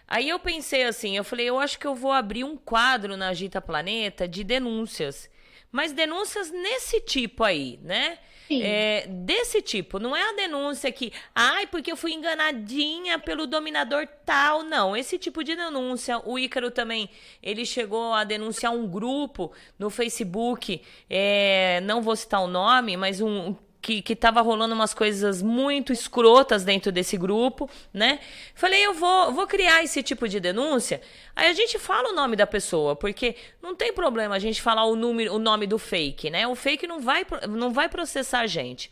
Aí 0.09 0.29
eu 0.29 0.39
pensei 0.39 0.85
assim, 0.85 1.17
eu 1.17 1.25
falei, 1.25 1.49
eu 1.49 1.59
acho 1.59 1.79
que 1.79 1.87
eu 1.87 1.95
vou 1.95 2.13
abrir 2.13 2.45
um 2.45 2.57
quadro 2.57 3.17
na 3.17 3.33
Gita 3.35 3.61
Planeta 3.61 4.29
de 4.29 4.45
denúncias. 4.45 5.31
Mas 5.75 5.91
denúncias 5.91 6.53
nesse 6.53 7.01
tipo 7.01 7.43
aí, 7.43 7.81
né? 7.83 8.17
sim. 8.47 8.63
É, 8.63 9.07
desse 9.09 9.61
tipo, 9.61 9.99
não 9.99 10.15
é 10.15 10.23
a 10.23 10.33
denúncia 10.35 10.93
que, 10.93 11.13
ai, 11.35 11.67
porque 11.67 11.91
eu 11.91 11.97
fui 11.97 12.13
enganadinha 12.13 13.19
pelo 13.19 13.45
dominador 13.45 14.07
tal, 14.25 14.63
não. 14.63 14.97
Esse 14.97 15.19
tipo 15.19 15.43
de 15.43 15.57
denúncia, 15.57 16.21
o 16.25 16.39
Ícaro 16.39 16.71
também, 16.71 17.11
ele 17.43 17.67
chegou 17.67 18.13
a 18.13 18.23
denunciar 18.23 18.73
um 18.73 18.87
grupo 18.87 19.51
no 19.77 19.91
Facebook, 19.91 20.81
é, 21.11 21.81
não 21.83 22.01
vou 22.01 22.15
citar 22.15 22.41
o 22.41 22.47
nome, 22.47 22.97
mas 22.97 23.21
um 23.21 23.57
que, 23.85 24.01
que 24.01 24.17
tava 24.17 24.41
rolando 24.41 24.75
umas 24.75 24.95
coisas 24.95 25.43
muito 25.43 25.93
escrotas 25.93 26.65
dentro 26.65 26.91
desse 26.91 27.19
grupo, 27.19 27.69
né? 27.93 28.19
Falei, 28.55 28.81
eu 28.87 28.95
vou, 28.95 29.31
vou 29.35 29.47
criar 29.47 29.85
esse 29.85 30.03
tipo 30.03 30.27
de 30.27 30.41
denúncia. 30.41 31.03
Aí 31.37 31.49
a 31.49 31.53
gente 31.53 31.79
fala 31.79 32.09
o 32.09 32.15
nome 32.15 32.35
da 32.35 32.47
pessoa, 32.47 32.97
porque 32.97 33.37
não 33.61 33.75
tem 33.75 33.93
problema 33.93 34.37
a 34.37 34.39
gente 34.39 34.63
falar 34.63 34.87
o, 34.87 34.97
número, 34.97 35.35
o 35.35 35.39
nome 35.39 35.67
do 35.67 35.79
fake, 35.79 36.31
né? 36.31 36.49
O 36.49 36.55
fake 36.55 36.87
não 36.87 36.99
vai, 36.99 37.27
não 37.47 37.75
vai 37.75 37.87
processar 37.87 38.41
a 38.41 38.47
gente. 38.47 38.91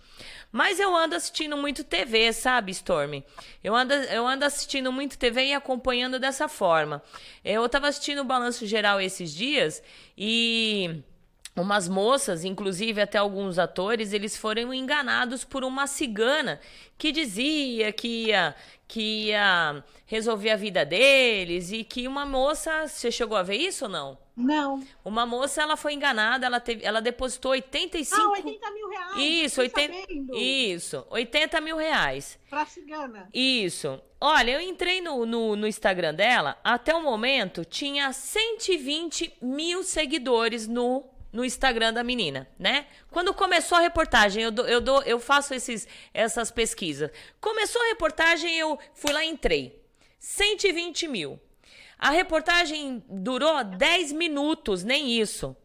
Mas 0.53 0.79
eu 0.79 0.95
ando 0.95 1.15
assistindo 1.15 1.57
muito 1.57 1.83
TV, 1.83 2.31
sabe, 2.31 2.71
Storm? 2.73 3.23
Eu 3.65 3.75
ando, 3.75 3.95
eu 3.95 4.27
ando 4.27 4.45
assistindo 4.45 4.93
muito 4.93 5.17
TV 5.17 5.47
e 5.47 5.55
acompanhando 5.55 6.19
dessa 6.19 6.49
forma. 6.49 7.03
Eu 7.43 7.67
tava 7.67 7.89
assistindo 7.89 8.21
o 8.21 8.25
Balanço 8.25 8.67
Geral 8.67 9.01
esses 9.01 9.35
dias 9.35 9.83
e 10.19 11.03
umas 11.55 11.87
moças, 11.89 12.45
inclusive 12.45 13.01
até 13.01 13.19
alguns 13.19 13.59
atores, 13.59 14.13
eles 14.13 14.37
foram 14.37 14.73
enganados 14.73 15.45
por 15.45 15.65
uma 15.65 15.87
cigana 15.87 16.59
que 16.97 17.13
dizia 17.13 17.93
que 17.93 18.27
ia, 18.29 18.55
que 18.89 19.27
ia 19.29 19.85
resolver 20.07 20.51
a 20.51 20.57
vida 20.57 20.85
deles 20.85 21.71
e 21.73 21.85
que 21.85 22.09
uma 22.09 22.25
moça, 22.25 22.87
você 22.89 23.11
chegou 23.11 23.37
a 23.37 23.43
ver 23.43 23.57
isso 23.57 23.85
ou 23.85 23.91
não? 23.91 24.19
Não. 24.35 24.83
Uma 25.05 25.27
moça, 25.27 25.61
ela 25.61 25.77
foi 25.77 25.93
enganada, 25.93 26.47
ela 26.47 26.59
teve, 26.59 26.83
ela 26.85 27.03
depositou 27.03 27.51
85 27.51 28.19
Ah, 28.23 28.31
80 28.31 28.71
mil 28.71 28.89
reais. 28.89 29.13
Isso, 29.19 29.63
fiquei 29.63 29.85
80, 29.89 30.01
sabendo. 30.01 30.35
isso, 30.39 31.07
80 31.11 31.61
mil 31.61 31.77
reais. 31.77 32.39
Pra 32.49 32.65
cigana. 32.65 33.29
Isso. 33.35 34.01
Olha, 34.19 34.53
eu 34.53 34.61
entrei 34.61 35.03
no, 35.03 35.27
no, 35.27 35.55
no 35.55 35.67
Instagram 35.67 36.15
dela, 36.15 36.59
até 36.65 36.95
o 36.95 37.03
momento 37.03 37.63
tinha 37.63 38.11
120 38.13 39.35
mil 39.43 39.83
seguidores 39.83 40.67
no, 40.67 41.05
no 41.33 41.45
Instagram 41.45 41.95
da 41.95 42.05
menina, 42.05 42.49
né? 42.59 42.87
Quando 43.11 43.33
começou 43.33 43.79
a 43.79 43.81
reportagem, 43.81 44.43
eu, 44.43 44.51
dou, 44.51 44.67
eu, 44.67 44.81
dou, 44.81 45.03
eu 45.03 45.19
faço 45.19 45.55
esses, 45.55 45.89
essas 46.13 46.51
pesquisas. 46.51 47.11
Começou 47.41 47.81
a 47.81 47.87
reportagem, 47.87 48.57
eu 48.59 48.79
fui 48.95 49.13
lá 49.13 49.25
e 49.25 49.29
entrei. 49.29 49.83
120 50.19 51.09
mil. 51.09 51.41
A 51.99 52.11
reportagem 52.11 53.03
durou 53.09 53.65
10 53.65 54.13
minutos, 54.13 54.85
nem 54.85 55.19
isso. 55.19 55.57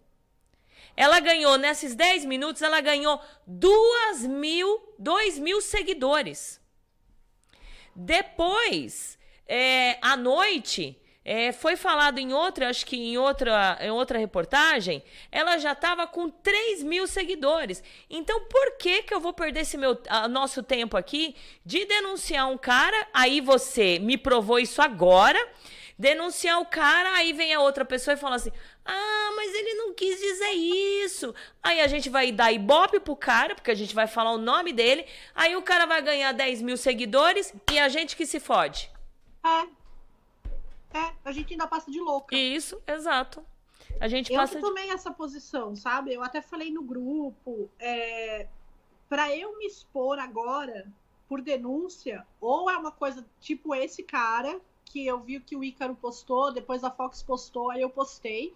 Ela 0.96 1.20
ganhou, 1.20 1.58
nesses 1.58 1.94
10 1.94 2.26
minutos, 2.26 2.62
ela 2.62 2.80
ganhou 2.80 3.22
2 3.46 4.26
mil, 4.26 4.96
2 4.98 5.38
mil 5.38 5.62
seguidores. 5.62 6.62
Depois, 7.96 9.18
é, 9.48 9.98
à 10.02 10.16
noite, 10.16 11.00
é, 11.30 11.52
foi 11.52 11.76
falado 11.76 12.20
em 12.20 12.32
outra, 12.32 12.70
acho 12.70 12.86
que 12.86 12.96
em 12.96 13.18
outra, 13.18 13.78
em 13.82 13.92
outra 13.92 14.18
reportagem, 14.18 15.04
ela 15.30 15.58
já 15.58 15.74
estava 15.74 16.08
com 16.08 16.30
3 16.30 16.84
mil 16.84 17.06
seguidores. 17.06 17.84
Então, 18.10 18.46
por 18.46 18.78
que 18.78 19.04
que 19.04 19.14
eu 19.14 19.20
vou 19.20 19.34
perder 19.34 19.60
esse 19.60 19.78
meu, 19.78 20.02
a, 20.08 20.30
nosso 20.30 20.64
tempo 20.64 20.96
aqui 20.96 21.36
de 21.66 21.84
denunciar 21.84 22.50
um 22.50 22.58
cara? 22.58 23.10
Aí 23.14 23.42
você 23.42 24.00
me 24.00 24.18
provou 24.18 24.58
isso 24.58 24.82
agora. 24.82 25.38
Denunciar 26.00 26.62
o 26.62 26.66
cara, 26.66 27.18
aí 27.18 27.34
vem 27.34 27.54
a 27.54 27.60
outra 27.60 27.84
pessoa 27.84 28.14
e 28.14 28.18
fala 28.18 28.36
assim: 28.38 28.52
Ah, 28.86 29.34
mas 29.36 29.54
ele 29.54 29.74
não 29.74 29.94
quis 29.94 30.18
dizer 30.22 30.52
isso. 30.52 31.36
Aí 31.62 31.82
a 31.82 31.88
gente 31.88 32.08
vai 32.08 32.32
dar 32.32 32.54
ibope 32.54 33.02
pro 33.02 33.16
cara, 33.18 33.54
porque 33.54 33.72
a 33.72 33.76
gente 33.76 33.94
vai 33.94 34.08
falar 34.08 34.32
o 34.32 34.38
nome 34.38 34.72
dele. 34.72 35.06
Aí 35.36 35.58
o 35.58 35.62
cara 35.62 35.86
vai 35.86 36.02
ganhar 36.02 36.32
10 36.32 36.62
mil 36.62 36.78
seguidores 36.78 37.54
e 37.70 37.80
a 37.80 37.90
gente 37.90 38.16
que 38.16 38.26
se 38.26 38.40
fode. 38.40 38.90
É. 39.44 39.77
É, 40.98 41.14
a 41.24 41.32
gente 41.32 41.54
ainda 41.54 41.68
passa 41.68 41.92
de 41.92 42.00
louca. 42.00 42.36
Isso, 42.36 42.82
exato. 42.88 43.46
A 44.00 44.08
gente 44.08 44.32
Eu 44.32 44.40
passa 44.40 44.56
de... 44.56 44.62
tomei 44.62 44.90
essa 44.90 45.12
posição, 45.12 45.76
sabe? 45.76 46.14
Eu 46.14 46.24
até 46.24 46.42
falei 46.42 46.72
no 46.72 46.82
grupo, 46.82 47.70
é, 47.80 48.48
para 49.08 49.36
eu 49.36 49.58
me 49.58 49.66
expor 49.66 50.20
agora 50.20 50.92
por 51.28 51.42
denúncia, 51.42 52.26
ou 52.40 52.70
é 52.70 52.78
uma 52.78 52.92
coisa 52.92 53.26
tipo 53.40 53.76
esse 53.76 54.02
cara, 54.02 54.60
que 54.86 55.06
eu 55.06 55.20
vi 55.20 55.40
que 55.40 55.56
o 55.56 55.64
Ícaro 55.64 55.96
postou, 55.96 56.52
depois 56.52 56.84
a 56.84 56.90
Fox 56.90 57.22
postou, 57.22 57.70
aí 57.70 57.82
eu 57.82 57.90
postei, 57.90 58.54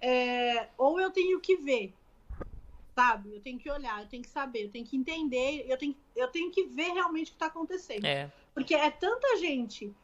é, 0.00 0.68
ou 0.76 1.00
eu 1.00 1.10
tenho 1.10 1.38
que 1.40 1.56
ver, 1.56 1.92
sabe? 2.94 3.34
Eu 3.34 3.40
tenho 3.40 3.58
que 3.58 3.70
olhar, 3.70 4.00
eu 4.00 4.08
tenho 4.08 4.22
que 4.22 4.30
saber, 4.30 4.64
eu 4.64 4.70
tenho 4.70 4.86
que 4.86 4.96
entender, 4.96 5.66
eu 5.68 5.76
tenho, 5.76 5.94
eu 6.16 6.28
tenho 6.28 6.50
que 6.50 6.64
ver 6.64 6.92
realmente 6.92 7.28
o 7.28 7.30
que 7.30 7.36
está 7.36 7.46
acontecendo. 7.46 8.04
É. 8.04 8.32
Porque 8.54 8.74
é 8.74 8.90
tanta 8.90 9.36
gente 9.36 9.94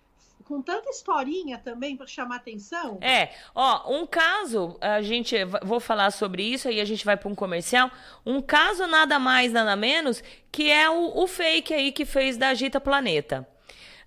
com 0.44 0.60
tanta 0.60 0.90
historinha 0.90 1.58
também 1.58 1.96
para 1.96 2.06
chamar 2.06 2.36
atenção. 2.36 2.98
É, 3.00 3.30
ó, 3.54 3.92
um 3.92 4.06
caso, 4.06 4.76
a 4.80 5.00
gente 5.02 5.36
vou 5.62 5.80
falar 5.80 6.10
sobre 6.10 6.42
isso 6.42 6.68
aí 6.68 6.80
a 6.80 6.84
gente 6.84 7.04
vai 7.04 7.16
para 7.16 7.28
um 7.28 7.34
comercial. 7.34 7.90
Um 8.24 8.40
caso 8.42 8.86
nada 8.86 9.18
mais 9.18 9.52
nada 9.52 9.74
menos 9.74 10.22
que 10.52 10.70
é 10.70 10.88
o, 10.88 11.22
o 11.22 11.26
fake 11.26 11.72
aí 11.72 11.92
que 11.92 12.04
fez 12.04 12.36
da 12.36 12.48
Agita 12.48 12.80
Planeta. 12.80 13.48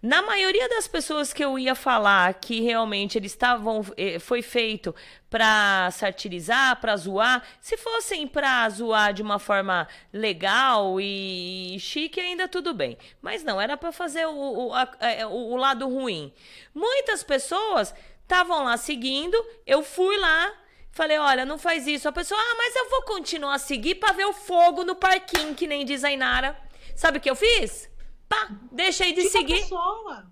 Na 0.02 0.22
maioria 0.22 0.70
das 0.70 0.88
pessoas 0.88 1.34
que 1.34 1.44
eu 1.44 1.58
ia 1.58 1.74
falar 1.74 2.34
que 2.36 2.62
realmente 2.62 3.18
eles 3.18 3.32
estavam 3.32 3.84
eh, 3.98 4.20
foi 4.20 4.42
feito 4.44 4.94
para 5.30 5.90
satirizar, 5.92 6.80
para 6.80 6.96
zoar, 6.96 7.44
se 7.60 7.76
fossem 7.78 8.28
para 8.28 8.70
zoar 8.70 9.12
de 9.12 9.22
uma 9.24 9.40
forma 9.40 9.88
legal 10.14 11.02
e 11.02 11.78
chique 11.80 12.20
ainda 12.20 12.48
tudo 12.48 12.74
bem, 12.74 12.98
mas 13.22 13.44
não 13.44 13.60
era 13.60 13.76
para 13.76 13.92
fazer 13.92 14.26
o, 14.28 14.68
o, 14.68 14.74
a- 14.74 14.92
é, 15.00 15.26
o, 15.26 15.30
o 15.32 15.56
lado 15.58 15.88
ruim. 15.90 16.32
Muitas 16.76 17.24
pessoas 17.24 17.94
estavam 18.22 18.64
lá 18.66 18.78
seguindo, 18.78 19.36
eu 19.66 19.82
fui 19.84 20.18
lá 20.18 20.54
Falei, 20.90 21.20
olha, 21.20 21.46
não 21.46 21.60
faz 21.60 21.86
isso. 21.86 22.10
A 22.10 22.12
pessoa, 22.12 22.40
ah, 22.42 22.56
mas 22.58 22.76
eu 22.76 22.90
vou 22.90 23.04
continuar 23.04 23.54
a 23.54 23.60
seguir 23.60 23.96
pra 23.96 24.14
ver 24.14 24.26
o 24.26 24.34
fogo 24.34 24.84
no 24.84 24.96
parquinho, 24.96 25.54
que 25.54 25.68
nem 25.68 25.86
diz 25.86 26.04
a 26.04 26.12
Inara. 26.12 26.58
Sabe 26.96 27.20
o 27.20 27.22
que 27.22 27.30
eu 27.30 27.36
fiz? 27.36 27.88
Pá, 28.28 28.50
deixei 28.72 29.14
de 29.14 29.22
Tira 29.22 29.32
seguir. 29.32 29.54
a 29.54 29.62
pessoa. 29.62 30.28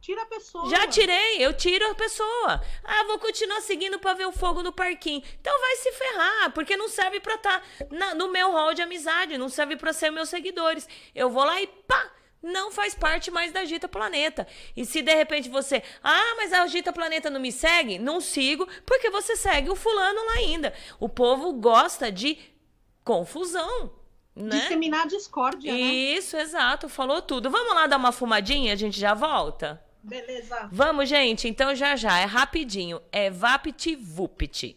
Tira 0.00 0.22
a 0.22 0.26
pessoa. 0.26 0.70
Já 0.70 0.86
tirei, 0.86 1.44
eu 1.44 1.52
tiro 1.52 1.90
a 1.90 1.94
pessoa. 1.94 2.62
Ah, 2.84 3.04
vou 3.08 3.18
continuar 3.18 3.60
seguindo 3.60 3.98
pra 3.98 4.14
ver 4.14 4.26
o 4.26 4.32
fogo 4.32 4.62
no 4.62 4.72
parquinho. 4.72 5.22
Então 5.40 5.60
vai 5.60 5.76
se 5.76 5.92
ferrar, 5.92 6.52
porque 6.52 6.76
não 6.76 6.88
serve 6.88 7.18
pra 7.18 7.34
estar 7.34 7.62
no 8.16 8.30
meu 8.30 8.52
hall 8.52 8.72
de 8.72 8.82
amizade, 8.82 9.36
não 9.36 9.48
serve 9.48 9.76
pra 9.76 9.92
ser 9.92 10.10
meus 10.10 10.28
seguidores. 10.28 10.88
Eu 11.14 11.28
vou 11.28 11.44
lá 11.44 11.60
e 11.60 11.66
pá, 11.66 12.12
não 12.40 12.70
faz 12.70 12.94
parte 12.94 13.32
mais 13.32 13.50
da 13.50 13.60
Agita 13.60 13.88
Planeta. 13.88 14.46
E 14.76 14.84
se 14.84 15.02
de 15.02 15.12
repente 15.12 15.48
você, 15.48 15.82
ah, 16.04 16.34
mas 16.36 16.52
a 16.52 16.62
Agita 16.62 16.92
Planeta 16.92 17.28
não 17.28 17.40
me 17.40 17.50
segue, 17.50 17.98
não 17.98 18.20
sigo, 18.20 18.68
porque 18.84 19.10
você 19.10 19.34
segue 19.34 19.70
o 19.70 19.76
fulano 19.76 20.24
lá 20.24 20.32
ainda. 20.34 20.72
O 21.00 21.08
povo 21.08 21.52
gosta 21.54 22.12
de 22.12 22.38
confusão, 23.02 23.92
né? 24.36 24.60
Disseminar 24.60 25.06
discórdia, 25.06 25.72
né? 25.72 25.78
Isso, 25.78 26.36
exato, 26.36 26.88
falou 26.88 27.22
tudo. 27.22 27.50
Vamos 27.50 27.74
lá 27.74 27.86
dar 27.86 27.96
uma 27.96 28.12
fumadinha, 28.12 28.72
a 28.72 28.76
gente 28.76 29.00
já 29.00 29.14
volta? 29.14 29.82
Beleza. 30.02 30.68
Vamos, 30.70 31.08
gente, 31.08 31.48
então 31.48 31.74
já 31.74 31.96
já, 31.96 32.18
é 32.20 32.24
rapidinho. 32.24 33.00
É 33.10 33.30
Vapt 33.30 33.96
Vupt. 33.96 34.76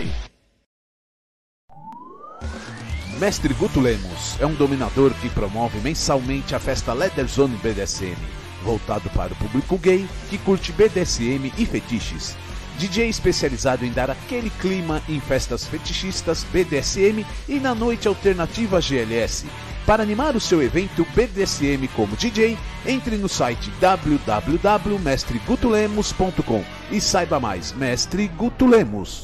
Mestre 3.21 3.53
Guto 3.53 3.79
Lemos 3.79 4.35
é 4.39 4.45
um 4.47 4.55
dominador 4.55 5.13
que 5.21 5.29
promove 5.29 5.77
mensalmente 5.77 6.55
a 6.55 6.59
festa 6.59 6.91
Leather 6.91 7.27
Zone 7.27 7.55
BDSM, 7.57 8.17
voltado 8.63 9.11
para 9.11 9.31
o 9.31 9.35
público 9.35 9.77
gay 9.77 10.07
que 10.27 10.39
curte 10.39 10.71
BDSM 10.71 11.53
e 11.55 11.65
fetiches. 11.67 12.35
DJ 12.79 13.09
especializado 13.09 13.85
em 13.85 13.91
dar 13.91 14.09
aquele 14.09 14.49
clima 14.49 15.03
em 15.07 15.19
festas 15.19 15.67
fetichistas 15.67 16.43
BDSM 16.51 17.23
e 17.47 17.59
na 17.59 17.75
noite 17.75 18.07
alternativa 18.07 18.81
GLS. 18.81 19.45
Para 19.85 20.01
animar 20.01 20.35
o 20.35 20.41
seu 20.41 20.59
evento 20.59 21.05
BDSM 21.13 21.87
como 21.95 22.15
DJ, 22.15 22.57
entre 22.87 23.17
no 23.17 23.29
site 23.29 23.71
www.mestregutulemos.com 23.79 26.65
e 26.89 26.99
saiba 26.99 27.39
mais, 27.39 27.71
Mestre 27.71 28.27
Guto 28.29 28.65
Lemos. 28.65 29.21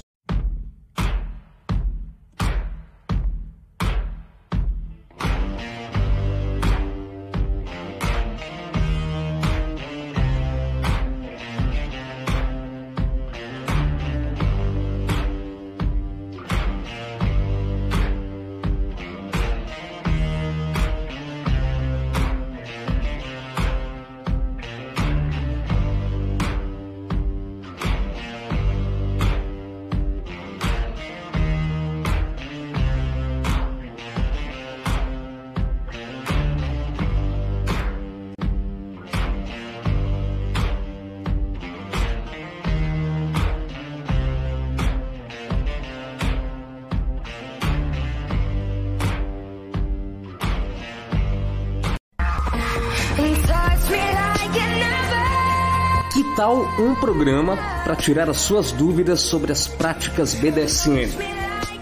Um 56.80 56.96
programa 56.96 57.58
para 57.84 57.96
tirar 57.96 58.30
as 58.30 58.38
suas 58.38 58.72
dúvidas 58.72 59.22
sobre 59.22 59.52
as 59.52 59.68
práticas 59.68 60.34
BDSM, 60.34 61.12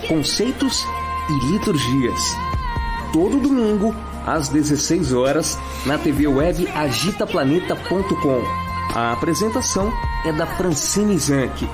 conceitos 0.07 0.83
e 1.29 1.51
liturgias? 1.51 2.21
Todo 3.11 3.39
domingo, 3.39 3.95
às 4.25 4.49
16 4.49 5.13
horas, 5.13 5.57
na 5.85 5.97
TV 5.97 6.27
web 6.27 6.67
agitaplaneta.com. 6.67 8.41
A 8.93 9.11
apresentação 9.11 9.91
é 10.25 10.31
da 10.31 10.45
Francine 10.45 11.17
Zanck. 11.17 11.67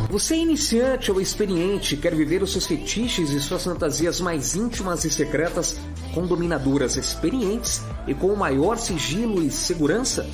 Você 0.09 0.35
é 0.35 0.37
iniciante 0.37 1.11
ou 1.11 1.19
experiente, 1.19 1.97
quer 1.97 2.13
viver 2.13 2.43
os 2.43 2.51
seus 2.51 2.67
fetiches 2.67 3.31
e 3.31 3.39
suas 3.39 3.63
fantasias 3.63 4.21
mais 4.21 4.55
íntimas 4.55 5.03
e 5.05 5.09
secretas 5.09 5.75
com 6.13 6.25
dominadoras 6.25 6.95
experientes 6.95 7.81
e 8.07 8.13
com 8.13 8.27
o 8.27 8.37
maior 8.37 8.77
sigilo 8.77 9.41
e 9.41 9.49
segurança? 9.49 10.29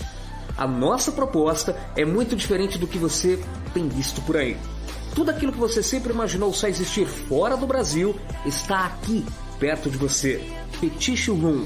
A 0.57 0.67
nossa 0.67 1.11
proposta 1.11 1.75
é 1.95 2.03
muito 2.03 2.35
diferente 2.35 2.77
do 2.77 2.85
que 2.85 2.97
você 2.97 3.41
tem 3.73 3.87
visto 3.87 4.21
por 4.21 4.35
aí. 4.37 4.57
Tudo 5.15 5.31
aquilo 5.31 5.51
que 5.51 5.57
você 5.57 5.81
sempre 5.81 6.13
imaginou 6.13 6.53
só 6.53 6.67
existir 6.67 7.07
fora 7.07 7.55
do 7.55 7.65
Brasil 7.65 8.15
está 8.45 8.85
aqui, 8.85 9.25
perto 9.59 9.89
de 9.89 9.97
você. 9.97 10.43
Fetiche 10.79 11.31
Room. 11.31 11.65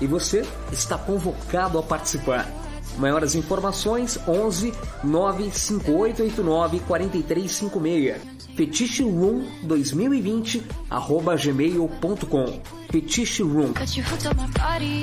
E 0.00 0.06
você 0.06 0.44
está 0.72 0.98
convocado 0.98 1.78
a 1.78 1.82
participar. 1.82 2.50
Maiores 2.98 3.34
informações 3.34 4.18
11 4.28 4.72
95889 5.02 6.80
4356. 6.80 8.33
Fetiche 8.56 9.02
Room 9.02 9.44
2020 9.64 10.62
arroba 10.88 11.34
gmail.com. 11.34 12.60
Fetiche 12.90 13.42
Room. 13.42 13.72
Got 13.72 13.96
you 13.96 14.02
hooked 14.04 14.26
on 14.26 14.36
my 14.36 14.46
body. 14.52 15.02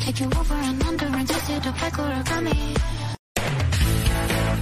Take 0.00 0.22
you 0.22 0.28
over 0.38 0.54
and 0.54 0.82
under 0.86 1.06
and 1.06 1.26
twist 1.26 1.50
it 1.50 1.66
up 1.66 1.80
like 1.80 1.98
origami. 1.98 2.74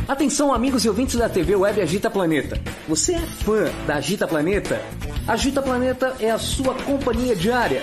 Atenção, 0.06 0.52
amigos 0.52 0.84
e 0.84 0.88
ouvintes 0.88 1.16
da 1.16 1.28
TV 1.28 1.56
Web 1.56 1.80
Agita 1.80 2.10
Planeta. 2.10 2.60
Você 2.88 3.14
é 3.14 3.20
fã 3.20 3.70
da 3.86 3.96
Agita 3.96 4.26
Planeta? 4.26 4.80
Agita 5.26 5.62
Planeta 5.62 6.16
é 6.20 6.30
a 6.30 6.38
sua 6.38 6.74
companhia 6.74 7.34
diária. 7.34 7.82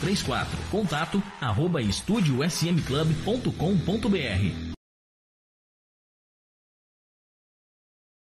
3834. 0.00 0.56
Contato 0.70 1.22
arroba 1.40 1.82
estudiosmclub.com.br. 1.82 4.76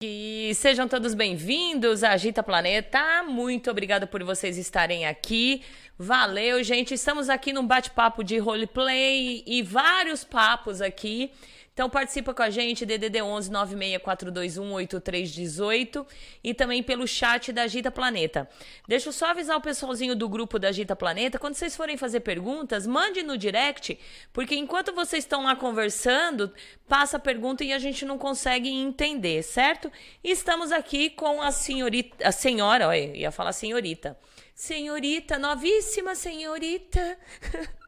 E 0.03 0.53
sejam 0.57 0.87
todos 0.87 1.15
bem-vindos 1.15 2.05
à 2.05 2.11
Agita 2.11 2.43
Planeta. 2.43 3.23
Muito 3.23 3.71
obrigada 3.71 4.07
por 4.07 4.23
vocês 4.23 4.59
estarem 4.59 5.07
aqui. 5.07 5.63
Valeu, 5.99 6.63
gente. 6.63 6.93
Estamos 6.93 7.31
aqui 7.31 7.55
num 7.55 7.67
bate-papo 7.67 8.23
de 8.23 8.37
roleplay 8.37 9.43
e 9.47 9.63
vários 9.63 10.23
papos 10.23 10.83
aqui. 10.83 11.33
Então 11.75 11.91
participa 11.91 12.33
com 12.33 12.43
a 12.43 12.51
gente, 12.51 12.87
DDD 12.87 13.21
11 13.21 13.51
96421 13.51 14.73
8318 14.75 16.07
e 16.43 16.55
também 16.55 16.85
pelo 16.85 17.05
chat 17.05 17.53
da 17.53 17.63
Agita 17.63 17.91
Planeta. 17.91 18.49
Deixa 18.87 19.09
eu 19.09 19.13
só 19.13 19.27
avisar 19.27 19.57
o 19.57 19.61
pessoalzinho 19.61 20.15
do 20.15 20.29
grupo 20.29 20.57
da 20.57 20.69
Agita 20.69 20.95
Planeta, 20.95 21.37
quando 21.37 21.57
vocês 21.57 21.75
forem 21.75 21.97
fazer 21.97 22.21
perguntas, 22.21 22.87
mande 22.87 23.25
no 23.25 23.37
direct, 23.37 23.99
porque 24.33 24.55
enquanto 24.55 24.95
vocês 24.95 25.25
estão 25.25 25.43
lá 25.43 25.57
conversando, 25.57 26.53
passa 26.87 27.17
a 27.17 27.21
pergunta 27.21 27.65
e 27.65 27.73
a 27.73 27.79
gente 27.81 28.05
não 28.05 28.19
consegue 28.19 28.71
entender, 28.71 29.43
certo? 29.43 29.91
E 30.23 30.31
estamos 30.31 30.71
aqui 30.71 31.11
com 31.11 31.43
a 31.43 31.51
senhorita, 31.51 32.29
a 32.29 32.31
senhora, 32.31 32.87
olha, 32.87 33.17
ia 33.17 33.33
falar 33.33 33.53
senhorita. 33.53 34.17
Senhorita, 34.55 35.37
novíssima 35.41 36.15
senhorita. 36.15 37.19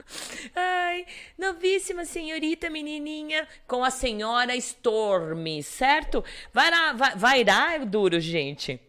Ai, 0.55 1.07
novíssima 1.37 2.05
senhorita 2.05 2.71
menininha 2.71 3.47
com 3.67 3.83
a 3.85 3.91
senhora 3.91 4.55
Storm, 4.57 5.63
certo? 5.63 6.25
Vai 6.53 6.71
lá, 6.71 6.93
vai, 6.93 7.17
vai 7.17 7.45
lá, 7.45 7.79
duro, 7.79 8.21
gente. 8.21 8.81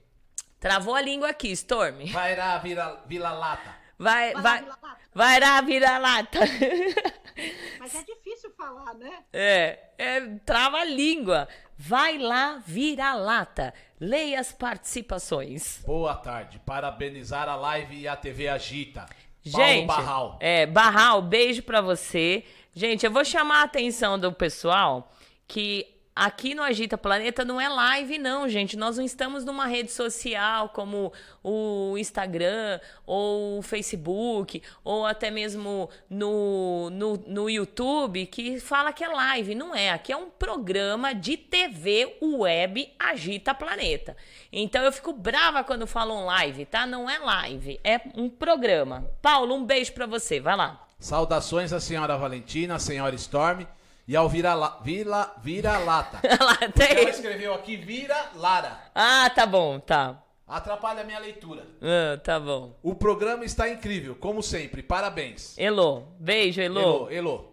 Travou 0.59 0.95
a 0.95 1.01
língua 1.01 1.29
aqui, 1.29 1.51
Storm. 1.51 2.05
Vai 2.11 2.35
lá, 2.35 2.57
vira, 2.57 3.01
vila 3.05 3.31
lata. 3.31 3.75
Vai, 3.99 4.33
Vai 4.33 4.41
lá, 4.41 4.41
vai, 4.41 4.59
vira-lata. 4.59 4.97
vai 5.13 5.39
lá, 5.39 5.61
vira 5.61 5.97
lata. 5.97 6.39
Mas 7.79 7.95
é 7.95 8.03
difícil 8.03 8.51
falar, 8.57 8.93
né? 8.95 9.23
É, 9.33 9.79
é, 9.97 10.21
trava 10.45 10.77
a 10.77 10.83
língua. 10.83 11.47
Vai 11.77 12.17
lá, 12.17 12.61
vira 12.65 13.13
lata. 13.13 13.73
Leia 13.99 14.39
as 14.39 14.51
participações. 14.51 15.79
Boa 15.85 16.15
tarde. 16.15 16.59
Parabenizar 16.65 17.47
a 17.47 17.55
live 17.55 17.95
e 17.99 18.07
a 18.07 18.15
TV 18.15 18.47
Agita. 18.47 19.05
Gente, 19.47 19.87
Paulo 19.87 20.03
Barral. 20.03 20.37
é, 20.39 20.65
Barral, 20.65 21.21
beijo 21.21 21.61
pra 21.63 21.81
você. 21.81 22.43
Gente, 22.73 23.05
eu 23.05 23.11
vou 23.11 23.25
chamar 23.25 23.61
a 23.61 23.63
atenção 23.63 24.19
do 24.19 24.31
pessoal 24.31 25.11
que 25.47 25.87
aqui 26.17 26.55
no 26.55 26.63
Agita 26.63 26.97
Planeta 26.97 27.45
não 27.45 27.61
é 27.61 27.69
live, 27.69 28.17
não, 28.17 28.49
gente. 28.49 28.75
Nós 28.75 28.97
não 28.97 29.05
estamos 29.05 29.45
numa 29.45 29.67
rede 29.67 29.91
social 29.91 30.69
como 30.69 31.13
o 31.43 31.95
Instagram 31.97 32.79
ou 33.05 33.59
o 33.59 33.61
Facebook 33.61 34.61
ou 34.83 35.05
até 35.05 35.29
mesmo 35.29 35.89
no, 36.09 36.89
no, 36.89 37.17
no 37.17 37.49
YouTube 37.49 38.25
que 38.25 38.59
fala 38.59 38.91
que 38.91 39.03
é 39.03 39.07
live. 39.07 39.53
Não 39.53 39.75
é. 39.75 39.91
Aqui 39.91 40.11
é 40.11 40.17
um 40.17 40.29
programa 40.29 41.13
de 41.13 41.37
TV 41.37 42.17
web 42.21 42.91
Agita 42.99 43.53
Planeta. 43.53 44.17
Então 44.51 44.83
eu 44.83 44.91
fico 44.91 45.13
brava 45.13 45.63
quando 45.63 45.85
falam 45.85 46.25
live, 46.25 46.65
tá? 46.65 46.85
Não 46.85 47.09
é 47.09 47.19
live, 47.19 47.79
é 47.83 48.01
um 48.15 48.27
programa. 48.27 49.09
Paulo, 49.21 49.55
um 49.55 49.63
beijo 49.63 49.93
pra 49.93 50.05
você. 50.05 50.39
Vai 50.39 50.55
lá. 50.55 50.83
Saudações 50.99 51.71
à 51.71 51.79
senhora 51.79 52.17
Valentina, 52.17 52.75
à 52.75 52.79
senhora 52.79 53.15
Storm 53.15 53.67
e 54.07 54.15
ao 54.15 54.29
vira, 54.29 54.53
la, 54.53 54.79
vila, 54.81 55.35
vira 55.43 55.77
lata. 55.79 56.21
Lá, 56.41 56.55
Porque 56.55 56.83
ela 56.83 57.09
escreveu 57.09 57.53
aqui 57.53 57.75
vira 57.75 58.31
Lara. 58.35 58.79
Ah, 58.95 59.29
tá 59.29 59.45
bom, 59.45 59.79
tá. 59.79 60.23
Atrapalha 60.47 61.01
a 61.01 61.03
minha 61.03 61.19
leitura. 61.19 61.67
Ah, 61.81 62.17
tá 62.17 62.39
bom. 62.39 62.73
O 62.81 62.95
programa 62.95 63.43
está 63.43 63.67
incrível, 63.67 64.15
como 64.15 64.41
sempre. 64.41 64.81
Parabéns. 64.81 65.57
Elô, 65.57 66.03
beijo, 66.17 66.61
Elô. 66.61 66.79
Elô, 66.79 67.09
Elô. 67.09 67.45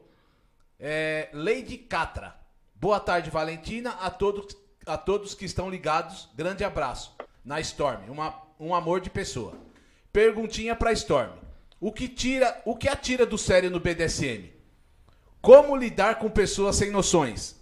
É, 0.78 1.28
Lady 1.32 1.76
Catra. 1.76 2.36
Boa 2.76 3.01
tarde, 3.01 3.31
Valentina. 3.31 3.90
A 4.01 4.09
todos, 4.09 4.56
a 4.86 4.97
todos 4.97 5.35
que 5.35 5.44
estão 5.44 5.68
ligados, 5.68 6.28
grande 6.36 6.62
abraço. 6.62 7.16
Na 7.44 7.59
Storm, 7.59 8.09
uma, 8.09 8.32
um 8.60 8.72
amor 8.72 9.01
de 9.01 9.10
pessoa. 9.10 9.55
Perguntinha 10.12 10.76
pra 10.76 10.93
Storm. 10.93 11.32
O 11.81 11.90
que 11.90 12.06
tira, 12.06 12.62
o 12.64 12.76
que 12.76 12.89
atira 12.89 13.26
do 13.26 13.36
sério 13.36 13.70
no 13.70 13.81
BDSM? 13.81 14.53
Como 15.44 15.76
lidar 15.76 16.18
com 16.18 16.30
pessoas 16.30 16.76
sem 16.76 16.90
noções? 16.90 17.54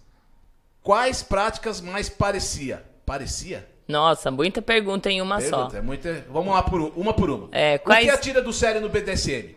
Quais 0.81 1.21
práticas 1.21 1.81
mais 1.81 2.09
parecia? 2.09 2.83
Parecia? 3.05 3.67
Nossa, 3.87 4.31
muita 4.31 4.61
pergunta 4.61 5.09
em 5.11 5.21
uma 5.21 5.37
Pergunta, 5.37 5.69
só. 5.71 5.77
é 5.77 5.81
muita... 5.81 6.25
Vamos 6.29 6.53
lá 6.53 6.63
por 6.63 6.79
uma 6.95 7.13
por 7.13 7.29
uma. 7.29 7.49
É, 7.51 7.75
O 7.75 7.79
quais- 7.79 8.05
que 8.05 8.09
atira 8.09 8.41
do 8.41 8.53
sério 8.53 8.79
no 8.79 8.87
BDSM? 8.89 9.55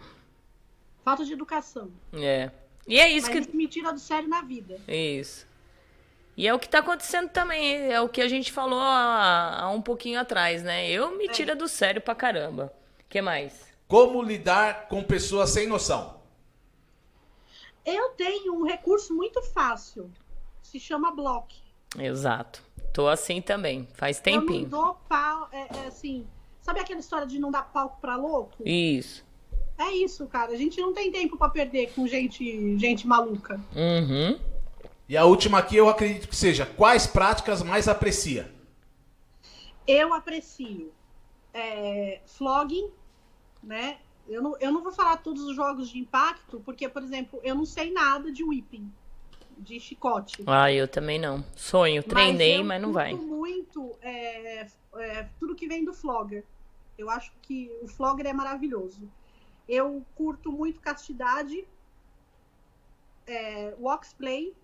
Falta 1.04 1.24
de 1.24 1.32
educação. 1.32 1.88
É. 2.12 2.50
E 2.88 2.98
é 2.98 3.08
isso 3.08 3.26
Mas 3.28 3.34
que. 3.36 3.40
isso 3.48 3.56
me 3.56 3.68
tira 3.68 3.92
do 3.92 4.00
sério 4.00 4.28
na 4.28 4.42
vida. 4.42 4.80
Isso. 4.88 5.46
E 6.36 6.46
é 6.46 6.52
o 6.52 6.58
que 6.58 6.68
tá 6.68 6.80
acontecendo 6.80 7.28
também, 7.30 7.90
é 7.92 8.00
o 8.00 8.08
que 8.08 8.20
a 8.20 8.28
gente 8.28 8.50
falou 8.52 8.80
há, 8.80 9.60
há 9.62 9.70
um 9.70 9.80
pouquinho 9.80 10.20
atrás, 10.20 10.62
né? 10.62 10.88
Eu 10.90 11.16
me 11.16 11.28
tira 11.28 11.54
do 11.56 11.66
sério 11.68 12.00
pra 12.00 12.14
caramba. 12.14 12.72
que 13.08 13.22
mais? 13.22 13.52
Como 13.88 14.20
lidar 14.20 14.88
com 14.88 15.02
pessoas 15.02 15.50
sem 15.50 15.66
noção? 15.68 16.15
Eu 17.86 18.10
tenho 18.10 18.52
um 18.54 18.64
recurso 18.64 19.14
muito 19.14 19.40
fácil. 19.42 20.10
Se 20.60 20.80
chama 20.80 21.12
block. 21.14 21.56
Exato. 21.96 22.62
Tô 22.92 23.06
assim 23.06 23.40
também, 23.40 23.86
faz 23.94 24.20
Eu 24.24 24.32
não 24.34 24.40
tempinho. 24.46 24.68
dou 24.68 24.94
pau. 25.08 25.48
É, 25.52 25.78
é 25.78 25.86
assim. 25.86 26.26
Sabe 26.60 26.80
aquela 26.80 26.98
história 26.98 27.26
de 27.26 27.38
não 27.38 27.50
dar 27.50 27.62
palco 27.62 28.00
pra 28.00 28.16
louco? 28.16 28.56
Isso. 28.66 29.24
É 29.78 29.92
isso, 29.92 30.26
cara. 30.26 30.52
A 30.52 30.56
gente 30.56 30.80
não 30.80 30.92
tem 30.92 31.12
tempo 31.12 31.36
pra 31.36 31.48
perder 31.48 31.92
com 31.94 32.06
gente, 32.08 32.76
gente 32.78 33.06
maluca. 33.06 33.60
Uhum. 33.74 34.38
E 35.08 35.16
a 35.16 35.24
última 35.24 35.58
aqui 35.58 35.76
eu 35.76 35.88
acredito 35.88 36.26
que 36.28 36.34
seja: 36.34 36.66
quais 36.66 37.06
práticas 37.06 37.62
mais 37.62 37.86
aprecia? 37.86 38.50
Eu 39.86 40.12
aprecio 40.12 40.92
é, 41.54 42.20
flogging, 42.26 42.90
né? 43.62 43.98
Eu 44.28 44.42
não, 44.42 44.56
eu 44.58 44.72
não 44.72 44.82
vou 44.82 44.92
falar 44.92 45.18
todos 45.18 45.42
os 45.42 45.54
jogos 45.54 45.88
de 45.88 45.98
impacto, 45.98 46.60
porque, 46.64 46.88
por 46.88 47.02
exemplo, 47.02 47.40
eu 47.44 47.54
não 47.54 47.64
sei 47.64 47.92
nada 47.92 48.32
de 48.32 48.42
whipping, 48.42 48.92
de 49.56 49.78
chicote. 49.78 50.42
Ah, 50.46 50.72
eu 50.72 50.88
também 50.88 51.18
não. 51.18 51.44
Sonho, 51.54 52.02
treinei, 52.02 52.62
mas, 52.62 52.80
eu 52.80 52.86
não 52.86 52.92
vai. 52.92 53.10
curto 53.10 53.26
muito 53.26 53.98
é, 54.02 54.66
é, 54.96 55.28
tudo 55.38 55.54
que 55.54 55.68
vem 55.68 55.84
do 55.84 55.94
flogger. 55.94 56.44
Eu 56.98 57.08
acho 57.08 57.32
que 57.42 57.70
o 57.82 57.88
flogger 57.88 58.26
é 58.26 58.32
maravilhoso. 58.32 59.08
Eu 59.68 60.04
curto 60.14 60.50
muito 60.50 60.80
castidade, 60.80 61.66
é, 63.26 63.74
waxplay. 63.78 64.54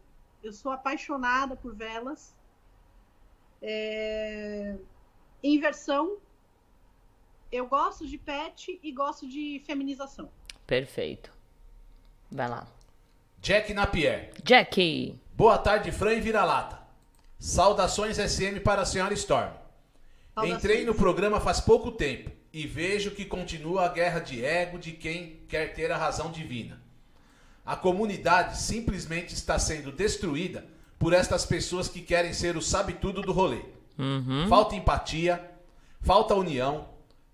Eu 0.43 0.52
sou 0.52 0.72
apaixonada 0.72 1.55
por 1.55 1.74
velas. 1.74 2.34
É, 3.60 4.76
inversão. 5.43 6.16
Eu 7.53 7.66
gosto 7.66 8.07
de 8.07 8.16
pet 8.16 8.81
e 8.83 8.91
gosto 8.91 9.29
de 9.29 9.62
feminização. 9.66 10.31
Perfeito. 10.66 11.31
Vai 12.31 12.49
lá. 12.49 12.66
Jack 13.43 13.74
Napier. 13.74 14.33
Jackie. 14.43 15.20
Boa 15.37 15.59
tarde, 15.59 15.93
Fran 15.93 16.15
e 16.15 16.20
Vira-Lata. 16.23 16.81
Saudações 17.39 18.16
SM 18.16 18.59
para 18.65 18.81
a 18.81 18.87
senhora 18.87 19.12
Storm. 19.12 19.53
Saudações. 20.35 20.65
Entrei 20.65 20.87
no 20.87 20.95
programa 20.95 21.41
faz 21.41 21.61
pouco 21.61 21.93
tempo 21.93 22.31
e 22.55 22.66
vejo 22.66 23.11
que 23.11 23.27
continua 23.27 23.85
a 23.85 23.89
guerra 23.89 24.20
de 24.20 24.43
ego 24.43 24.79
de 24.79 24.93
quem 24.93 25.41
quer 25.47 25.74
ter 25.74 25.93
a 25.93 25.99
razão 25.99 26.33
divina. 26.33 26.81
A 27.66 27.77
comunidade 27.77 28.62
simplesmente 28.62 29.35
está 29.35 29.59
sendo 29.59 29.93
destruída 29.93 30.66
por 30.99 31.12
estas 31.12 31.45
pessoas 31.45 31.87
que 31.87 32.01
querem 32.01 32.33
ser 32.33 32.57
o 32.57 32.62
sabe-tudo 32.62 33.20
do 33.20 33.33
rolê. 33.33 33.61
Uhum. 33.99 34.49
Falta 34.49 34.74
empatia, 34.74 35.51
falta 36.01 36.35
união, 36.35 36.89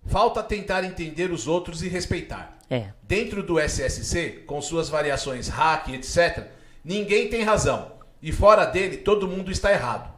falta 0.08 0.42
tentar 0.42 0.84
entender 0.84 1.30
os 1.30 1.46
outros 1.46 1.82
e 1.82 1.88
respeitar. 1.88 2.58
É. 2.70 2.90
Dentro 3.02 3.42
do 3.42 3.58
SSC, 3.58 4.44
com 4.46 4.60
suas 4.60 4.88
variações 4.88 5.48
hack, 5.48 5.88
etc., 5.88 6.48
ninguém 6.84 7.28
tem 7.28 7.42
razão. 7.42 7.92
E 8.20 8.32
fora 8.32 8.64
dele, 8.64 8.98
todo 8.98 9.28
mundo 9.28 9.50
está 9.50 9.72
errado. 9.72 10.12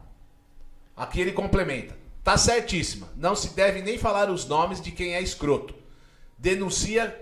Aqui 0.95 1.21
ele 1.21 1.31
complementa. 1.31 1.95
Tá 2.23 2.37
certíssima. 2.37 3.09
Não 3.15 3.35
se 3.35 3.55
deve 3.55 3.81
nem 3.81 3.97
falar 3.97 4.29
os 4.29 4.45
nomes 4.45 4.81
de 4.81 4.91
quem 4.91 5.13
é 5.13 5.21
escroto. 5.21 5.73
Denuncia, 6.37 7.15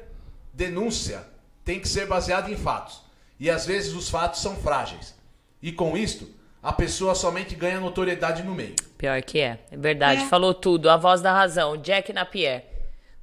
denúncia 0.54 1.26
tem 1.64 1.80
que 1.80 1.88
ser 1.88 2.08
baseada 2.08 2.50
em 2.50 2.58
fatos. 2.58 3.02
E 3.40 3.50
às 3.50 3.66
vezes 3.66 3.94
os 3.94 4.10
fatos 4.10 4.42
são 4.42 4.56
frágeis. 4.56 5.16
E 5.62 5.72
com 5.72 5.98
isto, 5.98 6.28
a 6.62 6.74
pessoa 6.74 7.16
somente 7.16 7.56
ganha 7.56 7.80
notoriedade 7.80 8.44
no 8.44 8.54
meio. 8.54 8.76
Pior 8.98 9.22
que 9.22 9.40
é. 9.40 9.66
É 9.72 9.78
verdade. 9.78 10.24
É. 10.24 10.28
Falou 10.28 10.54
tudo. 10.54 10.90
A 10.90 10.98
voz 10.98 11.22
da 11.22 11.32
razão. 11.34 11.78
Jack 11.78 12.12
Napier. 12.12 12.66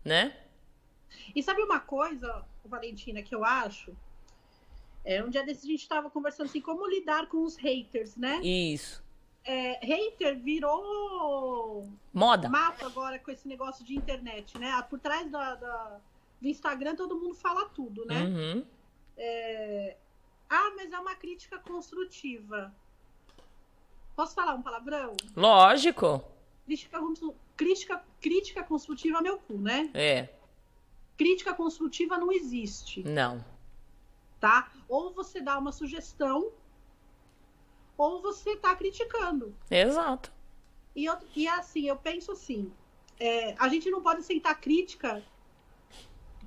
Né? 0.04 0.34
E 1.34 1.42
sabe 1.42 1.62
uma 1.62 1.80
coisa, 1.80 2.44
Valentina, 2.64 3.22
que 3.22 3.34
eu 3.34 3.44
acho? 3.44 3.94
É, 5.04 5.22
um 5.22 5.28
dia 5.28 5.44
desses 5.44 5.64
a 5.64 5.68
gente 5.68 5.82
estava 5.82 6.08
conversando 6.10 6.46
assim, 6.46 6.60
como 6.60 6.86
lidar 6.88 7.26
com 7.28 7.44
os 7.44 7.56
haters, 7.56 8.16
né? 8.16 8.40
Isso. 8.42 9.04
É, 9.44 9.78
hater 9.86 10.36
virou 10.38 11.88
Moda. 12.12 12.48
mato 12.48 12.84
agora 12.84 13.18
com 13.18 13.30
esse 13.30 13.46
negócio 13.46 13.84
de 13.84 13.94
internet, 13.94 14.58
né? 14.58 14.72
Ah, 14.72 14.82
Por 14.82 14.98
trás 14.98 15.30
da, 15.30 15.54
da- 15.54 16.00
do 16.40 16.48
Instagram 16.48 16.96
todo 16.96 17.16
mundo 17.16 17.34
fala 17.34 17.68
tudo, 17.68 18.04
né? 18.06 18.22
Uhum. 18.24 18.64
Ah, 20.48 20.72
mas 20.76 20.92
é 20.92 20.98
uma 20.98 21.14
crítica 21.14 21.58
construtiva. 21.58 22.72
Posso 24.16 24.34
falar 24.34 24.54
um 24.54 24.62
palavrão? 24.62 25.14
Lógico. 25.36 26.24
Crítica, 26.64 26.98
crítica, 27.54 28.04
crítica 28.20 28.62
construtiva 28.64 29.20
meu 29.20 29.38
cu, 29.38 29.58
né? 29.58 29.90
É. 29.92 30.30
Crítica 31.18 31.52
construtiva 31.54 32.16
não 32.16 32.32
existe. 32.32 33.02
Não. 33.06 33.44
tá? 34.40 34.70
Ou 34.88 35.12
você 35.12 35.40
dá 35.40 35.58
uma 35.58 35.70
sugestão, 35.70 36.50
ou 37.96 38.22
você 38.22 38.56
tá 38.56 38.74
criticando. 38.74 39.54
Exato. 39.70 40.32
E, 40.94 41.04
eu, 41.04 41.16
e 41.34 41.46
assim, 41.48 41.86
eu 41.86 41.96
penso 41.96 42.32
assim, 42.32 42.72
é, 43.20 43.54
a 43.58 43.68
gente 43.68 43.90
não 43.90 44.00
pode 44.02 44.20
aceitar 44.20 44.54
crítica 44.54 45.22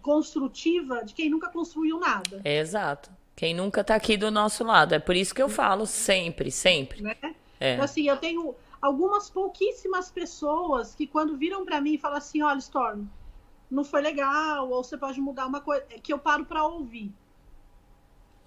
construtiva 0.02 1.04
de 1.04 1.14
quem 1.14 1.30
nunca 1.30 1.50
construiu 1.50 2.00
nada, 2.00 2.42
Exato. 2.44 3.12
Quem 3.36 3.54
nunca 3.54 3.84
tá 3.86 3.96
aqui 3.96 4.18
do 4.18 4.30
nosso 4.30 4.66
lado. 4.66 4.94
É 4.94 5.00
por 5.00 5.16
isso 5.16 5.34
que 5.34 5.42
eu 5.42 5.48
falo 5.48 5.86
sempre, 5.86 6.52
sempre. 6.52 7.02
né? 7.02 7.16
É. 7.60 7.74
Então, 7.74 7.86
assim, 7.86 8.08
eu 8.08 8.18
tenho 8.18 8.56
algumas 8.82 9.30
pouquíssimas 9.30 10.10
pessoas 10.10 10.96
que 10.96 11.06
quando 11.06 11.38
viram 11.38 11.66
pra 11.66 11.82
mim 11.82 11.94
e 11.94 11.98
falam 11.98 12.18
assim, 12.18 12.42
olha, 12.42 12.58
Storm, 12.60 13.06
não 13.70 13.84
foi 13.84 14.02
legal, 14.02 14.70
ou 14.70 14.84
você 14.84 14.98
pode 14.98 15.20
mudar 15.20 15.46
uma 15.46 15.62
coisa, 15.62 15.86
é 15.90 16.00
que 16.00 16.12
eu 16.12 16.20
paro 16.20 16.46
pra 16.46 16.64
ouvir. 16.66 17.14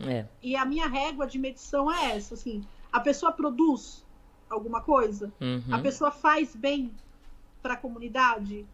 É. 0.01 0.27
E 0.43 0.57
a 0.57 0.65
minha 0.65 0.89
régua 0.89 1.27
de 1.27 1.39
medição 1.39 1.93
é 1.93 2.17
essa, 2.17 2.35
assim, 2.35 2.67
a 2.91 2.99
pessoa 2.99 3.31
produz 3.33 4.05
alguma 4.51 4.81
coisa, 4.81 5.33
Uhum. 5.41 5.63
a 5.71 5.79
pessoa 5.79 6.11
faz 6.11 6.57
bem 6.57 6.93
para 7.63 7.75
a 7.75 7.77
comunidade, 7.77 8.67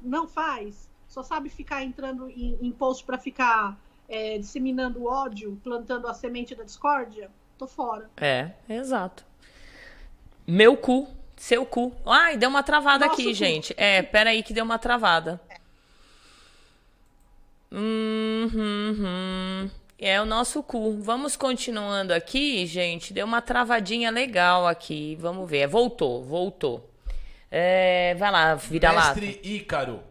não 0.00 0.28
faz, 0.28 0.88
só 1.08 1.22
sabe 1.22 1.48
ficar 1.48 1.82
entrando 1.82 2.28
em, 2.30 2.56
em 2.60 2.70
post 2.72 3.04
para 3.04 3.18
ficar 3.18 3.78
é, 4.08 4.38
disseminando 4.38 5.04
ódio, 5.04 5.58
plantando 5.64 6.06
a 6.06 6.14
semente 6.14 6.54
da 6.54 6.62
discórdia, 6.62 7.30
tô 7.58 7.66
fora. 7.66 8.08
É, 8.16 8.50
exato. 8.68 9.24
Meu 10.46 10.76
cu, 10.76 11.08
seu 11.36 11.66
cu. 11.66 11.92
Ai, 12.04 12.36
deu 12.36 12.48
uma 12.48 12.62
travada 12.62 13.06
Nosso 13.06 13.20
aqui, 13.20 13.30
cu. 13.30 13.34
gente. 13.34 13.74
É, 13.76 14.02
pera 14.02 14.30
aí 14.30 14.42
que 14.42 14.54
deu 14.54 14.64
uma 14.64 14.78
travada. 14.78 15.40
Uhum. 17.70 19.70
É 19.98 20.20
o 20.20 20.24
nosso 20.24 20.62
cu. 20.62 21.00
Vamos 21.00 21.36
continuando 21.36 22.12
aqui, 22.12 22.66
gente. 22.66 23.12
Deu 23.12 23.26
uma 23.26 23.42
travadinha 23.42 24.10
legal 24.10 24.66
aqui. 24.66 25.16
Vamos 25.20 25.48
ver. 25.48 25.66
Voltou, 25.66 26.22
voltou. 26.22 26.90
É, 27.50 28.14
vai 28.16 28.30
lá, 28.30 28.54
vira 28.54 28.92
lá. 28.92 29.14
Mestre 29.14 29.40
Ícaro, 29.42 30.02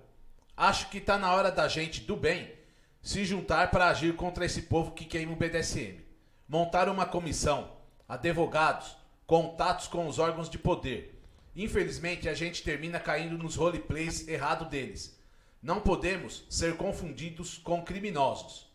acho 0.56 0.90
que 0.90 1.00
tá 1.00 1.18
na 1.18 1.34
hora 1.34 1.52
da 1.52 1.68
gente, 1.68 2.02
do 2.02 2.16
bem, 2.16 2.50
se 3.02 3.26
juntar 3.26 3.70
para 3.72 3.88
agir 3.88 4.16
contra 4.16 4.46
esse 4.46 4.64
povo 4.64 4.92
que 4.92 5.06
queima 5.06 5.34
o 5.34 5.36
BDSM. 5.36 6.05
Montar 6.48 6.90
uma 6.90 7.06
comissão, 7.06 7.72
advogados, 8.08 8.96
contatos 9.26 9.88
com 9.88 10.08
os 10.08 10.20
órgãos 10.20 10.50
de 10.50 10.60
poder. 10.60 11.20
Infelizmente, 11.56 12.28
a 12.28 12.34
gente 12.34 12.64
termina 12.64 13.00
caindo 13.00 13.38
nos 13.38 13.56
roleplays 13.56 14.28
errado 14.28 14.70
deles. 14.70 15.18
Não 15.62 15.80
podemos 15.80 16.46
ser 16.50 16.78
confundidos 16.78 17.58
com 17.58 17.82
criminosos. 17.82 18.70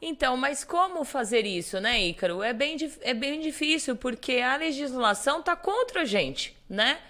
Então, 0.00 0.36
mas 0.36 0.62
como 0.62 1.04
fazer 1.04 1.44
isso, 1.44 1.80
né, 1.80 2.00
Ícaro? 2.00 2.42
É 2.42 2.52
bem, 2.52 2.76
é 3.00 3.12
bem 3.12 3.40
difícil, 3.40 3.96
porque 3.96 4.38
a 4.38 4.56
legislação 4.56 5.42
tá 5.42 5.56
contra 5.56 6.02
a 6.02 6.04
gente, 6.04 6.56
né? 6.68 7.00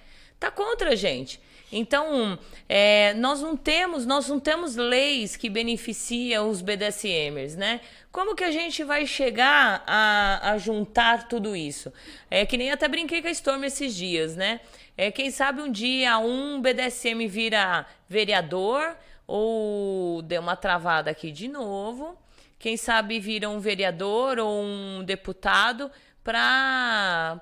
Tá 0.40 0.50
contra 0.50 0.90
a 0.90 0.94
gente. 0.96 1.38
Então, 1.70 2.38
é, 2.68 3.12
nós 3.14 3.42
não 3.42 3.56
temos, 3.56 4.06
nós 4.06 4.28
não 4.28 4.40
temos 4.40 4.76
leis 4.76 5.36
que 5.36 5.50
beneficiam 5.50 6.48
os 6.48 6.62
BDSMers, 6.62 7.56
né? 7.56 7.80
Como 8.10 8.34
que 8.34 8.42
a 8.42 8.50
gente 8.50 8.82
vai 8.82 9.06
chegar 9.06 9.84
a, 9.86 10.52
a 10.52 10.58
juntar 10.58 11.28
tudo 11.28 11.54
isso? 11.54 11.92
É 12.30 12.46
que 12.46 12.56
nem 12.56 12.70
até 12.70 12.88
brinquei 12.88 13.20
com 13.20 13.28
a 13.28 13.30
Storm 13.30 13.64
esses 13.64 13.94
dias, 13.94 14.34
né? 14.34 14.60
É, 14.96 15.10
quem 15.10 15.30
sabe 15.30 15.60
um 15.60 15.70
dia 15.70 16.18
um 16.18 16.60
BDSM 16.60 17.28
vira 17.28 17.86
vereador 18.08 18.96
ou 19.26 20.22
deu 20.22 20.40
uma 20.40 20.56
travada 20.56 21.10
aqui 21.10 21.30
de 21.30 21.48
novo. 21.48 22.16
Quem 22.58 22.76
sabe 22.76 23.20
vira 23.20 23.48
um 23.48 23.60
vereador 23.60 24.38
ou 24.38 24.64
um 24.64 25.04
deputado 25.04 25.90
para 26.24 27.40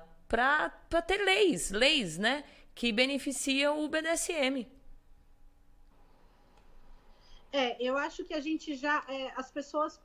ter 1.07 1.23
leis, 1.23 1.71
leis, 1.71 2.17
né? 2.17 2.43
Que 2.77 2.91
beneficiam 2.91 3.83
o 3.83 3.89
BDSM. 3.89 4.67
É, 7.51 7.81
eu 7.83 7.97
acho 7.97 8.23
que 8.23 8.35
a 8.35 8.39
gente 8.39 8.75
já. 8.75 9.03
é, 9.07 9.33
as 9.35 9.49
pessoas 9.51 9.99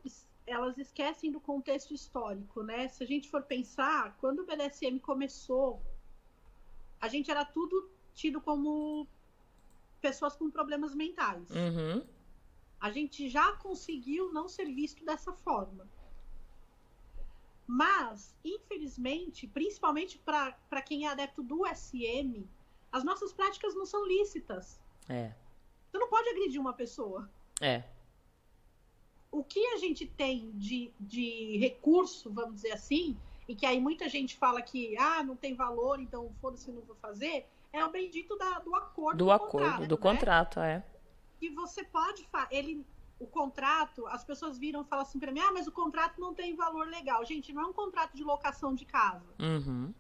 elas 0.47 0.79
esquecem 0.79 1.31
do 1.31 1.39
contexto 1.39 1.93
histórico, 1.93 2.63
né? 2.63 2.89
Se 2.89 3.05
a 3.05 3.07
gente 3.07 3.29
for 3.29 3.43
pensar, 3.43 4.17
quando 4.19 4.41
o 4.41 4.47
BDSM 4.47 4.99
começou, 5.01 5.83
a 6.99 7.09
gente 7.09 7.31
era 7.31 7.45
tudo 7.45 7.91
tido 8.15 8.41
como 8.41 9.07
pessoas 10.01 10.35
com 10.35 10.51
problemas 10.51 10.95
mentais. 10.95 11.51
Uhum. 11.51 12.03
A 12.81 12.91
gente 12.91 13.29
já 13.29 13.53
conseguiu 13.59 14.33
não 14.33 14.49
ser 14.49 14.65
visto 14.65 15.05
dessa 15.05 15.35
forma. 15.35 15.87
Mas, 17.67 18.35
infelizmente, 18.43 19.47
principalmente 19.47 20.19
para 20.19 20.83
quem 20.83 21.07
é 21.07 21.11
adepto 21.11 21.43
do 21.43 21.67
SM, 21.67 22.49
as 22.93 23.03
nossas 23.03 23.33
práticas 23.33 23.75
não 23.75 23.87
são 23.87 24.07
lícitas. 24.07 24.79
É, 25.09 25.33
Você 25.91 25.99
não 25.99 26.09
pode 26.09 26.29
agredir 26.29 26.61
uma 26.61 26.73
pessoa. 26.75 27.29
é. 27.61 27.83
O 29.31 29.43
que 29.43 29.67
a 29.69 29.79
gente 29.79 30.05
tem 30.07 30.51
de, 30.53 30.93
de 31.01 31.57
recurso, 31.57 32.31
vamos 32.31 32.57
dizer 32.57 32.73
assim, 32.73 33.17
e 33.49 33.55
que 33.57 33.65
aí 33.65 33.81
muita 33.81 34.07
gente 34.07 34.37
fala 34.37 34.61
que 34.61 34.95
ah, 34.99 35.25
não 35.25 35.35
tem 35.35 35.55
valor, 35.55 35.99
então 35.99 36.31
foda-se, 36.39 36.71
não 36.71 36.83
vou 36.83 36.95
fazer, 36.97 37.47
é 37.73 37.83
o 37.83 37.91
bendito 37.91 38.37
da- 38.37 38.59
do 38.59 38.75
acordo. 38.77 39.17
Do 39.17 39.31
acordo, 39.31 39.51
contrato, 39.53 39.87
do 39.89 39.95
né? 39.95 40.01
contrato, 40.03 40.61
é. 40.61 40.85
que 41.41 41.49
você 41.51 41.83
pode 41.83 42.29
ele 42.51 42.87
o 43.19 43.27
contrato 43.27 44.07
as 44.09 44.25
pessoas 44.25 44.59
viram 44.59 44.83
e 44.83 44.85
falam 44.85 45.05
assim 45.05 45.19
pra 45.19 45.31
mim 45.33 45.39
ah 45.41 45.53
mas 45.53 45.67
o 45.69 45.73
contrato 45.73 46.21
não 46.21 46.35
tem 46.35 46.55
valor 46.57 46.89
legal 46.89 47.25
gente 47.25 47.53
não 47.53 47.63
é 47.63 47.67
um 47.67 47.73
contrato 47.73 48.17
de 48.17 48.23
locação 48.25 48.75
de 48.75 48.85
casa 48.85 49.25
Uhum. 49.41 49.95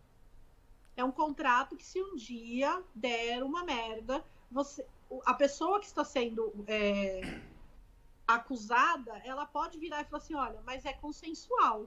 É 1.02 1.04
um 1.04 1.12
contrato 1.12 1.76
que 1.76 1.84
se 1.84 2.00
um 2.02 2.14
dia 2.16 2.82
der 2.94 3.42
uma 3.42 3.64
merda 3.64 4.24
você 4.50 4.84
a 5.26 5.34
pessoa 5.34 5.78
que 5.78 5.86
está 5.86 6.04
sendo 6.04 6.52
é, 6.66 7.38
acusada 8.26 9.20
ela 9.24 9.44
pode 9.44 9.78
virar 9.78 10.00
e 10.00 10.04
falar 10.04 10.22
assim 10.22 10.34
olha 10.34 10.60
mas 10.64 10.86
é 10.86 10.92
consensual 10.92 11.86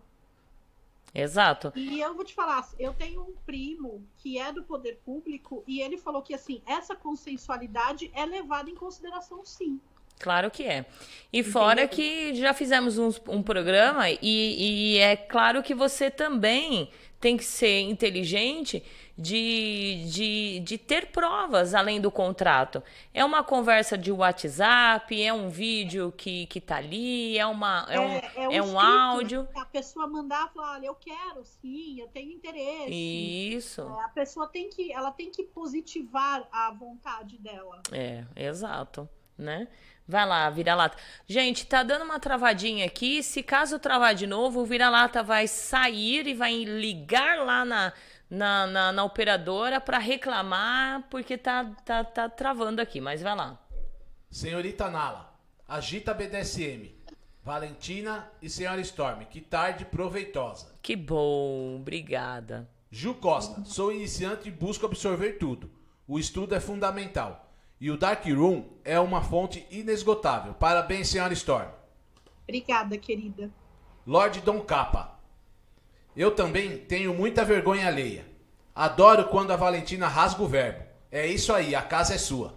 Exato. 1.14 1.72
e 1.76 2.02
eu 2.02 2.14
vou 2.14 2.26
te 2.26 2.34
falar, 2.34 2.68
eu 2.78 2.94
tenho 2.94 3.22
um 3.22 3.34
primo 3.46 4.06
que 4.18 4.38
é 4.38 4.52
do 4.52 4.64
poder 4.64 5.00
público 5.06 5.64
e 5.66 5.80
ele 5.80 5.98
falou 5.98 6.22
que 6.22 6.34
assim, 6.34 6.62
essa 6.66 6.94
consensualidade 6.94 8.12
é 8.14 8.26
levada 8.26 8.70
em 8.70 8.76
consideração 8.76 9.46
sim. 9.46 9.80
Claro 10.20 10.50
que 10.52 10.64
é. 10.64 10.86
E 11.32 11.44
fora 11.44 11.88
que 11.88 12.34
já 12.36 12.54
fizemos 12.54 12.98
uns- 12.98 13.22
um, 13.28 13.42
programa 13.42 14.10
e, 14.10 14.18
e 14.22 14.98
é 14.98 15.16
claro 15.16 15.62
que 15.64 15.74
você 15.74 16.10
também 16.10 16.90
tem 17.20 17.38
que 17.38 17.44
ser 17.44 17.82
inteligente 17.82 18.84
de, 19.18 20.06
de, 20.12 20.60
de 20.60 20.78
ter 20.78 21.08
provas 21.08 21.74
além 21.74 22.02
do 22.02 22.12
contrato. 22.12 22.84
É 23.14 23.24
uma 23.24 23.44
conversa 23.44 23.98
de 23.98 24.12
WhatsApp, 24.12 25.22
é 25.22 25.34
um 25.34 25.50
vídeo 25.50 26.14
que, 26.16 26.46
que 26.48 26.60
tá 26.60 26.78
ali, 26.78 27.38
é, 27.38 27.46
uma, 27.46 27.86
é, 27.90 28.00
um, 28.00 28.12
é 28.54 28.62
um 28.62 28.66
escrito, 28.66 28.80
áudio. 28.80 29.44
né? 29.44 29.62
A 29.62 29.66
pessoa 29.66 30.08
mandar 30.08 30.52
falar, 30.54 30.74
olha, 30.74 30.88
eu 30.88 30.96
quero, 30.96 31.44
sim, 31.44 32.00
eu 32.00 32.08
tenho 32.10 32.32
interesse. 32.32 32.92
Isso. 32.92 33.82
É, 33.82 34.04
a 34.04 34.10
pessoa 34.10 34.48
tem 34.48 34.70
que, 34.70 34.92
ela 34.92 35.12
tem 35.12 35.32
que 35.32 35.44
positivar 35.44 36.48
a 36.52 36.72
vontade 36.72 37.38
dela. 37.38 37.82
É, 37.92 38.26
exato, 38.36 39.08
né? 39.38 39.68
Vai 40.08 40.26
lá, 40.26 40.50
vira-lata. 40.50 40.98
Gente, 41.28 41.66
tá 41.66 41.82
dando 41.82 42.04
uma 42.06 42.20
travadinha 42.20 42.86
aqui. 42.86 43.24
Se 43.24 43.42
caso 43.42 43.80
travar 43.80 44.14
de 44.14 44.28
novo, 44.28 44.62
o 44.62 44.66
vira-lata 44.66 45.24
vai 45.24 45.48
sair 45.48 46.28
e 46.28 46.34
vai 46.34 46.64
ligar 46.64 47.40
lá 47.40 47.66
na, 47.66 47.94
na, 48.30 48.68
na, 48.68 48.92
na 48.92 49.04
operadora 49.04 49.82
pra 49.82 49.98
reclamar, 49.98 51.04
porque 51.10 51.38
tá, 51.38 51.66
tá, 51.84 52.04
tá 52.04 52.30
travando 52.30 52.82
aqui. 52.82 53.02
Mas 53.02 53.22
vai 53.22 53.36
lá. 53.36 53.60
Senhorita 54.30 54.90
Nala, 54.90 55.34
agita 55.68 56.14
BDSM. 56.14 56.94
Valentina 57.46 58.28
e 58.42 58.50
Senhora 58.50 58.82
Storm, 58.82 59.24
que 59.26 59.40
tarde 59.40 59.86
proveitosa. 59.86 60.76
Que 60.82 60.96
bom, 60.96 61.76
obrigada. 61.76 62.68
Ju 62.90 63.14
Costa, 63.14 63.64
sou 63.66 63.92
iniciante 63.92 64.48
e 64.50 64.52
busco 64.52 64.88
absorver 64.88 65.34
tudo. 65.34 65.70
O 66.08 66.18
estudo 66.18 66.56
é 66.56 66.60
fundamental. 66.60 67.45
E 67.80 67.92
o 67.92 67.98
Dark 67.98 68.26
Room 68.26 68.64
é 68.84 69.00
uma 69.00 69.22
fonte 69.22 69.66
inesgotável. 69.70 70.54
Parabéns, 70.54 71.10
Senhora 71.10 71.34
Storm. 71.34 71.70
Obrigada, 72.44 72.98
querida. 72.98 73.52
Lord 74.06 74.42
Dom 74.42 74.62
Capa. 74.62 75.20
Eu 76.16 76.32
também 76.32 76.78
tenho 76.78 77.14
muita 77.14 77.44
vergonha 77.44 77.88
alheia. 77.88 78.26
Adoro 78.74 79.26
quando 79.26 79.52
a 79.52 79.56
Valentina 79.56 80.08
rasga 80.08 80.42
o 80.42 80.48
verbo. 80.48 80.84
É 81.12 81.26
isso 81.28 81.54
aí, 81.54 81.76
a 81.76 81.82
casa 81.82 82.14
é 82.14 82.18
sua. 82.18 82.54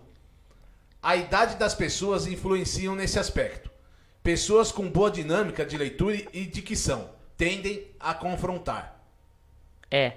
A 1.02 1.16
idade 1.16 1.56
das 1.56 1.74
pessoas 1.74 2.26
influenciam 2.26 2.94
nesse 2.94 3.18
aspecto. 3.18 3.70
Pessoas 4.22 4.70
com 4.70 4.90
boa 4.90 5.10
dinâmica 5.10 5.64
de 5.64 5.76
leitura 5.76 6.16
e 6.32 6.44
dicção 6.44 7.10
tendem 7.36 7.86
a 7.98 8.12
confrontar. 8.12 9.00
É. 9.90 10.16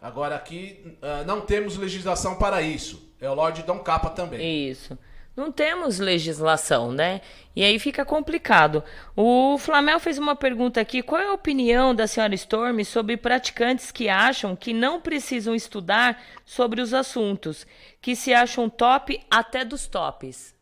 Agora 0.00 0.34
aqui 0.34 0.96
ah, 1.02 1.24
não 1.24 1.40
temos 1.40 1.76
legislação 1.76 2.36
para 2.36 2.62
isso. 2.62 3.14
É 3.20 3.28
o 3.28 3.34
Lord 3.34 3.62
Dom 3.64 3.80
Capa 3.80 4.10
também. 4.10 4.68
Isso. 4.68 4.98
Não 5.36 5.52
temos 5.52 5.98
legislação, 5.98 6.90
né? 6.92 7.20
E 7.54 7.62
aí 7.62 7.78
fica 7.78 8.04
complicado. 8.04 8.82
O 9.16 9.56
Flamel 9.58 10.00
fez 10.00 10.18
uma 10.18 10.34
pergunta 10.34 10.80
aqui: 10.80 11.02
qual 11.02 11.20
é 11.20 11.26
a 11.26 11.32
opinião 11.32 11.94
da 11.94 12.06
senhora 12.06 12.34
Storm 12.34 12.82
sobre 12.84 13.16
praticantes 13.16 13.90
que 13.92 14.08
acham 14.08 14.56
que 14.56 14.72
não 14.72 15.00
precisam 15.00 15.54
estudar 15.54 16.20
sobre 16.44 16.80
os 16.80 16.92
assuntos, 16.92 17.66
que 18.00 18.16
se 18.16 18.34
acham 18.34 18.68
top 18.68 19.20
até 19.30 19.64
dos 19.64 19.86
tops? 19.86 20.54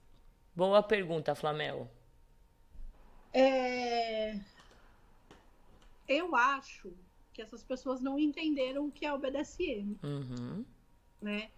Boa 0.55 0.83
pergunta, 0.83 1.35
Flamel. 1.35 1.89
É, 3.33 4.35
Eu 6.09 6.35
acho 6.35 6.93
que 7.39 7.43
essas 7.43 7.63
pessoas 7.63 8.01
não 8.01 8.19
entenderam 8.19 8.87
o 8.87 8.91
que 8.91 9.07
é 9.07 9.13
o 9.13 9.19
BDSM. 9.19 9.97
Uhum. 10.03 10.65
né? 11.23 11.49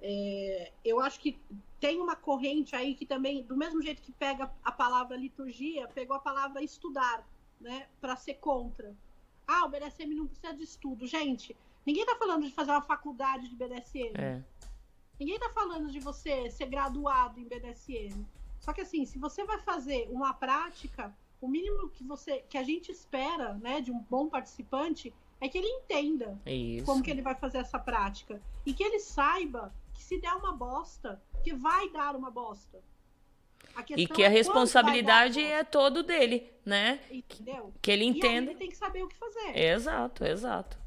É, 0.00 0.72
eu 0.84 1.00
acho 1.00 1.20
que 1.20 1.38
tem 1.78 2.00
uma 2.00 2.16
corrente 2.16 2.74
aí 2.74 2.92
que 2.92 3.06
também, 3.06 3.44
do 3.44 3.56
mesmo 3.56 3.80
jeito 3.80 4.02
que 4.02 4.10
pega 4.10 4.52
a 4.64 4.72
palavra 4.72 5.16
liturgia, 5.16 5.86
pegou 5.86 6.16
a 6.16 6.18
palavra 6.18 6.60
estudar, 6.60 7.24
né? 7.60 7.86
Para 8.00 8.16
ser 8.16 8.34
contra. 8.34 8.96
Ah, 9.46 9.64
o 9.64 9.68
BDSM 9.68 10.12
não 10.12 10.26
precisa 10.26 10.52
de 10.52 10.64
estudo. 10.64 11.06
Gente, 11.06 11.56
ninguém 11.86 12.04
tá 12.04 12.16
falando 12.16 12.44
de 12.44 12.52
fazer 12.52 12.72
uma 12.72 12.82
faculdade 12.82 13.48
de 13.48 13.54
BDSM. 13.54 14.12
É. 14.18 14.42
Ninguém 15.20 15.38
tá 15.38 15.50
falando 15.50 15.88
de 15.88 16.00
você 16.00 16.50
ser 16.50 16.66
graduado 16.66 17.38
em 17.38 17.44
BDSM. 17.44 18.26
Só 18.58 18.72
que 18.72 18.80
assim, 18.80 19.06
se 19.06 19.20
você 19.20 19.44
vai 19.44 19.60
fazer 19.60 20.08
uma 20.10 20.34
prática, 20.34 21.16
o 21.40 21.48
mínimo 21.48 21.88
que 21.88 22.04
você 22.04 22.44
que 22.48 22.58
a 22.58 22.62
gente 22.62 22.90
espera, 22.90 23.54
né, 23.54 23.80
de 23.80 23.90
um 23.92 23.98
bom 24.10 24.28
participante 24.28 25.12
é 25.40 25.48
que 25.48 25.58
ele 25.58 25.68
entenda 25.68 26.38
Isso. 26.46 26.86
como 26.86 27.02
que 27.02 27.10
ele 27.10 27.22
vai 27.22 27.34
fazer 27.34 27.58
essa 27.58 27.78
prática 27.78 28.40
e 28.64 28.72
que 28.72 28.82
ele 28.82 29.00
saiba 29.00 29.74
que 29.92 30.02
se 30.02 30.18
der 30.18 30.32
uma 30.34 30.52
bosta, 30.52 31.22
que 31.44 31.52
vai 31.52 31.90
dar 31.90 32.16
uma 32.16 32.30
bosta. 32.30 32.82
E 33.94 34.06
que 34.06 34.22
a 34.22 34.26
é 34.26 34.28
responsabilidade 34.28 35.42
é 35.42 35.62
todo 35.62 36.02
dele, 36.02 36.50
né? 36.64 36.98
entendeu? 37.10 37.74
Que 37.82 37.90
ele 37.90 38.04
E 38.04 38.08
aí 38.08 38.16
entenda. 38.18 38.50
ele 38.50 38.58
tem 38.58 38.70
que 38.70 38.76
saber 38.76 39.02
o 39.02 39.08
que 39.08 39.16
fazer. 39.16 39.56
Exato, 39.56 40.24
exato. 40.24 40.78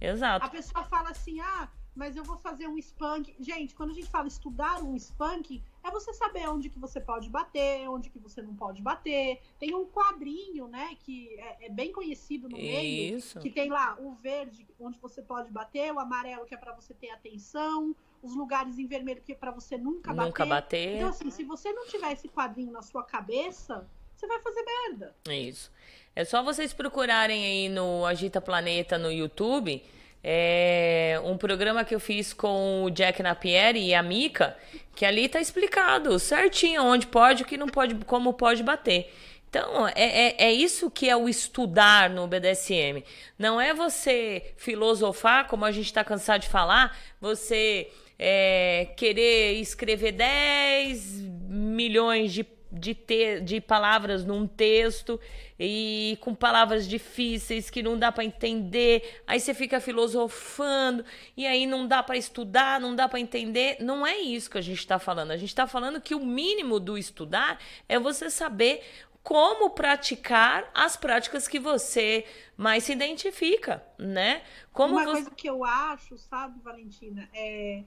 Exato. 0.00 0.44
A 0.44 0.48
pessoa 0.48 0.84
fala 0.84 1.10
assim: 1.10 1.38
"Ah, 1.40 1.68
mas 1.94 2.16
eu 2.16 2.24
vou 2.24 2.36
fazer 2.36 2.66
um 2.66 2.76
spunk". 2.78 3.36
Gente, 3.38 3.74
quando 3.74 3.90
a 3.90 3.94
gente 3.94 4.08
fala 4.08 4.26
estudar 4.26 4.82
um 4.82 4.96
spunk, 4.96 5.62
é 5.84 5.90
você 5.90 6.12
saber 6.12 6.48
onde 6.48 6.68
que 6.68 6.78
você 6.78 7.00
pode 7.00 7.28
bater, 7.28 7.88
onde 7.88 8.08
que 8.10 8.18
você 8.18 8.40
não 8.40 8.54
pode 8.54 8.80
bater. 8.80 9.40
Tem 9.58 9.74
um 9.74 9.84
quadrinho, 9.84 10.68
né, 10.68 10.96
que 11.00 11.34
é, 11.38 11.66
é 11.66 11.68
bem 11.68 11.92
conhecido 11.92 12.48
no 12.48 12.56
meio, 12.56 13.18
Isso. 13.18 13.40
que 13.40 13.50
tem 13.50 13.70
lá 13.70 13.96
o 14.00 14.14
verde 14.14 14.66
onde 14.78 14.98
você 14.98 15.20
pode 15.22 15.50
bater, 15.50 15.92
o 15.92 15.98
amarelo 15.98 16.46
que 16.46 16.54
é 16.54 16.58
pra 16.58 16.72
você 16.72 16.94
ter 16.94 17.10
atenção, 17.10 17.94
os 18.22 18.34
lugares 18.34 18.78
em 18.78 18.86
vermelho 18.86 19.22
que 19.22 19.32
é 19.32 19.34
pra 19.36 19.50
você 19.50 19.76
nunca 19.76 20.12
bater. 20.12 20.28
Nunca 20.28 20.46
bater. 20.46 20.96
Então 20.96 21.08
assim, 21.08 21.30
se 21.30 21.42
você 21.44 21.72
não 21.72 21.86
tiver 21.86 22.12
esse 22.12 22.28
quadrinho 22.28 22.70
na 22.70 22.82
sua 22.82 23.02
cabeça, 23.02 23.88
você 24.14 24.26
vai 24.26 24.40
fazer 24.40 24.62
merda. 24.62 25.14
É 25.28 25.36
Isso. 25.36 25.70
É 26.14 26.24
só 26.24 26.42
vocês 26.42 26.72
procurarem 26.74 27.44
aí 27.44 27.68
no 27.68 28.04
Agita 28.04 28.40
Planeta 28.40 28.98
no 28.98 29.10
YouTube. 29.10 29.82
É 30.24 31.20
um 31.24 31.36
programa 31.36 31.84
que 31.84 31.94
eu 31.94 32.00
fiz 32.00 32.32
com 32.32 32.84
o 32.84 32.90
Jack 32.90 33.22
Napier 33.22 33.74
e 33.76 33.92
a 33.92 34.02
Mika, 34.02 34.56
que 34.94 35.04
ali 35.04 35.28
tá 35.28 35.40
explicado 35.40 36.18
certinho 36.18 36.82
onde 36.84 37.06
pode, 37.06 37.42
o 37.42 37.46
que 37.46 37.56
não 37.56 37.66
pode, 37.66 37.94
como 38.04 38.32
pode 38.32 38.62
bater. 38.62 39.12
Então, 39.48 39.86
é, 39.88 39.92
é, 39.94 40.34
é 40.46 40.52
isso 40.52 40.90
que 40.90 41.10
é 41.10 41.16
o 41.16 41.28
estudar 41.28 42.08
no 42.08 42.26
BDSM. 42.26 43.04
Não 43.38 43.60
é 43.60 43.74
você 43.74 44.54
filosofar, 44.56 45.46
como 45.46 45.64
a 45.64 45.70
gente 45.70 45.86
está 45.86 46.02
cansado 46.02 46.40
de 46.40 46.48
falar, 46.48 46.96
você 47.20 47.90
é, 48.18 48.88
querer 48.96 49.60
escrever 49.60 50.12
10 50.12 51.20
milhões 51.48 52.32
de 52.32 52.44
de, 52.72 52.94
te, 52.94 53.40
de 53.40 53.60
palavras 53.60 54.24
num 54.24 54.46
texto 54.46 55.20
e 55.60 56.16
com 56.20 56.34
palavras 56.34 56.88
difíceis 56.88 57.68
que 57.68 57.82
não 57.82 57.98
dá 57.98 58.10
para 58.10 58.24
entender. 58.24 59.20
Aí 59.26 59.38
você 59.38 59.52
fica 59.52 59.78
filosofando 59.78 61.04
e 61.36 61.46
aí 61.46 61.66
não 61.66 61.86
dá 61.86 62.02
para 62.02 62.16
estudar, 62.16 62.80
não 62.80 62.96
dá 62.96 63.08
para 63.08 63.20
entender. 63.20 63.76
Não 63.80 64.06
é 64.06 64.16
isso 64.18 64.50
que 64.50 64.58
a 64.58 64.62
gente 64.62 64.78
está 64.78 64.98
falando. 64.98 65.32
A 65.32 65.36
gente 65.36 65.50
está 65.50 65.66
falando 65.66 66.00
que 66.00 66.14
o 66.14 66.24
mínimo 66.24 66.80
do 66.80 66.96
estudar 66.96 67.60
é 67.88 67.98
você 67.98 68.30
saber 68.30 68.82
como 69.22 69.70
praticar 69.70 70.68
as 70.74 70.96
práticas 70.96 71.46
que 71.46 71.60
você 71.60 72.24
mais 72.56 72.84
se 72.84 72.92
identifica, 72.92 73.84
né? 73.96 74.42
Como 74.72 74.94
Uma 74.94 75.04
você... 75.04 75.12
coisa 75.12 75.30
que 75.30 75.48
eu 75.48 75.64
acho, 75.64 76.18
sabe, 76.18 76.58
Valentina, 76.60 77.28
é 77.32 77.84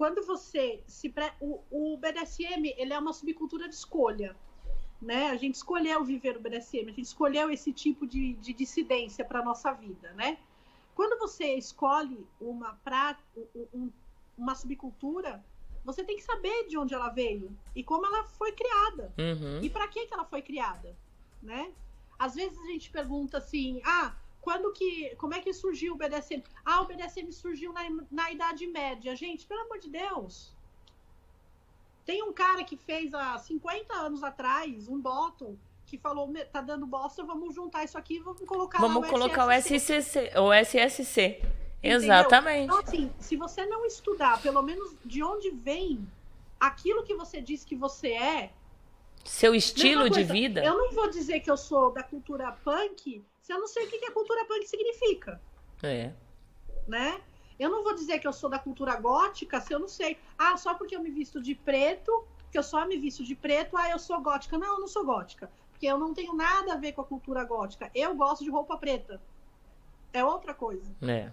quando 0.00 0.24
você 0.24 0.82
se 0.86 1.10
pre... 1.10 1.30
o, 1.38 1.60
o 1.70 1.98
BDSM 1.98 2.72
ele 2.78 2.94
é 2.94 2.98
uma 2.98 3.12
subcultura 3.12 3.68
de 3.68 3.74
escolha, 3.74 4.34
né? 4.98 5.26
A 5.26 5.36
gente 5.36 5.56
escolheu 5.56 6.02
viver 6.02 6.38
o 6.38 6.40
BDSM, 6.40 6.86
a 6.88 6.94
gente 6.94 7.02
escolheu 7.02 7.50
esse 7.50 7.70
tipo 7.70 8.06
de, 8.06 8.32
de 8.32 8.54
dissidência 8.54 9.22
para 9.26 9.44
nossa 9.44 9.70
vida, 9.74 10.10
né? 10.14 10.38
Quando 10.94 11.18
você 11.18 11.52
escolhe 11.52 12.26
uma 12.40 12.80
pra... 12.82 13.14
um, 13.74 13.90
uma 14.38 14.54
subcultura, 14.54 15.44
você 15.84 16.02
tem 16.02 16.16
que 16.16 16.22
saber 16.22 16.66
de 16.66 16.78
onde 16.78 16.94
ela 16.94 17.10
veio 17.10 17.54
e 17.76 17.84
como 17.84 18.06
ela 18.06 18.24
foi 18.24 18.52
criada. 18.52 19.12
Uhum. 19.18 19.62
E 19.62 19.68
para 19.68 19.86
que 19.86 20.06
que 20.06 20.14
ela 20.14 20.24
foi 20.24 20.40
criada, 20.40 20.96
né? 21.42 21.74
Às 22.18 22.36
vezes 22.36 22.58
a 22.58 22.68
gente 22.68 22.90
pergunta 22.90 23.36
assim: 23.36 23.82
"Ah, 23.84 24.16
quando 24.40 24.72
que, 24.72 25.14
como 25.16 25.34
é 25.34 25.40
que 25.40 25.52
surgiu 25.52 25.94
o 25.94 25.96
BDSM? 25.96 26.42
Ah, 26.64 26.80
o 26.80 26.86
BDSM 26.86 27.30
surgiu 27.32 27.72
na, 27.72 27.82
na 28.10 28.30
Idade 28.30 28.66
Média. 28.66 29.14
Gente, 29.14 29.46
pelo 29.46 29.60
amor 29.62 29.78
de 29.78 29.90
Deus. 29.90 30.52
Tem 32.04 32.22
um 32.22 32.32
cara 32.32 32.64
que 32.64 32.76
fez 32.76 33.12
há 33.14 33.38
50 33.38 33.94
anos 33.94 34.22
atrás 34.22 34.88
um 34.88 34.98
bottom 35.00 35.56
que 35.86 35.98
falou, 35.98 36.26
"Me- 36.26 36.44
tá 36.44 36.60
dando 36.60 36.86
bosta, 36.86 37.22
vamos 37.24 37.54
juntar 37.54 37.84
isso 37.84 37.98
aqui 37.98 38.16
e 38.16 38.20
vamos 38.20 38.42
colocar 38.46 38.78
Vamos 38.80 39.08
colocar 39.08 39.46
o 39.46 39.50
SSC." 39.50 40.02
SCC, 40.02 40.38
o 40.38 40.52
SSC. 40.52 41.42
Entendeu? 41.82 41.96
Exatamente. 42.02 42.64
Então, 42.64 42.78
assim, 42.78 43.12
se 43.18 43.36
você 43.36 43.64
não 43.66 43.84
estudar, 43.86 44.40
pelo 44.42 44.62
menos 44.62 44.94
de 45.04 45.22
onde 45.22 45.50
vem 45.50 46.06
aquilo 46.58 47.02
que 47.02 47.14
você 47.14 47.40
diz 47.40 47.64
que 47.64 47.74
você 47.74 48.12
é, 48.12 48.52
Seu 49.24 49.54
estilo 49.54 50.02
Mesma 50.04 50.10
de 50.10 50.14
coisa, 50.16 50.32
vida. 50.32 50.64
Eu 50.64 50.78
não 50.78 50.92
vou 50.92 51.08
dizer 51.10 51.40
que 51.40 51.50
eu 51.50 51.56
sou 51.56 51.92
da 51.92 52.02
cultura 52.02 52.52
punk 52.64 53.22
se 53.50 53.54
eu 53.54 53.58
não 53.58 53.66
sei 53.66 53.84
o 53.84 53.90
que 53.90 53.98
que 53.98 54.06
a 54.06 54.12
cultura 54.12 54.44
punk 54.44 54.64
significa, 54.64 55.40
É. 55.82 56.12
né? 56.86 57.20
Eu 57.58 57.68
não 57.68 57.82
vou 57.82 57.92
dizer 57.96 58.20
que 58.20 58.26
eu 58.28 58.32
sou 58.32 58.48
da 58.48 58.60
cultura 58.60 58.94
gótica 58.94 59.60
se 59.60 59.74
eu 59.74 59.80
não 59.80 59.88
sei. 59.88 60.16
Ah, 60.38 60.56
só 60.56 60.74
porque 60.74 60.94
eu 60.94 61.02
me 61.02 61.10
visto 61.10 61.42
de 61.42 61.54
preto, 61.56 62.24
que 62.50 62.56
eu 62.56 62.62
só 62.62 62.86
me 62.86 62.96
visto 62.96 63.24
de 63.24 63.34
preto, 63.34 63.76
ah, 63.76 63.90
eu 63.90 63.98
sou 63.98 64.20
gótica. 64.20 64.56
Não, 64.56 64.74
eu 64.74 64.80
não 64.80 64.86
sou 64.86 65.04
gótica. 65.04 65.50
Porque 65.72 65.84
eu 65.84 65.98
não 65.98 66.14
tenho 66.14 66.32
nada 66.32 66.74
a 66.74 66.76
ver 66.76 66.92
com 66.92 67.00
a 67.00 67.04
cultura 67.04 67.42
gótica. 67.44 67.90
Eu 67.92 68.14
gosto 68.14 68.44
de 68.44 68.50
roupa 68.50 68.76
preta. 68.78 69.20
É 70.12 70.24
outra 70.24 70.54
coisa, 70.54 70.94
É. 71.02 71.32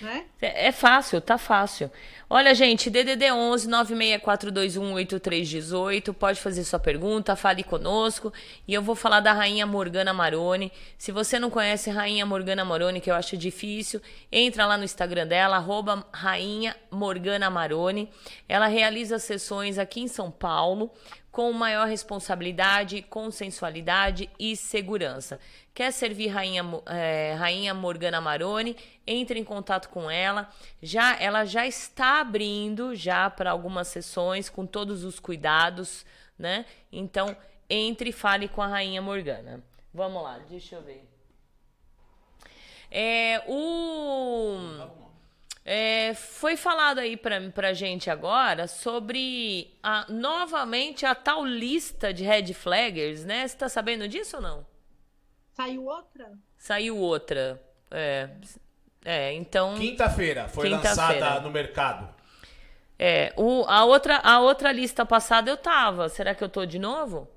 né? 0.00 0.26
É 0.40 0.70
fácil, 0.70 1.20
tá 1.20 1.36
fácil. 1.36 1.90
Olha, 2.30 2.54
gente, 2.54 2.90
DDD 2.90 3.32
11 3.32 3.68
96421 3.68 4.92
8318, 4.92 6.14
pode 6.14 6.40
fazer 6.40 6.62
sua 6.62 6.78
pergunta, 6.78 7.34
fale 7.34 7.64
conosco 7.64 8.32
e 8.66 8.74
eu 8.74 8.82
vou 8.82 8.94
falar 8.94 9.20
da 9.20 9.32
Rainha 9.32 9.66
Morgana 9.66 10.12
Maroni. 10.12 10.70
Se 10.96 11.10
você 11.10 11.38
não 11.38 11.50
conhece 11.50 11.90
Rainha 11.90 12.26
Morgana 12.26 12.64
Maroni, 12.64 13.00
que 13.00 13.10
eu 13.10 13.14
acho 13.14 13.36
difícil, 13.36 14.00
entra 14.30 14.66
lá 14.66 14.76
no 14.76 14.84
Instagram 14.84 15.26
dela, 15.26 15.56
arroba 15.56 16.06
Rainha 16.12 16.76
Morgana 16.90 17.48
Maroni. 17.50 18.10
Ela 18.48 18.66
realiza 18.66 19.18
sessões 19.18 19.78
aqui 19.78 20.00
em 20.00 20.08
São 20.08 20.30
Paulo 20.30 20.92
com 21.38 21.52
maior 21.52 21.86
responsabilidade, 21.86 23.00
consensualidade 23.00 24.28
e 24.40 24.56
segurança. 24.56 25.38
Quer 25.72 25.92
servir 25.92 26.26
Rainha, 26.26 26.64
eh, 26.86 27.36
Rainha 27.38 27.72
Morgana 27.72 28.20
Maroni? 28.20 28.76
Entre 29.06 29.38
em 29.38 29.44
contato 29.44 29.88
com 29.88 30.10
ela. 30.10 30.50
Já 30.82 31.16
ela 31.20 31.44
já 31.44 31.64
está 31.64 32.18
abrindo 32.18 32.92
já 32.92 33.30
para 33.30 33.52
algumas 33.52 33.86
sessões 33.86 34.48
com 34.48 34.66
todos 34.66 35.04
os 35.04 35.20
cuidados, 35.20 36.04
né? 36.36 36.66
Então 36.90 37.36
entre 37.70 38.10
e 38.10 38.12
fale 38.12 38.48
com 38.48 38.60
a 38.60 38.66
Rainha 38.66 39.00
Morgana. 39.00 39.62
Vamos 39.94 40.20
lá, 40.20 40.40
deixa 40.50 40.74
eu 40.74 40.82
ver. 40.82 41.08
É, 42.90 43.44
o 43.46 45.07
é, 45.70 46.14
foi 46.14 46.56
falado 46.56 46.98
aí 46.98 47.14
pra, 47.14 47.38
pra 47.50 47.74
gente 47.74 48.08
agora 48.08 48.66
sobre 48.66 49.70
a, 49.82 50.06
novamente 50.08 51.04
a 51.04 51.14
tal 51.14 51.44
lista 51.44 52.12
de 52.12 52.24
red 52.24 52.54
flaggers, 52.54 53.22
né? 53.24 53.46
Você 53.46 53.54
tá 53.56 53.68
sabendo 53.68 54.08
disso 54.08 54.36
ou 54.36 54.42
não? 54.42 54.66
Saiu 55.52 55.84
outra? 55.84 56.32
Saiu 56.56 56.96
outra. 56.96 57.62
É, 57.90 58.30
é 59.04 59.32
então. 59.34 59.74
Quinta-feira 59.76 60.48
foi 60.48 60.70
Quinta-feira. 60.70 61.20
lançada 61.26 61.40
no 61.40 61.50
mercado. 61.50 62.08
É, 62.98 63.32
o, 63.36 63.64
a, 63.68 63.84
outra, 63.84 64.16
a 64.24 64.40
outra 64.40 64.72
lista 64.72 65.04
passada 65.04 65.50
eu 65.50 65.56
tava. 65.56 66.08
Será 66.08 66.34
que 66.34 66.42
eu 66.42 66.48
tô 66.48 66.64
de 66.64 66.78
novo? 66.78 67.28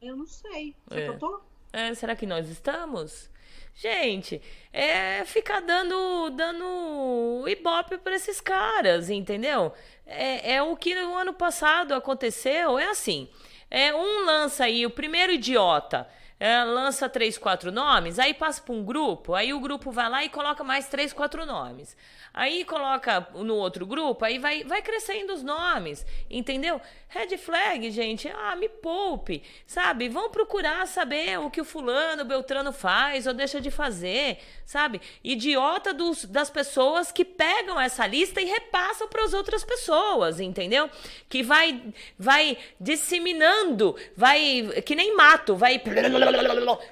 Eu 0.00 0.14
não 0.14 0.26
sei. 0.26 0.76
Será 0.88 1.00
É. 1.00 1.04
que 1.04 1.10
eu 1.10 1.18
tô? 1.18 1.40
É, 1.72 1.94
será 1.94 2.14
que 2.14 2.26
nós 2.26 2.48
estamos? 2.48 3.30
Gente, 3.80 4.42
é 4.72 5.24
ficar 5.24 5.60
dando, 5.60 6.30
dando 6.30 7.44
ibope 7.46 7.96
pra 7.98 8.16
esses 8.16 8.40
caras, 8.40 9.08
entendeu? 9.08 9.72
É, 10.04 10.54
é 10.54 10.62
o 10.62 10.76
que 10.76 10.96
no 10.96 11.14
ano 11.16 11.32
passado 11.32 11.94
aconteceu, 11.94 12.76
é 12.76 12.86
assim. 12.86 13.28
É, 13.70 13.94
um 13.94 14.24
lança 14.24 14.64
aí, 14.64 14.84
o 14.84 14.90
primeiro 14.90 15.30
idiota, 15.30 16.08
é, 16.40 16.64
lança 16.64 17.08
três, 17.08 17.38
quatro 17.38 17.70
nomes, 17.70 18.18
aí 18.18 18.34
passa 18.34 18.60
pra 18.60 18.74
um 18.74 18.82
grupo, 18.84 19.32
aí 19.32 19.54
o 19.54 19.60
grupo 19.60 19.92
vai 19.92 20.08
lá 20.08 20.24
e 20.24 20.28
coloca 20.28 20.64
mais 20.64 20.88
três, 20.88 21.12
quatro 21.12 21.46
nomes. 21.46 21.96
Aí 22.38 22.64
coloca 22.64 23.26
no 23.34 23.56
outro 23.56 23.84
grupo, 23.84 24.24
aí 24.24 24.38
vai, 24.38 24.62
vai 24.62 24.80
crescendo 24.80 25.32
os 25.32 25.42
nomes, 25.42 26.06
entendeu? 26.30 26.80
Red 27.08 27.36
flag, 27.36 27.90
gente, 27.90 28.28
ah, 28.28 28.54
me 28.54 28.68
poupe, 28.68 29.42
sabe? 29.66 30.08
Vão 30.08 30.30
procurar 30.30 30.86
saber 30.86 31.36
o 31.40 31.50
que 31.50 31.60
o 31.60 31.64
fulano, 31.64 32.22
o 32.22 32.24
Beltrano 32.24 32.72
faz 32.72 33.26
ou 33.26 33.34
deixa 33.34 33.60
de 33.60 33.72
fazer, 33.72 34.38
sabe? 34.64 35.00
Idiota 35.24 35.92
dos, 35.92 36.26
das 36.26 36.48
pessoas 36.48 37.10
que 37.10 37.24
pegam 37.24 37.80
essa 37.80 38.06
lista 38.06 38.40
e 38.40 38.44
repassam 38.44 39.08
para 39.08 39.24
as 39.24 39.34
outras 39.34 39.64
pessoas, 39.64 40.38
entendeu? 40.38 40.88
Que 41.28 41.42
vai, 41.42 41.92
vai 42.16 42.56
disseminando, 42.78 43.96
vai, 44.16 44.70
que 44.86 44.94
nem 44.94 45.16
mato, 45.16 45.56
vai, 45.56 45.82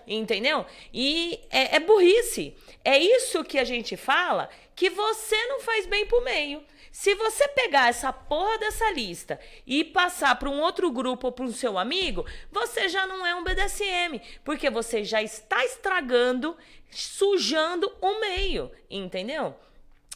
entendeu? 0.09 0.67
E 0.93 1.39
é, 1.51 1.77
é 1.77 1.79
burrice. 1.79 2.57
É 2.85 2.99
isso 2.99 3.45
que 3.45 3.59
a 3.59 3.65
gente 3.65 3.97
fala 3.97 4.49
que 4.77 4.91
você 4.91 5.37
não 5.47 5.59
faz 5.61 5.87
bem 5.87 6.07
pro 6.07 6.23
meio. 6.23 6.63
Se 6.93 7.15
você 7.15 7.49
pegar 7.49 7.89
essa 7.89 8.13
porra 8.13 8.57
dessa 8.59 8.91
lista 8.93 9.39
e 9.67 9.83
passar 9.85 10.39
para 10.39 10.49
um 10.49 10.61
outro 10.61 10.91
grupo 10.91 11.27
ou 11.27 11.33
para 11.33 11.45
um 11.45 11.53
seu 11.53 11.77
amigo, 11.79 12.25
você 12.51 12.89
já 12.89 13.07
não 13.07 13.27
é 13.27 13.35
um 13.35 13.43
BDSM, 13.45 14.21
porque 14.45 14.71
você 14.71 15.03
já 15.05 15.23
está 15.23 15.63
estragando, 15.65 16.57
sujando 16.91 17.91
o 18.01 18.21
meio, 18.21 18.71
entendeu? 18.89 19.55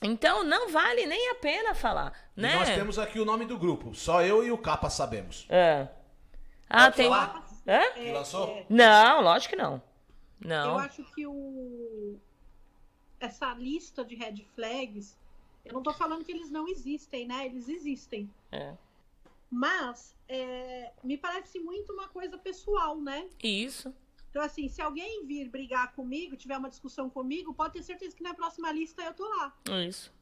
Então 0.02 0.42
não 0.42 0.70
vale 0.70 1.04
nem 1.04 1.30
a 1.30 1.34
pena 1.34 1.74
falar, 1.74 2.12
E 2.36 2.40
né? 2.40 2.54
nós 2.54 2.70
temos 2.70 2.98
aqui 2.98 3.20
o 3.20 3.24
nome 3.26 3.44
do 3.44 3.58
grupo. 3.58 3.94
Só 3.94 4.22
eu 4.22 4.42
e 4.42 4.50
o 4.50 4.56
Capa 4.56 4.88
sabemos. 4.88 5.44
É. 5.50 5.86
Ah, 6.68 6.84
Pode 6.84 6.96
tem. 6.96 7.08
falar? 7.10 7.46
Hã? 7.68 7.90
Que 7.92 8.10
lançou? 8.12 8.64
Não, 8.70 9.20
lógico 9.20 9.54
que 9.54 9.60
não. 9.62 9.82
Eu 10.42 10.48
Não. 10.48 10.78
acho 10.78 11.04
que 11.14 11.26
o... 11.26 12.18
essa 13.20 13.52
lista 13.54 14.04
de 14.04 14.14
red 14.14 14.44
flags, 14.54 15.16
eu 15.64 15.74
não 15.74 15.82
tô 15.82 15.92
falando 15.92 16.24
que 16.24 16.32
eles 16.32 16.50
não 16.50 16.66
existem, 16.66 17.26
né? 17.26 17.46
Eles 17.46 17.68
existem. 17.68 18.28
É. 18.50 18.74
Mas 19.50 20.14
é, 20.28 20.92
me 21.04 21.16
parece 21.16 21.58
muito 21.58 21.92
uma 21.92 22.08
coisa 22.08 22.38
pessoal, 22.38 22.98
né? 23.00 23.28
Isso. 23.42 23.94
Então, 24.30 24.42
assim, 24.42 24.68
se 24.68 24.80
alguém 24.80 25.26
vir 25.26 25.48
brigar 25.48 25.92
comigo, 25.92 26.36
tiver 26.36 26.56
uma 26.56 26.70
discussão 26.70 27.10
comigo, 27.10 27.52
pode 27.52 27.74
ter 27.74 27.82
certeza 27.82 28.16
que 28.16 28.22
na 28.22 28.32
próxima 28.32 28.70
lista 28.70 29.02
eu 29.02 29.12
tô 29.12 29.28
lá. 29.28 29.52
Isso. 29.86 30.12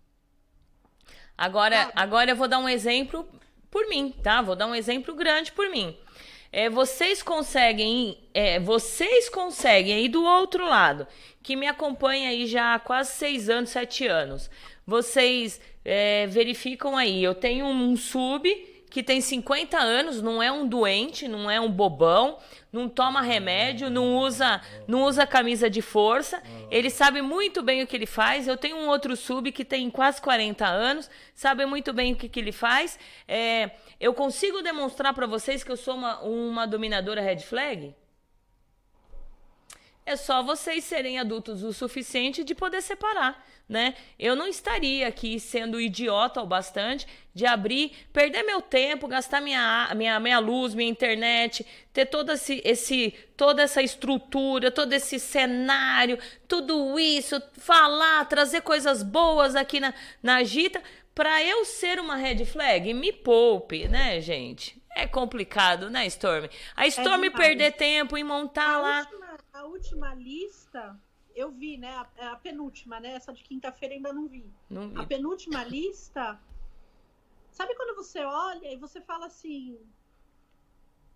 Agora, 1.37 1.93
agora 1.95 2.31
eu 2.31 2.37
vou 2.37 2.49
dar 2.49 2.59
um 2.59 2.69
exemplo 2.69 3.29
por 3.71 3.87
mim, 3.89 4.13
tá? 4.23 4.41
Vou 4.41 4.57
dar 4.57 4.67
um 4.67 4.75
exemplo 4.75 5.15
grande 5.15 5.53
por 5.53 5.69
mim. 5.71 5.97
É, 6.53 6.71
vocês 6.71 7.23
conseguem, 7.23 8.19
é, 8.33 8.59
vocês 8.59 9.29
conseguem 9.29 9.95
aí 9.95 10.09
do 10.09 10.25
outro 10.25 10.67
lado, 10.67 11.07
que 11.43 11.55
me 11.55 11.67
acompanha 11.67 12.31
aí 12.31 12.47
já 12.47 12.75
há 12.75 12.79
quase 12.79 13.13
seis 13.13 13.49
anos, 13.49 13.71
sete 13.71 14.07
anos. 14.07 14.51
Vocês 14.87 15.61
é, 15.85 16.27
verificam 16.27 16.97
aí, 16.97 17.23
eu 17.23 17.35
tenho 17.35 17.67
um 17.67 17.97
sub 17.97 18.68
que 18.91 19.03
tem 19.03 19.21
50 19.21 19.79
anos, 19.79 20.23
não 20.23 20.43
é 20.43 20.51
um 20.51 20.67
doente, 20.67 21.29
não 21.29 21.51
é 21.51 21.61
um 21.61 21.71
bobão, 21.71 22.39
não 22.73 22.89
toma 22.89 23.21
remédio, 23.21 23.91
não 23.91 24.17
usa, 24.17 24.61
não 24.87 25.03
usa 25.05 25.27
camisa 25.27 25.69
de 25.69 25.83
força. 25.83 26.43
Ele 26.71 26.91
sabe 26.91 27.23
muito 27.23 27.63
bem 27.63 27.83
o 27.83 27.87
que 27.87 27.97
ele 27.97 28.07
faz. 28.07 28.49
Eu 28.49 28.57
tenho 28.57 28.77
um 28.77 28.89
outro 28.89 29.17
sub 29.17 29.51
que 29.53 29.65
tem 29.65 29.91
quase 29.91 30.21
40 30.21 30.67
anos, 30.67 31.11
sabe 31.35 31.65
muito 31.67 31.93
bem 31.93 32.13
o 32.13 32.17
que, 32.17 32.29
que 32.29 32.41
ele 32.41 32.53
faz. 32.53 32.99
É, 33.27 33.71
eu 34.01 34.15
consigo 34.15 34.63
demonstrar 34.63 35.15
para 35.15 35.27
vocês 35.27 35.63
que 35.63 35.71
eu 35.71 35.77
sou 35.77 35.95
uma, 35.95 36.21
uma 36.21 36.67
dominadora 36.67 37.21
red 37.21 37.41
flag? 37.41 37.95
É 40.09 40.17
só 40.17 40.43
vocês 40.43 40.85
serem 40.85 41.19
adultos 41.19 41.63
o 41.63 41.71
suficiente 41.71 42.43
de 42.43 42.55
poder 42.55 42.81
separar, 42.81 43.47
né? 43.69 43.95
Eu 44.19 44.35
não 44.35 44.49
estaria 44.49 45.07
aqui 45.07 45.39
sendo 45.39 45.79
idiota 45.79 46.41
o 46.41 46.47
bastante 46.47 47.07
de 47.35 47.45
abrir, 47.45 47.93
perder 48.11 48.43
meu 48.43 48.63
tempo, 48.63 49.07
gastar 49.07 49.43
minha, 49.43 49.93
minha, 49.95 50.19
minha 50.19 50.39
luz, 50.39 50.73
minha 50.73 50.89
internet, 50.89 51.67
ter 51.93 52.07
todo 52.07 52.33
esse, 52.33 52.63
esse, 52.65 53.13
toda 53.37 53.61
essa 53.61 53.83
estrutura, 53.83 54.71
todo 54.71 54.95
esse 54.95 55.19
cenário, 55.19 56.19
tudo 56.49 56.99
isso, 56.99 57.39
falar, 57.59 58.25
trazer 58.25 58.63
coisas 58.63 59.03
boas 59.03 59.55
aqui 59.55 59.79
na, 59.79 59.93
na 60.23 60.43
Gita, 60.43 60.83
para 61.15 61.43
eu 61.45 61.67
ser 61.67 62.01
uma 62.01 62.17
red 62.17 62.47
flag, 62.47 62.95
me 62.95 63.13
poupe, 63.13 63.87
né, 63.89 64.23
gente? 64.23 64.81
É 64.97 65.07
complicado, 65.07 65.91
né, 65.91 66.07
Storm? 66.07 66.49
A 66.75 66.87
Storm 66.87 67.21
demais. 67.25 67.47
perder 67.47 67.73
tempo 67.73 68.17
em 68.17 68.25
montar 68.25 68.77
a 68.77 68.81
lá. 68.81 69.09
Última, 69.65 70.11
a 70.11 70.13
última 70.13 70.15
lista, 70.15 71.01
eu 71.35 71.51
vi, 71.51 71.77
né? 71.77 71.91
A, 72.19 72.33
a 72.33 72.37
penúltima, 72.37 73.01
né? 73.01 73.13
Essa 73.13 73.33
de 73.33 73.43
quinta-feira 73.43 73.95
ainda 73.95 74.13
não 74.13 74.27
vi. 74.27 74.51
Não 74.69 74.91
vi. 74.91 74.99
A 74.99 75.07
penúltima 75.07 75.65
lista. 75.65 76.41
Sabe 77.51 77.75
quando 77.75 77.97
você 77.97 78.25
olha 78.25 78.73
e 78.73 78.77
você 78.77 79.01
fala 79.01 79.27
assim. 79.27 79.79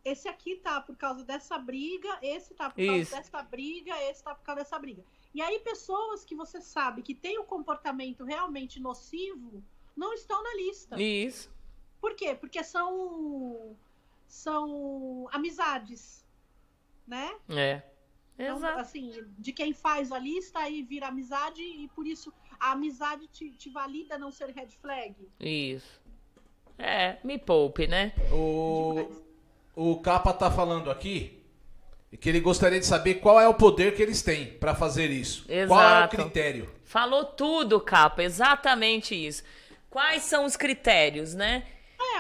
Esse 0.05 0.28
aqui 0.28 0.56
tá 0.56 0.81
por 0.81 0.97
causa 0.97 1.24
dessa 1.24 1.56
briga, 1.56 2.19
esse 2.20 2.55
tá 2.55 2.69
por 2.69 2.81
Isso. 2.81 3.12
causa 3.12 3.16
dessa 3.16 3.43
briga, 3.43 3.97
esse 4.02 4.24
tá 4.24 4.35
por 4.35 4.43
causa 4.43 4.62
dessa 4.62 4.77
briga. 4.77 5.05
E 5.32 5.40
aí, 5.40 5.60
pessoas 5.60 6.24
que 6.24 6.35
você 6.35 6.60
sabe 6.60 7.02
que 7.02 7.14
têm 7.14 7.39
um 7.39 7.44
comportamento 7.44 8.24
realmente 8.24 8.81
nocivo 8.81 9.62
não 9.97 10.12
estão 10.12 10.43
na 10.43 10.55
lista. 10.56 11.01
Isso. 11.01 11.52
Por 12.01 12.16
quê? 12.16 12.35
Porque 12.35 12.64
são 12.64 13.77
são 14.27 15.28
amizades, 15.31 16.27
né? 17.06 17.39
É. 17.48 17.91
Então, 18.43 18.56
Exato. 18.56 18.81
assim, 18.81 19.12
de 19.39 19.52
quem 19.52 19.73
faz 19.73 20.10
a 20.10 20.19
lista 20.19 20.59
aí 20.59 20.82
vira 20.82 21.06
amizade 21.06 21.62
e 21.62 21.86
por 21.94 22.06
isso 22.06 22.32
a 22.59 22.73
amizade 22.73 23.28
te, 23.28 23.52
te 23.52 23.70
valida 23.70 24.19
não 24.19 24.32
ser 24.32 24.51
red 24.51 24.69
flag. 24.81 25.14
Isso. 25.39 26.01
É, 26.77 27.19
me 27.23 27.39
poupe, 27.39 27.86
né? 27.86 28.12
O, 28.32 29.12
o 29.77 30.01
Capa 30.01 30.32
tá 30.32 30.51
falando 30.51 30.90
aqui 30.90 31.40
que 32.20 32.28
ele 32.28 32.40
gostaria 32.40 32.81
de 32.81 32.86
saber 32.86 33.14
qual 33.16 33.40
é 33.40 33.47
o 33.47 33.55
poder 33.55 33.94
que 33.94 34.02
eles 34.02 34.23
têm 34.23 34.47
pra 34.47 34.74
fazer 34.74 35.10
isso. 35.10 35.44
Qual 35.47 35.81
é 35.81 35.85
o 35.85 35.97
Exato. 35.97 36.16
critério? 36.16 36.69
Falou 36.85 37.24
tudo, 37.24 37.81
capa, 37.81 38.24
exatamente 38.24 39.14
isso. 39.14 39.44
Quais 39.89 40.24
são 40.24 40.44
os 40.44 40.56
critérios, 40.56 41.32
né? 41.32 41.64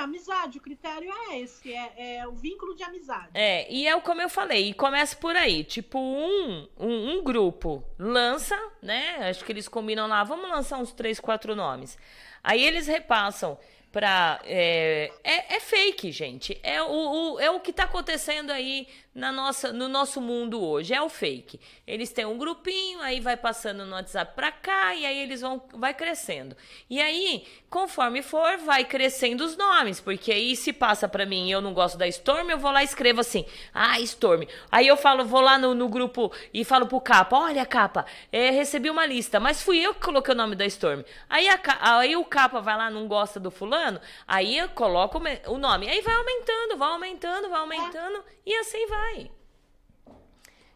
Amizade, 0.04 0.58
o 0.58 0.60
critério 0.60 1.10
é 1.30 1.38
esse, 1.40 1.72
é, 1.72 2.18
é 2.18 2.26
o 2.28 2.32
vínculo 2.32 2.74
de 2.74 2.82
amizade. 2.82 3.28
É, 3.34 3.70
e 3.72 3.86
é 3.86 4.00
como 4.00 4.20
eu 4.22 4.28
falei, 4.28 4.68
e 4.70 4.74
começa 4.74 5.16
por 5.16 5.34
aí. 5.36 5.64
Tipo, 5.64 5.98
um, 5.98 6.68
um, 6.78 7.10
um 7.18 7.22
grupo 7.22 7.84
lança, 7.98 8.56
né? 8.82 9.16
Acho 9.28 9.44
que 9.44 9.52
eles 9.52 9.68
combinam 9.68 10.06
lá, 10.06 10.22
vamos 10.24 10.48
lançar 10.50 10.78
uns 10.78 10.92
três, 10.92 11.18
quatro 11.20 11.54
nomes. 11.56 11.98
Aí 12.42 12.64
eles 12.64 12.86
repassam 12.86 13.58
pra. 13.92 14.40
É, 14.44 15.12
é, 15.22 15.56
é 15.56 15.60
fake, 15.60 16.10
gente. 16.10 16.58
É 16.62 16.82
o, 16.82 17.34
o- 17.34 17.40
é 17.40 17.50
o 17.50 17.60
que 17.60 17.72
tá 17.72 17.84
acontecendo 17.84 18.50
aí 18.50 18.88
na 19.14 19.30
nossa, 19.30 19.72
no 19.72 19.88
nosso 19.88 20.20
mundo 20.20 20.62
hoje. 20.62 20.94
É 20.94 21.02
o 21.02 21.08
fake. 21.08 21.60
Eles 21.86 22.10
têm 22.12 22.24
um 22.24 22.38
grupinho, 22.38 23.00
aí 23.00 23.20
vai 23.20 23.36
passando 23.36 23.84
no 23.84 23.94
WhatsApp 23.94 24.34
pra 24.34 24.50
cá, 24.50 24.94
e 24.94 25.04
aí 25.04 25.18
eles 25.18 25.40
vão. 25.40 25.62
Vai 25.74 25.92
crescendo. 25.92 26.56
E 26.88 27.00
aí, 27.00 27.46
conforme 27.68 28.22
for, 28.22 28.56
vai 28.58 28.84
crescendo 28.84 29.44
os 29.44 29.56
nomes. 29.56 30.00
Porque 30.00 30.32
aí, 30.32 30.56
se 30.56 30.72
passa 30.72 31.08
pra 31.08 31.26
mim 31.26 31.48
e 31.48 31.52
eu 31.52 31.60
não 31.60 31.74
gosto 31.74 31.98
da 31.98 32.08
Storm, 32.08 32.50
eu 32.50 32.58
vou 32.58 32.70
lá 32.70 32.82
e 32.82 32.86
escrevo 32.86 33.20
assim: 33.20 33.44
Ah, 33.74 34.00
Storm. 34.00 34.44
Aí 34.70 34.86
eu 34.86 34.96
falo, 34.96 35.24
vou 35.24 35.40
lá 35.40 35.58
no, 35.58 35.74
no 35.74 35.88
grupo 35.88 36.32
e 36.52 36.64
falo 36.64 36.86
pro 36.86 37.00
capa: 37.00 37.36
Olha, 37.36 37.66
capa, 37.66 38.06
é, 38.32 38.50
recebi 38.50 38.88
uma 38.88 39.04
lista, 39.04 39.38
mas 39.38 39.62
fui 39.62 39.78
eu 39.78 39.94
que 39.94 40.00
coloquei 40.00 40.32
o 40.34 40.36
nome 40.36 40.56
da 40.56 40.64
Storm. 40.66 41.02
Aí, 41.28 41.48
a 41.48 41.60
aí 41.98 42.16
o 42.16 42.24
capa 42.24 42.60
vai 42.60 42.76
lá, 42.76 42.90
não 42.90 43.06
gosta 43.06 43.38
do 43.38 43.50
fulano, 43.50 44.00
aí 44.26 44.56
eu 44.56 44.68
coloco 44.70 45.20
o 45.48 45.58
nome. 45.58 45.88
Aí 45.88 46.00
vai 46.00 46.14
aumentando, 46.14 46.76
vai 46.76 46.88
aumentando, 46.88 47.48
vai 47.50 47.60
aumentando, 47.60 48.24
e 48.46 48.54
assim 48.56 48.86
vai. 48.86 49.01
É 49.10 49.30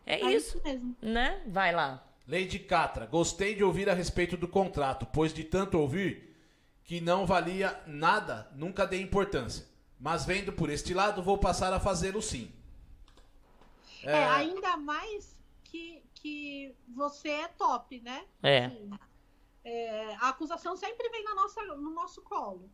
É 0.06 0.32
isso, 0.32 0.58
isso 0.58 0.62
mesmo. 0.64 0.96
né? 1.02 1.42
Vai 1.46 1.72
lá. 1.74 2.02
Lady 2.26 2.58
Catra, 2.58 3.06
gostei 3.06 3.54
de 3.54 3.62
ouvir 3.62 3.88
a 3.88 3.94
respeito 3.94 4.36
do 4.36 4.48
contrato, 4.48 5.06
pois 5.06 5.32
de 5.32 5.44
tanto 5.44 5.78
ouvir 5.78 6.36
que 6.84 7.00
não 7.00 7.26
valia 7.26 7.80
nada, 7.86 8.50
nunca 8.54 8.86
dei 8.86 9.00
importância. 9.00 9.66
Mas 9.98 10.24
vendo 10.24 10.52
por 10.52 10.70
este 10.70 10.92
lado, 10.92 11.22
vou 11.22 11.38
passar 11.38 11.72
a 11.72 11.80
fazê-lo 11.80 12.20
sim. 12.20 12.52
É, 14.02 14.24
ainda 14.24 14.76
mais 14.76 15.36
que, 15.64 16.02
que 16.14 16.74
você 16.88 17.28
é 17.28 17.48
top, 17.48 18.00
né? 18.00 18.24
É. 18.42 18.66
Assim, 18.66 18.90
é, 19.64 20.14
a 20.16 20.28
acusação 20.28 20.76
sempre 20.76 21.08
vem 21.08 21.24
na 21.24 21.34
nossa, 21.34 21.62
no 21.62 21.90
nosso 21.90 22.22
colo. 22.22 22.70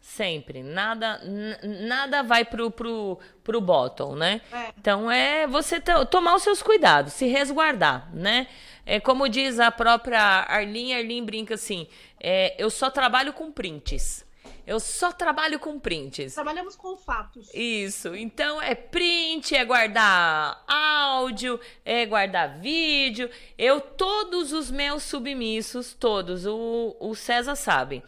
Sempre. 0.00 0.62
Nada, 0.62 1.20
nada 1.62 2.22
vai 2.22 2.44
pro, 2.44 2.70
pro, 2.70 3.18
pro 3.44 3.60
bottom, 3.60 4.14
né? 4.16 4.40
É. 4.52 4.72
Então 4.78 5.10
é 5.10 5.46
você 5.46 5.78
to- 5.78 6.06
tomar 6.06 6.34
os 6.34 6.42
seus 6.42 6.62
cuidados, 6.62 7.12
se 7.12 7.26
resguardar, 7.26 8.08
né? 8.14 8.48
É 8.86 8.98
como 8.98 9.28
diz 9.28 9.60
a 9.60 9.70
própria 9.70 10.20
Arlene, 10.20 10.94
Arlene 10.94 11.22
brinca 11.26 11.54
assim: 11.54 11.86
é, 12.18 12.54
eu 12.58 12.70
só 12.70 12.90
trabalho 12.90 13.32
com 13.32 13.52
prints. 13.52 14.24
Eu 14.66 14.78
só 14.78 15.10
trabalho 15.10 15.58
com 15.58 15.78
prints. 15.80 16.34
Trabalhamos 16.34 16.76
com 16.76 16.96
fatos. 16.96 17.52
Isso. 17.52 18.14
Então 18.14 18.60
é 18.62 18.74
print, 18.74 19.54
é 19.54 19.64
guardar 19.64 20.62
áudio, 20.66 21.58
é 21.84 22.06
guardar 22.06 22.58
vídeo. 22.60 23.28
Eu, 23.58 23.80
todos 23.80 24.52
os 24.52 24.70
meus 24.70 25.02
submissos, 25.02 25.92
todos, 25.92 26.46
o, 26.46 26.96
o 27.00 27.14
César 27.16 27.56
sabe, 27.56 28.02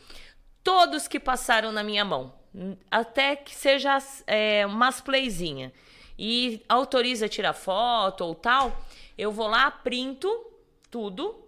todos 0.62 1.08
que 1.08 1.18
passaram 1.18 1.72
na 1.72 1.82
minha 1.82 2.04
mão, 2.04 2.32
até 2.90 3.36
que 3.36 3.54
seja 3.54 3.98
é, 4.26 4.64
umas 4.66 5.00
playzinha, 5.00 5.72
e 6.18 6.62
autoriza 6.68 7.28
tirar 7.28 7.52
foto 7.52 8.24
ou 8.24 8.34
tal, 8.34 8.76
eu 9.16 9.32
vou 9.32 9.48
lá, 9.48 9.70
printo 9.70 10.28
tudo 10.90 11.42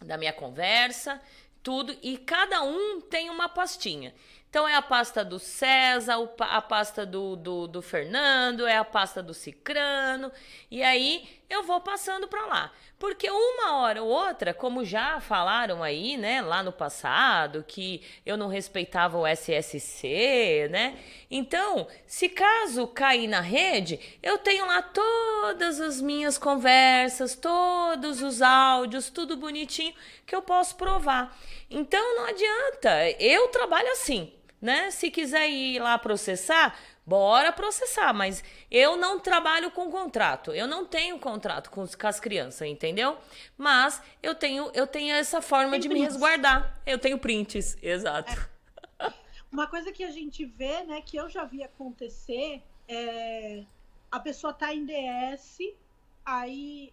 da 0.00 0.16
minha 0.16 0.32
conversa, 0.32 1.20
tudo, 1.62 1.96
e 2.02 2.18
cada 2.18 2.62
um 2.62 3.00
tem 3.00 3.30
uma 3.30 3.48
pastinha. 3.48 4.12
Então 4.50 4.68
é 4.68 4.74
a 4.74 4.82
pasta 4.82 5.24
do 5.24 5.38
César, 5.38 6.16
a 6.40 6.60
pasta 6.60 7.06
do, 7.06 7.36
do, 7.36 7.66
do 7.66 7.80
Fernando, 7.80 8.66
é 8.66 8.76
a 8.76 8.84
pasta 8.84 9.22
do 9.22 9.32
Cicrano, 9.32 10.30
e 10.70 10.82
aí 10.82 11.41
eu 11.52 11.62
vou 11.62 11.80
passando 11.80 12.26
para 12.26 12.46
lá. 12.46 12.72
Porque 12.98 13.28
uma 13.30 13.76
hora 13.78 14.02
ou 14.02 14.08
outra, 14.08 14.54
como 14.54 14.84
já 14.84 15.20
falaram 15.20 15.82
aí, 15.82 16.16
né, 16.16 16.40
lá 16.40 16.62
no 16.62 16.72
passado, 16.72 17.64
que 17.66 18.00
eu 18.24 18.36
não 18.36 18.48
respeitava 18.48 19.18
o 19.18 19.26
SSC, 19.26 20.68
né? 20.70 20.96
Então, 21.30 21.86
se 22.06 22.28
caso 22.28 22.86
cair 22.86 23.26
na 23.26 23.40
rede, 23.40 23.98
eu 24.22 24.38
tenho 24.38 24.66
lá 24.66 24.82
todas 24.82 25.80
as 25.80 26.00
minhas 26.00 26.38
conversas, 26.38 27.34
todos 27.34 28.22
os 28.22 28.40
áudios, 28.40 29.10
tudo 29.10 29.36
bonitinho 29.36 29.94
que 30.26 30.34
eu 30.34 30.42
posso 30.42 30.76
provar. 30.76 31.36
Então 31.68 32.16
não 32.16 32.26
adianta, 32.26 33.10
eu 33.18 33.48
trabalho 33.48 33.90
assim, 33.92 34.32
né? 34.60 34.90
Se 34.90 35.10
quiser 35.10 35.48
ir 35.48 35.80
lá 35.80 35.98
processar, 35.98 36.78
bora 37.04 37.52
processar, 37.52 38.12
mas 38.12 38.42
eu 38.70 38.96
não 38.96 39.18
trabalho 39.18 39.70
com 39.70 39.90
contrato. 39.90 40.52
Eu 40.52 40.66
não 40.66 40.84
tenho 40.84 41.18
contrato 41.18 41.70
com, 41.70 41.86
com 41.86 42.06
as 42.06 42.20
crianças, 42.20 42.66
entendeu? 42.66 43.18
Mas 43.56 44.00
eu 44.22 44.34
tenho 44.34 44.70
eu 44.74 44.86
tenho 44.86 45.14
essa 45.14 45.42
forma 45.42 45.78
de 45.78 45.88
me 45.88 45.94
prints. 45.94 46.12
resguardar. 46.12 46.80
Eu 46.86 46.98
tenho 46.98 47.18
prints, 47.18 47.76
exato. 47.82 48.50
Uma 49.50 49.66
coisa 49.66 49.92
que 49.92 50.02
a 50.02 50.10
gente 50.10 50.46
vê, 50.46 50.82
né, 50.84 51.02
que 51.02 51.16
eu 51.16 51.28
já 51.28 51.44
vi 51.44 51.62
acontecer, 51.62 52.62
é 52.88 53.64
a 54.10 54.20
pessoa 54.20 54.52
tá 54.52 54.74
em 54.74 54.84
DS, 54.84 55.58
aí 56.24 56.92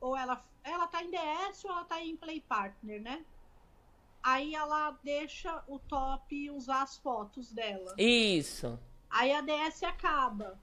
ou 0.00 0.16
ela 0.16 0.44
ela 0.62 0.86
tá 0.86 1.02
em 1.02 1.10
DS 1.10 1.64
ou 1.64 1.70
ela 1.70 1.84
tá 1.84 2.00
em 2.02 2.16
Play 2.16 2.40
Partner, 2.40 3.00
né? 3.00 3.24
Aí 4.22 4.54
ela 4.54 4.90
deixa 5.02 5.62
o 5.66 5.78
top 5.78 6.50
usar 6.50 6.82
as 6.82 6.98
fotos 6.98 7.52
dela. 7.52 7.94
Isso. 7.96 8.78
Aí 9.10 9.32
a 9.32 9.40
DS 9.40 9.82
acaba. 9.84 10.58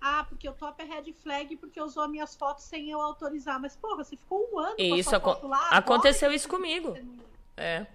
Ah, 0.00 0.24
porque 0.28 0.48
o 0.48 0.52
top 0.52 0.82
é 0.82 0.84
red 0.84 1.12
flag 1.12 1.56
porque 1.56 1.80
usou 1.80 2.08
minhas 2.08 2.34
fotos 2.34 2.64
sem 2.64 2.90
eu 2.90 3.00
autorizar. 3.00 3.60
Mas, 3.60 3.76
porra, 3.76 4.04
você 4.04 4.16
ficou 4.16 4.48
um 4.52 4.58
ano 4.58 4.76
com 4.76 4.82
Isso 4.96 5.14
aco- 5.14 5.46
lá. 5.46 5.68
aconteceu 5.70 6.32
isso 6.32 6.48
comigo. 6.48 6.96
É. 7.56 7.86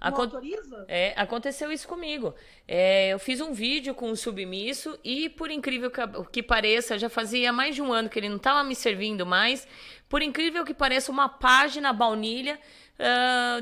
Acon- 0.00 0.22
autoriza? 0.22 0.84
É, 0.88 1.14
aconteceu 1.16 1.70
isso 1.70 1.86
comigo. 1.86 2.34
É, 2.66 3.10
eu 3.10 3.20
fiz 3.20 3.40
um 3.40 3.52
vídeo 3.52 3.94
com 3.94 4.10
o 4.10 4.16
submisso 4.16 4.98
e, 5.04 5.28
por 5.28 5.48
incrível 5.48 5.92
que, 5.92 6.00
que 6.32 6.42
pareça, 6.42 6.98
já 6.98 7.08
fazia 7.08 7.52
mais 7.52 7.76
de 7.76 7.82
um 7.82 7.92
ano 7.92 8.08
que 8.08 8.18
ele 8.18 8.28
não 8.28 8.38
estava 8.38 8.64
me 8.64 8.74
servindo 8.74 9.24
mais. 9.24 9.66
Por 10.08 10.20
incrível 10.20 10.64
que 10.64 10.74
pareça, 10.74 11.12
uma 11.12 11.28
página 11.28 11.92
baunilha 11.92 12.58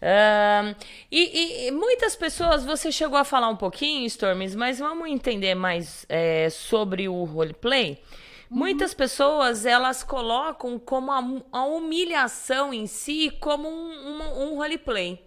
Ahn, 0.00 0.74
e, 1.10 1.66
e- 1.68 1.70
muitas 1.70 2.14
pessoas, 2.16 2.64
você 2.64 2.90
chegou 2.92 3.16
a 3.18 3.24
falar 3.24 3.48
um 3.48 3.56
pouquinho, 3.56 4.06
Storms, 4.06 4.54
mas 4.54 4.78
vamos 4.78 5.08
entender 5.08 5.54
mais 5.54 6.04
é, 6.08 6.48
sobre 6.50 7.08
o 7.08 7.24
roleplay. 7.24 8.02
Muitas 8.50 8.92
pessoas, 8.94 9.64
elas 9.66 10.04
colocam 10.04 10.78
como 10.78 11.10
a, 11.10 11.20
a 11.52 11.64
humilhação 11.64 12.72
em 12.72 12.86
si 12.86 13.30
como 13.40 13.68
um, 13.68 14.14
uma- 14.14 14.32
um 14.38 14.56
roleplay. 14.56 15.24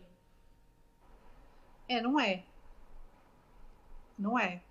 É, 1.90 2.02
não 2.02 2.20
é. 2.20 2.44
Não 4.18 4.38
é. 4.40 4.62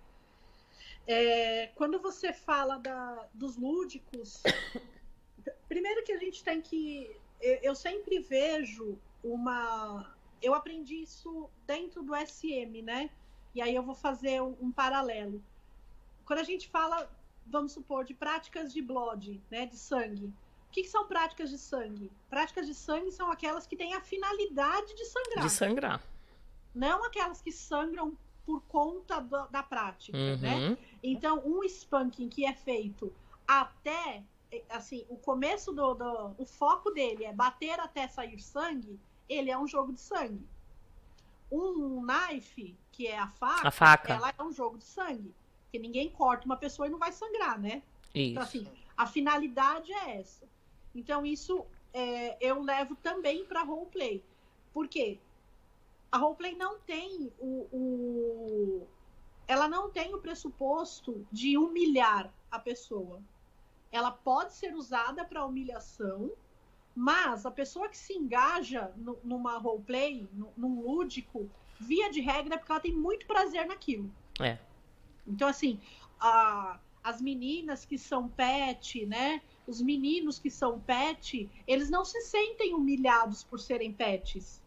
É, 1.07 1.67
quando 1.75 1.99
você 1.99 2.33
fala 2.33 2.77
da, 2.77 3.27
dos 3.33 3.55
lúdicos, 3.55 4.43
primeiro 5.69 6.03
que 6.03 6.11
a 6.11 6.17
gente 6.17 6.43
tem 6.43 6.61
que. 6.61 7.15
Eu, 7.41 7.59
eu 7.63 7.75
sempre 7.75 8.19
vejo 8.19 8.97
uma. 9.23 10.13
Eu 10.41 10.53
aprendi 10.53 11.01
isso 11.01 11.49
dentro 11.65 12.03
do 12.03 12.13
SM, 12.15 12.81
né? 12.83 13.09
E 13.55 13.61
aí 13.61 13.73
eu 13.73 13.81
vou 13.81 13.95
fazer 13.95 14.41
um, 14.41 14.55
um 14.61 14.71
paralelo. 14.71 15.41
Quando 16.25 16.39
a 16.39 16.43
gente 16.43 16.67
fala, 16.67 17.09
vamos 17.45 17.71
supor, 17.71 18.03
de 18.03 18.13
práticas 18.13 18.73
de 18.73 18.81
blood, 18.81 19.41
né? 19.49 19.65
De 19.65 19.77
sangue. 19.77 20.25
O 20.67 20.71
que, 20.71 20.83
que 20.83 20.89
são 20.89 21.07
práticas 21.07 21.49
de 21.49 21.57
sangue? 21.57 22.11
Práticas 22.29 22.67
de 22.67 22.75
sangue 22.75 23.11
são 23.11 23.31
aquelas 23.31 23.65
que 23.65 23.77
têm 23.77 23.93
a 23.93 24.01
finalidade 24.01 24.93
de 24.93 25.05
sangrar 25.05 25.45
De 25.45 25.49
sangrar. 25.49 26.01
não 26.75 27.05
aquelas 27.05 27.41
que 27.41 27.51
sangram 27.51 28.15
por 28.47 28.61
conta 28.61 29.19
da, 29.19 29.45
da 29.47 29.61
prática, 29.61 30.17
né? 30.37 30.69
Uhum. 30.69 30.77
Então, 31.03 31.41
um 31.45 31.61
spanking 31.65 32.29
que 32.29 32.45
é 32.45 32.53
feito 32.53 33.13
até, 33.45 34.23
eh, 34.49 34.63
assim, 34.69 35.05
o 35.09 35.17
começo 35.17 35.73
do, 35.73 35.93
do- 35.93 36.33
o 36.37 36.45
foco 36.45 36.89
dele 36.91 37.25
é 37.25 37.33
bater 37.33 37.77
até 37.77 38.07
sair 38.07 38.39
sangue, 38.39 38.97
ele 39.27 39.51
é 39.51 39.59
um 39.59 39.67
jogo 39.67 39.91
de 39.91 39.99
sangue. 39.99 40.47
Um 41.51 42.01
knife, 42.01 42.73
que 42.89 43.05
é 43.07 43.19
a 43.19 43.27
faca, 43.27 43.67
A 43.67 43.71
faca. 43.71 44.13
ela 44.13 44.33
é 44.37 44.41
um 44.41 44.51
jogo 44.53 44.77
de 44.77 44.85
sangue. 44.85 45.33
Porque 45.65 45.79
ninguém 45.79 46.09
corta 46.09 46.45
uma 46.45 46.55
pessoa 46.55 46.87
e 46.87 46.89
não 46.89 46.97
vai 46.97 47.11
sangrar, 47.11 47.59
né? 47.59 47.83
Então, 48.15 48.41
Isso. 48.43 48.57
assim, 48.59 48.67
a 48.95 49.05
finalidade 49.05 49.91
é 49.91 50.19
essa. 50.19 50.45
Então, 50.95 51.25
isso 51.25 51.65
é, 51.93 52.37
eu 52.39 52.61
levo 52.63 52.95
também 52.95 53.43
para 53.45 53.61
roleplay. 53.63 54.23
Por 54.73 54.87
quê? 54.87 55.19
A 56.11 56.17
roleplay 56.17 56.55
não 56.55 56.79
tem 56.79 57.31
o, 57.39 57.67
o- 57.71 58.87
Ela 59.47 59.67
não 59.67 59.89
tem 59.89 60.13
o 60.13 60.19
pressuposto 60.21 61.25
de 61.31 61.57
humilhar 61.57 62.33
a 62.51 62.59
pessoa. 62.59 63.21
Ela 63.91 64.11
pode 64.11 64.53
ser 64.53 64.75
usada 64.75 65.23
para 65.23 65.45
humilhação, 65.45 66.31
mas 66.93 67.45
a 67.45 67.51
pessoa 67.51 67.87
que 67.89 67.97
se 67.97 68.13
engaja 68.13 68.91
nu- 68.97 69.19
numa 69.23 69.57
roleplay, 69.57 70.27
nu- 70.33 70.51
num 70.57 70.81
lúdico, 70.81 71.49
via 71.79 72.09
de 72.09 72.19
regra 72.21 72.55
é 72.55 72.57
porque 72.57 72.71
ela 72.71 72.81
tem 72.81 72.93
muito 72.93 73.25
prazer 73.27 73.65
naquilo. 73.65 74.11
É. 74.41 74.57
Então, 75.25 75.47
assim, 75.47 75.79
a- 76.19 76.79
as 77.03 77.21
meninas 77.21 77.85
que 77.85 77.97
são 77.97 78.27
pet, 78.27 79.05
né? 79.05 79.41
Os 79.65 79.81
meninos 79.81 80.39
que 80.39 80.49
são 80.49 80.79
pet, 80.81 81.49
eles 81.65 81.89
não 81.89 82.03
se 82.03 82.19
sentem 82.21 82.73
humilhados 82.73 83.43
por 83.43 83.59
serem 83.59 83.93
pets. 83.93 84.61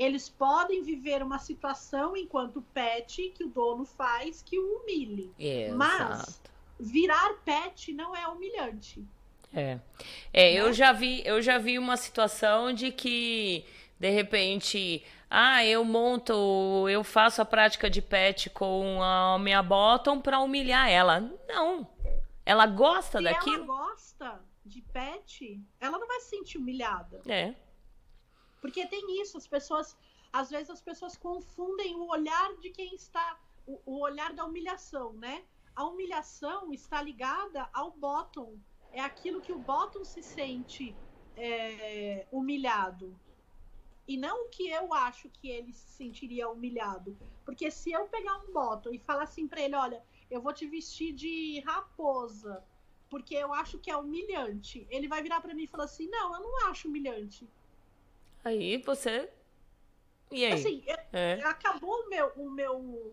Eles 0.00 0.30
podem 0.30 0.82
viver 0.82 1.22
uma 1.22 1.38
situação 1.38 2.16
enquanto 2.16 2.62
pet 2.72 3.30
que 3.36 3.44
o 3.44 3.48
dono 3.48 3.84
faz 3.84 4.40
que 4.42 4.58
o 4.58 4.78
humilhe. 4.78 5.30
Mas 5.76 6.22
Exato. 6.22 6.50
virar 6.78 7.34
pet 7.44 7.92
não 7.92 8.16
é 8.16 8.26
humilhante. 8.26 9.04
É. 9.52 9.78
É, 10.32 10.54
eu 10.54 10.72
já 10.72 10.90
vi, 10.92 11.22
eu 11.26 11.42
já 11.42 11.58
vi 11.58 11.78
uma 11.78 11.98
situação 11.98 12.72
de 12.72 12.90
que 12.90 13.66
de 13.98 14.08
repente, 14.08 15.04
ah, 15.28 15.62
eu 15.66 15.84
monto, 15.84 16.88
eu 16.88 17.04
faço 17.04 17.42
a 17.42 17.44
prática 17.44 17.90
de 17.90 18.00
pet 18.00 18.48
com 18.48 19.02
a 19.02 19.38
minha 19.38 19.62
bottom 19.62 20.18
pra 20.18 20.40
humilhar 20.40 20.88
ela. 20.88 21.20
Não. 21.46 21.86
Ela 22.46 22.66
gosta 22.66 23.18
Se 23.18 23.24
daquilo. 23.24 23.56
ela 23.56 23.66
gosta 23.66 24.40
de 24.64 24.80
pet, 24.80 25.60
ela 25.78 25.98
não 25.98 26.06
vai 26.06 26.20
se 26.20 26.30
sentir 26.30 26.56
humilhada. 26.56 27.20
É. 27.28 27.54
Porque 28.60 28.86
tem 28.86 29.20
isso, 29.22 29.36
as 29.38 29.46
pessoas, 29.46 29.96
às 30.32 30.50
vezes 30.50 30.70
as 30.70 30.82
pessoas 30.82 31.16
confundem 31.16 31.94
o 31.96 32.06
olhar 32.08 32.56
de 32.58 32.70
quem 32.70 32.94
está, 32.94 33.40
o, 33.66 33.80
o 33.86 34.00
olhar 34.02 34.32
da 34.34 34.44
humilhação, 34.44 35.12
né? 35.14 35.44
A 35.74 35.84
humilhação 35.86 36.72
está 36.72 37.00
ligada 37.02 37.68
ao 37.72 37.92
bottom. 37.92 38.58
É 38.92 39.00
aquilo 39.00 39.40
que 39.40 39.52
o 39.52 39.58
bottom 39.58 40.04
se 40.04 40.22
sente 40.22 41.00
é, 41.36 42.28
humilhado. 42.30 43.18
E 44.06 44.16
não 44.16 44.46
o 44.46 44.48
que 44.48 44.68
eu 44.68 44.92
acho 44.92 45.30
que 45.30 45.48
ele 45.48 45.72
se 45.72 45.90
sentiria 45.96 46.48
humilhado. 46.50 47.18
Porque 47.44 47.70
se 47.70 47.92
eu 47.92 48.08
pegar 48.08 48.36
um 48.38 48.52
bottom 48.52 48.90
e 48.92 48.98
falar 48.98 49.22
assim 49.22 49.48
pra 49.48 49.60
ele, 49.60 49.74
olha, 49.74 50.04
eu 50.30 50.42
vou 50.42 50.52
te 50.52 50.66
vestir 50.66 51.12
de 51.14 51.60
raposa, 51.60 52.64
porque 53.08 53.34
eu 53.34 53.52
acho 53.54 53.78
que 53.78 53.90
é 53.90 53.96
humilhante. 53.96 54.86
Ele 54.90 55.08
vai 55.08 55.22
virar 55.22 55.40
pra 55.40 55.54
mim 55.54 55.64
e 55.64 55.68
falar 55.68 55.84
assim: 55.84 56.08
"Não, 56.08 56.34
eu 56.34 56.40
não 56.42 56.68
acho 56.68 56.88
humilhante". 56.88 57.50
Aí 58.44 58.78
você. 58.78 59.28
E 60.30 60.44
aí? 60.44 60.52
Assim, 60.52 60.82
É. 61.12 61.40
acabou 61.44 62.04
o 62.04 62.08
meu, 62.08 62.32
o 62.36 62.50
meu, 62.50 63.12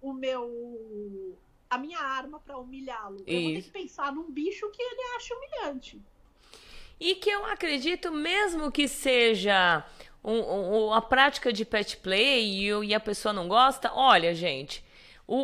o 0.00 0.12
meu, 0.12 1.38
a 1.68 1.78
minha 1.78 1.98
arma 2.00 2.40
pra 2.40 2.56
humilhá-lo. 2.58 3.22
Eu 3.26 3.42
vou 3.42 3.52
ter 3.54 3.62
que 3.62 3.70
pensar 3.70 4.12
num 4.12 4.30
bicho 4.30 4.70
que 4.70 4.82
ele 4.82 5.00
acha 5.16 5.34
humilhante. 5.34 6.00
E 6.98 7.16
que 7.16 7.28
eu 7.28 7.44
acredito, 7.46 8.10
mesmo 8.12 8.70
que 8.72 8.88
seja 8.88 9.84
um- 10.22 10.86
um- 10.86 10.92
a 10.92 11.02
prática 11.02 11.52
de 11.52 11.64
pet 11.64 11.96
play 11.98 12.44
e, 12.44 12.68
e 12.86 12.94
a 12.94 13.00
pessoa 13.00 13.32
não 13.32 13.46
gosta, 13.46 13.92
olha, 13.92 14.34
gente, 14.34 14.82
o, 15.26 15.36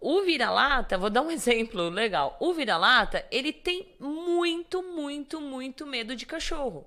o, 0.00 0.18
o 0.18 0.22
vira-lata, 0.22 0.98
vou 0.98 1.08
dar 1.08 1.22
um 1.22 1.30
exemplo 1.32 1.88
legal. 1.88 2.36
O 2.40 2.52
vira-lata, 2.52 3.24
ele 3.30 3.52
tem 3.52 3.94
muito, 3.98 4.82
muito, 4.82 5.40
muito 5.40 5.86
medo 5.86 6.14
de 6.14 6.26
cachorro. 6.26 6.86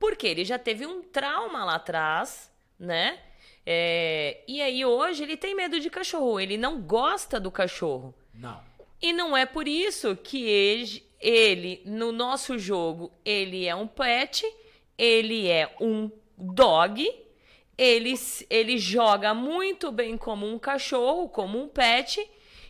Porque 0.00 0.26
ele 0.26 0.44
já 0.44 0.58
teve 0.58 0.84
um 0.86 1.02
trauma 1.02 1.64
lá 1.64 1.76
atrás, 1.76 2.50
né? 2.78 3.20
É, 3.64 4.42
e 4.48 4.60
aí 4.62 4.84
hoje 4.84 5.22
ele 5.22 5.36
tem 5.36 5.54
medo 5.54 5.78
de 5.78 5.90
cachorro, 5.90 6.40
ele 6.40 6.56
não 6.56 6.80
gosta 6.80 7.38
do 7.38 7.52
cachorro. 7.52 8.12
Não. 8.34 8.60
E 9.00 9.12
não 9.12 9.36
é 9.36 9.46
por 9.46 9.68
isso 9.68 10.16
que 10.16 10.42
ele, 10.42 11.04
ele, 11.20 11.82
no 11.84 12.10
nosso 12.12 12.58
jogo, 12.58 13.12
ele 13.24 13.66
é 13.66 13.74
um 13.74 13.86
pet, 13.86 14.44
ele 14.98 15.46
é 15.48 15.76
um 15.80 16.10
dog, 16.36 17.06
ele, 17.76 18.14
ele 18.48 18.78
joga 18.78 19.34
muito 19.34 19.92
bem 19.92 20.16
como 20.18 20.46
um 20.46 20.58
cachorro, 20.58 21.28
como 21.28 21.62
um 21.62 21.68
pet, 21.68 22.20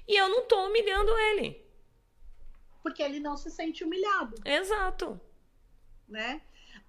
e 0.07 0.17
eu 0.21 0.29
não 0.29 0.43
tô 0.47 0.67
humilhando 0.67 1.11
ele. 1.17 1.65
porque 2.83 3.03
ele 3.03 3.21
não 3.21 3.37
se 3.37 3.51
sente 3.51 3.85
humilhado, 3.85 4.35
Exato. 4.45 5.21
né? 6.09 6.41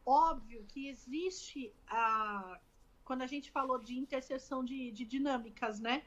Óbvio 0.06 0.66
que 0.68 0.88
existe 0.88 1.74
a 1.88 2.60
quando 3.04 3.24
a 3.24 3.28
gente 3.28 3.52
falou 3.52 3.78
de 3.78 3.98
interseção 3.98 4.64
de, 4.64 4.92
de 4.92 5.04
dinâmicas, 5.04 5.80
né? 5.80 6.06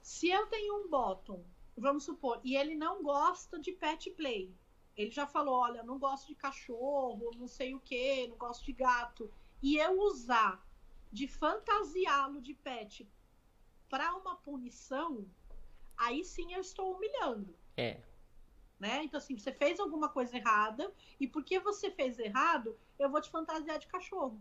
Se 0.00 0.30
eu 0.30 0.46
tenho 0.46 0.76
um 0.82 0.88
bottom, 0.88 1.44
vamos 1.76 2.04
supor, 2.04 2.40
e 2.42 2.56
ele 2.56 2.74
não 2.74 3.02
gosta 3.02 3.58
de 3.58 3.72
pet 3.72 4.10
play, 4.12 4.50
ele 4.96 5.10
já 5.10 5.26
falou, 5.26 5.56
olha, 5.56 5.82
não 5.82 5.98
gosto 5.98 6.28
de 6.28 6.34
cachorro, 6.34 7.32
não 7.36 7.46
sei 7.46 7.74
o 7.74 7.80
que, 7.80 8.26
não 8.28 8.36
gosto 8.36 8.64
de 8.64 8.72
gato, 8.72 9.30
e 9.62 9.76
eu 9.76 10.00
usar 10.00 10.64
de 11.12 11.28
fantasiá-lo 11.28 12.40
de 12.40 12.54
pet 12.54 13.06
para 13.90 14.14
uma 14.14 14.36
punição, 14.36 15.26
aí 15.96 16.24
sim 16.24 16.54
eu 16.54 16.60
estou 16.60 16.94
humilhando 16.94 17.54
É. 17.76 18.00
né? 18.80 19.04
Então, 19.04 19.18
assim, 19.18 19.36
você 19.36 19.52
fez 19.52 19.78
alguma 19.80 20.08
coisa 20.08 20.36
errada, 20.36 20.90
e 21.20 21.26
porque 21.26 21.58
você 21.58 21.90
fez 21.90 22.18
errado, 22.18 22.78
eu 22.98 23.10
vou 23.10 23.20
te 23.20 23.30
fantasiar 23.30 23.78
de 23.78 23.86
cachorro. 23.86 24.38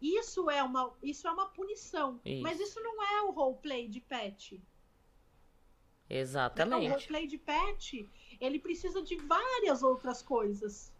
Isso 0.00 0.50
é 0.50 0.62
uma, 0.62 0.92
isso 1.02 1.28
é 1.28 1.30
uma 1.30 1.46
punição. 1.46 2.20
Isso. 2.24 2.42
Mas 2.42 2.58
isso 2.58 2.80
não 2.80 3.02
é 3.04 3.22
o 3.22 3.30
roleplay 3.30 3.86
de 3.88 4.00
pet. 4.00 4.56
O 4.56 4.60
Exatamente. 6.08 6.88
roleplay 6.88 7.26
de 7.26 7.38
pet, 7.38 8.08
ele 8.40 8.58
precisa 8.58 9.00
de 9.00 9.16
várias 9.16 9.82
outras 9.82 10.20
coisas. 10.20 10.92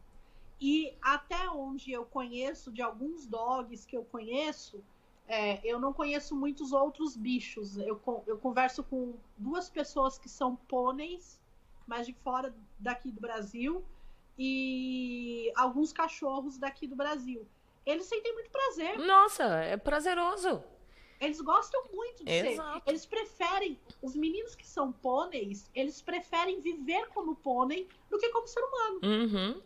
E 0.60 0.96
até 1.02 1.50
onde 1.50 1.90
eu 1.90 2.06
conheço, 2.06 2.70
de 2.70 2.80
alguns 2.80 3.26
dogs 3.26 3.84
que 3.84 3.96
eu 3.96 4.04
conheço, 4.04 4.82
é, 5.26 5.60
eu 5.66 5.80
não 5.80 5.92
conheço 5.92 6.36
muitos 6.36 6.72
outros 6.72 7.16
bichos. 7.16 7.76
Eu, 7.78 8.00
eu 8.26 8.38
converso 8.38 8.84
com 8.84 9.14
duas 9.36 9.68
pessoas 9.68 10.16
que 10.18 10.28
são 10.28 10.54
pôneis, 10.54 11.40
mas 11.84 12.06
de 12.06 12.12
fora 12.12 12.54
daqui 12.78 13.10
do 13.10 13.20
Brasil, 13.20 13.84
e 14.38 15.52
alguns 15.54 15.92
cachorros 15.92 16.58
daqui 16.58 16.86
do 16.86 16.96
Brasil. 16.96 17.46
Eles 17.84 18.06
sentem 18.06 18.32
muito 18.32 18.50
prazer. 18.50 18.98
Nossa, 18.98 19.44
é 19.64 19.76
prazeroso. 19.76 20.62
Eles 21.20 21.40
gostam 21.40 21.80
muito 21.92 22.24
de 22.24 22.30
ser. 22.30 22.46
Exato. 22.52 22.82
Eles 22.84 23.06
preferem, 23.06 23.78
os 24.00 24.16
meninos 24.16 24.56
que 24.56 24.66
são 24.66 24.90
pôneis, 24.90 25.70
eles 25.74 26.02
preferem 26.02 26.60
viver 26.60 27.08
como 27.08 27.36
pônei 27.36 27.88
do 28.10 28.18
que 28.18 28.28
como 28.30 28.46
ser 28.48 28.60
humano. 28.60 29.00
Uhum. 29.02 29.62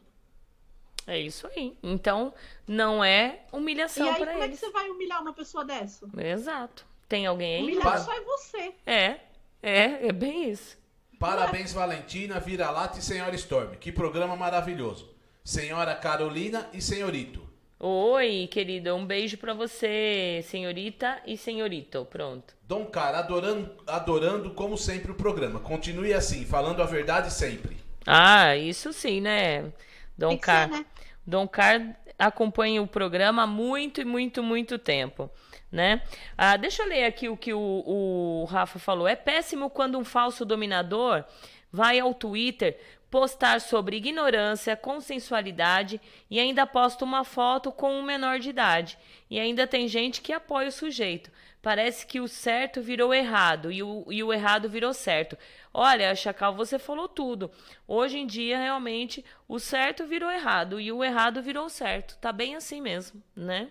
É 1.06 1.18
isso 1.18 1.46
aí. 1.46 1.78
Então, 1.82 2.34
não 2.66 3.02
é 3.02 3.46
e 3.52 3.56
humilhação 3.56 4.08
aí, 4.08 4.16
para 4.16 4.32
como 4.32 4.38
é 4.38 4.48
que 4.48 4.50
eles. 4.50 4.60
você 4.60 4.70
vai 4.70 4.90
humilhar 4.90 5.22
uma 5.22 5.32
pessoa 5.32 5.64
dessa? 5.64 6.06
Exato. 6.18 6.86
Tem 7.08 7.26
alguém 7.26 7.56
aí? 7.56 7.62
Humilhar 7.62 8.04
só 8.04 8.12
é 8.12 8.20
você. 8.20 8.74
É, 8.84 9.20
é, 9.62 10.08
é 10.08 10.12
bem 10.12 10.50
isso. 10.50 10.76
Parabéns, 11.18 11.72
Valentina, 11.72 12.38
Vira-Lata 12.38 12.98
e 12.98 13.02
Senhora 13.02 13.34
Storm. 13.34 13.74
Que 13.76 13.90
programa 13.90 14.36
maravilhoso. 14.36 15.08
Senhora 15.42 15.94
Carolina 15.94 16.68
e 16.72 16.82
Senhorito. 16.82 17.46
Oi, 17.78 18.48
querida, 18.50 18.94
um 18.94 19.04
beijo 19.04 19.36
pra 19.36 19.52
você, 19.54 20.42
senhorita 20.46 21.20
e 21.26 21.36
senhorito. 21.36 22.06
Pronto. 22.06 22.54
Dom 22.62 22.86
Cara, 22.86 23.18
adorando, 23.18 23.70
adorando 23.86 24.50
como 24.50 24.76
sempre 24.76 25.12
o 25.12 25.14
programa. 25.14 25.60
Continue 25.60 26.12
assim, 26.12 26.44
falando 26.44 26.82
a 26.82 26.86
verdade 26.86 27.32
sempre. 27.32 27.76
Ah, 28.06 28.56
isso 28.56 28.92
sim, 28.92 29.20
né? 29.20 29.72
Dom 30.16 30.38
Car... 30.38 30.68
ser, 30.68 30.74
né? 30.74 30.86
Dom 31.26 31.46
Car 31.46 31.96
acompanha 32.18 32.82
o 32.82 32.86
programa 32.86 33.42
há 33.42 33.46
muito 33.46 34.00
e 34.00 34.04
muito, 34.04 34.42
muito 34.42 34.78
tempo, 34.78 35.30
né? 35.70 36.02
Ah, 36.36 36.56
deixa 36.56 36.82
eu 36.82 36.88
ler 36.88 37.04
aqui 37.04 37.28
o 37.28 37.36
que 37.36 37.52
o, 37.52 37.82
o 37.86 38.44
Rafa 38.44 38.78
falou. 38.78 39.06
É 39.06 39.16
péssimo 39.16 39.70
quando 39.70 39.98
um 39.98 40.04
falso 40.04 40.44
dominador 40.44 41.24
vai 41.72 41.98
ao 41.98 42.14
Twitter 42.14 42.78
postar 43.10 43.60
sobre 43.60 43.96
ignorância, 43.96 44.76
consensualidade 44.76 46.00
e 46.30 46.40
ainda 46.40 46.66
posta 46.66 47.04
uma 47.04 47.24
foto 47.24 47.70
com 47.70 47.92
um 47.92 48.02
menor 48.02 48.38
de 48.38 48.50
idade. 48.50 48.98
E 49.30 49.38
ainda 49.38 49.66
tem 49.66 49.88
gente 49.88 50.20
que 50.20 50.32
apoia 50.32 50.68
o 50.68 50.72
sujeito. 50.72 51.30
Parece 51.62 52.06
que 52.06 52.20
o 52.20 52.28
certo 52.28 52.80
virou 52.80 53.12
errado 53.12 53.72
e 53.72 53.82
o, 53.82 54.04
e 54.10 54.22
o 54.22 54.32
errado 54.32 54.68
virou 54.68 54.94
certo. 54.94 55.36
Olha, 55.72 56.14
Chacal, 56.14 56.54
você 56.54 56.78
falou 56.78 57.08
tudo. 57.08 57.50
Hoje 57.88 58.18
em 58.18 58.26
dia, 58.26 58.58
realmente, 58.58 59.24
o 59.48 59.58
certo 59.58 60.06
virou 60.06 60.30
errado 60.30 60.80
e 60.80 60.92
o 60.92 61.02
errado 61.02 61.42
virou 61.42 61.68
certo. 61.68 62.16
Tá 62.18 62.32
bem 62.32 62.54
assim 62.54 62.80
mesmo, 62.80 63.22
né? 63.34 63.68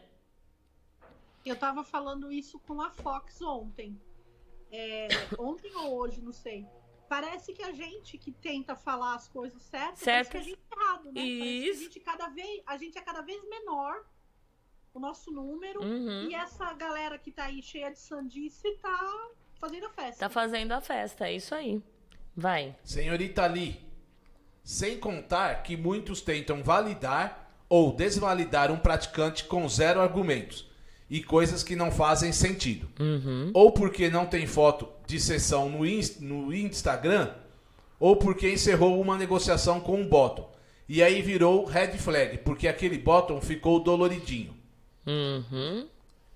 Eu 1.45 1.55
tava 1.55 1.83
falando 1.83 2.31
isso 2.31 2.59
com 2.59 2.81
a 2.81 2.89
Fox 2.89 3.41
ontem. 3.41 3.99
É, 4.71 5.07
ontem 5.39 5.73
ou 5.75 5.95
hoje, 5.97 6.21
não 6.21 6.33
sei. 6.33 6.65
Parece 7.07 7.53
que 7.53 7.61
a 7.61 7.71
gente 7.71 8.17
que 8.17 8.31
tenta 8.31 8.75
falar 8.75 9.13
as 9.15 9.27
coisas 9.27 9.61
certas, 9.61 9.99
Certas. 9.99 10.31
parece 10.31 10.31
que 10.31 10.37
a 10.37 10.41
gente 10.41 10.59
é 10.59 10.75
errado, 10.75 11.05
né? 11.05 11.11
Parece 11.13 11.29
que 11.37 11.69
Isso. 11.69 11.79
a 11.79 11.83
gente, 11.83 11.99
cada 11.99 12.27
vez, 12.29 12.63
a 12.65 12.77
gente 12.77 12.97
é 12.97 13.01
cada 13.01 13.21
vez 13.21 13.47
menor, 13.47 14.05
o 14.91 14.99
nosso 14.99 15.29
número, 15.31 15.83
Uhum. 15.83 16.27
e 16.29 16.33
essa 16.33 16.73
galera 16.73 17.19
que 17.19 17.31
tá 17.31 17.43
aí 17.45 17.61
cheia 17.61 17.91
de 17.91 17.99
sandice 17.99 18.71
tá 18.81 19.29
fazendo 19.59 19.85
a 19.85 19.89
festa. 19.91 20.19
Tá 20.21 20.29
fazendo 20.29 20.71
a 20.71 20.81
festa, 20.81 21.27
é 21.27 21.33
isso 21.35 21.53
aí. 21.53 21.79
Vai. 22.35 22.75
Senhorita 22.83 23.45
Lee, 23.45 23.79
sem 24.63 24.99
contar 24.99 25.61
que 25.61 25.77
muitos 25.77 26.21
tentam 26.21 26.63
validar 26.63 27.51
ou 27.69 27.93
desvalidar 27.93 28.71
um 28.71 28.79
praticante 28.79 29.45
com 29.45 29.67
zero 29.69 30.01
argumentos 30.01 30.67
e 31.09 31.21
coisas 31.23 31.63
que 31.63 31.75
não 31.75 31.91
fazem 31.91 32.31
sentido. 32.31 32.87
Ou 33.53 33.71
porque 33.71 34.09
não 34.09 34.25
tem 34.25 34.47
foto 34.47 34.87
de 35.07 35.19
sessão 35.19 35.69
no, 35.69 35.85
Inst- 35.85 36.19
no 36.19 36.53
Instagram, 36.53 37.31
ou 37.99 38.15
porque 38.15 38.51
encerrou 38.51 38.99
uma 38.99 39.17
negociação 39.17 39.79
com 39.79 39.99
um 40.01 40.07
bottom. 40.07 40.49
E 40.87 41.01
aí 41.01 41.21
virou 41.21 41.65
red 41.65 41.97
flag, 41.97 42.39
porque 42.39 42.67
aquele 42.67 42.97
bottom 42.97 43.41
ficou 43.41 43.79
doloridinho. 43.79 44.53
Uhum. 45.05 45.87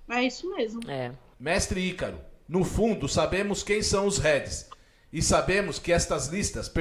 É 0.09 0.23
isso 0.23 0.49
mesmo. 0.55 0.79
É. 0.89 1.11
Mestre 1.39 1.79
Ícaro, 1.81 2.19
no 2.47 2.63
fundo 2.63 3.07
sabemos 3.07 3.61
quem 3.63 3.81
são 3.81 4.07
os 4.07 4.17
heads 4.17 4.67
e 5.13 5.21
sabemos 5.21 5.79
que 5.79 5.91
estas 5.91 6.27
listas 6.27 6.71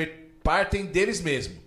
partem 0.43 0.86
deles 0.86 1.20
mesmos. 1.20 1.59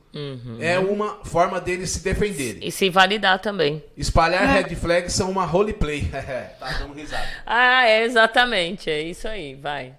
É 0.60 0.78
uma 0.78 1.24
forma 1.24 1.62
deles 1.62 1.90
se 1.92 2.04
defenderem. 2.04 2.68
E 2.68 2.72
se 2.72 2.90
validar 2.90 3.40
também. 3.40 3.84
Espalhar 3.96 4.46
red 4.46 4.76
flags 4.76 5.14
são 5.14 5.32
uma 5.32 5.46
roleplay. 5.46 6.04
tá 6.60 6.78
dando 6.80 6.94
risada. 6.94 7.28
Ah, 7.46 7.88
é 7.88 8.04
exatamente. 8.04 8.90
É 8.90 9.02
isso 9.02 9.28
aí. 9.28 9.56
Vai. 9.56 9.96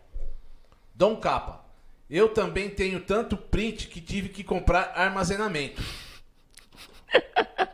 Dom 0.95 1.17
Capa, 1.17 1.65
eu 2.11 2.29
também 2.29 2.69
tenho 2.69 3.01
tanto 3.01 3.37
print 3.37 3.89
que 3.89 4.01
tive 4.01 4.29
que 4.29 4.45
comprar 4.45 4.93
armazenamento. 4.95 5.83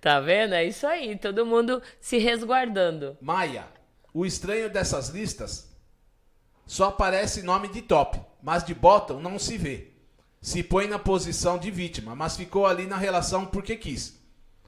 Tá 0.00 0.18
vendo? 0.18 0.54
É 0.54 0.64
isso 0.64 0.86
aí. 0.86 1.16
Todo 1.18 1.44
mundo 1.44 1.82
se 2.00 2.16
resguardando. 2.16 3.18
Maia, 3.20 3.66
o 4.14 4.24
estranho 4.24 4.70
dessas 4.70 5.10
listas 5.10 5.68
só 6.66 6.86
aparece 6.86 7.42
nome 7.42 7.68
de 7.68 7.82
top, 7.82 8.18
mas 8.42 8.64
de 8.64 8.74
bottom 8.74 9.20
não 9.20 9.38
se 9.38 9.58
vê. 9.58 9.89
Se 10.40 10.62
põe 10.62 10.86
na 10.86 10.98
posição 10.98 11.58
de 11.58 11.70
vítima, 11.70 12.14
mas 12.14 12.36
ficou 12.36 12.66
ali 12.66 12.86
na 12.86 12.96
relação 12.96 13.44
porque 13.46 13.76
quis. 13.76 14.18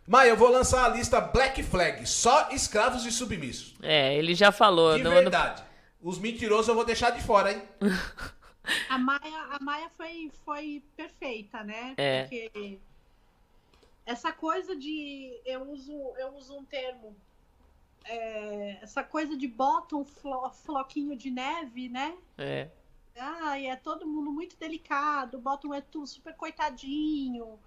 Maia, 0.07 0.31
eu 0.31 0.37
vou 0.37 0.51
lançar 0.51 0.85
a 0.85 0.89
lista 0.89 1.21
Black 1.21 1.63
Flag, 1.63 2.07
só 2.07 2.51
escravos 2.51 3.07
e 3.07 3.13
submissos. 3.13 3.75
É, 3.83 4.15
ele 4.17 4.35
já 4.35 4.53
falou. 4.53 4.95
De 4.95 5.01
ano- 5.01 5.11
verdade. 5.11 5.63
Os 6.03 6.19
mentirosos 6.19 6.69
eu 6.69 6.75
vou 6.75 6.85
deixar 6.85 7.11
de 7.11 7.23
fora, 7.23 7.53
hein? 7.53 7.63
A 8.89 8.97
Maia, 8.97 9.47
a 9.51 9.59
Maia 9.61 9.91
foi, 9.97 10.31
foi 10.45 10.83
perfeita, 10.97 11.65
né? 11.65 11.95
É. 11.97 12.23
Porque 12.23 12.79
essa 14.07 14.31
coisa 14.33 14.77
de. 14.77 15.33
Eu 15.45 15.69
uso, 15.71 15.93
eu 16.17 16.29
uso 16.37 16.57
um 16.57 16.65
termo. 16.65 17.17
é, 18.05 18.79
essa 18.81 19.03
coisa 19.03 19.37
de 19.37 19.49
bota 19.49 19.97
um 19.97 20.05
flo- 20.05 20.51
floquinho 20.51 21.17
de 21.17 21.29
neve, 21.31 21.89
né? 21.89 22.15
É. 22.39 22.69
Ai, 23.19 23.67
é 23.67 23.77
todo 23.77 24.07
mundo 24.07 24.31
muito 24.33 24.57
delicado. 24.57 25.37
O 25.37 25.41
Bottom 25.41 25.75
é 25.75 25.81
tudo 25.81 26.07
super 26.07 26.35
coitadinho. 26.35 27.59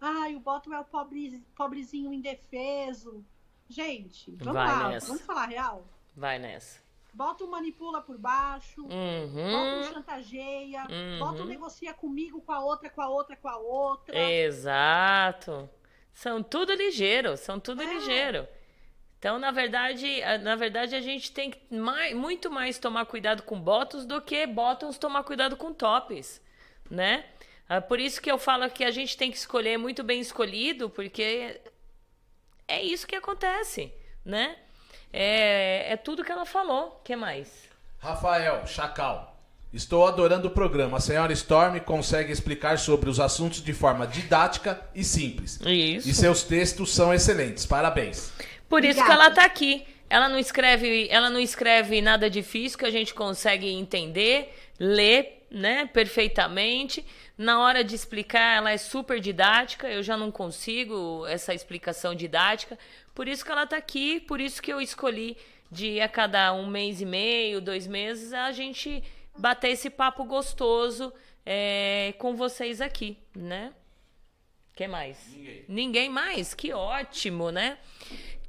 Ai, 0.00 0.34
o 0.36 0.40
Bottom 0.40 0.72
é 0.72 0.80
o 0.80 0.84
pobre, 0.84 1.42
pobrezinho 1.56 2.12
indefeso. 2.12 3.24
Gente, 3.68 4.30
vamos 4.36 4.52
Vai 4.54 4.66
lá, 4.66 4.88
nessa. 4.90 5.06
vamos 5.08 5.22
falar 5.22 5.46
real. 5.46 5.84
Vai 6.14 6.38
nessa. 6.38 6.82
Bottom 7.12 7.46
manipula 7.46 8.00
por 8.02 8.18
baixo. 8.18 8.82
Bottom 8.82 8.94
Uhum. 8.94 9.92
chantageia. 9.92 10.82
Uhum. 10.90 11.18
Bottom 11.18 11.44
negocia 11.44 11.94
comigo, 11.94 12.40
com 12.40 12.52
a 12.52 12.60
outra, 12.60 12.90
com 12.90 13.00
a 13.02 13.08
outra, 13.08 13.36
com 13.36 13.48
a 13.48 13.56
outra. 13.56 14.16
Exato. 14.18 15.68
São 16.12 16.42
tudo 16.42 16.72
ligeiro, 16.74 17.36
são 17.36 17.58
tudo 17.58 17.82
É. 17.82 17.86
ligeiro. 17.94 18.46
Então, 19.24 19.38
na 19.38 19.50
verdade, 19.50 20.22
a- 20.22 20.36
na 20.36 20.54
verdade, 20.54 20.94
a 20.94 21.00
gente 21.00 21.32
tem 21.32 21.50
que 21.50 21.58
mai- 21.74 22.12
muito 22.12 22.50
mais 22.50 22.76
tomar 22.78 23.06
cuidado 23.06 23.42
com 23.42 23.58
bottoms 23.58 24.04
do 24.04 24.20
que 24.20 24.46
bottoms 24.46 24.98
tomar 24.98 25.22
cuidado 25.24 25.56
com 25.56 25.72
tops, 25.72 26.42
né? 26.90 27.24
Ah, 27.66 27.80
Por 27.80 27.98
isso 27.98 28.20
que 28.20 28.30
eu 28.30 28.36
falo 28.36 28.68
que 28.68 28.84
a 28.84 28.90
gente 28.90 29.16
tem 29.16 29.30
que 29.30 29.38
escolher 29.38 29.78
muito 29.78 30.02
bem 30.04 30.20
escolhido, 30.20 30.90
porque 30.90 31.58
é 32.68 32.82
isso 32.82 33.06
que 33.06 33.16
acontece, 33.16 33.90
né? 34.22 34.56
É, 35.10 35.94
é 35.94 35.96
tudo 35.96 36.22
que 36.22 36.30
ela 36.30 36.44
falou. 36.44 36.98
O 37.00 37.02
que 37.02 37.16
mais? 37.16 37.48
Rafael, 38.00 38.66
Chacal. 38.66 39.30
Estou 39.72 40.06
adorando 40.06 40.48
o 40.48 40.50
programa. 40.50 40.98
A 40.98 41.00
senhora 41.00 41.32
Storm 41.32 41.80
consegue 41.80 42.30
explicar 42.30 42.78
sobre 42.78 43.08
os 43.10 43.18
assuntos 43.18 43.60
de 43.60 43.72
forma 43.72 44.06
didática 44.06 44.80
e 44.94 45.02
simples. 45.02 45.58
Isso. 45.62 46.08
E 46.08 46.14
seus 46.14 46.44
textos 46.44 46.94
são 46.94 47.12
excelentes. 47.12 47.66
Parabéns. 47.66 48.32
Por 48.68 48.84
isso 48.84 48.94
que 48.94 49.00
Obrigada. 49.00 49.26
ela 49.26 49.34
tá 49.34 49.44
aqui. 49.44 49.86
Ela 50.08 50.28
não 50.28 50.38
escreve, 50.38 51.08
ela 51.10 51.30
não 51.30 51.40
escreve 51.40 52.00
nada 52.00 52.28
difícil 52.30 52.78
que 52.78 52.84
a 52.84 52.90
gente 52.90 53.14
consegue 53.14 53.68
entender, 53.68 54.54
ler, 54.78 55.46
né, 55.50 55.86
perfeitamente. 55.86 57.04
Na 57.36 57.60
hora 57.60 57.82
de 57.82 57.94
explicar, 57.94 58.58
ela 58.58 58.70
é 58.70 58.76
super 58.76 59.18
didática. 59.18 59.88
Eu 59.88 60.02
já 60.02 60.16
não 60.16 60.30
consigo 60.30 61.26
essa 61.26 61.54
explicação 61.54 62.14
didática. 62.14 62.78
Por 63.14 63.26
isso 63.26 63.44
que 63.44 63.50
ela 63.50 63.66
tá 63.66 63.76
aqui, 63.76 64.20
por 64.20 64.40
isso 64.40 64.62
que 64.62 64.72
eu 64.72 64.80
escolhi 64.80 65.36
de 65.70 66.00
a 66.00 66.08
cada 66.08 66.52
um 66.52 66.66
mês 66.66 67.00
e 67.00 67.06
meio, 67.06 67.60
dois 67.60 67.86
meses, 67.86 68.32
a 68.32 68.52
gente 68.52 69.02
bater 69.36 69.70
esse 69.70 69.90
papo 69.90 70.24
gostoso 70.24 71.12
é, 71.44 72.14
com 72.18 72.36
vocês 72.36 72.80
aqui, 72.80 73.18
né? 73.34 73.72
que 74.74 74.88
mais? 74.88 75.18
Ninguém. 75.32 75.64
Ninguém 75.68 76.08
mais? 76.08 76.52
Que 76.52 76.72
ótimo, 76.72 77.50
né? 77.52 77.78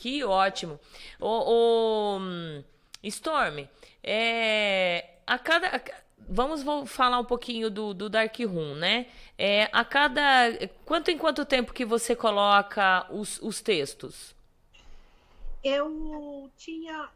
Que 0.06 0.24
ótimo. 0.24 0.80
O, 1.20 1.28
o 1.28 2.18
hum, 2.20 2.64
Storm, 3.04 3.68
é, 4.04 5.16
a 5.26 5.40
cada. 5.40 5.68
a 5.78 5.82
vamos 6.30 6.62
vo- 6.62 6.86
falar 6.86 7.18
um 7.20 7.26
pouquinho 7.26 7.72
do, 7.72 7.92
do 7.92 8.08
Dark 8.08 8.38
Room, 8.40 8.76
né? 8.76 9.08
É, 9.36 9.68
a 9.74 9.84
cada. 9.84 10.22
Quanto 10.86 11.10
em 11.10 11.18
quanto 11.18 11.44
tempo 11.44 11.74
que 11.74 11.84
você 11.84 12.16
coloca 12.16 13.08
os, 13.12 13.42
os 13.42 13.62
textos? 13.62 14.36
Eu 15.64 16.52
tinha 16.56 17.10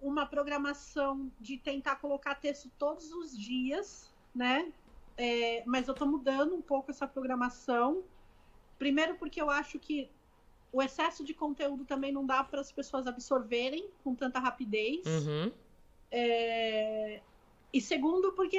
uma 0.00 0.26
programação 0.26 1.30
de 1.40 1.56
tentar 1.58 1.96
colocar 1.96 2.34
texto 2.36 2.70
todos 2.78 3.10
os 3.12 3.36
dias, 3.36 4.12
né? 4.34 4.72
É, 5.16 5.62
mas 5.66 5.88
eu 5.88 5.94
tô 5.94 6.06
mudando 6.06 6.54
um 6.54 6.62
pouco 6.62 6.90
essa 6.90 7.06
programação. 7.06 8.04
Primeiro 8.78 9.16
porque 9.16 9.40
eu 9.40 9.50
acho 9.50 9.78
que 9.78 10.10
o 10.72 10.82
excesso 10.82 11.24
de 11.24 11.32
conteúdo 11.34 11.84
também 11.84 12.12
não 12.12 12.24
dá 12.26 12.44
para 12.44 12.60
as 12.60 12.70
pessoas 12.70 13.06
absorverem 13.06 13.88
com 14.04 14.14
tanta 14.14 14.38
rapidez. 14.38 15.04
Uhum. 15.06 15.52
É, 16.10 17.20
E 17.72 17.80
segundo, 17.80 18.32
porque 18.32 18.58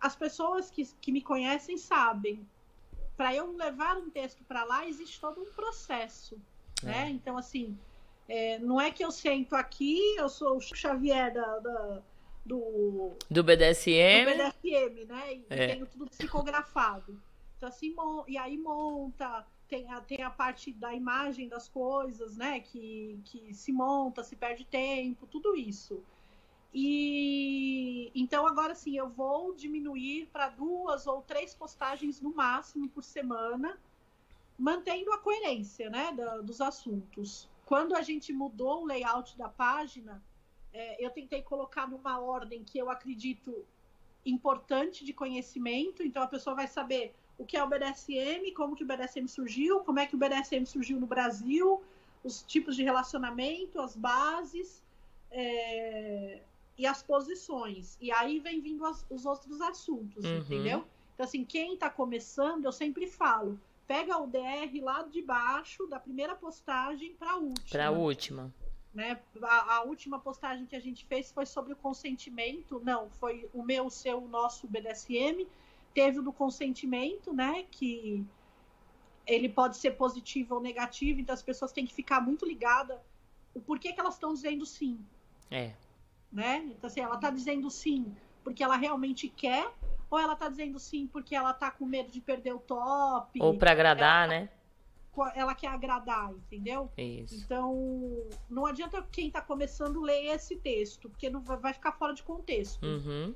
as 0.00 0.16
pessoas 0.16 0.70
que, 0.70 0.84
que 1.00 1.12
me 1.12 1.20
conhecem 1.22 1.76
sabem. 1.78 2.46
Para 3.16 3.34
eu 3.34 3.52
levar 3.56 3.96
um 3.96 4.10
texto 4.10 4.44
para 4.44 4.62
lá, 4.64 4.86
existe 4.86 5.18
todo 5.20 5.40
um 5.40 5.46
processo. 5.52 6.38
Né? 6.82 7.08
Então, 7.10 7.38
assim, 7.38 7.78
é, 8.28 8.58
não 8.58 8.78
é 8.78 8.90
que 8.90 9.02
eu 9.02 9.10
sento 9.10 9.54
aqui, 9.56 9.98
eu 10.18 10.28
sou 10.28 10.56
o 10.58 10.60
Xavier 10.60 11.32
da, 11.32 11.58
da- 11.60 12.02
do, 12.44 13.16
Do 13.30 13.42
do 13.42 13.42
BDSM? 13.42 14.24
BDSM, 14.26 15.04
né? 15.06 15.34
E 15.34 15.46
É. 15.48 15.66
tenho 15.68 15.86
tudo 15.86 16.06
psicografado. 16.06 17.20
Então, 17.56 17.68
assim, 17.70 17.94
e 18.28 18.36
aí 18.36 18.58
monta, 18.58 19.46
tem 19.68 19.90
a, 19.92 20.00
tem 20.00 20.22
a 20.22 20.30
parte 20.30 20.72
da 20.72 20.94
imagem 20.94 21.48
das 21.48 21.68
coisas, 21.68 22.36
né? 22.36 22.60
Que, 22.60 23.20
que 23.24 23.52
se 23.54 23.72
monta, 23.72 24.22
se 24.24 24.36
perde 24.36 24.64
tempo, 24.64 25.26
tudo 25.26 25.56
isso. 25.56 26.02
E 26.72 28.10
então 28.14 28.46
agora 28.46 28.74
sim 28.74 28.96
eu 28.96 29.08
vou 29.08 29.54
diminuir 29.54 30.26
para 30.26 30.48
duas 30.50 31.06
ou 31.06 31.22
três 31.22 31.54
postagens 31.54 32.20
no 32.20 32.34
máximo 32.34 32.88
por 32.88 33.02
semana, 33.02 33.80
mantendo 34.58 35.12
a 35.12 35.18
coerência, 35.18 35.88
né, 35.88 36.12
da- 36.12 36.38
dos 36.42 36.60
assuntos. 36.60 37.48
Quando 37.64 37.94
a 37.94 38.02
gente 38.02 38.32
mudou 38.32 38.82
o 38.82 38.86
layout 38.86 39.36
da 39.38 39.48
página, 39.48 40.22
é, 40.72 41.04
eu 41.04 41.10
tentei 41.10 41.42
colocar 41.42 41.88
numa 41.88 42.18
ordem 42.20 42.62
que 42.62 42.78
eu 42.78 42.90
acredito 42.90 43.64
importante 44.24 45.04
de 45.04 45.12
conhecimento, 45.12 46.02
então 46.02 46.22
a 46.22 46.26
pessoa 46.28 46.54
vai 46.56 46.66
saber 46.66 47.14
o 47.38 47.44
que 47.44 47.56
é 47.56 47.62
o 47.62 47.68
BDSM, 47.68 48.50
como 48.52 48.74
que 48.74 48.82
o 48.82 48.86
BDSM 48.86 49.26
surgiu, 49.28 49.80
como 49.80 49.98
é 49.98 50.06
que 50.06 50.14
o 50.14 50.18
BDSM 50.18 50.64
surgiu 50.66 50.98
no 50.98 51.06
Brasil, 51.06 51.82
os 52.24 52.42
tipos 52.42 52.74
de 52.76 52.82
relacionamento, 52.82 53.80
as 53.80 53.94
bases 53.96 54.82
é, 55.30 56.40
e 56.78 56.86
as 56.86 57.02
posições. 57.02 57.96
E 58.00 58.10
aí 58.12 58.38
vem 58.38 58.60
vindo 58.60 58.84
as- 58.86 59.04
os 59.10 59.26
outros 59.26 59.60
assuntos, 59.60 60.24
Uhum. 60.24 60.38
entendeu? 60.38 60.84
Então, 61.14 61.24
assim, 61.24 61.44
quem 61.44 61.74
está 61.74 61.88
começando, 61.90 62.64
eu 62.64 62.72
sempre 62.72 63.06
falo, 63.06 63.58
pega 63.86 64.16
o 64.18 64.26
DR 64.26 64.80
lá 64.82 65.02
de 65.02 65.22
baixo, 65.22 65.86
da 65.86 65.98
primeira 66.00 66.34
postagem 66.34 67.14
para 67.14 67.32
a 67.32 67.36
última 67.36 67.68
Pra 67.70 67.90
última. 67.90 68.52
né? 68.94 69.20
A, 69.42 69.76
a 69.76 69.82
última 69.82 70.18
postagem 70.18 70.64
que 70.66 70.74
a 70.76 70.80
gente 70.80 71.04
fez 71.06 71.30
foi 71.30 71.44
sobre 71.46 71.72
o 71.74 71.76
consentimento. 71.76 72.80
Não, 72.84 73.10
foi 73.10 73.48
o 73.52 73.62
meu, 73.62 73.86
o 73.86 73.90
seu, 73.90 74.22
o 74.22 74.28
nosso 74.28 74.66
BDSM. 74.66 75.46
Teve 75.96 76.18
o 76.18 76.22
do 76.22 76.30
consentimento, 76.30 77.32
né? 77.32 77.64
Que 77.70 78.22
ele 79.26 79.48
pode 79.48 79.78
ser 79.78 79.92
positivo 79.92 80.56
ou 80.56 80.60
negativo, 80.60 81.18
então 81.18 81.32
as 81.32 81.42
pessoas 81.42 81.72
têm 81.72 81.86
que 81.86 81.94
ficar 81.94 82.20
muito 82.20 82.44
ligadas 82.46 82.98
o 83.54 83.60
porquê 83.62 83.94
que 83.94 83.98
elas 83.98 84.12
estão 84.12 84.34
dizendo 84.34 84.66
sim, 84.66 85.00
É. 85.50 85.72
né? 86.30 86.58
Então, 86.66 86.86
assim, 86.88 87.00
ela 87.00 87.16
tá 87.16 87.30
dizendo 87.30 87.70
sim 87.70 88.14
porque 88.44 88.62
ela 88.62 88.76
realmente 88.76 89.26
quer, 89.26 89.72
ou 90.10 90.18
ela 90.18 90.36
tá 90.36 90.50
dizendo 90.50 90.78
sim 90.78 91.06
porque 91.06 91.34
ela 91.34 91.54
tá 91.54 91.70
com 91.70 91.86
medo 91.86 92.12
de 92.12 92.20
perder 92.20 92.52
o 92.52 92.58
top, 92.58 93.40
Ou 93.40 93.56
pra 93.56 93.70
agradar, 93.70 94.28
né? 94.28 94.50
ela 95.34 95.54
quer 95.54 95.68
agradar, 95.68 96.30
entendeu? 96.30 96.92
Isso. 96.98 97.34
Então, 97.36 97.74
não 98.50 98.66
adianta 98.66 99.02
quem 99.10 99.28
está 99.28 99.40
começando 99.40 100.02
ler 100.02 100.26
esse 100.26 100.56
texto, 100.56 101.08
porque 101.08 101.30
não 101.30 101.40
vai 101.40 101.56
vai 101.56 101.72
ficar 101.72 101.92
fora 101.92 102.12
de 102.12 102.22
contexto. 102.22 102.84
Uhum. 102.84 103.34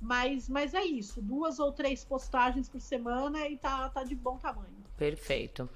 Mas, 0.00 0.48
mas 0.48 0.74
é 0.74 0.84
isso, 0.84 1.20
duas 1.20 1.58
ou 1.58 1.72
três 1.72 2.04
postagens 2.04 2.68
por 2.68 2.80
semana 2.80 3.48
e 3.48 3.56
tá, 3.56 3.88
tá 3.88 4.04
de 4.04 4.14
bom 4.14 4.36
tamanho. 4.38 4.68
Perfeito. 4.96 5.68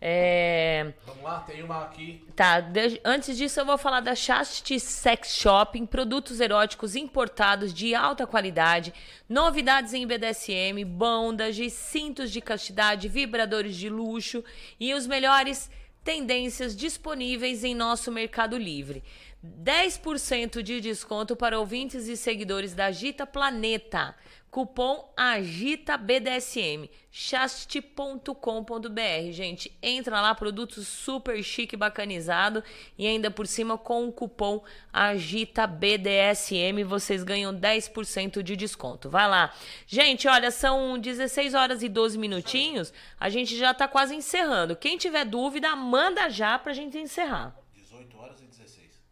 É, 0.00 0.92
Vamos 1.06 1.22
lá, 1.22 1.40
tem 1.40 1.62
uma 1.62 1.84
aqui. 1.84 2.22
Tá, 2.36 2.60
de- 2.60 3.00
antes 3.04 3.36
disso 3.36 3.58
eu 3.58 3.64
vou 3.64 3.78
falar 3.78 4.00
da 4.00 4.14
Chastity 4.14 4.78
Sex 4.78 5.34
Shopping, 5.34 5.86
produtos 5.86 6.40
eróticos 6.40 6.94
importados 6.94 7.72
de 7.72 7.94
alta 7.94 8.26
qualidade, 8.26 8.92
novidades 9.28 9.94
em 9.94 10.06
BDSM, 10.06 10.84
bondage, 10.84 11.70
cintos 11.70 12.30
de 12.30 12.40
castidade, 12.40 13.08
vibradores 13.08 13.76
de 13.76 13.88
luxo 13.88 14.44
e 14.78 14.92
os 14.92 15.06
melhores 15.06 15.70
tendências 16.02 16.76
disponíveis 16.76 17.64
em 17.64 17.74
nosso 17.74 18.12
Mercado 18.12 18.58
Livre. 18.58 19.02
10% 19.44 20.62
de 20.62 20.80
desconto 20.80 21.36
para 21.36 21.58
ouvintes 21.58 22.08
e 22.08 22.16
seguidores 22.16 22.74
da 22.74 22.86
Agita 22.86 23.26
Planeta. 23.26 24.14
Cupom 24.54 25.12
Agita 25.16 25.98
BDSM, 25.98 26.88
chastity.com.br. 27.10 29.32
Gente, 29.32 29.76
entra 29.82 30.20
lá, 30.20 30.32
produtos 30.32 30.86
super 30.86 31.42
chique, 31.42 31.76
bacanizado 31.76 32.62
e 32.96 33.04
ainda 33.04 33.32
por 33.32 33.48
cima 33.48 33.76
com 33.76 34.06
o 34.06 34.12
cupom 34.12 34.62
Agita 34.92 35.66
BDSM 35.66 36.84
vocês 36.84 37.24
ganham 37.24 37.52
10% 37.52 38.44
de 38.44 38.54
desconto. 38.54 39.10
Vai 39.10 39.28
lá. 39.28 39.52
Gente, 39.88 40.28
olha, 40.28 40.52
são 40.52 41.00
16 41.00 41.54
horas 41.54 41.82
e 41.82 41.88
12 41.88 42.16
minutinhos. 42.16 42.92
A 43.18 43.28
gente 43.28 43.56
já 43.56 43.74
tá 43.74 43.88
quase 43.88 44.14
encerrando. 44.14 44.76
Quem 44.76 44.96
tiver 44.96 45.24
dúvida, 45.24 45.74
manda 45.74 46.30
já 46.30 46.56
pra 46.60 46.72
gente 46.72 46.96
encerrar. 46.96 47.56
18 47.74 48.16
horas 48.16 48.40
e 48.40 48.44
16. 48.44 49.02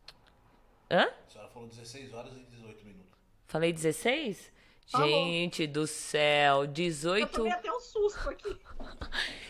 Hã? 0.93 1.09
A 1.27 1.31
senhora 1.31 1.49
falou 1.51 1.69
16 1.69 2.13
horas 2.13 2.33
e 2.37 2.41
18 2.55 2.85
minutos. 2.85 3.19
Falei 3.49 3.73
16? 3.73 4.53
Falou. 4.91 5.09
Gente 5.09 5.67
do 5.67 5.87
céu, 5.87 6.63
Eu 6.63 6.67
18. 6.67 7.29
tomei 7.33 7.51
até 7.53 7.73
um 7.73 7.81
susto 7.81 8.29
aqui. 8.29 8.57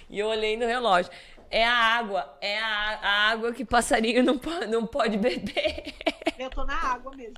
E 0.09 0.19
eu 0.19 0.27
olhei 0.27 0.59
no 0.59 0.67
relógio. 0.67 1.11
É 1.51 1.65
a 1.67 1.73
água, 1.73 2.37
é 2.39 2.59
a, 2.59 2.99
a 3.03 3.31
água 3.31 3.51
que 3.53 3.65
passarinho 3.65 4.23
não, 4.23 4.39
não 4.69 4.87
pode 4.87 5.17
beber. 5.17 5.95
Eu 6.39 6.51
tô 6.51 6.65
na 6.65 6.75
água 6.75 7.15
mesmo. 7.17 7.35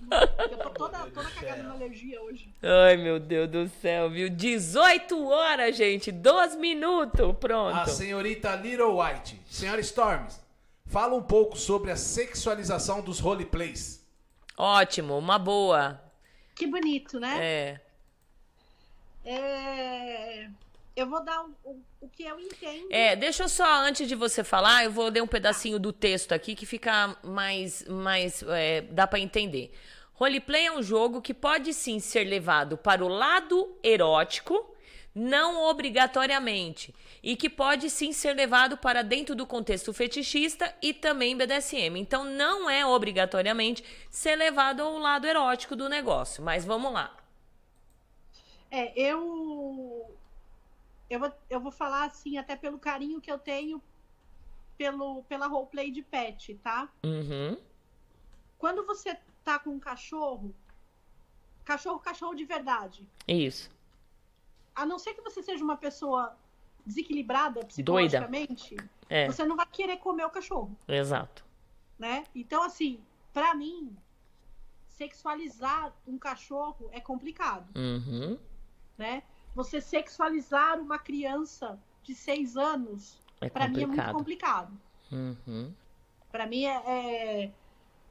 Eu 0.50 0.58
tô 0.58 0.70
toda, 0.70 0.98
toda 1.10 1.30
cagada 1.30 1.62
na 1.62 1.72
alergia 1.72 2.20
hoje. 2.22 2.52
Ai, 2.62 2.96
meu 2.96 3.20
Deus 3.20 3.48
do 3.48 3.68
céu, 3.80 4.10
viu? 4.10 4.28
18 4.28 5.28
horas, 5.28 5.76
gente, 5.76 6.10
12 6.10 6.56
minutos, 6.58 7.36
pronto. 7.38 7.76
A 7.76 7.86
senhorita 7.86 8.56
Little 8.56 8.98
White. 9.00 9.40
Senhora 9.48 9.80
Storms, 9.80 10.40
fala 10.86 11.14
um 11.14 11.22
pouco 11.22 11.56
sobre 11.56 11.90
a 11.90 11.96
sexualização 11.96 13.00
dos 13.00 13.18
roleplays. 13.18 14.04
Ótimo, 14.56 15.18
uma 15.18 15.38
boa. 15.38 16.00
Que 16.54 16.66
bonito, 16.66 17.18
né? 17.18 17.36
É. 17.40 17.80
É, 19.24 20.48
Eu 20.94 21.08
vou 21.08 21.24
dar 21.24 21.42
o, 21.42 21.54
o, 21.64 21.82
o 22.02 22.08
que 22.08 22.24
eu 22.24 22.38
entendo. 22.38 22.86
É, 22.90 23.16
deixa 23.16 23.44
eu 23.44 23.48
só, 23.48 23.64
antes 23.82 24.06
de 24.06 24.14
você 24.14 24.44
falar, 24.44 24.84
eu 24.84 24.92
vou 24.92 25.08
ler 25.08 25.22
um 25.22 25.26
pedacinho 25.26 25.78
do 25.78 25.92
texto 25.92 26.32
aqui 26.32 26.54
que 26.54 26.66
fica 26.66 27.16
mais. 27.22 27.84
mais 27.88 28.42
é, 28.42 28.82
dá 28.82 29.06
pra 29.06 29.18
entender. 29.18 29.72
Roleplay 30.12 30.66
é 30.66 30.72
um 30.72 30.82
jogo 30.82 31.20
que 31.20 31.34
pode 31.34 31.74
sim 31.74 31.98
ser 31.98 32.22
levado 32.24 32.76
para 32.76 33.04
o 33.04 33.08
lado 33.08 33.76
erótico, 33.82 34.72
não 35.12 35.68
obrigatoriamente, 35.68 36.94
e 37.24 37.36
que 37.36 37.48
pode 37.48 37.88
sim 37.88 38.12
ser 38.12 38.34
levado 38.34 38.76
para 38.76 39.02
dentro 39.02 39.34
do 39.34 39.46
contexto 39.46 39.94
fetichista 39.94 40.76
e 40.82 40.92
também 40.92 41.34
BDSM. 41.34 41.96
Então 41.96 42.22
não 42.22 42.68
é 42.68 42.84
obrigatoriamente 42.84 43.82
ser 44.10 44.36
levado 44.36 44.82
ao 44.82 44.98
lado 44.98 45.26
erótico 45.26 45.74
do 45.74 45.88
negócio. 45.88 46.44
Mas 46.44 46.66
vamos 46.66 46.92
lá. 46.92 47.16
É, 48.70 48.92
eu. 49.00 50.14
Eu 51.08 51.18
vou, 51.18 51.32
eu 51.48 51.60
vou 51.60 51.72
falar 51.72 52.04
assim, 52.04 52.36
até 52.36 52.56
pelo 52.56 52.78
carinho 52.78 53.20
que 53.20 53.32
eu 53.32 53.38
tenho 53.38 53.80
pelo, 54.76 55.22
pela 55.22 55.46
roleplay 55.46 55.90
de 55.90 56.02
pet, 56.02 56.54
tá? 56.56 56.90
Uhum. 57.04 57.56
Quando 58.58 58.84
você 58.84 59.16
tá 59.42 59.58
com 59.58 59.70
um 59.70 59.78
cachorro, 59.78 60.54
cachorro, 61.64 62.00
cachorro 62.00 62.34
de 62.34 62.44
verdade, 62.44 63.06
Isso. 63.28 63.70
a 64.74 64.84
não 64.84 64.98
ser 64.98 65.14
que 65.14 65.20
você 65.20 65.42
seja 65.42 65.62
uma 65.62 65.76
pessoa 65.76 66.36
desequilibrada 66.84 67.64
psicologicamente, 67.64 68.76
É, 69.08 69.26
você 69.26 69.44
não 69.44 69.56
vai 69.56 69.66
querer 69.66 69.96
comer 69.98 70.24
o 70.24 70.30
cachorro, 70.30 70.76
exato. 70.88 71.44
né? 71.98 72.24
Então, 72.34 72.62
assim, 72.62 73.00
pra 73.32 73.54
mim, 73.54 73.94
sexualizar 74.88 75.92
um 76.06 76.16
cachorro 76.18 76.88
é 76.92 77.00
complicado, 77.00 77.66
Uhum. 77.76 78.38
né? 78.96 79.22
Você 79.54 79.80
sexualizar 79.80 80.80
uma 80.80 80.98
criança 80.98 81.78
de 82.02 82.14
seis 82.14 82.56
anos, 82.56 83.18
É 83.40 83.48
pra 83.48 83.68
mim 83.68 83.82
é 83.82 83.86
muito 83.86 84.12
complicado. 84.12 84.72
Uhum. 85.10 85.72
Pra 86.30 86.46
mim 86.46 86.64
é, 86.64 86.82
é- 87.44 87.50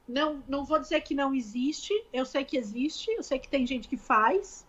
Não, 0.06 0.42
não 0.46 0.64
vou 0.66 0.78
dizer 0.78 1.00
que 1.00 1.14
não 1.14 1.34
existe. 1.34 1.90
Eu 2.12 2.26
sei 2.26 2.44
que 2.44 2.58
existe. 2.58 3.10
Eu 3.12 3.22
sei 3.22 3.38
que 3.38 3.48
tem 3.48 3.66
gente 3.66 3.88
que 3.88 3.96
faz. 3.96 4.66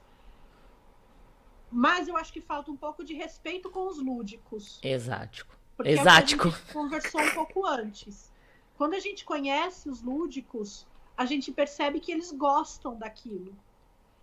Mas 1.76 2.08
eu 2.08 2.16
acho 2.16 2.32
que 2.32 2.40
falta 2.40 2.72
um 2.72 2.78
pouco 2.78 3.04
de 3.04 3.14
respeito 3.14 3.70
com 3.70 3.86
os 3.90 3.98
lúdicos. 4.02 4.80
Exático. 4.82 5.60
Porque 5.76 5.92
é 5.92 6.00
Exático. 6.00 6.48
a 6.48 6.52
gente 6.52 6.72
conversou 6.72 7.22
um 7.22 7.32
pouco 7.34 7.66
antes. 7.66 8.32
Quando 8.78 8.94
a 8.94 9.00
gente 9.00 9.26
conhece 9.26 9.90
os 9.90 10.02
lúdicos, 10.02 10.88
a 11.18 11.26
gente 11.26 11.52
percebe 11.52 12.00
que 12.00 12.14
eles 12.14 12.32
gostam 12.32 12.98
daquilo. 12.98 13.54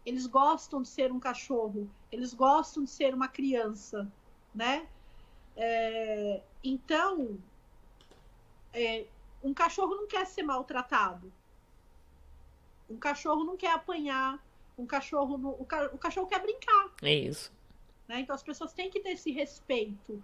Eles 0.06 0.26
gostam 0.26 0.80
de 0.80 0.88
ser 0.88 1.12
um 1.12 1.20
cachorro. 1.20 1.90
Eles 2.10 2.32
gostam 2.32 2.84
de 2.84 2.90
ser 2.90 3.12
uma 3.12 3.28
criança, 3.28 4.10
né? 4.54 4.86
É, 5.54 6.40
então, 6.64 7.38
é, 8.72 9.04
um 9.44 9.52
cachorro 9.52 9.94
não 9.94 10.06
quer 10.06 10.26
ser 10.26 10.42
maltratado. 10.42 11.30
Um 12.88 12.96
cachorro 12.96 13.44
não 13.44 13.58
quer 13.58 13.72
apanhar. 13.72 14.42
Um 14.78 14.86
cachorro, 14.86 15.36
não- 15.38 15.56
o, 15.58 15.64
ca- 15.64 15.90
o 15.92 15.98
cachorro 15.98 16.26
quer 16.26 16.40
brincar. 16.40 16.90
É 17.02 17.12
isso. 17.14 17.52
né? 18.08 18.20
Então 18.20 18.34
as 18.34 18.42
pessoas 18.42 18.72
têm 18.72 18.90
que 18.90 19.00
ter 19.00 19.10
esse 19.10 19.30
respeito. 19.30 20.22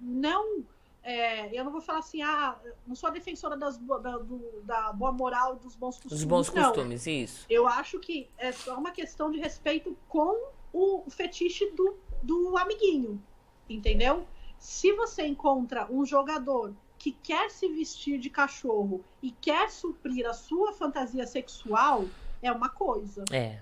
Não, 0.00 0.64
é, 1.02 1.58
eu 1.58 1.64
não 1.64 1.72
vou 1.72 1.80
falar 1.80 2.00
assim, 2.00 2.20
ah, 2.22 2.58
não 2.86 2.94
sou 2.94 3.08
a 3.08 3.12
defensora 3.12 3.56
das, 3.56 3.78
da, 3.78 4.18
do- 4.18 4.60
da 4.64 4.92
boa 4.92 5.12
moral 5.12 5.56
e 5.56 5.58
dos 5.60 5.74
bons 5.74 5.96
costumes. 5.96 6.18
Os 6.18 6.24
bons 6.24 6.52
não. 6.52 6.62
costumes, 6.64 7.06
isso. 7.06 7.46
Eu 7.48 7.66
acho 7.66 7.98
que 7.98 8.28
é 8.36 8.52
só 8.52 8.76
uma 8.76 8.90
questão 8.90 9.30
de 9.30 9.38
respeito 9.38 9.96
com 10.08 10.50
o 10.72 11.08
fetiche 11.08 11.70
do, 11.70 11.96
do 12.22 12.56
amiguinho, 12.58 13.22
entendeu? 13.68 14.26
Se 14.58 14.92
você 14.92 15.26
encontra 15.26 15.86
um 15.90 16.04
jogador 16.04 16.74
que 16.98 17.12
quer 17.12 17.50
se 17.50 17.68
vestir 17.68 18.18
de 18.18 18.28
cachorro 18.28 19.02
e 19.22 19.30
quer 19.30 19.70
suprir 19.70 20.26
a 20.26 20.32
sua 20.34 20.72
fantasia 20.72 21.26
sexual, 21.26 22.06
é 22.42 22.50
uma 22.52 22.68
coisa. 22.68 23.24
É. 23.32 23.60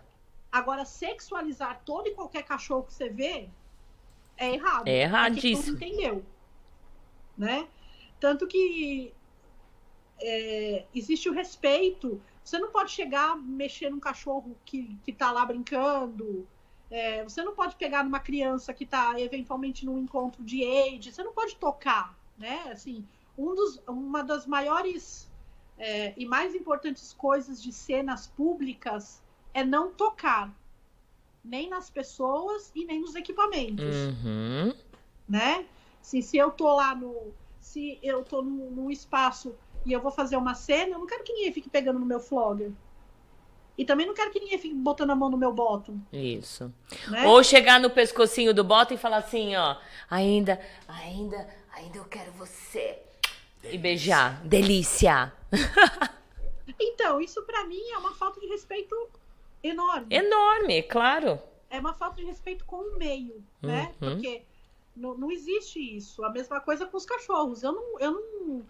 Agora, 0.50 0.84
sexualizar 0.84 1.80
todo 1.84 2.08
e 2.08 2.14
qualquer 2.14 2.44
cachorro 2.44 2.84
que 2.84 2.94
você 2.94 3.08
vê 3.08 3.48
é 4.36 4.54
errado. 4.54 4.86
É 4.86 4.92
É 4.92 5.02
erradíssimo. 5.02 5.78
não 5.78 5.86
entendeu. 5.86 6.24
Né? 7.36 7.66
Tanto 8.20 8.46
que 8.46 9.12
é, 10.20 10.84
existe 10.94 11.28
o 11.28 11.32
respeito. 11.32 12.20
Você 12.44 12.58
não 12.58 12.70
pode 12.70 12.92
chegar 12.92 13.36
mexer 13.36 13.90
num 13.90 14.00
cachorro 14.00 14.56
que, 14.64 14.96
que 15.04 15.12
tá 15.12 15.30
lá 15.32 15.44
brincando. 15.44 16.46
É, 16.90 17.24
você 17.24 17.42
não 17.42 17.54
pode 17.54 17.74
pegar 17.76 18.04
numa 18.04 18.20
criança 18.20 18.72
que 18.72 18.86
tá 18.86 19.18
eventualmente 19.20 19.84
num 19.84 19.98
encontro 19.98 20.44
de 20.44 20.62
age. 20.62 21.12
Você 21.12 21.24
não 21.24 21.32
pode 21.32 21.56
tocar, 21.56 22.16
né? 22.38 22.70
Assim, 22.70 23.04
um 23.36 23.54
dos, 23.54 23.82
uma 23.88 24.22
das 24.22 24.46
maiores 24.46 25.28
é, 25.78 26.12
e 26.16 26.24
mais 26.26 26.54
importantes 26.54 27.12
coisas 27.12 27.62
de 27.62 27.72
cenas 27.72 28.26
públicas 28.26 29.22
é 29.52 29.64
não 29.64 29.90
tocar 29.92 30.52
nem 31.44 31.68
nas 31.68 31.90
pessoas 31.90 32.70
e 32.74 32.84
nem 32.84 33.00
nos 33.00 33.14
equipamentos, 33.14 33.84
Uhum. 34.24 34.74
né? 35.28 35.66
Se, 36.00 36.22
se 36.22 36.36
eu 36.36 36.50
tô 36.50 36.74
lá 36.74 36.94
no. 36.94 37.32
Se 37.60 37.98
eu 38.02 38.22
tô 38.22 38.42
num, 38.42 38.70
num 38.70 38.90
espaço 38.90 39.54
e 39.86 39.92
eu 39.92 40.00
vou 40.00 40.10
fazer 40.10 40.36
uma 40.36 40.54
cena, 40.54 40.92
eu 40.92 40.98
não 40.98 41.06
quero 41.06 41.24
que 41.24 41.32
ninguém 41.32 41.52
fique 41.52 41.68
pegando 41.68 41.98
no 41.98 42.04
meu 42.06 42.20
flogger. 42.20 42.70
E 43.76 43.84
também 43.84 44.06
não 44.06 44.14
quero 44.14 44.30
que 44.30 44.38
ninguém 44.38 44.58
fique 44.58 44.74
botando 44.74 45.10
a 45.10 45.16
mão 45.16 45.28
no 45.30 45.36
meu 45.36 45.52
bottom, 45.52 45.98
Isso. 46.12 46.72
né? 47.08 47.26
Ou 47.26 47.42
chegar 47.42 47.80
no 47.80 47.90
pescocinho 47.90 48.54
do 48.54 48.62
bota 48.62 48.94
e 48.94 48.96
falar 48.98 49.16
assim, 49.16 49.56
ó, 49.56 49.76
ainda, 50.08 50.60
ainda, 50.86 51.48
ainda 51.72 51.98
eu 51.98 52.04
quero 52.04 52.30
você. 52.32 53.02
E 53.70 53.78
beijar. 53.78 54.42
Delícia. 54.44 55.32
Então, 56.80 57.20
isso 57.20 57.42
pra 57.42 57.64
mim 57.64 57.82
é 57.92 57.98
uma 57.98 58.14
falta 58.14 58.40
de 58.40 58.46
respeito 58.46 58.96
enorme. 59.62 60.06
Enorme, 60.10 60.82
claro. 60.82 61.38
é 61.70 61.78
uma 61.78 61.94
falta 61.94 62.16
de 62.16 62.24
respeito 62.24 62.64
com 62.64 62.76
o 62.76 62.98
meio, 62.98 63.44
né? 63.62 63.94
Uhum. 64.00 64.10
Porque 64.10 64.42
não, 64.96 65.16
não 65.16 65.30
existe 65.30 65.78
isso. 65.78 66.24
A 66.24 66.30
mesma 66.30 66.60
coisa 66.60 66.86
com 66.86 66.96
os 66.96 67.04
cachorros. 67.06 67.62
Eu 67.62 67.72
não, 67.72 68.00
eu 68.00 68.10
não. 68.12 68.66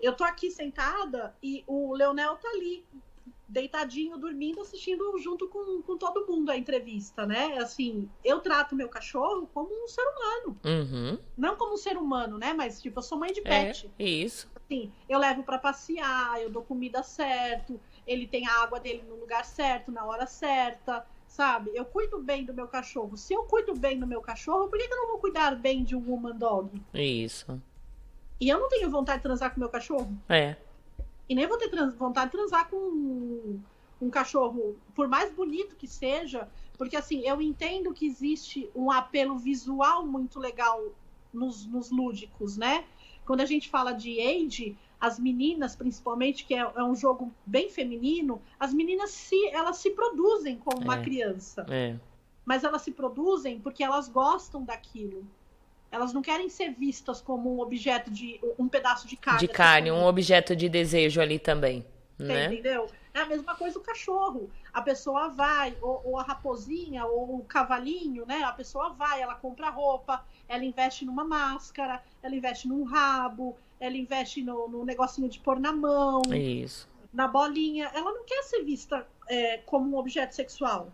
Eu 0.00 0.14
tô 0.14 0.24
aqui 0.24 0.50
sentada 0.50 1.34
e 1.42 1.64
o 1.66 1.94
Leonel 1.94 2.36
tá 2.36 2.48
ali, 2.50 2.84
deitadinho, 3.46 4.16
dormindo, 4.16 4.60
assistindo 4.60 5.16
junto 5.18 5.46
com, 5.48 5.82
com 5.82 5.96
todo 5.96 6.26
mundo 6.26 6.50
a 6.50 6.56
entrevista, 6.56 7.26
né? 7.26 7.58
Assim, 7.58 8.08
eu 8.24 8.40
trato 8.40 8.74
meu 8.74 8.88
cachorro 8.88 9.48
como 9.52 9.68
um 9.70 9.86
ser 9.88 10.02
humano. 10.02 10.58
Uhum. 10.64 11.18
Não 11.36 11.56
como 11.56 11.74
um 11.74 11.76
ser 11.76 11.96
humano, 11.96 12.38
né? 12.38 12.52
Mas, 12.52 12.80
tipo, 12.80 12.98
eu 12.98 13.02
sou 13.02 13.18
mãe 13.18 13.32
de 13.32 13.40
É, 13.40 13.42
pet 13.66 13.90
isso. 13.98 14.48
assim, 14.56 14.90
eu 15.08 15.18
levo 15.18 15.42
pra 15.42 15.58
passear, 15.58 16.40
eu 16.40 16.50
dou 16.50 16.62
comida 16.62 17.02
certo, 17.02 17.78
ele 18.06 18.26
tem 18.26 18.46
a 18.46 18.62
água 18.62 18.80
dele 18.80 19.04
no 19.08 19.16
lugar 19.16 19.44
certo, 19.44 19.92
na 19.92 20.04
hora 20.04 20.26
certa, 20.26 21.06
sabe? 21.26 21.70
Eu 21.74 21.84
cuido 21.84 22.18
bem 22.18 22.44
do 22.44 22.54
meu 22.54 22.66
cachorro. 22.66 23.16
Se 23.16 23.34
eu 23.34 23.44
cuido 23.44 23.74
bem 23.74 23.98
do 23.98 24.06
meu 24.06 24.20
cachorro, 24.20 24.68
por 24.68 24.78
que, 24.78 24.88
que 24.88 24.92
eu 24.94 24.98
não 24.98 25.08
vou 25.08 25.18
cuidar 25.18 25.54
bem 25.56 25.84
de 25.84 25.94
um 25.94 26.10
woman 26.10 26.36
dog? 26.36 26.70
Isso. 26.94 27.60
E 28.40 28.48
eu 28.48 28.58
não 28.58 28.68
tenho 28.68 28.90
vontade 28.90 29.18
de 29.18 29.22
transar 29.24 29.52
com 29.52 29.60
meu 29.60 29.68
cachorro. 29.68 30.12
É. 30.28 30.56
E 31.28 31.34
nem 31.34 31.46
vou 31.46 31.56
ter 31.56 31.70
vontade 31.92 32.30
de 32.30 32.36
transar 32.36 32.68
com 32.68 32.76
um, 32.76 33.60
um 34.00 34.10
cachorro, 34.10 34.76
por 34.94 35.08
mais 35.08 35.32
bonito 35.32 35.76
que 35.76 35.86
seja, 35.86 36.48
porque 36.76 36.96
assim, 36.96 37.26
eu 37.26 37.40
entendo 37.40 37.92
que 37.94 38.06
existe 38.06 38.68
um 38.74 38.90
apelo 38.90 39.38
visual 39.38 40.06
muito 40.06 40.38
legal 40.38 40.82
nos, 41.32 41.66
nos 41.66 41.90
lúdicos, 41.90 42.56
né? 42.56 42.84
Quando 43.24 43.40
a 43.40 43.46
gente 43.46 43.70
fala 43.70 43.92
de 43.92 44.20
age, 44.20 44.76
as 45.00 45.18
meninas, 45.18 45.74
principalmente, 45.74 46.44
que 46.44 46.54
é, 46.54 46.58
é 46.58 46.84
um 46.84 46.94
jogo 46.94 47.32
bem 47.46 47.70
feminino, 47.70 48.40
as 48.60 48.74
meninas 48.74 49.10
se, 49.10 49.48
elas 49.48 49.78
se 49.78 49.90
produzem 49.90 50.58
como 50.58 50.82
uma 50.82 50.96
É. 50.98 51.02
criança. 51.02 51.64
É. 51.70 51.96
Mas 52.44 52.64
elas 52.64 52.82
se 52.82 52.92
produzem 52.92 53.58
porque 53.60 53.82
elas 53.82 54.08
gostam 54.08 54.62
daquilo. 54.62 55.26
Elas 55.94 56.12
não 56.12 56.20
querem 56.20 56.48
ser 56.48 56.72
vistas 56.72 57.20
como 57.20 57.54
um 57.54 57.60
objeto 57.60 58.10
de. 58.10 58.40
um 58.58 58.66
pedaço 58.66 59.06
de 59.06 59.16
carne. 59.16 59.38
De 59.38 59.46
carne, 59.46 59.92
um 59.92 60.04
objeto 60.04 60.56
de 60.56 60.68
desejo 60.68 61.20
ali 61.20 61.38
também, 61.38 61.86
Você 62.18 62.24
né? 62.24 62.46
Entendeu? 62.46 62.88
É 63.14 63.20
a 63.20 63.26
mesma 63.26 63.54
coisa 63.54 63.78
o 63.78 63.80
cachorro. 63.80 64.50
A 64.72 64.82
pessoa 64.82 65.28
vai, 65.28 65.76
ou, 65.80 66.02
ou 66.04 66.18
a 66.18 66.24
raposinha, 66.24 67.06
ou 67.06 67.36
o 67.36 67.44
cavalinho, 67.44 68.26
né? 68.26 68.42
A 68.42 68.50
pessoa 68.50 68.88
vai, 68.92 69.22
ela 69.22 69.36
compra 69.36 69.70
roupa, 69.70 70.26
ela 70.48 70.64
investe 70.64 71.04
numa 71.04 71.22
máscara, 71.22 72.02
ela 72.20 72.34
investe 72.34 72.66
num 72.66 72.82
rabo, 72.82 73.56
ela 73.78 73.96
investe 73.96 74.42
no, 74.42 74.66
no 74.66 74.84
negocinho 74.84 75.28
de 75.28 75.38
pôr 75.38 75.60
na 75.60 75.72
mão, 75.72 76.22
Isso. 76.32 76.88
na 77.12 77.28
bolinha. 77.28 77.88
Ela 77.94 78.12
não 78.12 78.24
quer 78.24 78.42
ser 78.42 78.64
vista 78.64 79.06
é, 79.28 79.58
como 79.58 79.94
um 79.94 79.96
objeto 79.96 80.34
sexual. 80.34 80.90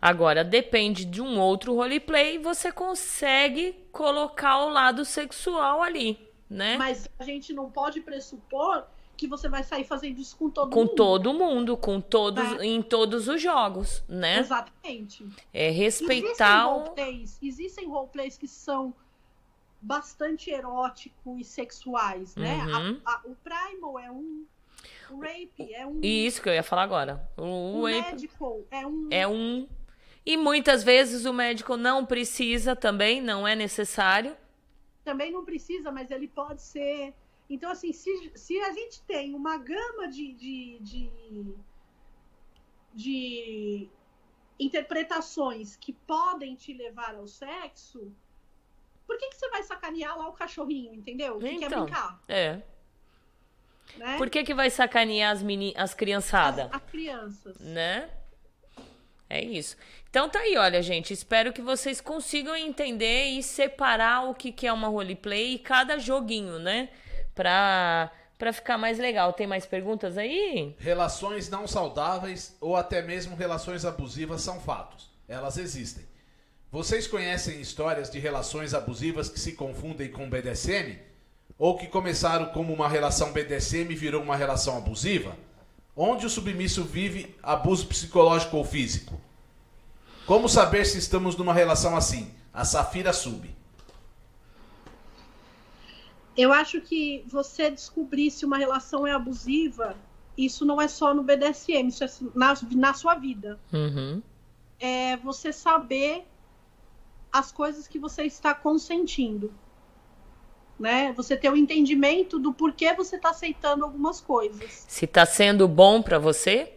Agora, 0.00 0.44
depende 0.44 1.04
de 1.04 1.20
um 1.22 1.38
outro 1.40 1.74
roleplay, 1.74 2.38
você 2.38 2.70
consegue 2.70 3.74
colocar 3.90 4.64
o 4.64 4.68
lado 4.68 5.04
sexual 5.04 5.82
ali, 5.82 6.18
né? 6.48 6.76
Mas 6.76 7.08
a 7.18 7.24
gente 7.24 7.52
não 7.52 7.70
pode 7.70 8.00
pressupor 8.02 8.84
que 9.16 9.26
você 9.26 9.48
vai 9.48 9.64
sair 9.64 9.84
fazendo 9.84 10.20
isso 10.20 10.36
com 10.36 10.50
todo 10.50 10.70
com 10.70 10.80
mundo. 10.80 10.94
todo 10.94 11.32
mundo, 11.32 11.76
com 11.76 11.98
todos, 12.00 12.44
Né? 12.58 12.66
em 12.66 12.82
todos 12.82 13.26
os 13.28 13.40
jogos, 13.40 14.04
né? 14.06 14.38
Exatamente. 14.40 15.26
É 15.54 15.68
Existem 15.72 16.20
respeitar 16.20 16.68
o... 16.68 16.72
roleplays, 16.80 17.38
existem 17.42 17.88
roleplays 17.88 18.36
que 18.36 18.46
são 18.46 18.92
bastante 19.80 20.50
eróticos 20.50 21.40
e 21.40 21.44
sexuais, 21.44 22.34
né? 22.36 22.56
Uhum. 22.66 23.00
A- 23.04 23.12
a- 23.12 23.20
o 23.24 23.34
Primal 23.36 23.98
é 23.98 24.10
um, 24.10 24.44
o 25.10 25.20
Rape 25.20 25.72
é 25.74 25.86
um, 25.86 26.00
E 26.02 26.26
isso 26.26 26.40
que 26.42 26.48
eu 26.48 26.54
ia 26.54 26.62
falar 26.62 26.82
agora. 26.82 27.28
O, 27.36 27.42
o 27.42 27.80
o 27.82 27.86
ape 27.86 28.12
Medical 28.12 28.64
é 28.70 28.86
um, 28.86 29.08
é 29.10 29.26
um. 29.28 29.68
E 30.24 30.36
muitas 30.36 30.82
vezes 30.82 31.24
o 31.24 31.32
médico 31.32 31.76
não 31.76 32.04
precisa 32.04 32.74
também, 32.74 33.20
não 33.22 33.46
é 33.46 33.54
necessário. 33.54 34.36
também 35.04 35.30
não 35.30 35.44
precisa, 35.44 35.92
mas 35.92 36.10
ele 36.10 36.26
pode 36.28 36.62
ser. 36.62 37.14
Então, 37.48 37.70
assim, 37.70 37.92
se, 37.92 38.32
se 38.34 38.58
a 38.60 38.72
gente 38.72 39.02
tem 39.02 39.34
uma 39.34 39.56
gama 39.56 40.08
de, 40.08 40.32
de, 40.32 40.78
de, 40.80 41.10
de 42.92 43.88
interpretações 44.58 45.76
que 45.76 45.92
podem 45.92 46.54
te 46.56 46.72
levar 46.72 47.14
ao 47.14 47.26
sexo, 47.26 48.12
por 49.06 49.16
que, 49.18 49.28
que 49.28 49.36
você 49.36 49.48
vai 49.50 49.62
sacanear 49.62 50.18
lá 50.18 50.28
o 50.28 50.32
cachorrinho, 50.32 50.92
entendeu? 50.94 51.42
Que 51.44 51.56
quer 51.56 51.66
Então, 51.66 51.84
brincar, 51.84 52.20
é. 52.28 52.62
Né? 53.96 54.16
Por 54.16 54.28
que, 54.30 54.44
que 54.44 54.54
vai 54.54 54.70
sacanear 54.70 55.32
as, 55.32 55.42
meni... 55.42 55.74
as 55.76 55.94
criançadas? 55.94 56.66
As, 56.66 56.74
as 56.74 56.90
crianças. 56.90 57.58
né? 57.60 58.08
É 59.28 59.42
isso. 59.42 59.76
Então 60.08 60.28
tá 60.28 60.38
aí, 60.38 60.56
olha, 60.56 60.80
gente. 60.82 61.12
Espero 61.12 61.52
que 61.52 61.60
vocês 61.60 62.00
consigam 62.00 62.56
entender 62.56 63.26
e 63.26 63.42
separar 63.42 64.28
o 64.28 64.34
que, 64.34 64.52
que 64.52 64.66
é 64.66 64.72
uma 64.72 64.88
roleplay 64.88 65.54
e 65.54 65.58
cada 65.58 65.98
joguinho, 65.98 66.58
né? 66.58 66.88
Pra, 67.34 68.10
pra 68.38 68.52
ficar 68.52 68.78
mais 68.78 68.98
legal. 68.98 69.32
Tem 69.32 69.46
mais 69.46 69.66
perguntas 69.66 70.16
aí? 70.16 70.74
Relações 70.78 71.50
não 71.50 71.66
saudáveis 71.66 72.56
ou 72.60 72.76
até 72.76 73.02
mesmo 73.02 73.36
relações 73.36 73.84
abusivas 73.84 74.42
são 74.42 74.60
fatos. 74.60 75.10
Elas 75.28 75.58
existem. 75.58 76.04
Vocês 76.70 77.06
conhecem 77.06 77.60
histórias 77.60 78.10
de 78.10 78.18
relações 78.18 78.74
abusivas 78.74 79.28
que 79.28 79.40
se 79.40 79.52
confundem 79.52 80.10
com 80.10 80.30
BDSM? 80.30 80.98
Ou 81.58 81.76
que 81.76 81.86
começaram 81.86 82.46
como 82.46 82.72
uma 82.72 82.88
relação 82.88 83.32
BDSM 83.32 83.90
e 83.90 83.94
virou 83.94 84.22
uma 84.22 84.36
relação 84.36 84.76
abusiva? 84.76 85.36
Onde 85.96 86.26
o 86.26 86.30
submisso 86.30 86.84
vive 86.84 87.34
abuso 87.42 87.86
psicológico 87.86 88.58
ou 88.58 88.64
físico? 88.64 89.18
Como 90.26 90.48
saber 90.48 90.84
se 90.84 90.98
estamos 90.98 91.36
numa 91.36 91.54
relação 91.54 91.96
assim? 91.96 92.30
A 92.52 92.64
Safira 92.64 93.12
Sub. 93.12 93.54
Eu 96.36 96.52
acho 96.52 96.82
que 96.82 97.24
você 97.26 97.70
descobrir 97.70 98.30
se 98.30 98.44
uma 98.44 98.58
relação 98.58 99.06
é 99.06 99.12
abusiva, 99.12 99.96
isso 100.36 100.66
não 100.66 100.80
é 100.80 100.86
só 100.86 101.14
no 101.14 101.22
BDSM, 101.22 101.88
isso 101.88 102.04
é 102.04 102.08
na, 102.34 102.54
na 102.72 102.92
sua 102.92 103.14
vida. 103.14 103.58
Uhum. 103.72 104.22
É 104.78 105.16
você 105.16 105.50
saber 105.50 106.26
as 107.32 107.50
coisas 107.50 107.88
que 107.88 107.98
você 107.98 108.24
está 108.24 108.54
consentindo. 108.54 109.50
Né? 110.78 111.12
Você 111.14 111.36
ter 111.36 111.50
o 111.50 111.56
entendimento 111.56 112.38
do 112.38 112.52
porquê 112.52 112.92
você 112.92 113.16
está 113.16 113.30
aceitando 113.30 113.82
algumas 113.84 114.20
coisas. 114.20 114.84
Se 114.86 115.06
tá 115.06 115.24
sendo 115.24 115.66
bom 115.66 116.02
pra 116.02 116.18
você? 116.18 116.74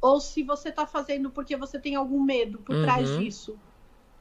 Ou 0.00 0.20
se 0.20 0.42
você 0.42 0.70
está 0.70 0.86
fazendo 0.86 1.30
porque 1.30 1.54
você 1.56 1.78
tem 1.78 1.94
algum 1.96 2.22
medo 2.22 2.58
por 2.58 2.74
trás 2.82 3.10
Uhum. 3.10 3.18
disso. 3.18 3.58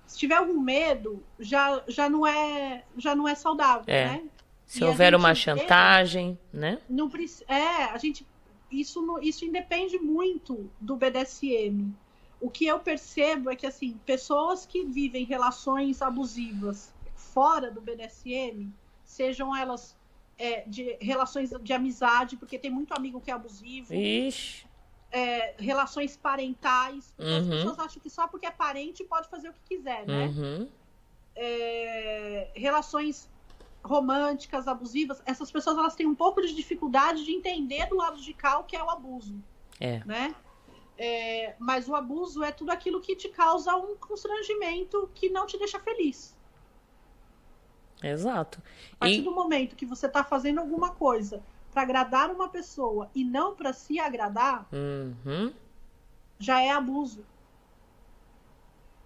Se 0.06 0.18
tiver 0.18 0.36
algum 0.36 0.60
medo, 0.60 1.24
já, 1.40 1.82
já, 1.88 2.10
não, 2.10 2.28
é, 2.28 2.84
já 2.98 3.16
não 3.16 3.26
é 3.28 3.36
saudável, 3.36 3.86
É. 3.88 4.06
né? 4.06 4.24
Se 4.66 4.82
E 4.82 4.84
houver 4.84 5.16
uma 5.16 5.30
vê- 5.30 5.36
chantagem, 5.36 6.38
né? 6.52 6.80
não 6.90 7.10
é, 7.48 7.84
a 7.86 7.98
gente 7.98 8.26
isso 8.72 9.02
não- 9.02 9.22
isso 9.22 9.46
independe 9.46 9.98
muito 9.98 10.70
do 10.82 10.96
BDSM. 10.98 11.94
O 12.42 12.50
que 12.50 12.66
eu 12.66 12.80
percebo 12.80 13.50
é 13.50 13.56
que 13.56 13.66
assim, 13.66 13.98
pessoas 14.06 14.66
que 14.66 14.84
vivem 14.84 15.24
relações 15.24 16.02
abusivas 16.02 16.94
fora 17.16 17.72
do 17.72 17.80
BDSM, 17.80 18.72
sejam 19.16 19.56
elas 19.56 19.96
é, 20.38 20.62
de 20.68 20.98
relações 21.00 21.50
de 21.62 21.74
amizade, 21.74 22.36
porque 22.38 22.60
tem 22.60 22.70
muito 22.70 22.94
amigo 22.94 23.22
que 23.22 23.32
é 23.32 23.34
abusivo, 23.34 23.94
Ixi. 23.94 24.66
é, 25.12 25.56
relações 25.58 26.18
parentais, 26.18 27.14
porque 27.16 27.32
as 27.32 27.46
Uhum. 27.46 27.50
pessoas 27.52 27.80
acham 27.80 28.02
que 28.02 28.10
só 28.10 28.28
porque 28.28 28.46
é 28.46 28.52
parente 28.52 29.04
pode 29.06 29.30
fazer 29.30 29.48
o 29.50 29.54
que 29.54 29.62
quiser, 29.70 30.06
né? 30.06 30.26
Uhum. 30.28 30.70
é, 31.38 32.50
relações 32.56 33.30
românticas, 33.84 34.68
abusivas, 34.68 35.22
essas 35.26 35.52
pessoas 35.52 35.78
elas 35.78 35.96
têm 35.96 36.08
um 36.08 36.16
pouco 36.16 36.42
de 36.42 36.54
dificuldade 36.56 37.24
de 37.24 37.32
entender 37.32 37.86
do 37.88 37.96
lado 37.96 38.20
de 38.20 38.34
cá 38.34 38.58
o 38.60 38.64
que 38.64 38.76
é 38.76 38.84
o 38.84 38.90
abuso, 38.90 39.36
É. 39.80 40.02
né? 40.06 40.36
É, 40.98 41.56
mas 41.60 41.88
o 41.90 41.96
abuso 41.96 42.42
é 42.42 42.52
tudo 42.54 42.70
aquilo 42.72 43.02
que 43.02 43.16
te 43.18 43.28
causa 43.30 43.76
um 43.76 43.96
constrangimento 43.98 45.10
que 45.14 45.30
não 45.30 45.46
te 45.46 45.58
deixa 45.58 45.78
feliz. 45.80 46.35
Exato. 48.10 48.62
A 48.94 48.98
partir 48.98 49.20
E 49.20 49.22
do 49.22 49.32
momento 49.34 49.76
que 49.76 49.86
você 49.86 50.06
está 50.08 50.24
fazendo 50.24 50.60
alguma 50.60 50.92
coisa 50.92 51.42
para 51.72 51.82
agradar 51.82 52.30
uma 52.32 52.48
pessoa 52.48 53.10
e 53.14 53.24
não 53.24 53.56
para 53.56 53.74
se 53.74 54.00
agradar, 54.00 54.66
Uhum. 54.72 55.52
já 56.40 56.62
é 56.62 56.72
abuso. 56.72 57.22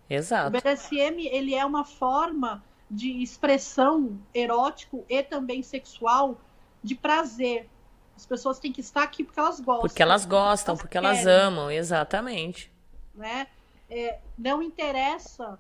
O 0.10 0.14
Exato. 0.14 0.52
BDSM 0.52 1.28
ele 1.28 1.54
é 1.56 1.66
uma 1.66 1.86
forma 1.86 2.64
de 2.90 3.22
expressão 3.22 4.20
erótico 4.34 5.06
e 5.08 5.22
também 5.22 5.62
sexual 5.62 6.38
de 6.84 6.96
prazer. 6.96 7.70
As 8.16 8.26
pessoas 8.26 8.60
têm 8.60 8.74
que 8.74 8.82
estar 8.82 9.04
aqui 9.04 9.24
porque 9.24 9.40
elas 9.40 9.60
gostam. 9.60 9.82
Porque 9.82 10.02
elas 10.04 10.26
gostam, 10.26 10.76
porque 10.76 10.98
elas 10.98 11.20
querem, 11.20 11.34
amam, 11.34 11.72
exatamente. 11.72 12.72
Né? 13.14 13.48
É, 13.90 14.20
não 14.38 14.62
interessa 14.62 15.60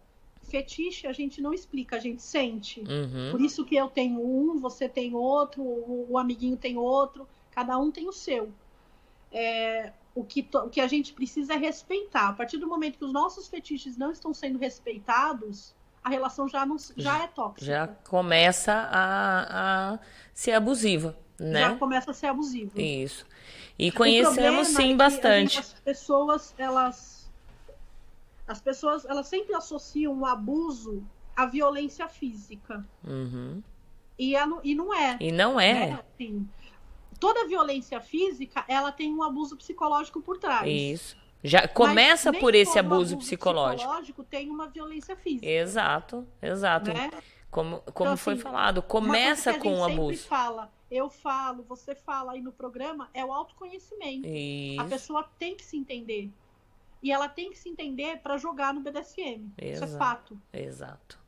fetiche, 0.49 1.07
a 1.07 1.13
gente 1.13 1.41
não 1.41 1.53
explica, 1.53 1.95
a 1.95 1.99
gente 1.99 2.21
sente. 2.21 2.81
Uhum. 2.81 3.31
Por 3.31 3.41
isso 3.41 3.63
que 3.63 3.75
eu 3.75 3.87
tenho 3.87 4.19
um, 4.19 4.59
você 4.59 4.89
tem 4.89 5.13
outro, 5.15 5.61
o, 5.61 6.07
o 6.09 6.17
amiguinho 6.17 6.57
tem 6.57 6.77
outro, 6.77 7.27
cada 7.51 7.77
um 7.77 7.91
tem 7.91 8.07
o 8.07 8.11
seu. 8.11 8.49
É, 9.31 9.93
o, 10.15 10.23
que 10.23 10.47
o 10.53 10.69
que 10.69 10.81
a 10.81 10.87
gente 10.87 11.13
precisa 11.13 11.53
é 11.53 11.57
respeitar. 11.57 12.29
A 12.29 12.33
partir 12.33 12.57
do 12.57 12.67
momento 12.67 12.97
que 12.97 13.05
os 13.05 13.13
nossos 13.13 13.47
fetiches 13.47 13.95
não 13.97 14.11
estão 14.11 14.33
sendo 14.33 14.57
respeitados, 14.57 15.73
a 16.03 16.09
relação 16.09 16.47
já, 16.47 16.65
não, 16.65 16.77
já 16.97 17.23
é 17.23 17.27
tóxica. 17.27 17.65
Já 17.65 17.87
começa 17.87 18.73
a, 18.73 19.93
a 19.93 19.99
ser 20.33 20.53
abusiva, 20.53 21.17
Já 21.39 21.45
né? 21.69 21.75
começa 21.75 22.11
a 22.11 22.13
ser 22.13 22.27
abusivo. 22.27 22.79
Isso. 22.79 23.25
E 23.77 23.87
é 23.87 23.91
conhecemos 23.91 24.67
sim 24.67 24.75
gente- 24.87 24.97
bastante. 24.97 25.59
as 25.59 25.73
pessoas, 25.73 26.53
elas. 26.57 27.18
As 28.49 28.59
pessoas, 28.59 29.05
elas 29.05 29.27
sempre 29.27 29.53
associam 29.53 30.19
o 30.19 30.25
abuso 30.25 31.03
à 31.35 31.45
violência 31.45 32.07
física. 32.07 32.83
Uhum. 33.07 33.61
E, 34.17 34.35
é 34.35 34.43
e 34.63 34.73
não 34.73 34.91
é. 34.91 35.17
E 35.21 35.31
não 35.31 35.59
é. 35.59 35.73
né? 35.73 35.99
Assim, 35.99 36.49
toda 37.19 37.47
violência 37.47 38.01
física, 38.01 38.65
ela 38.67 38.91
tem 38.91 39.13
um 39.13 39.21
abuso 39.21 39.55
psicológico 39.55 40.19
por 40.19 40.39
trás. 40.39 40.67
Isso. 40.67 41.15
Já 41.43 41.67
começa 41.67 42.33
por 42.33 42.55
esse 42.55 42.73
todo 42.73 42.93
abuso 42.93 43.17
psicológico. 43.17 43.83
psicológico 43.83 44.23
tem 44.23 44.49
uma 44.49 44.67
violência 44.67 45.15
física. 45.15 45.45
Exato, 45.45 46.27
exato. 46.41 46.91
Né? 46.91 47.11
Como, 47.51 47.81
como 47.93 48.09
Então, 48.09 48.17
foi 48.17 48.33
assim, 48.33 48.41
falado, 48.41 48.81
começa 48.81 49.51
a 49.51 49.59
com 49.59 49.79
o 49.79 49.83
abuso. 49.83 50.27
fala, 50.27 50.71
eu 50.89 51.07
falo, 51.07 51.63
você 51.69 51.93
fala 51.93 52.31
aí 52.31 52.41
no 52.41 52.51
programa, 52.51 53.11
é 53.13 53.23
o 53.23 53.31
autoconhecimento. 53.31 54.27
A 54.27 54.31
Isso. 54.31 54.85
pessoa 54.89 55.29
tem 55.37 55.55
que 55.55 55.63
se 55.63 55.77
entender. 55.77 56.31
E 57.01 57.11
ela 57.11 57.29
tem 57.29 57.51
que 57.51 57.57
se 57.57 57.69
entender 57.69 58.17
para 58.17 58.37
jogar 58.37 58.73
no 58.73 58.81
BDSM. 58.81 59.51
Isso 59.57 59.83
é 59.83 59.87
Exato. 59.87 59.97
fato. 59.97 60.41
Exato. 60.53 61.19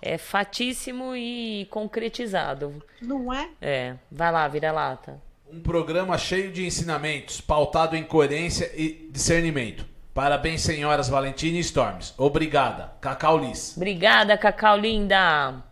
É 0.00 0.18
fatíssimo 0.18 1.14
e 1.16 1.66
concretizado. 1.70 2.82
Não 3.00 3.32
é? 3.32 3.50
É. 3.60 3.96
Vai 4.10 4.30
lá, 4.32 4.46
vira 4.48 4.72
lata. 4.72 5.20
Um 5.50 5.60
programa 5.60 6.18
cheio 6.18 6.52
de 6.52 6.66
ensinamentos, 6.66 7.40
pautado 7.40 7.96
em 7.96 8.04
coerência 8.04 8.70
e 8.74 9.08
discernimento. 9.10 9.86
Parabéns, 10.12 10.62
senhoras 10.62 11.08
Valentina 11.08 11.58
e 11.58 11.60
Storms. 11.60 12.14
Obrigada. 12.16 12.94
Cacau 13.00 13.38
Liz. 13.38 13.76
Obrigada, 13.76 14.36
Cacau 14.36 14.76
linda. 14.76 15.62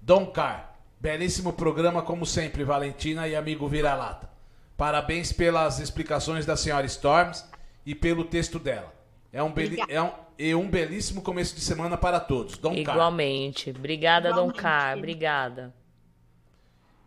Dom 0.00 0.26
Car. 0.26 0.76
Belíssimo 1.00 1.52
programa, 1.52 2.02
como 2.02 2.24
sempre, 2.24 2.64
Valentina 2.64 3.26
e 3.26 3.34
amigo 3.34 3.66
Vira-Lata. 3.66 4.30
Parabéns 4.76 5.32
pelas 5.32 5.78
explicações 5.78 6.46
da 6.46 6.56
senhora 6.56 6.86
Storms 6.86 7.44
e 7.84 7.94
pelo 7.94 8.24
texto 8.24 8.58
dela. 8.58 8.92
É 9.32 9.42
um, 9.42 9.52
beli- 9.52 9.78
é 9.88 10.00
um, 10.00 10.12
e 10.38 10.54
um 10.54 10.68
belíssimo 10.70 11.20
começo 11.20 11.54
de 11.54 11.60
semana 11.60 11.96
para 11.96 12.20
todos. 12.20 12.56
Dom 12.56 12.82
Car. 12.84 12.94
Igualmente. 12.94 13.70
Obrigada, 13.70 14.28
Dom 14.28 14.34
Igualmente. 14.50 14.60
Car. 14.62 14.96
Obrigada. 14.98 15.74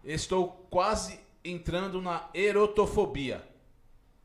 Estou 0.03 0.67
quase 0.69 1.19
entrando 1.43 2.01
na 2.01 2.29
erotofobia. 2.33 3.41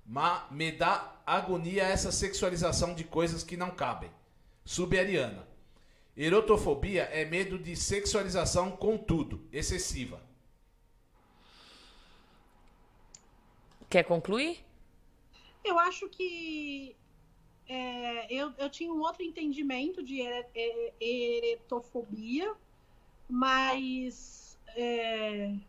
Ma 0.05 0.47
me 0.51 0.73
dá 0.73 1.13
agonia 1.25 1.85
essa 1.85 2.11
sexualização 2.11 2.93
de 2.95 3.05
coisas 3.05 3.45
que 3.45 3.57
não 3.57 3.71
cabem. 3.71 4.11
Subariana. 4.65 5.47
Erotofobia 6.17 7.05
é 7.05 7.25
medo 7.25 7.59
de 7.59 7.75
sexualização 7.75 8.73
com 8.73 8.99
tudo, 8.99 9.47
excessiva. 9.53 10.21
Quer 13.89 14.05
concluir? 14.05 14.65
Eu 15.65 15.79
acho 15.79 16.09
que 16.09 16.99
é, 17.67 18.33
eu, 18.35 18.55
eu 18.59 18.71
tinha 18.71 18.93
um 18.93 19.01
outro 19.01 19.23
entendimento 19.25 20.03
de 20.03 20.21
ere- 20.23 20.51
ere- 20.55 20.97
eretofobia, 21.01 22.57
mas 23.29 24.61
é, 24.77 25.69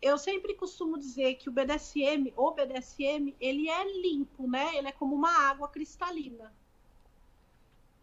eu 0.00 0.16
sempre 0.18 0.54
costumo 0.54 0.96
dizer 0.98 1.34
que 1.34 1.48
o 1.48 1.52
BDSM, 1.52 2.32
o 2.36 2.52
BDSM, 2.52 3.36
ele 3.40 3.68
é 3.68 3.84
limpo, 4.02 4.48
né? 4.48 4.76
Ele 4.76 4.86
é 4.88 4.92
como 4.92 5.14
uma 5.16 5.30
água 5.48 5.68
cristalina. 5.68 6.56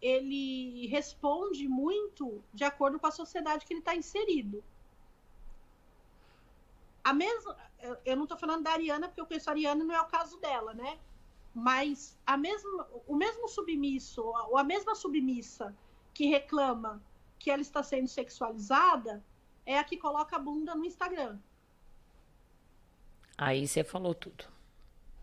Ele 0.01 0.87
responde 0.87 1.67
muito 1.67 2.43
de 2.53 2.63
acordo 2.63 2.99
com 2.99 3.07
a 3.07 3.11
sociedade 3.11 3.65
que 3.65 3.73
ele 3.73 3.79
está 3.81 3.95
inserido. 3.95 4.65
A 7.03 7.13
mesma, 7.13 7.57
eu- 8.05 8.15
não 8.15 8.27
tô 8.27 8.37
falando 8.37 8.63
da 8.63 8.71
Ariana, 8.71 9.07
porque 9.07 9.21
eu 9.21 9.25
conheço 9.25 9.49
a 9.49 9.53
Ariana 9.53 9.83
não 9.83 9.95
é 9.95 10.01
o 10.01 10.05
caso 10.05 10.39
dela, 10.39 10.73
né? 10.73 10.99
Mas 11.53 12.17
a 12.25 12.37
mesma, 12.37 12.87
o 13.07 13.15
mesmo 13.15 13.47
submisso, 13.47 14.21
ou 14.23 14.57
a 14.57 14.63
mesma 14.63 14.95
submissa 14.95 15.75
que 16.13 16.25
reclama 16.27 17.01
que 17.39 17.49
ela 17.49 17.61
está 17.61 17.81
sendo 17.81 18.07
sexualizada, 18.07 19.23
é 19.65 19.77
a 19.77 19.83
que 19.83 19.97
coloca 19.97 20.35
a 20.35 20.39
bunda 20.39 20.75
no 20.75 20.85
Instagram. 20.85 21.39
Aí 23.37 23.67
você 23.67 23.83
falou 23.83 24.13
tudo. 24.13 24.45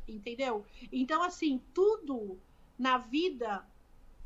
Entendeu? 0.07 0.67
Então, 0.91 1.23
assim, 1.23 1.63
tudo 1.73 2.41
na 2.79 2.99
vida 2.99 3.65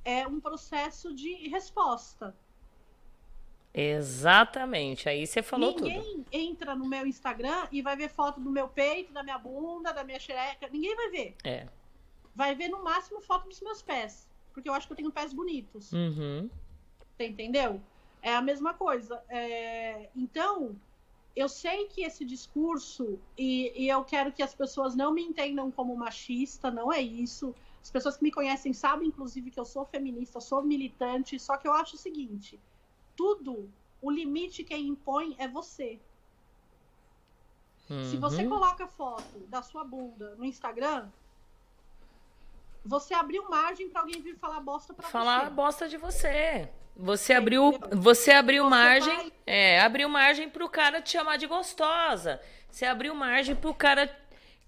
é 0.04 0.26
um 0.26 0.40
processo 0.40 1.14
de 1.14 1.48
resposta. 1.48 2.34
Exatamente. 3.74 5.08
Aí 5.08 5.26
você 5.26 5.42
falou 5.42 5.74
Ninguém 5.74 6.00
tudo. 6.02 6.26
entra 6.30 6.74
no 6.74 6.86
meu 6.86 7.06
Instagram 7.06 7.66
e 7.72 7.80
vai 7.82 7.96
ver 7.96 8.08
foto 8.10 8.40
do 8.40 8.50
meu 8.50 8.68
peito, 8.68 9.12
da 9.12 9.22
minha 9.22 9.38
bunda, 9.38 9.92
da 9.92 10.04
minha 10.04 10.20
xereca. 10.20 10.68
Ninguém 10.70 10.94
vai 10.94 11.08
ver. 11.10 11.36
É. 11.44 11.66
Vai 12.34 12.54
ver 12.54 12.68
no 12.68 12.82
máximo 12.82 13.20
foto 13.20 13.48
dos 13.48 13.60
meus 13.60 13.80
pés. 13.82 14.28
Porque 14.52 14.68
eu 14.68 14.74
acho 14.74 14.86
que 14.86 14.92
eu 14.92 14.96
tenho 14.96 15.10
pés 15.10 15.32
bonitos. 15.32 15.92
Uhum. 15.92 16.50
Você 17.16 17.26
entendeu? 17.26 17.80
É 18.20 18.34
a 18.34 18.42
mesma 18.42 18.74
coisa. 18.74 19.22
É, 19.28 20.08
Então, 20.14 20.76
eu 21.34 21.48
sei 21.48 21.86
que 21.86 22.02
esse 22.02 22.24
discurso, 22.24 23.18
e, 23.38 23.72
e 23.74 23.88
eu 23.88 24.04
quero 24.04 24.30
que 24.32 24.42
as 24.42 24.54
pessoas 24.54 24.94
não 24.94 25.12
me 25.12 25.22
entendam 25.22 25.70
como 25.70 25.96
machista, 25.96 26.70
não 26.70 26.92
é 26.92 27.00
isso. 27.00 27.54
As 27.82 27.90
pessoas 27.90 28.16
que 28.16 28.22
me 28.22 28.30
conhecem 28.30 28.72
sabem, 28.72 29.08
inclusive, 29.08 29.50
que 29.50 29.58
eu 29.58 29.64
sou 29.64 29.84
feminista, 29.86 30.40
sou 30.40 30.62
militante, 30.62 31.38
só 31.38 31.56
que 31.56 31.66
eu 31.66 31.72
acho 31.72 31.96
o 31.96 31.98
seguinte: 31.98 32.60
tudo, 33.26 33.70
o 34.00 34.10
limite 34.10 34.64
quem 34.64 34.88
impõe 34.88 35.36
é 35.38 35.46
você. 35.46 36.00
Se 38.10 38.16
você 38.16 38.42
Uhum. 38.42 38.48
coloca 38.48 38.86
foto 38.88 39.38
da 39.48 39.62
sua 39.62 39.84
bunda 39.84 40.34
no 40.36 40.44
Instagram, 40.44 41.08
você 42.84 43.14
abriu 43.14 43.48
margem 43.48 43.88
para 43.88 44.00
alguém 44.00 44.20
vir 44.20 44.36
falar 44.38 44.60
bosta 44.60 44.92
pra 44.92 45.08
Falar 45.08 45.44
você. 45.44 45.50
bosta 45.50 45.88
de 45.88 45.96
você. 45.98 46.68
Você 46.96 47.32
abriu, 47.32 47.78
você 47.92 48.32
abriu 48.32 48.64
Você 48.64 48.70
margem, 48.70 49.16
vai- 49.16 49.32
é, 49.46 49.80
abriu 49.80 50.08
margem 50.08 50.48
pro 50.50 50.68
cara 50.68 51.00
te 51.00 51.10
chamar 51.10 51.36
de 51.38 51.46
gostosa. 51.46 52.40
Você 52.70 52.84
abriu 52.84 53.14
margem 53.14 53.54
pro 53.54 53.72
cara 53.72 54.10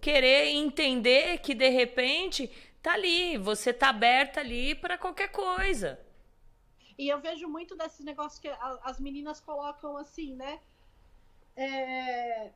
querer 0.00 0.50
entender 0.50 1.38
que 1.38 1.54
de 1.54 1.68
repente 1.70 2.48
tá 2.82 2.92
ali, 2.92 3.36
você 3.36 3.72
tá 3.72 3.88
aberta 3.88 4.40
ali 4.40 4.74
pra 4.76 4.96
qualquer 4.96 5.28
coisa. 5.28 5.98
E 6.98 7.08
eu 7.08 7.20
vejo 7.20 7.48
muito 7.48 7.74
desses 7.76 8.04
negócios 8.04 8.38
que 8.40 8.48
a- 8.48 8.78
as 8.84 9.00
meninas 9.00 9.40
colocam 9.40 9.96
assim, 9.96 10.34
né? 10.34 10.60
É, 11.56 12.50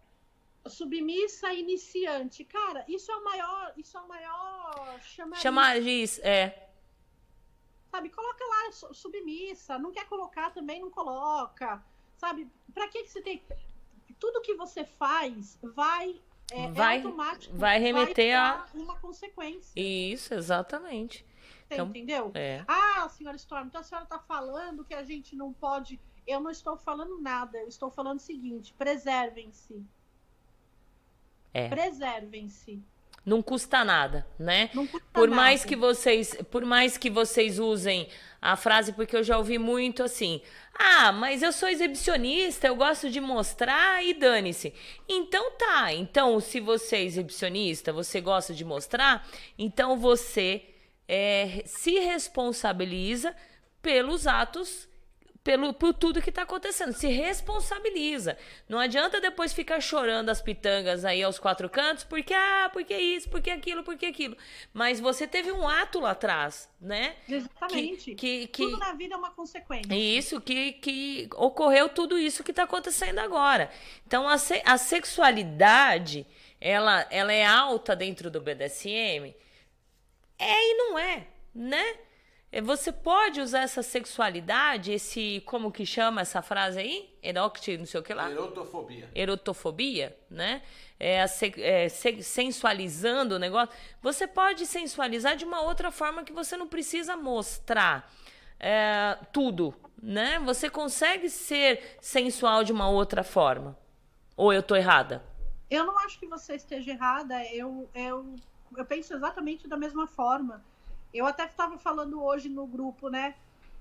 Submissa 0.67 1.53
iniciante. 1.53 2.45
Cara, 2.45 2.85
isso 2.89 3.11
é 3.11 3.17
o 3.17 3.25
maior. 3.25 3.73
Isso 3.77 3.97
é 3.97 4.01
o 4.01 4.09
maior 4.09 5.01
chamariz. 5.37 6.19
É, 6.21 6.65
Sabe, 7.91 8.11
coloca 8.11 8.45
lá 8.45 8.71
su- 8.73 8.93
submissa. 8.93 9.79
Não 9.79 9.91
quer 9.91 10.07
colocar 10.07 10.51
também, 10.51 10.81
não 10.81 10.91
coloca. 10.91 11.83
Sabe? 12.19 12.47
Pra 12.75 12.87
que, 12.89 13.03
que 13.03 13.09
você 13.11 13.23
tem. 13.23 13.43
Tudo 14.21 14.43
que 14.43 14.55
você 14.55 14.85
faz 14.85 15.59
vai. 15.63 16.21
É, 16.51 16.65
é 16.65 16.71
Vai- 16.73 16.97
automático. 16.99 17.57
vai 17.57 17.79
remeter 17.79 18.39
a- 18.39 18.57
dar 18.57 18.71
uma 18.75 18.99
consequência. 18.99 19.73
isso, 19.81 20.33
exatamente. 20.35 21.25
Você 21.69 21.75
então, 21.75 21.87
entendeu? 21.89 22.31
É. 22.35 22.65
Ah, 22.67 23.07
senhora 23.11 23.37
Storm, 23.37 23.67
então 23.67 23.83
a 23.83 23.85
senhora 23.85 24.05
está 24.05 24.19
falando 24.19 24.85
que 24.85 24.95
a 24.95 25.03
gente 25.05 25.37
não 25.37 25.53
pode. 25.53 26.01
Eu 26.27 26.41
não 26.41 26.51
estou 26.51 26.79
falando 26.79 27.21
nada, 27.21 27.59
eu 27.59 27.69
estou 27.69 27.91
falando 27.91 28.17
o 28.17 28.23
seguinte: 28.23 28.73
preservem-se. 28.79 29.85
É. 31.53 31.69
Preservem-se. 31.69 32.83
Não 33.25 33.43
custa 33.43 33.85
nada, 33.85 34.27
né? 34.39 34.71
Não 34.73 34.87
custa 34.87 35.07
Por 35.13 35.29
nada. 35.29 35.43
mais 35.43 35.63
que 35.63 35.77
vocês, 35.77 36.35
por 36.51 36.65
mais 36.65 36.97
que 36.97 37.11
vocês 37.11 37.59
usem 37.59 38.09
a 38.41 38.57
frase, 38.57 38.95
porque 38.95 39.15
eu 39.15 39.23
já 39.23 39.37
ouvi 39.37 39.59
muito 39.59 40.03
assim: 40.03 40.41
"Ah, 40.73 41.13
mas 41.13 41.43
eu 41.43 41.53
sou 41.53 41.69
exibicionista, 41.69 42.67
eu 42.67 42.77
gosto 42.77 43.11
de 43.11 43.21
mostrar 43.21 44.03
e 44.03 44.15
dane-se". 44.15 44.73
Então 45.07 45.51
tá. 45.51 45.93
Então, 45.93 46.41
se 46.41 46.61
você 46.61 46.97
é 46.97 47.05
exibicionista, 47.05 47.93
você 47.93 48.23
gosta 48.23 48.55
de 48.55 48.65
mostrar, 48.65 49.29
então 49.59 49.99
você 49.99 50.65
é, 51.09 51.63
se 51.65 51.99
responsabiliza 51.99 53.35
pelos 53.81 54.27
atos 54.27 54.89
pelo, 55.49 55.73
por 55.73 55.95
tudo 55.95 56.21
que 56.21 56.31
tá 56.31 56.43
acontecendo. 56.43 56.93
Se 56.93 57.07
responsabiliza. 57.09 58.37
Não 58.69 58.79
adianta 58.79 59.19
depois 59.19 59.55
ficar 59.55 59.81
chorando 59.81 60.29
as 60.29 60.43
pitangas 60.43 61.07
aí 61.07 61.23
aos 61.23 61.39
quatro 61.39 61.71
cantos, 61.71 62.05
porque, 62.05 62.35
ah, 62.35 62.69
porque 62.71 62.95
isso, 62.95 63.31
porque 63.31 63.51
aquilo, 63.51 63.83
porque 63.83 64.05
aquilo. 64.05 64.37
Mas 64.75 65.01
você 65.01 65.27
teve 65.27 65.51
um 65.51 65.67
ato 65.67 66.01
lá 66.01 66.11
atrás, 66.11 66.69
né? 66.79 67.17
Exatamente. 67.27 68.15
Que, 68.15 68.47
que, 68.49 68.63
Tudo 68.65 68.77
na 68.77 68.93
vida 68.93 69.15
é 69.15 69.17
uma 69.17 69.31
consequência. 69.31 69.95
isso, 69.95 70.39
que, 70.39 70.73
que 70.73 71.31
ocorreu 71.35 71.89
tudo 71.89 72.19
isso 72.19 72.45
que 72.45 72.51
está 72.51 72.65
acontecendo 72.65 73.19
agora. 73.19 73.71
Então, 74.07 74.29
a, 74.29 74.37
se- 74.37 74.63
a 74.67 74.77
sexualidade, 74.77 76.27
ela, 76.61 77.07
ela 77.11 77.33
é 77.33 77.47
alta 77.47 77.97
dentro 77.97 78.31
do 78.31 78.39
BDSM? 78.39 79.35
É 80.39 80.71
e 80.71 80.75
não 80.77 80.99
é, 80.99 81.27
né? 81.55 81.97
É, 82.51 82.63
Você 82.63 82.91
pode 82.93 83.41
usar 83.41 83.61
essa 83.61 83.83
sexualidade, 83.83 84.93
esse, 84.93 85.43
como 85.45 85.71
que 85.71 85.85
chama 85.85 86.21
essa 86.23 86.41
frase 86.41 86.79
aí? 86.79 87.19
Eroct, 87.23 87.77
não 87.77 87.85
sei 87.85 88.01
o 88.01 88.03
que 88.03 88.15
lá 88.15 88.31
Erotofobia. 88.31 89.11
erotofobia, 89.15 90.17
né? 90.31 90.63
É, 90.99 91.21
a 91.23 91.29
se- 91.29 91.53
é, 91.61 91.89
se- 91.89 92.23
sensualizando 92.23 93.35
o 93.35 93.39
negócio. 93.39 93.75
Você 94.01 94.27
pode 94.27 94.65
sensualizar 94.67 95.37
de 95.37 95.45
uma 95.45 95.61
outra 95.61 95.91
forma 95.91 96.25
que 96.25 96.33
você 96.33 96.57
não 96.57 96.67
precisa 96.67 97.17
mostrar 97.17 98.11
é, 98.59 99.19
tudo, 99.33 99.75
né? 100.03 100.39
Você 100.41 100.71
consegue 100.71 101.29
ser 101.29 101.99
sensual 102.01 102.65
de 102.65 102.73
uma 102.73 102.89
outra 102.89 103.23
forma. 103.23 103.77
Ou 104.37 104.53
eu 104.53 104.63
tô 104.63 104.75
errada? 104.75 105.23
Eu 105.71 105.85
não 105.85 105.99
acho 105.99 106.19
que 106.19 106.27
você 106.27 106.55
esteja 106.55 106.93
errada. 106.93 107.45
Eu, 107.53 107.89
eu, 107.95 108.35
eu 108.77 108.85
penso 108.85 109.15
exatamente 109.15 109.69
da 109.69 109.77
mesma 109.77 110.07
forma. 110.07 110.65
Eu 111.13 111.27
até 111.27 111.45
estava 111.47 111.79
falando 111.79 112.23
hoje 112.23 112.49
no 112.49 112.67
grupo, 112.67 113.09
né? 113.09 113.35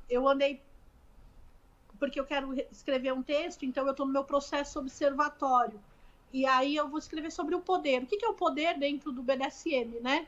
Eu 0.10 0.28
andei. 0.28 0.62
Porque 2.00 2.20
eu 2.20 2.26
quero 2.26 2.52
re- 2.52 2.68
escrever 2.72 3.14
um 3.14 3.24
texto, 3.24 3.64
então 3.66 3.86
eu 3.86 3.92
estou 3.92 4.06
no 4.06 4.14
meu 4.14 4.24
processo 4.24 4.80
observatório. 4.80 5.80
E 6.32 6.46
aí 6.46 6.76
eu 6.76 6.88
vou 6.88 7.00
escrever 7.00 7.32
sobre 7.32 7.56
o 7.56 7.62
poder. 7.62 8.04
O 8.04 8.08
que, 8.08 8.18
que 8.18 8.26
é 8.26 8.30
o 8.30 8.34
poder 8.34 8.78
dentro 8.78 9.12
do 9.12 9.24
BDSM, 9.24 10.00
né? 10.02 10.28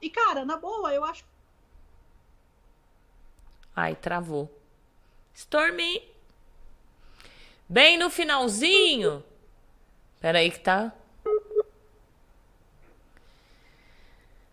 E, 0.00 0.10
cara, 0.10 0.44
na 0.44 0.56
boa, 0.56 0.92
eu 0.94 1.04
acho 1.04 1.24
Ai, 3.74 3.94
travou. 3.96 4.50
Stormy. 5.34 6.02
Bem 7.68 7.96
no 7.98 8.10
finalzinho. 8.10 9.24
Peraí 10.20 10.50
que 10.50 10.60
tá. 10.60 10.92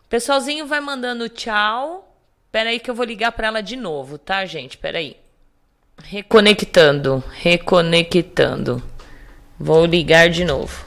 Pessoalzinho 0.10 0.66
vai 0.66 0.80
mandando 0.80 1.30
tchau. 1.30 2.04
Peraí 2.52 2.80
que 2.80 2.90
eu 2.90 2.96
vou 2.96 3.06
ligar 3.06 3.32
pra 3.34 3.48
ela 3.48 3.62
de 3.62 3.76
novo, 3.76 4.18
tá, 4.18 4.46
gente? 4.46 4.78
Peraí. 4.78 5.18
Reconectando, 6.04 7.24
reconectando. 7.32 8.82
Vou 9.60 9.86
ligar 9.86 10.30
de 10.30 10.46
novo. 10.46 10.86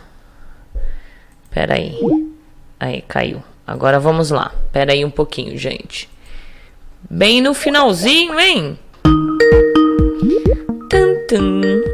Peraí. 1.50 1.98
Aí, 2.78 3.02
caiu. 3.02 3.42
Agora 3.66 4.00
vamos 4.00 4.30
lá. 4.30 4.52
Peraí 4.72 5.04
um 5.04 5.10
pouquinho, 5.10 5.56
gente. 5.58 6.08
Bem 7.08 7.40
no 7.40 7.54
finalzinho, 7.54 8.38
hein? 8.38 8.78
Tum, 10.88 11.26
tum. 11.28 11.89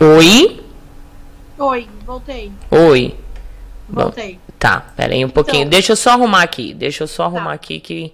Oi? 0.00 0.62
Oi, 1.58 1.88
voltei. 2.04 2.52
Oi. 2.70 3.16
Bom, 3.88 4.02
Voltei. 4.02 4.38
tá, 4.58 4.80
pera 4.80 5.14
aí 5.14 5.24
um 5.24 5.28
pouquinho. 5.30 5.60
Então- 5.60 5.70
Deixa 5.70 5.92
eu 5.92 5.96
só 5.96 6.10
arrumar 6.10 6.42
aqui. 6.42 6.74
Deixa 6.74 7.04
eu 7.04 7.08
só 7.08 7.24
arrumar 7.24 7.44
Tá. 7.46 7.52
aqui 7.52 7.80
que, 7.80 8.12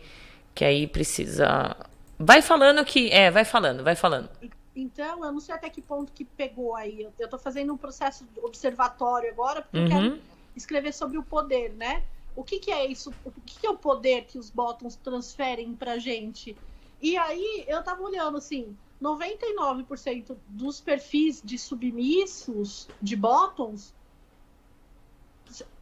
que 0.55 0.65
aí 0.65 0.87
precisa. 0.87 1.75
Vai 2.19 2.43
falando 2.43 2.85
que. 2.85 3.11
É, 3.11 3.31
vai 3.31 3.45
falando, 3.45 3.83
vai 3.83 3.97
falando. 3.97 4.29
Então, 4.77 5.25
eu 5.25 5.33
não 5.33 5.41
sei 5.41 5.55
até 5.55 5.69
que 5.69 5.81
ponto 5.83 6.13
que 6.13 6.25
pegou 6.25 6.75
aí. 6.77 7.03
Eu- 7.03 7.13
Eu 7.19 7.29
tô 7.29 7.39
fazendo 7.39 7.73
um 7.73 7.77
processo 7.77 8.25
observatório 8.43 9.31
agora, 9.31 9.63
porque 9.63 9.79
eu 9.79 9.83
Uhum. 9.83 9.89
quero 10.11 10.19
escrever 10.57 10.93
sobre 10.93 11.19
o 11.19 11.23
poder, 11.23 11.73
né? 11.77 12.03
O 12.37 12.45
que, 12.45 12.59
que 12.59 12.71
é 12.71 12.87
isso? 12.87 13.13
O 13.25 13.31
que, 13.45 13.61
que 13.61 13.67
é 13.67 13.71
o 13.71 13.77
poder 13.77 14.25
que 14.25 14.39
os 14.39 14.51
bottoms 14.51 14.95
transferem 14.97 15.75
pra 15.75 15.99
gente? 15.99 16.57
E 17.01 17.17
aí, 17.17 17.65
eu 17.67 17.83
tava 17.83 18.03
olhando 18.03 18.39
assim, 18.39 18.77
99% 19.03 20.37
dos 20.49 20.81
perfis 20.81 21.43
de 21.43 21.59
submissos, 21.59 22.89
de 23.01 23.17
bottoms, 23.17 23.93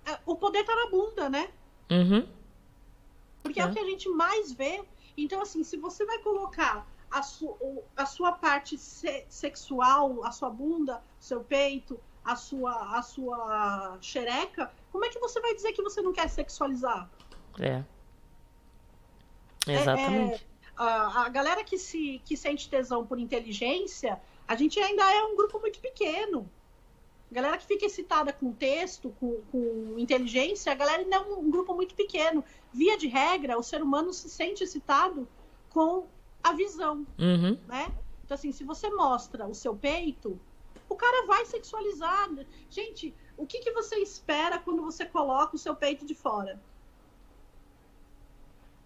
é, 0.07 0.19
o 0.25 0.35
poder 0.35 0.65
tá 0.65 0.75
na 0.75 0.91
bunda, 0.91 1.29
né? 1.29 1.51
Uhum. 1.91 2.27
Porque 3.43 3.61
é. 3.61 3.63
É. 3.63 3.67
o 3.67 3.73
que 3.73 3.79
a 3.79 3.85
gente 3.85 4.09
mais 4.09 4.53
vê. 4.53 4.83
Então, 5.17 5.43
assim, 5.43 5.63
se 5.63 5.77
você 5.77 6.05
vai 6.07 6.19
colocar 6.19 6.87
a, 7.11 7.23
su, 7.23 7.55
a 7.97 8.07
sua 8.07 8.33
parte 8.33 8.79
se- 8.79 9.27
sexual, 9.29 10.25
a 10.25 10.33
sua 10.33 10.49
bunda, 10.49 11.03
seu 11.19 11.45
peito, 11.45 12.01
a 12.25 12.37
sua, 12.37 12.99
a 12.99 13.03
sua 13.03 13.99
xereca, 14.01 14.73
como 14.91 15.05
é 15.05 15.09
que 15.09 15.19
você 15.19 15.41
vai 15.41 15.55
dizer 15.55 15.73
que 15.73 15.83
você 15.83 16.01
não 16.01 16.13
quer 16.13 16.29
sexualizar? 16.29 17.09
É. 17.59 17.85
É, 19.67 19.75
Exatamente. 19.75 20.47
A, 20.85 21.29
galera 21.29 21.63
que 21.65 21.79
se 21.79 22.23
que 22.25 22.37
sente 22.37 22.69
tesão 22.69 23.07
por 23.07 23.19
inteligência, 23.19 24.21
a 24.47 24.55
gente 24.57 24.79
ainda 24.81 25.03
é 25.13 25.23
um 25.25 25.37
grupo 25.37 25.59
muito 25.61 25.79
pequeno. 25.81 26.49
A 27.31 27.35
galera 27.35 27.59
que 27.59 27.67
fica 27.67 27.87
excitada 27.87 28.33
com 28.33 28.53
texto, 28.53 29.15
com, 29.21 29.41
com 29.53 29.95
inteligência, 29.99 30.73
a 30.73 30.75
galera 30.75 31.03
ainda 31.03 31.17
é 31.17 31.21
um, 31.21 31.39
um 31.41 31.51
grupo 31.51 31.75
muito 31.75 31.95
pequeno. 31.95 32.45
Via 32.73 32.97
de 32.99 33.07
regra, 33.07 33.59
o 33.59 33.63
ser 33.63 33.83
humano 33.83 34.13
se 34.13 34.29
sente 34.29 34.65
excitado 34.65 35.29
com 35.69 36.09
a 36.43 36.53
visão, 36.53 37.07
Uhum. 37.19 37.59
né? 37.69 37.93
Então, 38.25 38.35
assim, 38.35 38.51
se 38.51 38.65
você 38.65 38.89
mostra 38.91 39.47
o 39.47 39.55
seu 39.55 39.77
peito, 39.77 40.41
o 40.89 40.97
cara 40.97 41.27
vai 41.27 41.45
sexualizar. 41.47 42.29
Gente, 42.69 43.15
o 43.37 43.47
que, 43.47 43.61
que 43.61 43.71
você 43.73 43.97
espera 43.97 44.59
quando 44.59 44.83
você 44.83 45.05
coloca 45.05 45.57
o 45.57 45.59
seu 45.59 45.75
peito 45.75 46.05
de 46.05 46.15
fora? 46.15 46.61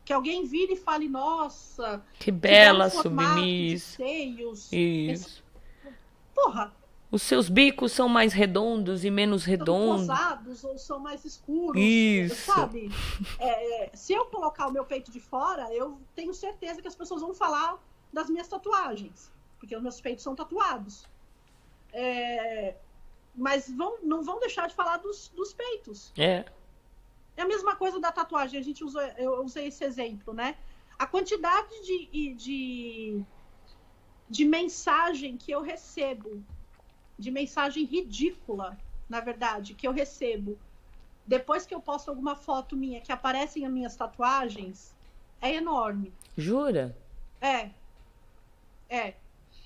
Que 0.04 0.12
alguém 0.12 0.44
vire 0.44 0.74
e 0.74 0.76
fale, 0.76 1.08
nossa, 1.08 2.04
Que 2.18 2.30
bela 2.30 2.88
belo 2.88 3.02
formato 3.02 3.40
de 3.40 3.78
submiss. 3.78 3.82
seios. 3.82 4.72
Isso. 4.72 5.42
Porra, 6.34 6.72
Os 7.10 7.22
seus 7.22 7.48
bicos 7.48 7.92
são 7.92 8.08
mais 8.08 8.32
redondos 8.32 9.04
e 9.04 9.10
menos 9.10 9.42
são 9.44 9.50
redondos. 9.50 10.00
rosados 10.08 10.64
ou 10.64 10.76
são 10.76 10.98
mais 10.98 11.24
escuros. 11.24 11.80
Isso. 11.80 12.52
Sabe? 12.52 12.90
É, 13.38 13.84
é, 13.84 13.90
se 13.94 14.12
eu 14.12 14.26
colocar 14.26 14.66
o 14.66 14.72
meu 14.72 14.84
peito 14.84 15.10
de 15.10 15.20
fora, 15.20 15.72
eu 15.72 15.98
tenho 16.14 16.34
certeza 16.34 16.82
que 16.82 16.88
as 16.88 16.94
pessoas 16.96 17.22
vão 17.22 17.32
falar 17.32 17.78
das 18.12 18.28
minhas 18.28 18.48
tatuagens. 18.48 19.30
Porque 19.58 19.74
os 19.74 19.82
meus 19.82 20.00
peitos 20.00 20.22
são 20.24 20.34
tatuados. 20.34 21.06
É, 21.92 22.74
mas 23.34 23.70
vão, 23.70 23.96
não 24.02 24.22
vão 24.22 24.38
deixar 24.40 24.68
de 24.68 24.74
falar 24.74 24.98
dos, 24.98 25.28
dos 25.34 25.54
peitos. 25.54 26.12
É. 26.18 26.44
É 27.36 27.42
a 27.42 27.46
mesma 27.46 27.74
coisa 27.76 28.00
da 28.00 28.12
tatuagem, 28.12 28.58
a 28.58 28.62
gente 28.62 28.84
usou, 28.84 29.02
eu 29.02 29.42
usei 29.44 29.66
esse 29.66 29.84
exemplo, 29.84 30.32
né? 30.32 30.56
A 30.98 31.06
quantidade 31.06 31.74
de, 31.84 32.34
de, 32.34 33.22
de 34.28 34.44
mensagem 34.44 35.36
que 35.36 35.50
eu 35.50 35.60
recebo, 35.60 36.42
de 37.18 37.30
mensagem 37.30 37.84
ridícula, 37.84 38.78
na 39.08 39.20
verdade, 39.20 39.74
que 39.74 39.86
eu 39.86 39.92
recebo 39.92 40.58
depois 41.26 41.64
que 41.64 41.74
eu 41.74 41.80
posto 41.80 42.10
alguma 42.10 42.36
foto 42.36 42.76
minha 42.76 43.00
que 43.00 43.10
aparecem 43.10 43.64
as 43.64 43.72
minhas 43.72 43.96
tatuagens, 43.96 44.94
é 45.40 45.54
enorme. 45.54 46.12
Jura? 46.36 46.96
É. 47.40 47.70
É. 48.88 49.14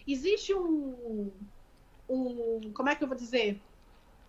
Existe 0.07 0.55
um, 0.55 1.31
um. 2.09 2.73
Como 2.73 2.89
é 2.89 2.95
que 2.95 3.03
eu 3.03 3.09
vou 3.09 3.17
dizer? 3.17 3.61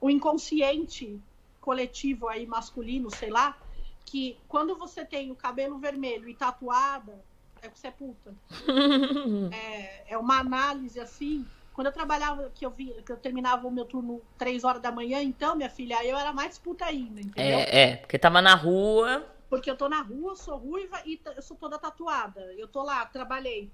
Um 0.02 0.10
inconsciente 0.10 1.20
coletivo 1.62 2.28
aí, 2.28 2.46
masculino, 2.46 3.10
sei 3.10 3.30
lá, 3.30 3.58
que 4.06 4.38
quando 4.48 4.76
você 4.76 5.06
tem 5.06 5.32
o 5.32 5.36
cabelo 5.36 5.78
vermelho 5.78 6.28
e 6.28 6.34
tatuada, 6.34 7.24
é 7.62 7.70
que 7.70 7.78
você 7.78 7.88
é 7.88 7.92
puta. 7.92 8.34
É, 9.52 10.14
é 10.14 10.18
uma 10.18 10.40
análise 10.40 11.00
assim. 11.00 11.46
Quando 11.74 11.88
eu 11.88 11.94
trabalhava, 11.94 12.52
que 12.54 12.66
eu, 12.66 12.72
vi, 12.72 12.94
que 13.06 13.12
eu 13.12 13.18
terminava 13.18 13.68
o 13.68 13.72
meu 13.72 13.86
turno 13.86 14.22
três 14.38 14.64
horas 14.64 14.82
da 14.82 14.92
manhã, 14.92 15.22
então, 15.22 15.56
minha 15.56 15.70
filha, 15.70 16.04
eu 16.06 16.18
era 16.18 16.34
mais 16.34 16.58
puta 16.58 16.86
ainda, 16.86 17.22
entendeu? 17.22 17.60
É, 17.60 17.82
é, 17.82 17.96
porque 17.96 18.20
tava 18.20 18.42
na 18.42 18.54
rua. 18.54 19.26
Porque 19.50 19.72
eu 19.72 19.78
tô 19.78 19.88
na 19.88 20.02
rua, 20.02 20.36
sou 20.36 20.58
ruiva 20.58 21.02
e 21.06 21.20
eu 21.36 21.42
sou 21.42 21.56
toda 21.56 21.80
tatuada. 21.80 22.54
Eu 22.58 22.68
tô 22.68 22.84
lá, 22.84 23.06
trabalhei. 23.06 23.72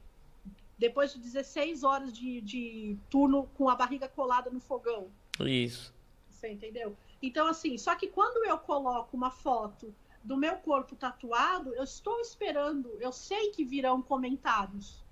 Depois 0.77 1.13
de 1.13 1.19
16 1.19 1.83
horas 1.83 2.13
de, 2.13 2.41
de 2.41 2.97
turno 3.09 3.49
com 3.57 3.69
a 3.69 3.75
barriga 3.75 4.07
colada 4.07 4.49
no 4.49 4.59
fogão. 4.59 5.07
Isso. 5.39 5.93
Você 6.29 6.49
entendeu? 6.49 6.95
Então, 7.27 7.47
assim, 7.47 7.77
só 7.77 7.95
que 7.95 8.07
quando 8.07 8.45
eu 8.45 8.57
coloco 8.57 9.15
uma 9.17 9.31
foto 9.31 9.93
do 10.23 10.37
meu 10.37 10.55
corpo 10.57 10.95
tatuado, 10.95 11.73
eu 11.75 11.83
estou 11.83 12.19
esperando, 12.19 12.89
eu 12.99 13.11
sei 13.11 13.51
que 13.51 13.63
virão 13.63 14.01
comentários. 14.01 15.03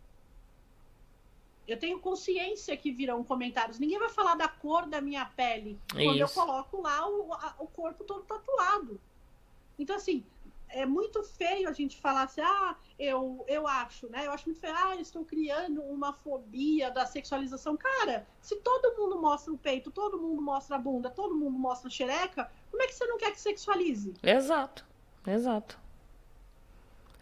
Eu 1.67 1.79
tenho 1.79 1.99
consciência 1.99 2.75
que 2.75 2.91
virão 2.91 3.23
comentários. 3.23 3.79
Ninguém 3.79 3.97
vai 3.99 4.09
falar 4.09 4.35
da 4.35 4.47
cor 4.49 4.85
da 4.85 4.99
minha 4.99 5.25
pele 5.25 5.79
quando 6.05 6.17
eu 6.17 6.27
coloco 6.29 6.81
lá 6.81 7.07
o, 7.09 7.33
a- 7.33 7.55
o 7.59 7.67
corpo 7.67 8.03
todo 8.03 8.23
tatuado. 8.23 8.99
Então, 9.79 9.95
assim, 9.95 10.25
é 10.73 10.85
muito 10.85 11.23
feio 11.23 11.69
a 11.69 11.71
gente 11.73 11.97
falar 11.97 12.23
assim, 12.23 12.41
ah, 12.41 12.75
eu, 12.99 13.43
eu 13.47 13.67
acho, 13.67 14.07
né? 14.09 14.25
Eu 14.27 14.31
acho 14.31 14.45
muito 14.47 14.59
feio, 14.59 14.73
ah, 14.75 14.95
eu 14.95 15.01
estou 15.01 15.23
criando 15.23 15.81
uma 15.83 16.11
fobia 16.13 16.89
da 16.91 17.05
sexualização. 17.05 17.77
Cara, 17.77 18.25
se 18.41 18.55
todo 18.57 18.95
mundo 18.97 19.21
mostra 19.21 19.53
o 19.53 19.57
peito, 19.57 19.91
todo 19.91 20.17
mundo 20.19 20.41
mostra 20.41 20.75
a 20.75 20.79
bunda, 20.79 21.09
todo 21.09 21.35
mundo 21.35 21.57
mostra 21.57 21.87
a 21.87 21.91
xereca, 21.91 22.51
como 22.69 22.81
é 22.83 22.87
que 22.87 22.95
você 22.95 23.05
não 23.05 23.17
quer 23.17 23.31
que 23.31 23.39
sexualize? 23.39 24.13
Exato. 24.23 24.85
Exato. 25.25 25.79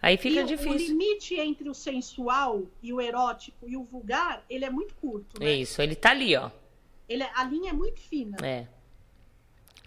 Aí 0.01 0.17
fica 0.17 0.39
e 0.39 0.41
o- 0.41 0.45
O 0.45 0.47
difícil. 0.47 0.87
limite 0.87 1.35
entre 1.39 1.69
o 1.69 1.73
sensual 1.75 2.63
e 2.81 2.91
o 2.91 2.99
erótico 2.99 3.67
e 3.69 3.77
o 3.77 3.83
vulgar, 3.83 4.43
ele 4.49 4.65
é 4.65 4.69
muito 4.69 4.95
curto, 4.95 5.39
né? 5.39 5.51
Isso, 5.53 5.79
ele 5.81 5.93
tá 5.95 6.09
ali, 6.09 6.35
ó. 6.35 6.49
Ele, 7.07 7.21
é- 7.23 7.31
a 7.35 7.43
linha 7.43 7.69
é 7.69 7.73
muito 7.73 7.99
fina. 7.99 8.35
É. 8.43 8.67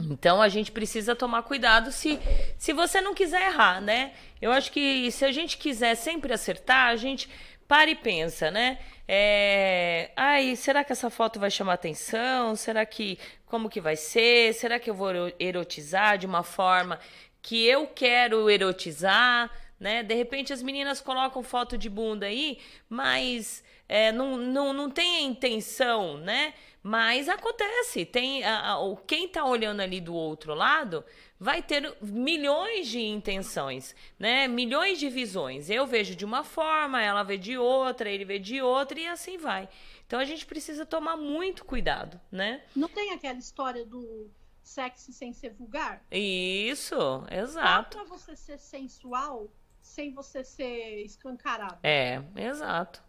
Então 0.01 0.43
a 0.43 0.49
gente 0.49 0.73
precisa 0.73 1.15
tomar 1.15 1.43
cuidado 1.45 1.93
se, 1.93 2.19
se 2.59 2.73
você 2.73 3.01
não 3.01 3.15
quiser 3.15 3.47
errar, 3.47 3.81
né? 3.81 4.13
Eu 4.41 4.51
acho 4.53 4.73
que 4.73 5.11
se 5.11 5.25
a 5.25 5.33
gente 5.33 5.57
quiser 5.57 5.95
sempre 5.95 6.33
acertar, 6.33 6.89
a 6.89 6.97
gente 6.97 7.29
para 7.69 7.91
e 7.91 7.95
pensa, 7.95 8.51
né? 8.51 8.79
É, 9.07 10.11
ai, 10.17 10.57
será 10.57 10.83
que 10.83 10.93
essa 10.93 11.11
foto 11.11 11.39
vai 11.39 11.51
chamar 11.51 11.75
atenção? 11.75 12.57
Será 12.57 12.85
que 12.85 13.19
como 13.47 13.69
que 13.71 13.81
vai 13.81 13.97
ser? 13.97 14.53
Será 14.55 14.79
que 14.79 14.91
eu 14.91 14.95
vou 14.95 15.11
ero- 15.11 15.35
erotizar 15.39 16.19
de 16.19 16.27
uma 16.27 16.43
forma 16.43 16.99
que 17.41 17.65
eu 17.67 17.87
quero 17.87 18.51
erotizar, 18.51 19.51
né? 19.79 20.03
De 20.03 20.15
repente 20.15 20.53
as 20.53 20.63
meninas 20.63 21.01
colocam 21.01 21.43
foto 21.43 21.79
de 21.79 21.89
bunda 21.89 22.27
aí, 22.27 22.59
mas 22.89 23.63
é, 23.89 24.11
não, 24.11 24.37
não, 24.37 24.73
não 24.73 24.91
tem 24.91 25.19
a 25.19 25.21
intenção, 25.21 26.17
né? 26.19 26.53
Mas 26.87 27.31
acontece, 27.31 28.05
tem 28.05 28.45
a, 28.45 28.73
a- 28.73 28.79
o 28.79 28.95
quem 28.95 29.27
tá 29.27 29.43
olhando 29.43 29.81
ali 29.81 30.03
do 30.03 30.15
outro 30.15 30.53
lado 30.53 31.03
vai 31.41 31.63
ter 31.63 31.97
milhões 32.03 32.89
de 32.89 33.01
intenções, 33.01 33.97
né? 34.19 34.47
Milhões 34.47 34.99
de 34.99 35.09
visões. 35.09 35.71
Eu 35.71 35.87
vejo 35.87 36.15
de 36.15 36.27
uma 36.27 36.45
forma, 36.45 37.03
ela 37.03 37.23
vê 37.23 37.39
de 37.39 37.57
outra, 37.57 38.11
ele 38.11 38.27
vê 38.27 38.39
de 38.39 38.61
outra 38.61 39.01
e 39.01 39.07
assim 39.07 39.39
vai. 39.39 39.67
Então 40.07 40.19
a 40.21 40.25
gente 40.27 40.45
precisa 40.45 40.85
tomar 40.85 41.17
muito 41.17 41.65
cuidado, 41.65 42.21
né? 42.31 42.63
Não 42.77 42.89
tem 42.89 43.13
aquela 43.13 43.39
história 43.39 43.85
do 43.87 44.31
sexy 44.63 45.11
sem 45.13 45.33
ser 45.33 45.55
vulgar? 45.55 46.05
Isso, 46.13 46.97
Dá 47.31 47.37
exato. 47.37 47.97
pra 47.97 48.05
você 48.05 48.37
ser 48.37 48.59
sensual 48.59 49.51
sem 49.81 50.13
você 50.13 50.43
ser 50.45 51.03
escancarado. 51.05 51.79
É, 51.83 52.23
exato. 52.37 53.03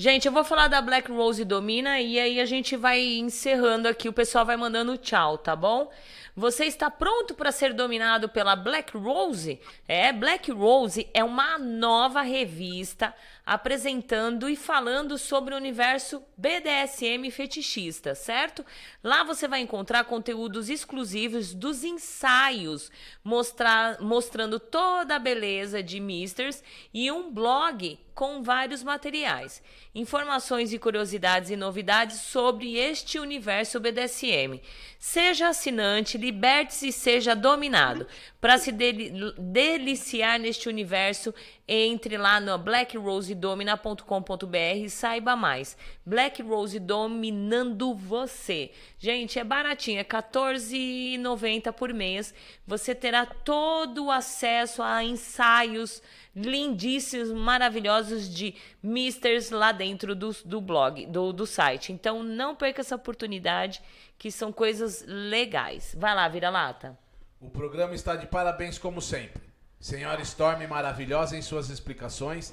Gente, 0.00 0.26
eu 0.26 0.32
vou 0.32 0.44
falar 0.44 0.68
da 0.68 0.80
Black 0.80 1.10
Rose 1.10 1.44
Domina 1.44 2.00
e 2.00 2.20
aí 2.20 2.40
a 2.40 2.44
gente 2.44 2.76
vai 2.76 3.02
encerrando 3.02 3.88
aqui. 3.88 4.08
O 4.08 4.12
pessoal 4.12 4.46
vai 4.46 4.56
mandando 4.56 4.96
tchau, 4.96 5.36
tá 5.36 5.56
bom? 5.56 5.90
Você 6.36 6.66
está 6.66 6.88
pronto 6.88 7.34
para 7.34 7.50
ser 7.50 7.74
dominado 7.74 8.28
pela 8.28 8.54
Black 8.54 8.96
Rose? 8.96 9.60
É, 9.88 10.12
Black 10.12 10.52
Rose 10.52 11.08
é 11.12 11.24
uma 11.24 11.58
nova 11.58 12.22
revista 12.22 13.12
apresentando 13.48 14.46
e 14.46 14.54
falando 14.54 15.16
sobre 15.16 15.54
o 15.54 15.56
universo 15.56 16.22
BDSM 16.36 17.30
fetichista, 17.30 18.14
certo? 18.14 18.62
Lá 19.02 19.24
você 19.24 19.48
vai 19.48 19.60
encontrar 19.60 20.04
conteúdos 20.04 20.68
exclusivos 20.68 21.54
dos 21.54 21.82
ensaios, 21.82 22.92
mostrar, 23.24 24.02
mostrando 24.02 24.60
toda 24.60 25.16
a 25.16 25.18
beleza 25.18 25.82
de 25.82 25.98
Misters 25.98 26.62
e 26.92 27.10
um 27.10 27.32
blog 27.32 27.98
com 28.14 28.42
vários 28.42 28.82
materiais, 28.82 29.62
informações 29.94 30.72
e 30.72 30.78
curiosidades 30.78 31.50
e 31.50 31.56
novidades 31.56 32.16
sobre 32.16 32.76
este 32.76 33.16
universo 33.18 33.78
BDSM. 33.78 34.60
Seja 34.98 35.50
assinante, 35.50 36.18
liberte-se 36.18 36.88
e 36.88 36.92
seja 36.92 37.36
dominado. 37.36 38.08
Para 38.40 38.58
se 38.58 38.72
deli- 38.72 39.12
deliciar 39.38 40.36
neste 40.36 40.68
universo, 40.68 41.32
entre 41.68 42.16
lá 42.16 42.40
no 42.40 42.56
blackrosedomina.com.br 42.56 44.76
e 44.76 44.88
saiba 44.88 45.36
mais. 45.36 45.76
Black 46.04 46.40
Rose 46.40 46.78
dominando 46.78 47.94
você. 47.94 48.70
Gente, 48.98 49.38
é 49.38 49.44
baratinho, 49.44 49.98
é 49.98 50.02
R$14,90 50.02 51.70
por 51.72 51.92
mês. 51.92 52.32
Você 52.66 52.94
terá 52.94 53.26
todo 53.26 54.06
o 54.06 54.10
acesso 54.10 54.82
a 54.82 55.04
ensaios 55.04 56.02
lindíssimos, 56.34 57.32
maravilhosos 57.32 58.32
de 58.32 58.54
misters 58.82 59.50
lá 59.50 59.72
dentro 59.72 60.14
do, 60.14 60.30
do 60.44 60.60
blog, 60.60 61.04
do, 61.06 61.32
do 61.32 61.46
site. 61.46 61.92
Então 61.92 62.22
não 62.22 62.56
perca 62.56 62.80
essa 62.80 62.96
oportunidade, 62.96 63.82
que 64.16 64.30
são 64.30 64.50
coisas 64.50 65.04
legais. 65.06 65.94
Vai 65.98 66.14
lá, 66.14 66.26
vira-lata. 66.28 66.98
O 67.40 67.50
programa 67.50 67.94
está 67.94 68.16
de 68.16 68.26
parabéns 68.26 68.78
como 68.78 69.00
sempre. 69.00 69.47
Senhora 69.80 70.22
Storm 70.22 70.66
maravilhosa 70.66 71.36
em 71.36 71.42
suas 71.42 71.70
explicações 71.70 72.52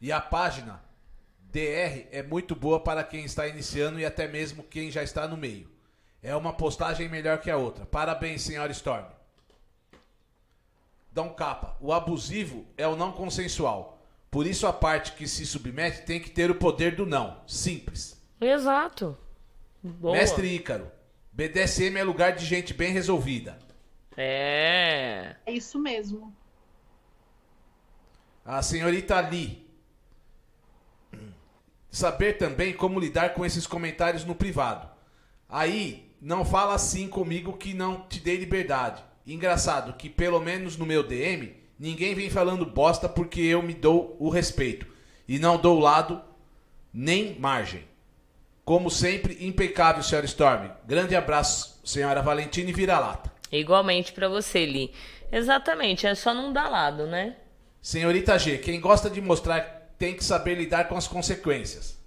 e 0.00 0.10
a 0.10 0.20
página 0.20 0.82
DR 1.52 2.08
é 2.10 2.22
muito 2.22 2.56
boa 2.56 2.80
para 2.80 3.04
quem 3.04 3.24
está 3.24 3.46
iniciando 3.46 4.00
e 4.00 4.04
até 4.04 4.26
mesmo 4.26 4.64
quem 4.64 4.90
já 4.90 5.02
está 5.02 5.28
no 5.28 5.36
meio. 5.36 5.70
É 6.20 6.34
uma 6.34 6.52
postagem 6.52 7.08
melhor 7.08 7.38
que 7.38 7.50
a 7.50 7.56
outra. 7.56 7.86
Parabéns, 7.86 8.42
senhora 8.42 8.72
Storm. 8.72 9.06
Dão 11.12 11.28
capa. 11.28 11.76
O 11.80 11.92
abusivo 11.92 12.66
é 12.76 12.88
o 12.88 12.96
não 12.96 13.12
consensual. 13.12 14.02
Por 14.30 14.46
isso 14.46 14.66
a 14.66 14.72
parte 14.72 15.12
que 15.12 15.28
se 15.28 15.46
submete 15.46 16.02
tem 16.02 16.18
que 16.18 16.30
ter 16.30 16.50
o 16.50 16.56
poder 16.56 16.96
do 16.96 17.06
não. 17.06 17.40
Simples. 17.46 18.20
Exato. 18.40 19.16
Boa. 19.80 20.16
Mestre 20.16 20.48
Ícaro. 20.56 20.90
BDSM 21.30 21.96
é 21.96 22.02
lugar 22.02 22.32
de 22.32 22.44
gente 22.44 22.74
bem 22.74 22.92
resolvida. 22.92 23.58
É. 24.16 25.36
É 25.46 25.52
isso 25.52 25.78
mesmo. 25.78 26.34
A 28.44 28.60
senhorita 28.60 29.18
Lee. 29.20 29.64
Saber 31.90 32.34
também 32.34 32.74
como 32.74 33.00
lidar 33.00 33.34
com 33.34 33.44
esses 33.44 33.66
comentários 33.66 34.24
no 34.24 34.34
privado. 34.34 34.88
Aí, 35.48 36.12
não 36.20 36.44
fala 36.44 36.74
assim 36.74 37.08
comigo 37.08 37.56
que 37.56 37.72
não 37.72 38.02
te 38.08 38.20
dei 38.20 38.36
liberdade. 38.36 39.02
Engraçado 39.26 39.94
que, 39.94 40.10
pelo 40.10 40.40
menos 40.40 40.76
no 40.76 40.84
meu 40.84 41.02
DM, 41.02 41.54
ninguém 41.78 42.14
vem 42.14 42.28
falando 42.28 42.66
bosta 42.66 43.08
porque 43.08 43.40
eu 43.40 43.62
me 43.62 43.72
dou 43.72 44.16
o 44.18 44.28
respeito. 44.28 44.86
E 45.26 45.38
não 45.38 45.56
dou 45.56 45.78
lado 45.78 46.20
nem 46.92 47.38
margem. 47.38 47.84
Como 48.64 48.90
sempre, 48.90 49.38
impecável, 49.46 50.02
senhora 50.02 50.26
Storm. 50.26 50.70
Grande 50.86 51.16
abraço, 51.16 51.80
senhora 51.84 52.20
Valentina 52.20 52.68
e 52.70 52.72
vira-lata. 52.72 53.32
Igualmente 53.50 54.12
pra 54.12 54.28
você, 54.28 54.66
Li. 54.66 54.92
Exatamente, 55.30 56.06
é 56.06 56.14
só 56.14 56.34
não 56.34 56.52
dar 56.52 56.68
lado, 56.68 57.06
né? 57.06 57.36
Senhorita 57.84 58.38
G, 58.38 58.56
quem 58.56 58.80
gosta 58.80 59.10
de 59.10 59.20
mostrar 59.20 59.90
tem 59.98 60.14
que 60.16 60.24
saber 60.24 60.54
lidar 60.54 60.88
com 60.88 60.96
as 60.96 61.06
consequências. 61.06 62.02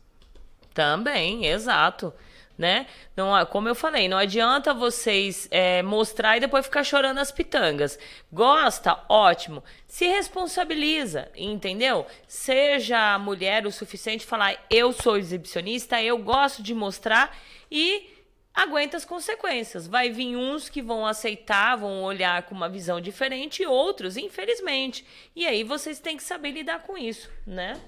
Também, 0.73 1.45
exato. 1.45 2.11
Né? 2.57 2.87
Não, 3.15 3.45
como 3.45 3.69
eu 3.69 3.75
falei, 3.75 4.07
não 4.07 4.17
adianta 4.17 4.73
vocês 4.73 5.47
é, 5.51 5.83
mostrar 5.83 6.35
e 6.35 6.39
depois 6.39 6.65
ficar 6.65 6.83
chorando 6.83 7.19
as 7.19 7.31
pitangas. 7.31 7.99
Gosta? 8.33 8.97
Ótimo. 9.07 9.63
Se 9.85 10.07
responsabiliza, 10.07 11.29
entendeu? 11.35 12.07
Seja 12.27 13.19
mulher 13.19 13.67
o 13.67 13.71
suficiente 13.71 14.25
falar: 14.25 14.55
eu 14.71 14.91
sou 14.91 15.15
exibicionista, 15.15 16.01
eu 16.01 16.17
gosto 16.17 16.63
de 16.63 16.73
mostrar 16.73 17.37
e 17.71 18.16
aguenta 18.57 18.97
as 18.97 19.05
consequências. 19.05 19.85
Vai 19.85 20.09
vir 20.09 20.35
uns 20.35 20.67
que 20.67 20.81
vão 20.81 21.05
aceitar, 21.05 21.75
vão 21.75 22.01
olhar 22.01 22.41
com 22.43 22.55
uma 22.55 22.67
visão 22.67 22.99
diferente 22.99 23.61
e 23.61 23.67
outros, 23.67 24.17
infelizmente. 24.17 25.05
E 25.35 25.45
aí 25.45 25.63
vocês 25.63 25.99
têm 25.99 26.17
que 26.17 26.23
saber 26.23 26.51
lidar 26.51 26.81
com 26.81 26.97
isso, 26.97 27.29
né? 27.45 27.79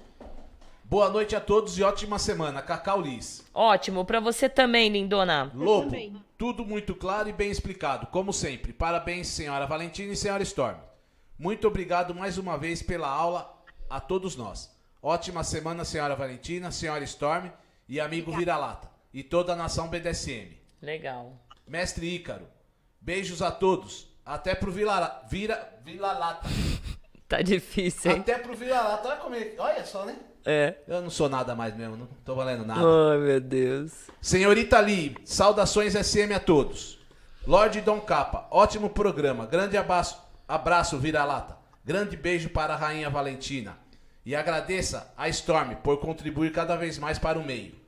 Boa 0.84 1.10
noite 1.10 1.34
a 1.34 1.40
todos 1.40 1.76
e 1.76 1.82
ótima 1.82 2.18
semana. 2.18 2.62
Cacau 2.62 3.00
Liz. 3.00 3.44
Ótimo, 3.52 4.04
pra 4.04 4.20
você 4.20 4.48
também, 4.48 4.88
lindona. 4.88 5.50
Lobo, 5.54 5.86
também. 5.86 6.16
tudo 6.38 6.64
muito 6.64 6.94
claro 6.94 7.28
e 7.28 7.32
bem 7.32 7.50
explicado, 7.50 8.06
como 8.06 8.32
sempre. 8.32 8.72
Parabéns, 8.72 9.26
senhora 9.26 9.66
Valentina 9.66 10.12
e 10.12 10.16
senhora 10.16 10.42
Storm. 10.42 10.76
Muito 11.38 11.66
obrigado 11.66 12.14
mais 12.14 12.38
uma 12.38 12.56
vez 12.56 12.82
pela 12.82 13.08
aula 13.08 13.56
a 13.88 14.00
todos 14.00 14.36
nós. 14.36 14.70
Ótima 15.02 15.42
semana, 15.42 15.84
senhora 15.84 16.14
Valentina, 16.14 16.70
senhora 16.70 17.02
Storm 17.04 17.50
e 17.88 17.98
amigo 17.98 18.30
Vira-Lata. 18.36 18.90
E 19.12 19.22
toda 19.24 19.52
a 19.52 19.56
nação 19.56 19.88
BDSM. 19.88 20.59
Legal. 20.80 21.34
Mestre 21.66 22.06
Ícaro, 22.14 22.46
beijos 23.00 23.42
a 23.42 23.50
todos. 23.50 24.08
Até 24.24 24.54
pro 24.54 24.70
Vila, 24.70 25.22
Vira, 25.28 25.78
Vira-Lata. 25.84 26.48
Tá 27.28 27.42
difícil, 27.42 28.10
hein? 28.10 28.18
Até 28.18 28.38
pro 28.38 28.56
Vira-Lata. 28.56 29.06
Olha, 29.08 29.16
como 29.18 29.34
é- 29.36 29.54
olha 29.56 29.84
só, 29.86 30.04
né? 30.04 30.16
É. 30.44 30.74
Eu 30.88 31.00
não 31.00 31.10
sou 31.10 31.28
nada 31.28 31.54
mais 31.54 31.76
mesmo, 31.76 31.96
não 31.96 32.06
tô 32.24 32.34
valendo 32.34 32.66
nada. 32.66 32.80
Ai, 32.80 33.18
meu 33.18 33.40
Deus. 33.40 33.92
Senhorita 34.20 34.80
Lee, 34.80 35.14
saudações 35.24 35.94
SM 35.94 36.32
a 36.34 36.40
todos. 36.40 36.98
Lorde 37.46 37.80
Dom 37.82 38.00
Capa, 38.00 38.48
ótimo 38.50 38.90
programa. 38.90 39.46
Grande 39.46 39.76
abraço, 39.76 40.20
abraço 40.48 40.98
vira-lata. 40.98 41.56
Grande 41.84 42.16
beijo 42.16 42.50
para 42.50 42.74
a 42.74 42.76
Rainha 42.76 43.08
Valentina. 43.08 43.78
E 44.26 44.34
agradeça 44.34 45.12
a 45.16 45.28
Storm 45.28 45.76
por 45.76 45.98
contribuir 45.98 46.50
cada 46.52 46.74
vez 46.74 46.98
mais 46.98 47.16
para 47.16 47.38
o 47.38 47.44
meio. 47.46 47.79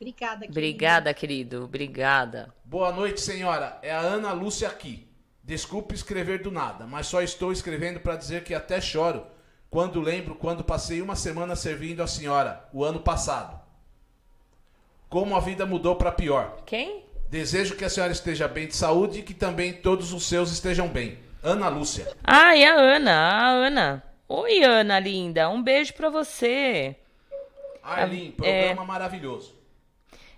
Obrigada, 0.00 0.40
querida. 0.46 0.50
Obrigada, 0.50 1.14
querido. 1.14 1.64
Obrigada. 1.64 2.54
Boa 2.64 2.90
noite, 2.90 3.20
senhora. 3.20 3.78
É 3.82 3.92
a 3.92 3.98
Ana 4.00 4.32
Lúcia 4.32 4.66
aqui. 4.66 5.06
Desculpe 5.44 5.94
escrever 5.94 6.42
do 6.42 6.50
nada, 6.50 6.86
mas 6.86 7.06
só 7.06 7.20
estou 7.20 7.52
escrevendo 7.52 8.00
para 8.00 8.16
dizer 8.16 8.42
que 8.42 8.54
até 8.54 8.80
choro 8.80 9.26
quando 9.68 10.00
lembro 10.00 10.34
quando 10.34 10.64
passei 10.64 11.00
uma 11.02 11.14
semana 11.14 11.54
servindo 11.54 12.02
a 12.02 12.06
senhora, 12.06 12.68
o 12.72 12.82
ano 12.82 13.00
passado. 13.00 13.60
Como 15.08 15.36
a 15.36 15.40
vida 15.40 15.66
mudou 15.66 15.96
para 15.96 16.10
pior. 16.10 16.62
Quem? 16.64 17.04
Desejo 17.28 17.76
que 17.76 17.84
a 17.84 17.90
senhora 17.90 18.12
esteja 18.12 18.48
bem 18.48 18.66
de 18.66 18.74
saúde 18.74 19.20
e 19.20 19.22
que 19.22 19.34
também 19.34 19.72
todos 19.72 20.12
os 20.12 20.24
seus 20.24 20.50
estejam 20.50 20.88
bem. 20.88 21.18
Ana 21.42 21.68
Lúcia. 21.68 22.10
Ah, 22.24 22.56
e 22.56 22.64
a 22.64 22.74
Ana, 22.74 23.12
a 23.12 23.48
Ana. 23.50 24.02
Oi, 24.28 24.62
Ana 24.64 24.98
linda. 24.98 25.48
Um 25.50 25.62
beijo 25.62 25.92
pra 25.94 26.08
você. 26.08 26.96
Arlene, 27.82 28.34
É. 28.42 28.62
programa 28.68 28.84
maravilhoso. 28.84 29.59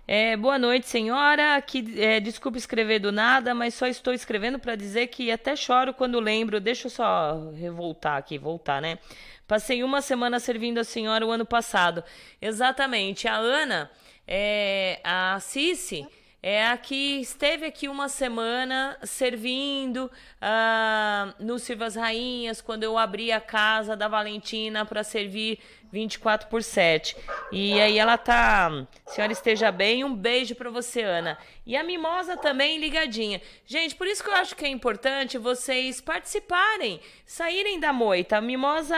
É, 0.05 0.35
boa 0.35 0.59
noite, 0.59 0.87
senhora. 0.87 1.61
Que, 1.61 2.01
é, 2.01 2.19
desculpe 2.19 2.57
escrever 2.57 2.99
do 2.99 3.11
nada, 3.11 3.55
mas 3.55 3.73
só 3.73 3.87
estou 3.87 4.13
escrevendo 4.13 4.59
para 4.59 4.75
dizer 4.75 5.07
que 5.07 5.31
até 5.31 5.55
choro 5.55 5.93
quando 5.93 6.19
lembro. 6.19 6.59
Deixa 6.59 6.87
eu 6.87 6.91
só 6.91 7.51
revoltar 7.51 8.17
aqui, 8.17 8.37
voltar, 8.37 8.81
né? 8.81 8.99
Passei 9.47 9.83
uma 9.83 10.01
semana 10.01 10.39
servindo 10.39 10.77
a 10.79 10.83
senhora 10.83 11.25
o 11.25 11.31
ano 11.31 11.45
passado. 11.45 12.03
Exatamente. 12.41 13.27
A 13.27 13.35
Ana, 13.35 13.89
é, 14.27 14.99
a 15.03 15.39
Cici, 15.39 16.05
é 16.45 16.67
a 16.67 16.75
que 16.75 17.21
esteve 17.21 17.65
aqui 17.65 17.87
uma 17.87 18.09
semana 18.09 18.97
servindo 19.03 20.11
ah, 20.41 21.33
no 21.39 21.57
Silvas 21.57 21.95
Rainhas, 21.95 22.59
quando 22.61 22.83
eu 22.83 22.97
abri 22.97 23.31
a 23.31 23.39
casa 23.39 23.95
da 23.95 24.09
Valentina 24.09 24.85
para 24.85 25.05
servir 25.05 25.57
24 25.89 26.49
por 26.49 26.61
7. 26.61 27.15
E 27.51 27.79
aí 27.79 27.97
ela 27.97 28.17
tá. 28.17 28.85
Senhora 29.05 29.31
esteja 29.31 29.71
bem, 29.71 30.03
um 30.03 30.13
beijo 30.13 30.53
para 30.55 30.69
você, 30.69 31.01
Ana. 31.01 31.37
E 31.65 31.77
a 31.77 31.83
Mimosa 31.83 32.35
também 32.35 32.77
ligadinha. 32.77 33.39
Gente, 33.65 33.95
por 33.95 34.05
isso 34.05 34.21
que 34.21 34.29
eu 34.29 34.35
acho 34.35 34.55
que 34.55 34.65
é 34.65 34.69
importante 34.69 35.37
vocês 35.37 36.01
participarem, 36.01 36.99
saírem 37.25 37.79
da 37.79 37.93
moita. 37.93 38.37
A 38.37 38.41
Mimosa 38.41 38.97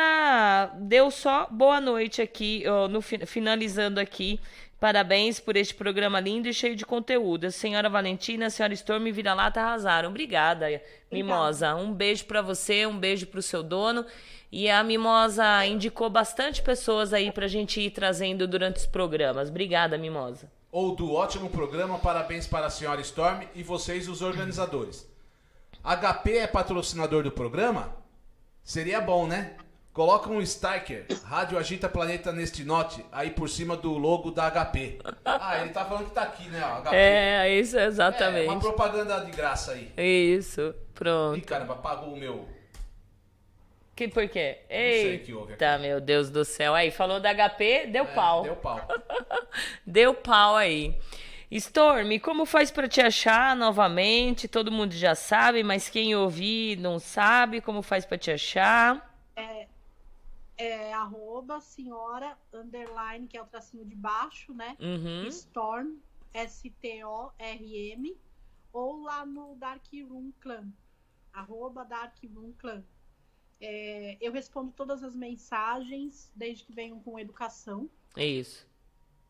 deu 0.80 1.12
só 1.12 1.48
boa 1.52 1.80
noite 1.80 2.22
aqui, 2.24 2.64
no, 2.90 3.02
fi- 3.02 3.26
finalizando 3.26 4.00
aqui. 4.00 4.40
Parabéns 4.86 5.40
por 5.40 5.56
este 5.56 5.74
programa 5.74 6.20
lindo 6.20 6.48
e 6.48 6.54
cheio 6.54 6.76
de 6.76 6.86
conteúdo. 6.86 7.46
A 7.46 7.50
senhora 7.50 7.90
Valentina, 7.90 8.46
a 8.46 8.50
senhora 8.52 8.72
Storm 8.76 9.08
e 9.08 9.12
Vira-Lata 9.12 9.60
arrasaram. 9.60 10.10
Obrigada, 10.10 10.80
Mimosa. 11.12 11.74
Um 11.74 11.92
beijo 11.92 12.26
pra 12.26 12.40
você, 12.44 12.86
um 12.86 12.96
beijo 12.96 13.26
pro 13.26 13.42
seu 13.42 13.64
dono. 13.64 14.06
E 14.52 14.70
a 14.70 14.84
Mimosa 14.84 15.66
indicou 15.66 16.08
bastante 16.08 16.62
pessoas 16.62 17.14
aí 17.14 17.32
pra 17.32 17.48
gente 17.48 17.82
ir 17.82 17.90
trazendo 17.90 18.48
durante 18.48 18.76
os 18.76 18.86
programas. 18.86 19.50
Obrigada, 19.50 19.98
Mimosa. 19.98 20.52
Ou 20.72 20.96
do 20.96 21.12
ótimo 21.14 21.50
programa, 21.50 21.98
parabéns 21.98 22.46
para 22.46 22.68
a 22.68 22.70
senhora 22.70 23.02
Storm 23.02 23.42
e 23.56 23.64
vocês, 23.64 24.08
os 24.08 24.22
organizadores. 24.22 25.10
HP 25.84 26.38
é 26.38 26.46
patrocinador 26.46 27.24
do 27.24 27.32
programa? 27.32 27.92
Seria 28.64 29.02
bom, 29.02 29.26
né? 29.26 29.56
Coloca 29.96 30.30
um 30.30 30.46
sticker, 30.46 31.06
Rádio 31.24 31.58
Agita 31.58 31.88
Planeta 31.88 32.34
neste 32.34 32.66
note, 32.66 33.04
aí 33.14 33.30
por 33.32 33.48
cima 33.48 33.78
do 33.78 33.98
logo 33.98 34.30
da 34.30 34.52
HP. 34.52 35.00
Ah, 35.24 35.62
ele 35.62 35.70
tá 35.70 35.86
falando 35.86 36.08
que 36.08 36.12
tá 36.14 36.24
aqui, 36.24 36.50
né? 36.50 36.62
Ó, 36.66 36.82
HP. 36.82 36.94
É, 36.98 37.50
isso 37.58 37.78
É, 37.78 37.84
uma 37.84 37.88
exatamente. 37.88 38.60
propaganda 38.60 39.22
de 39.24 39.32
graça 39.32 39.72
aí. 39.72 39.90
Isso, 39.98 40.60
Ih, 40.62 40.74
pronto. 40.94 41.42
caramba, 41.48 41.76
apagou 41.76 42.14
o 42.14 42.18
meu. 42.18 42.46
Que 43.96 44.10
por 44.10 44.28
quê? 44.28 44.58
aqui. 44.66 44.74
Eita, 44.74 45.78
meu 45.78 46.02
Deus 46.02 46.30
do 46.30 46.44
céu. 46.44 46.76
Aí, 46.76 46.92
falou 46.92 47.22
da 47.22 47.34
HP, 47.34 47.88
deu 47.88 48.04
É, 48.04 48.08
pau. 48.08 48.44
Deu 48.44 48.56
pau. 48.58 48.82
Deu 49.88 50.14
pau 50.14 50.58
aí. 50.58 50.94
Storm, 51.50 52.20
como 52.22 52.46
faz 52.46 52.70
pra 52.70 52.90
te 52.90 53.00
achar 53.00 53.56
novamente? 53.56 54.46
Todo 54.50 54.74
mundo 54.74 54.94
já 54.94 55.16
sabe, 55.16 55.64
mas 55.64 55.88
quem 55.88 56.14
ouvir 56.18 56.76
não 56.80 57.00
sabe 57.00 57.62
como 57.62 57.82
faz 57.82 58.06
pra 58.06 58.18
te 58.18 58.30
achar. 58.30 59.15
É 60.58 60.94
arroba 60.94 61.60
senhora 61.60 62.38
underline, 62.54 63.28
que 63.28 63.38
é 63.38 63.42
o 63.42 63.46
tracinho 63.46 63.86
de 63.86 63.96
baixo, 63.96 64.54
né? 64.54 64.78
Uhum. 64.80 65.28
Storm, 65.28 65.98
S-T-O-R-M, 66.34 68.18
ou 68.72 69.02
lá 69.04 69.26
no 69.26 69.56
Dark 69.56 69.86
Room 69.94 70.32
Clan, 70.40 70.70
arroba 71.34 71.84
Dark 71.84 72.18
Room 72.34 72.54
Clan. 72.58 72.84
É, 73.60 74.18
eu 74.20 74.32
respondo 74.32 74.72
todas 74.72 75.04
as 75.04 75.16
mensagens, 75.16 76.32
desde 76.36 76.66
que 76.66 76.74
venham 76.74 77.00
com 77.00 77.20
educação. 77.20 77.90
É 78.16 78.26
isso. 78.26 78.68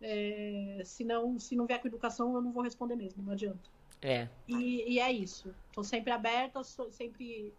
É, 0.02 0.82
se, 0.84 1.04
não, 1.04 1.40
se 1.40 1.56
não 1.56 1.66
vier 1.66 1.82
com 1.82 1.88
educação, 1.88 2.34
eu 2.34 2.42
não 2.42 2.52
vou 2.52 2.64
responder 2.64 2.95
mesmo, 2.95 3.24
não 3.24 3.34
adianta. 3.34 3.70
É. 4.02 4.28
E, 4.48 4.94
e 4.94 5.00
é 5.00 5.12
isso. 5.12 5.54
Tô 5.72 5.84
sempre 5.84 6.12
aberta, 6.12 6.64
sou 6.64 6.92
sempre. 6.92 7.54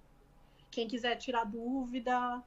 Quem 0.71 0.87
quiser 0.87 1.17
tirar 1.17 1.45
dúvida, 1.45 2.43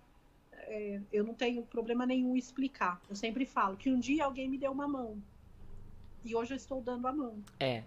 é, 0.68 1.02
eu 1.12 1.24
não 1.24 1.34
tenho 1.34 1.62
problema 1.64 2.06
nenhum 2.06 2.36
em 2.36 2.40
explicar. 2.40 3.02
Eu 3.10 3.16
sempre 3.16 3.46
falo 3.46 3.78
que 3.78 3.90
um 3.90 4.00
dia 4.00 4.26
alguém 4.26 4.48
me 4.48 4.58
deu 4.58 4.72
uma 4.72 4.88
mão. 4.88 5.22
E 6.24 6.36
hoje 6.36 6.54
eu 6.54 6.58
estou 6.58 6.82
dando 6.82 7.08
a 7.08 7.14
mão. 7.14 7.42
É. 7.60 7.84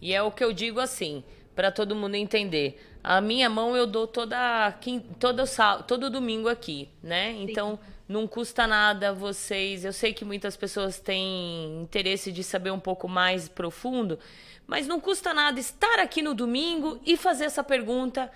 E 0.00 0.12
é 0.12 0.22
o 0.22 0.30
que 0.30 0.44
eu 0.44 0.52
digo 0.52 0.80
assim, 0.80 1.24
para 1.54 1.70
todo 1.70 1.94
mundo 1.94 2.14
entender. 2.14 2.80
A 3.02 3.20
minha 3.20 3.48
mão 3.48 3.76
eu 3.76 3.86
dou 3.86 4.06
toda 4.06 4.72
todo 5.18 5.44
todo 5.86 6.10
domingo 6.10 6.48
aqui, 6.48 6.88
né? 7.02 7.32
Então 7.32 7.78
não 8.08 8.26
custa 8.26 8.66
nada 8.66 9.12
vocês. 9.12 9.84
Eu 9.84 9.92
sei 9.92 10.12
que 10.12 10.24
muitas 10.24 10.56
pessoas 10.56 10.98
têm 10.98 11.82
interesse 11.82 12.30
de 12.30 12.42
saber 12.42 12.70
um 12.70 12.80
pouco 12.80 13.08
mais 13.08 13.48
profundo, 13.48 14.18
mas 14.66 14.86
não 14.86 15.00
custa 15.00 15.32
nada 15.32 15.58
estar 15.58 15.98
aqui 15.98 16.22
no 16.22 16.34
domingo 16.34 17.00
e 17.04 17.16
fazer 17.16 17.44
essa 17.44 17.62
pergunta 17.62 18.30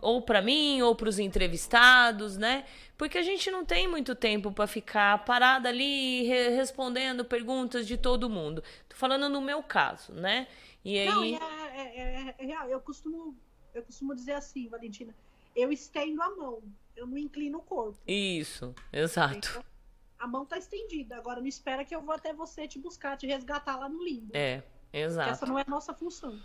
ou 0.00 0.22
para 0.22 0.40
mim 0.42 0.80
ou 0.82 0.94
para 0.94 1.08
os 1.08 1.18
entrevistados, 1.18 2.36
né? 2.36 2.64
Porque 2.96 3.18
a 3.18 3.22
gente 3.22 3.50
não 3.50 3.64
tem 3.64 3.88
muito 3.88 4.14
tempo 4.14 4.52
para 4.52 4.66
ficar 4.66 5.24
parada 5.24 5.68
ali 5.68 6.22
re- 6.24 6.50
respondendo 6.50 7.24
perguntas 7.24 7.86
de 7.86 7.96
todo 7.96 8.30
mundo. 8.30 8.62
Tô 8.88 8.94
falando 8.96 9.28
no 9.28 9.40
meu 9.40 9.62
caso, 9.62 10.12
né? 10.12 10.46
E 10.84 10.98
aí 10.98 11.06
Não, 11.08 11.22
é, 11.24 11.36
é- 11.74 11.98
é- 12.28 12.34
é 12.38 12.46
real. 12.46 12.68
Eu 12.68 12.80
costumo, 12.80 13.36
eu 13.74 13.82
costumo 13.82 14.14
dizer 14.14 14.32
assim, 14.32 14.68
Valentina, 14.68 15.14
eu 15.54 15.72
estendo 15.72 16.22
a 16.22 16.30
mão, 16.36 16.62
eu 16.96 17.06
não 17.06 17.18
inclino 17.18 17.58
o 17.58 17.62
corpo. 17.62 17.98
isso, 18.06 18.74
exato. 18.92 19.36
entendeu? 19.38 19.64
A 20.18 20.26
mão 20.28 20.46
tá 20.46 20.56
estendida. 20.56 21.16
Agora 21.16 21.40
não 21.40 21.48
espera 21.48 21.84
que 21.84 21.94
eu 21.94 22.00
vou 22.00 22.14
até 22.14 22.32
você 22.32 22.68
te 22.68 22.78
buscar, 22.78 23.16
te 23.16 23.26
resgatar 23.26 23.76
lá 23.76 23.88
no 23.88 24.02
limbo. 24.04 24.30
É, 24.32 24.58
Porque 24.58 24.98
Essa 24.98 25.06
exato. 25.22 25.46
não 25.46 25.58
é 25.58 25.64
a 25.66 25.70
nossa 25.70 25.92
função. 25.92 26.38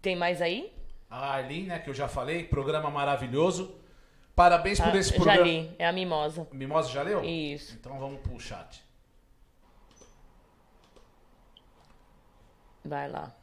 Tem 0.00 0.16
mais 0.16 0.40
aí? 0.40 0.72
A 1.10 1.34
Arlene, 1.34 1.66
né, 1.66 1.78
que 1.80 1.90
eu 1.90 1.94
já 1.94 2.06
falei, 2.08 2.44
programa 2.44 2.88
maravilhoso. 2.90 3.74
Parabéns 4.34 4.80
por 4.80 4.94
Ah, 4.94 4.96
esse 4.96 5.10
já 5.10 5.16
programa. 5.16 5.42
li, 5.42 5.70
é 5.78 5.86
a 5.86 5.92
mimosa. 5.92 6.46
Mimosa 6.52 6.88
já 6.88 7.02
leu? 7.02 7.22
Isso. 7.24 7.74
Então 7.78 7.98
vamos 7.98 8.20
pro 8.20 8.38
chat. 8.38 8.80
Vai 12.84 13.08
lá. 13.10 13.34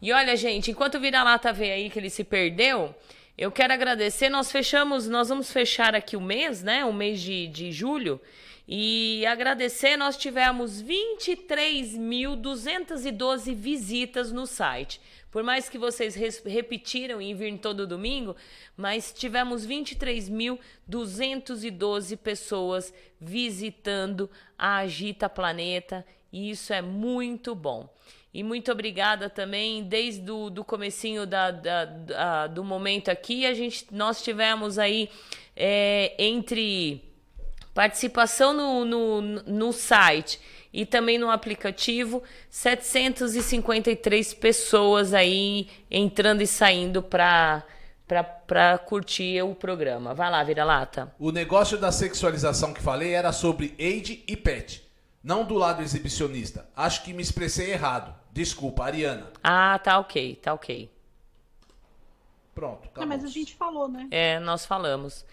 E 0.00 0.12
olha, 0.12 0.36
gente, 0.36 0.70
enquanto 0.70 0.94
o 0.96 1.00
Vira-Lata 1.00 1.52
vê 1.52 1.72
aí 1.72 1.90
que 1.90 1.98
ele 1.98 2.08
se 2.10 2.22
perdeu, 2.24 2.94
eu 3.36 3.50
quero 3.50 3.72
agradecer. 3.72 4.28
Nós 4.28 4.50
fechamos, 4.52 5.08
nós 5.08 5.28
vamos 5.28 5.50
fechar 5.50 5.92
aqui 5.94 6.16
o 6.16 6.20
mês, 6.20 6.62
né? 6.62 6.84
O 6.84 6.92
mês 6.92 7.20
de, 7.20 7.48
de 7.48 7.72
julho. 7.72 8.20
E 8.68 9.24
agradecer, 9.26 9.96
nós 9.96 10.16
tivemos 10.16 10.80
23.212 10.82 13.54
visitas 13.54 14.32
no 14.32 14.46
site. 14.46 15.00
Por 15.30 15.42
mais 15.42 15.68
que 15.68 15.76
vocês 15.76 16.14
repetiram 16.44 17.20
em 17.20 17.34
vir 17.34 17.58
todo 17.58 17.86
domingo, 17.86 18.34
mas 18.76 19.12
tivemos 19.12 19.66
23.212 20.88 22.16
pessoas 22.16 22.92
visitando 23.20 24.30
a 24.58 24.78
Agita 24.78 25.28
Planeta 25.28 26.06
e 26.32 26.50
isso 26.50 26.72
é 26.72 26.80
muito 26.82 27.54
bom. 27.54 27.92
E 28.32 28.42
muito 28.42 28.70
obrigada 28.70 29.30
também, 29.30 29.82
desde 29.84 30.30
o 30.30 30.50
do 30.50 30.62
comecinho 30.64 31.26
da, 31.26 31.50
da- 31.50 31.84
da- 31.86 32.46
do 32.46 32.62
momento 32.62 33.08
aqui, 33.10 33.46
a 33.46 33.54
gente, 33.54 33.86
nós 33.90 34.22
tivemos 34.22 34.78
aí 34.78 35.08
é, 35.56 36.14
entre 36.18 37.02
participação 37.72 38.52
no, 38.52 38.84
no, 38.84 39.20
no 39.22 39.72
site 39.72 40.38
e 40.76 40.84
também 40.84 41.16
no 41.18 41.30
aplicativo, 41.30 42.22
753 42.50 44.34
pessoas 44.34 45.14
aí 45.14 45.68
entrando 45.90 46.42
e 46.42 46.46
saindo 46.46 47.02
para 47.02 47.64
para 48.46 48.78
curtir 48.78 49.42
o 49.42 49.52
programa. 49.52 50.14
Vai 50.14 50.30
lá, 50.30 50.40
vira-lata. 50.44 51.12
O 51.18 51.32
negócio 51.32 51.76
da 51.76 51.90
sexualização 51.90 52.72
que 52.72 52.80
falei 52.80 53.12
era 53.14 53.32
sobre 53.32 53.74
Age 53.80 54.22
e 54.28 54.36
Pet. 54.36 54.88
Não 55.24 55.44
do 55.44 55.54
lado 55.54 55.82
exibicionista. 55.82 56.68
Acho 56.76 57.02
que 57.02 57.12
me 57.12 57.20
expressei 57.20 57.72
errado. 57.72 58.14
Desculpa, 58.32 58.84
Ariana. 58.84 59.32
Ah, 59.42 59.76
tá 59.82 59.98
ok, 59.98 60.36
tá 60.36 60.54
ok. 60.54 60.88
Pronto, 62.54 62.82
Ah, 62.84 62.88
acabou. 62.92 63.08
mas 63.08 63.24
a 63.24 63.28
gente 63.28 63.56
falou, 63.56 63.88
né? 63.88 64.06
É, 64.12 64.38
nós 64.38 64.64
falamos. 64.64 65.24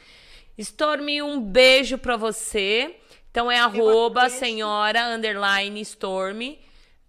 Stormy, 0.58 1.22
um 1.22 1.40
beijo 1.40 2.00
pra 2.00 2.18
você. 2.18 2.96
Então 3.34 3.50
é 3.52 3.58
arroba 3.58 4.20
agradeço. 4.22 4.38
senhora 4.45 5.08
underline 5.08 5.82
Stormy, 5.82 6.60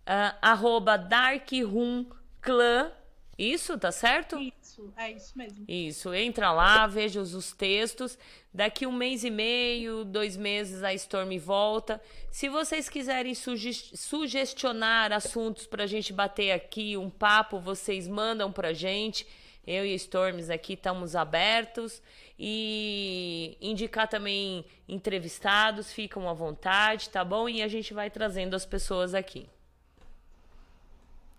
ah, 0.06 0.34
arroba 0.40 0.96
Dark 0.96 1.50
Room 1.52 2.06
Clã. 2.40 2.90
Isso, 3.36 3.76
tá 3.76 3.92
certo? 3.92 4.38
Isso, 4.38 4.90
é 4.96 5.10
isso 5.10 5.36
mesmo. 5.36 5.64
Isso, 5.68 6.14
entra 6.14 6.50
lá, 6.50 6.86
veja 6.86 7.20
os, 7.20 7.34
os 7.34 7.52
textos. 7.52 8.16
Daqui 8.54 8.86
um 8.86 8.92
mês 8.92 9.22
e 9.22 9.28
meio, 9.30 10.02
dois 10.02 10.34
meses, 10.34 10.82
a 10.82 10.94
Storm 10.94 11.36
volta. 11.38 12.00
Se 12.30 12.48
vocês 12.48 12.88
quiserem 12.88 13.34
suge- 13.34 13.90
sugestionar 13.94 15.12
assuntos 15.12 15.66
pra 15.66 15.86
gente 15.86 16.10
bater 16.10 16.52
aqui, 16.52 16.96
um 16.96 17.10
papo, 17.10 17.58
vocês 17.60 18.08
mandam 18.08 18.50
pra 18.50 18.72
gente. 18.72 19.26
Eu 19.66 19.84
e 19.84 19.92
a 19.92 19.96
Storms 19.96 20.48
aqui 20.48 20.72
estamos 20.74 21.14
abertos. 21.16 22.00
E 22.38 23.56
indicar 23.60 24.08
também 24.08 24.64
entrevistados, 24.88 25.92
ficam 25.92 26.28
à 26.28 26.32
vontade, 26.32 27.08
tá 27.10 27.24
bom? 27.24 27.48
E 27.48 27.62
a 27.62 27.68
gente 27.68 27.94
vai 27.94 28.10
trazendo 28.10 28.54
as 28.54 28.66
pessoas 28.66 29.14
aqui. 29.14 29.48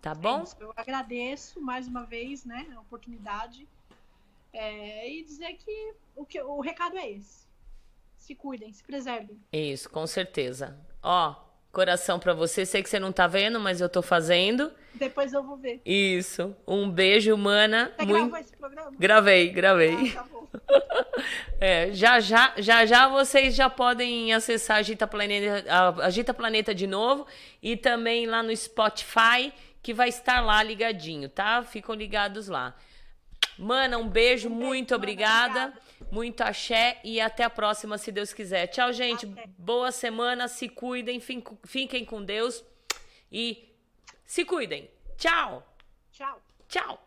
Tá 0.02 0.12
É 0.12 0.16
bom? 0.16 0.44
isso. 0.44 0.56
Eu 0.60 0.74
agradeço 0.76 1.60
mais 1.60 1.88
uma 1.88 2.04
vez, 2.04 2.46
né, 2.46 2.68
a 2.76 2.80
oportunidade. 2.80 3.68
É, 4.54 5.10
e 5.12 5.24
dizer 5.24 5.54
que 5.56 5.94
o, 6.16 6.26
que 6.26 6.42
o 6.42 6.62
recado 6.62 6.98
é 6.98 7.10
esse. 7.12 7.46
Se 8.18 8.34
cuidem, 8.34 8.72
se 8.72 8.84
preservem. 8.84 9.38
Isso, 9.52 9.90
com 9.90 10.08
certeza. 10.08 10.80
Ó, 11.04 11.36
coração 11.76 12.18
pra 12.18 12.34
você. 12.34 12.66
Sei 12.66 12.82
que 12.82 12.90
você 12.90 12.98
não 12.98 13.12
tá 13.12 13.28
vendo, 13.28 13.60
mas 13.60 13.82
eu 13.82 13.90
tô 13.90 14.02
fazendo. 14.02 14.72
Depois 14.94 15.34
eu 15.34 15.44
vou 15.44 15.58
ver. 15.58 15.82
Isso. 15.86 16.56
Um 16.66 16.90
beijo, 16.90 17.36
mana. 17.36 17.92
Você 17.98 18.06
Muito... 18.06 18.22
gravou 18.22 18.40
esse 18.40 18.56
programa? 18.56 18.92
Gravei, 18.98 19.50
gravei. 19.50 19.94
Ah, 20.12 20.14
tá 20.14 20.24
bom. 20.24 20.48
É, 21.58 21.92
já, 21.94 22.20
já, 22.20 22.54
já, 22.58 22.86
já 22.86 23.08
vocês 23.08 23.56
já 23.56 23.70
podem 23.70 24.34
acessar 24.34 24.78
a 24.78 24.80
Agita 24.82 25.08
Planeta, 25.08 25.64
Agita 26.04 26.34
Planeta 26.34 26.76
de 26.76 26.86
novo 26.86 27.26
e 27.64 27.78
também 27.78 28.28
lá 28.28 28.44
no 28.44 28.56
Spotify, 28.56 29.54
que 29.82 29.94
vai 29.94 30.10
estar 30.10 30.42
lá 30.42 30.62
ligadinho, 30.62 31.30
tá? 31.30 31.64
Ficam 31.64 31.95
ligados 31.95 32.50
lá. 32.50 32.76
Mana, 33.58 33.98
um 33.98 34.08
beijo, 34.08 34.50
muito 34.50 34.92
mana, 34.92 34.98
obrigada. 34.98 35.60
obrigada. 35.62 35.82
Muito 36.16 36.40
axé 36.42 37.02
e 37.03 37.19
até 37.19 37.44
a 37.44 37.50
próxima, 37.50 37.98
se 37.98 38.10
Deus 38.10 38.32
quiser. 38.32 38.68
Tchau, 38.68 38.94
gente. 38.94 39.26
Até. 39.26 39.48
Boa 39.58 39.92
semana, 39.92 40.48
se 40.48 40.69
cuidem, 40.69 41.19
fiquem 41.19 42.06
com 42.06 42.24
Deus 42.24 42.64
e 43.30 43.76
se 44.26 44.45
cuidem. 44.45 44.90
Tchau. 45.18 45.61
Tchau. 46.14 46.42
Tchau. 46.69 47.05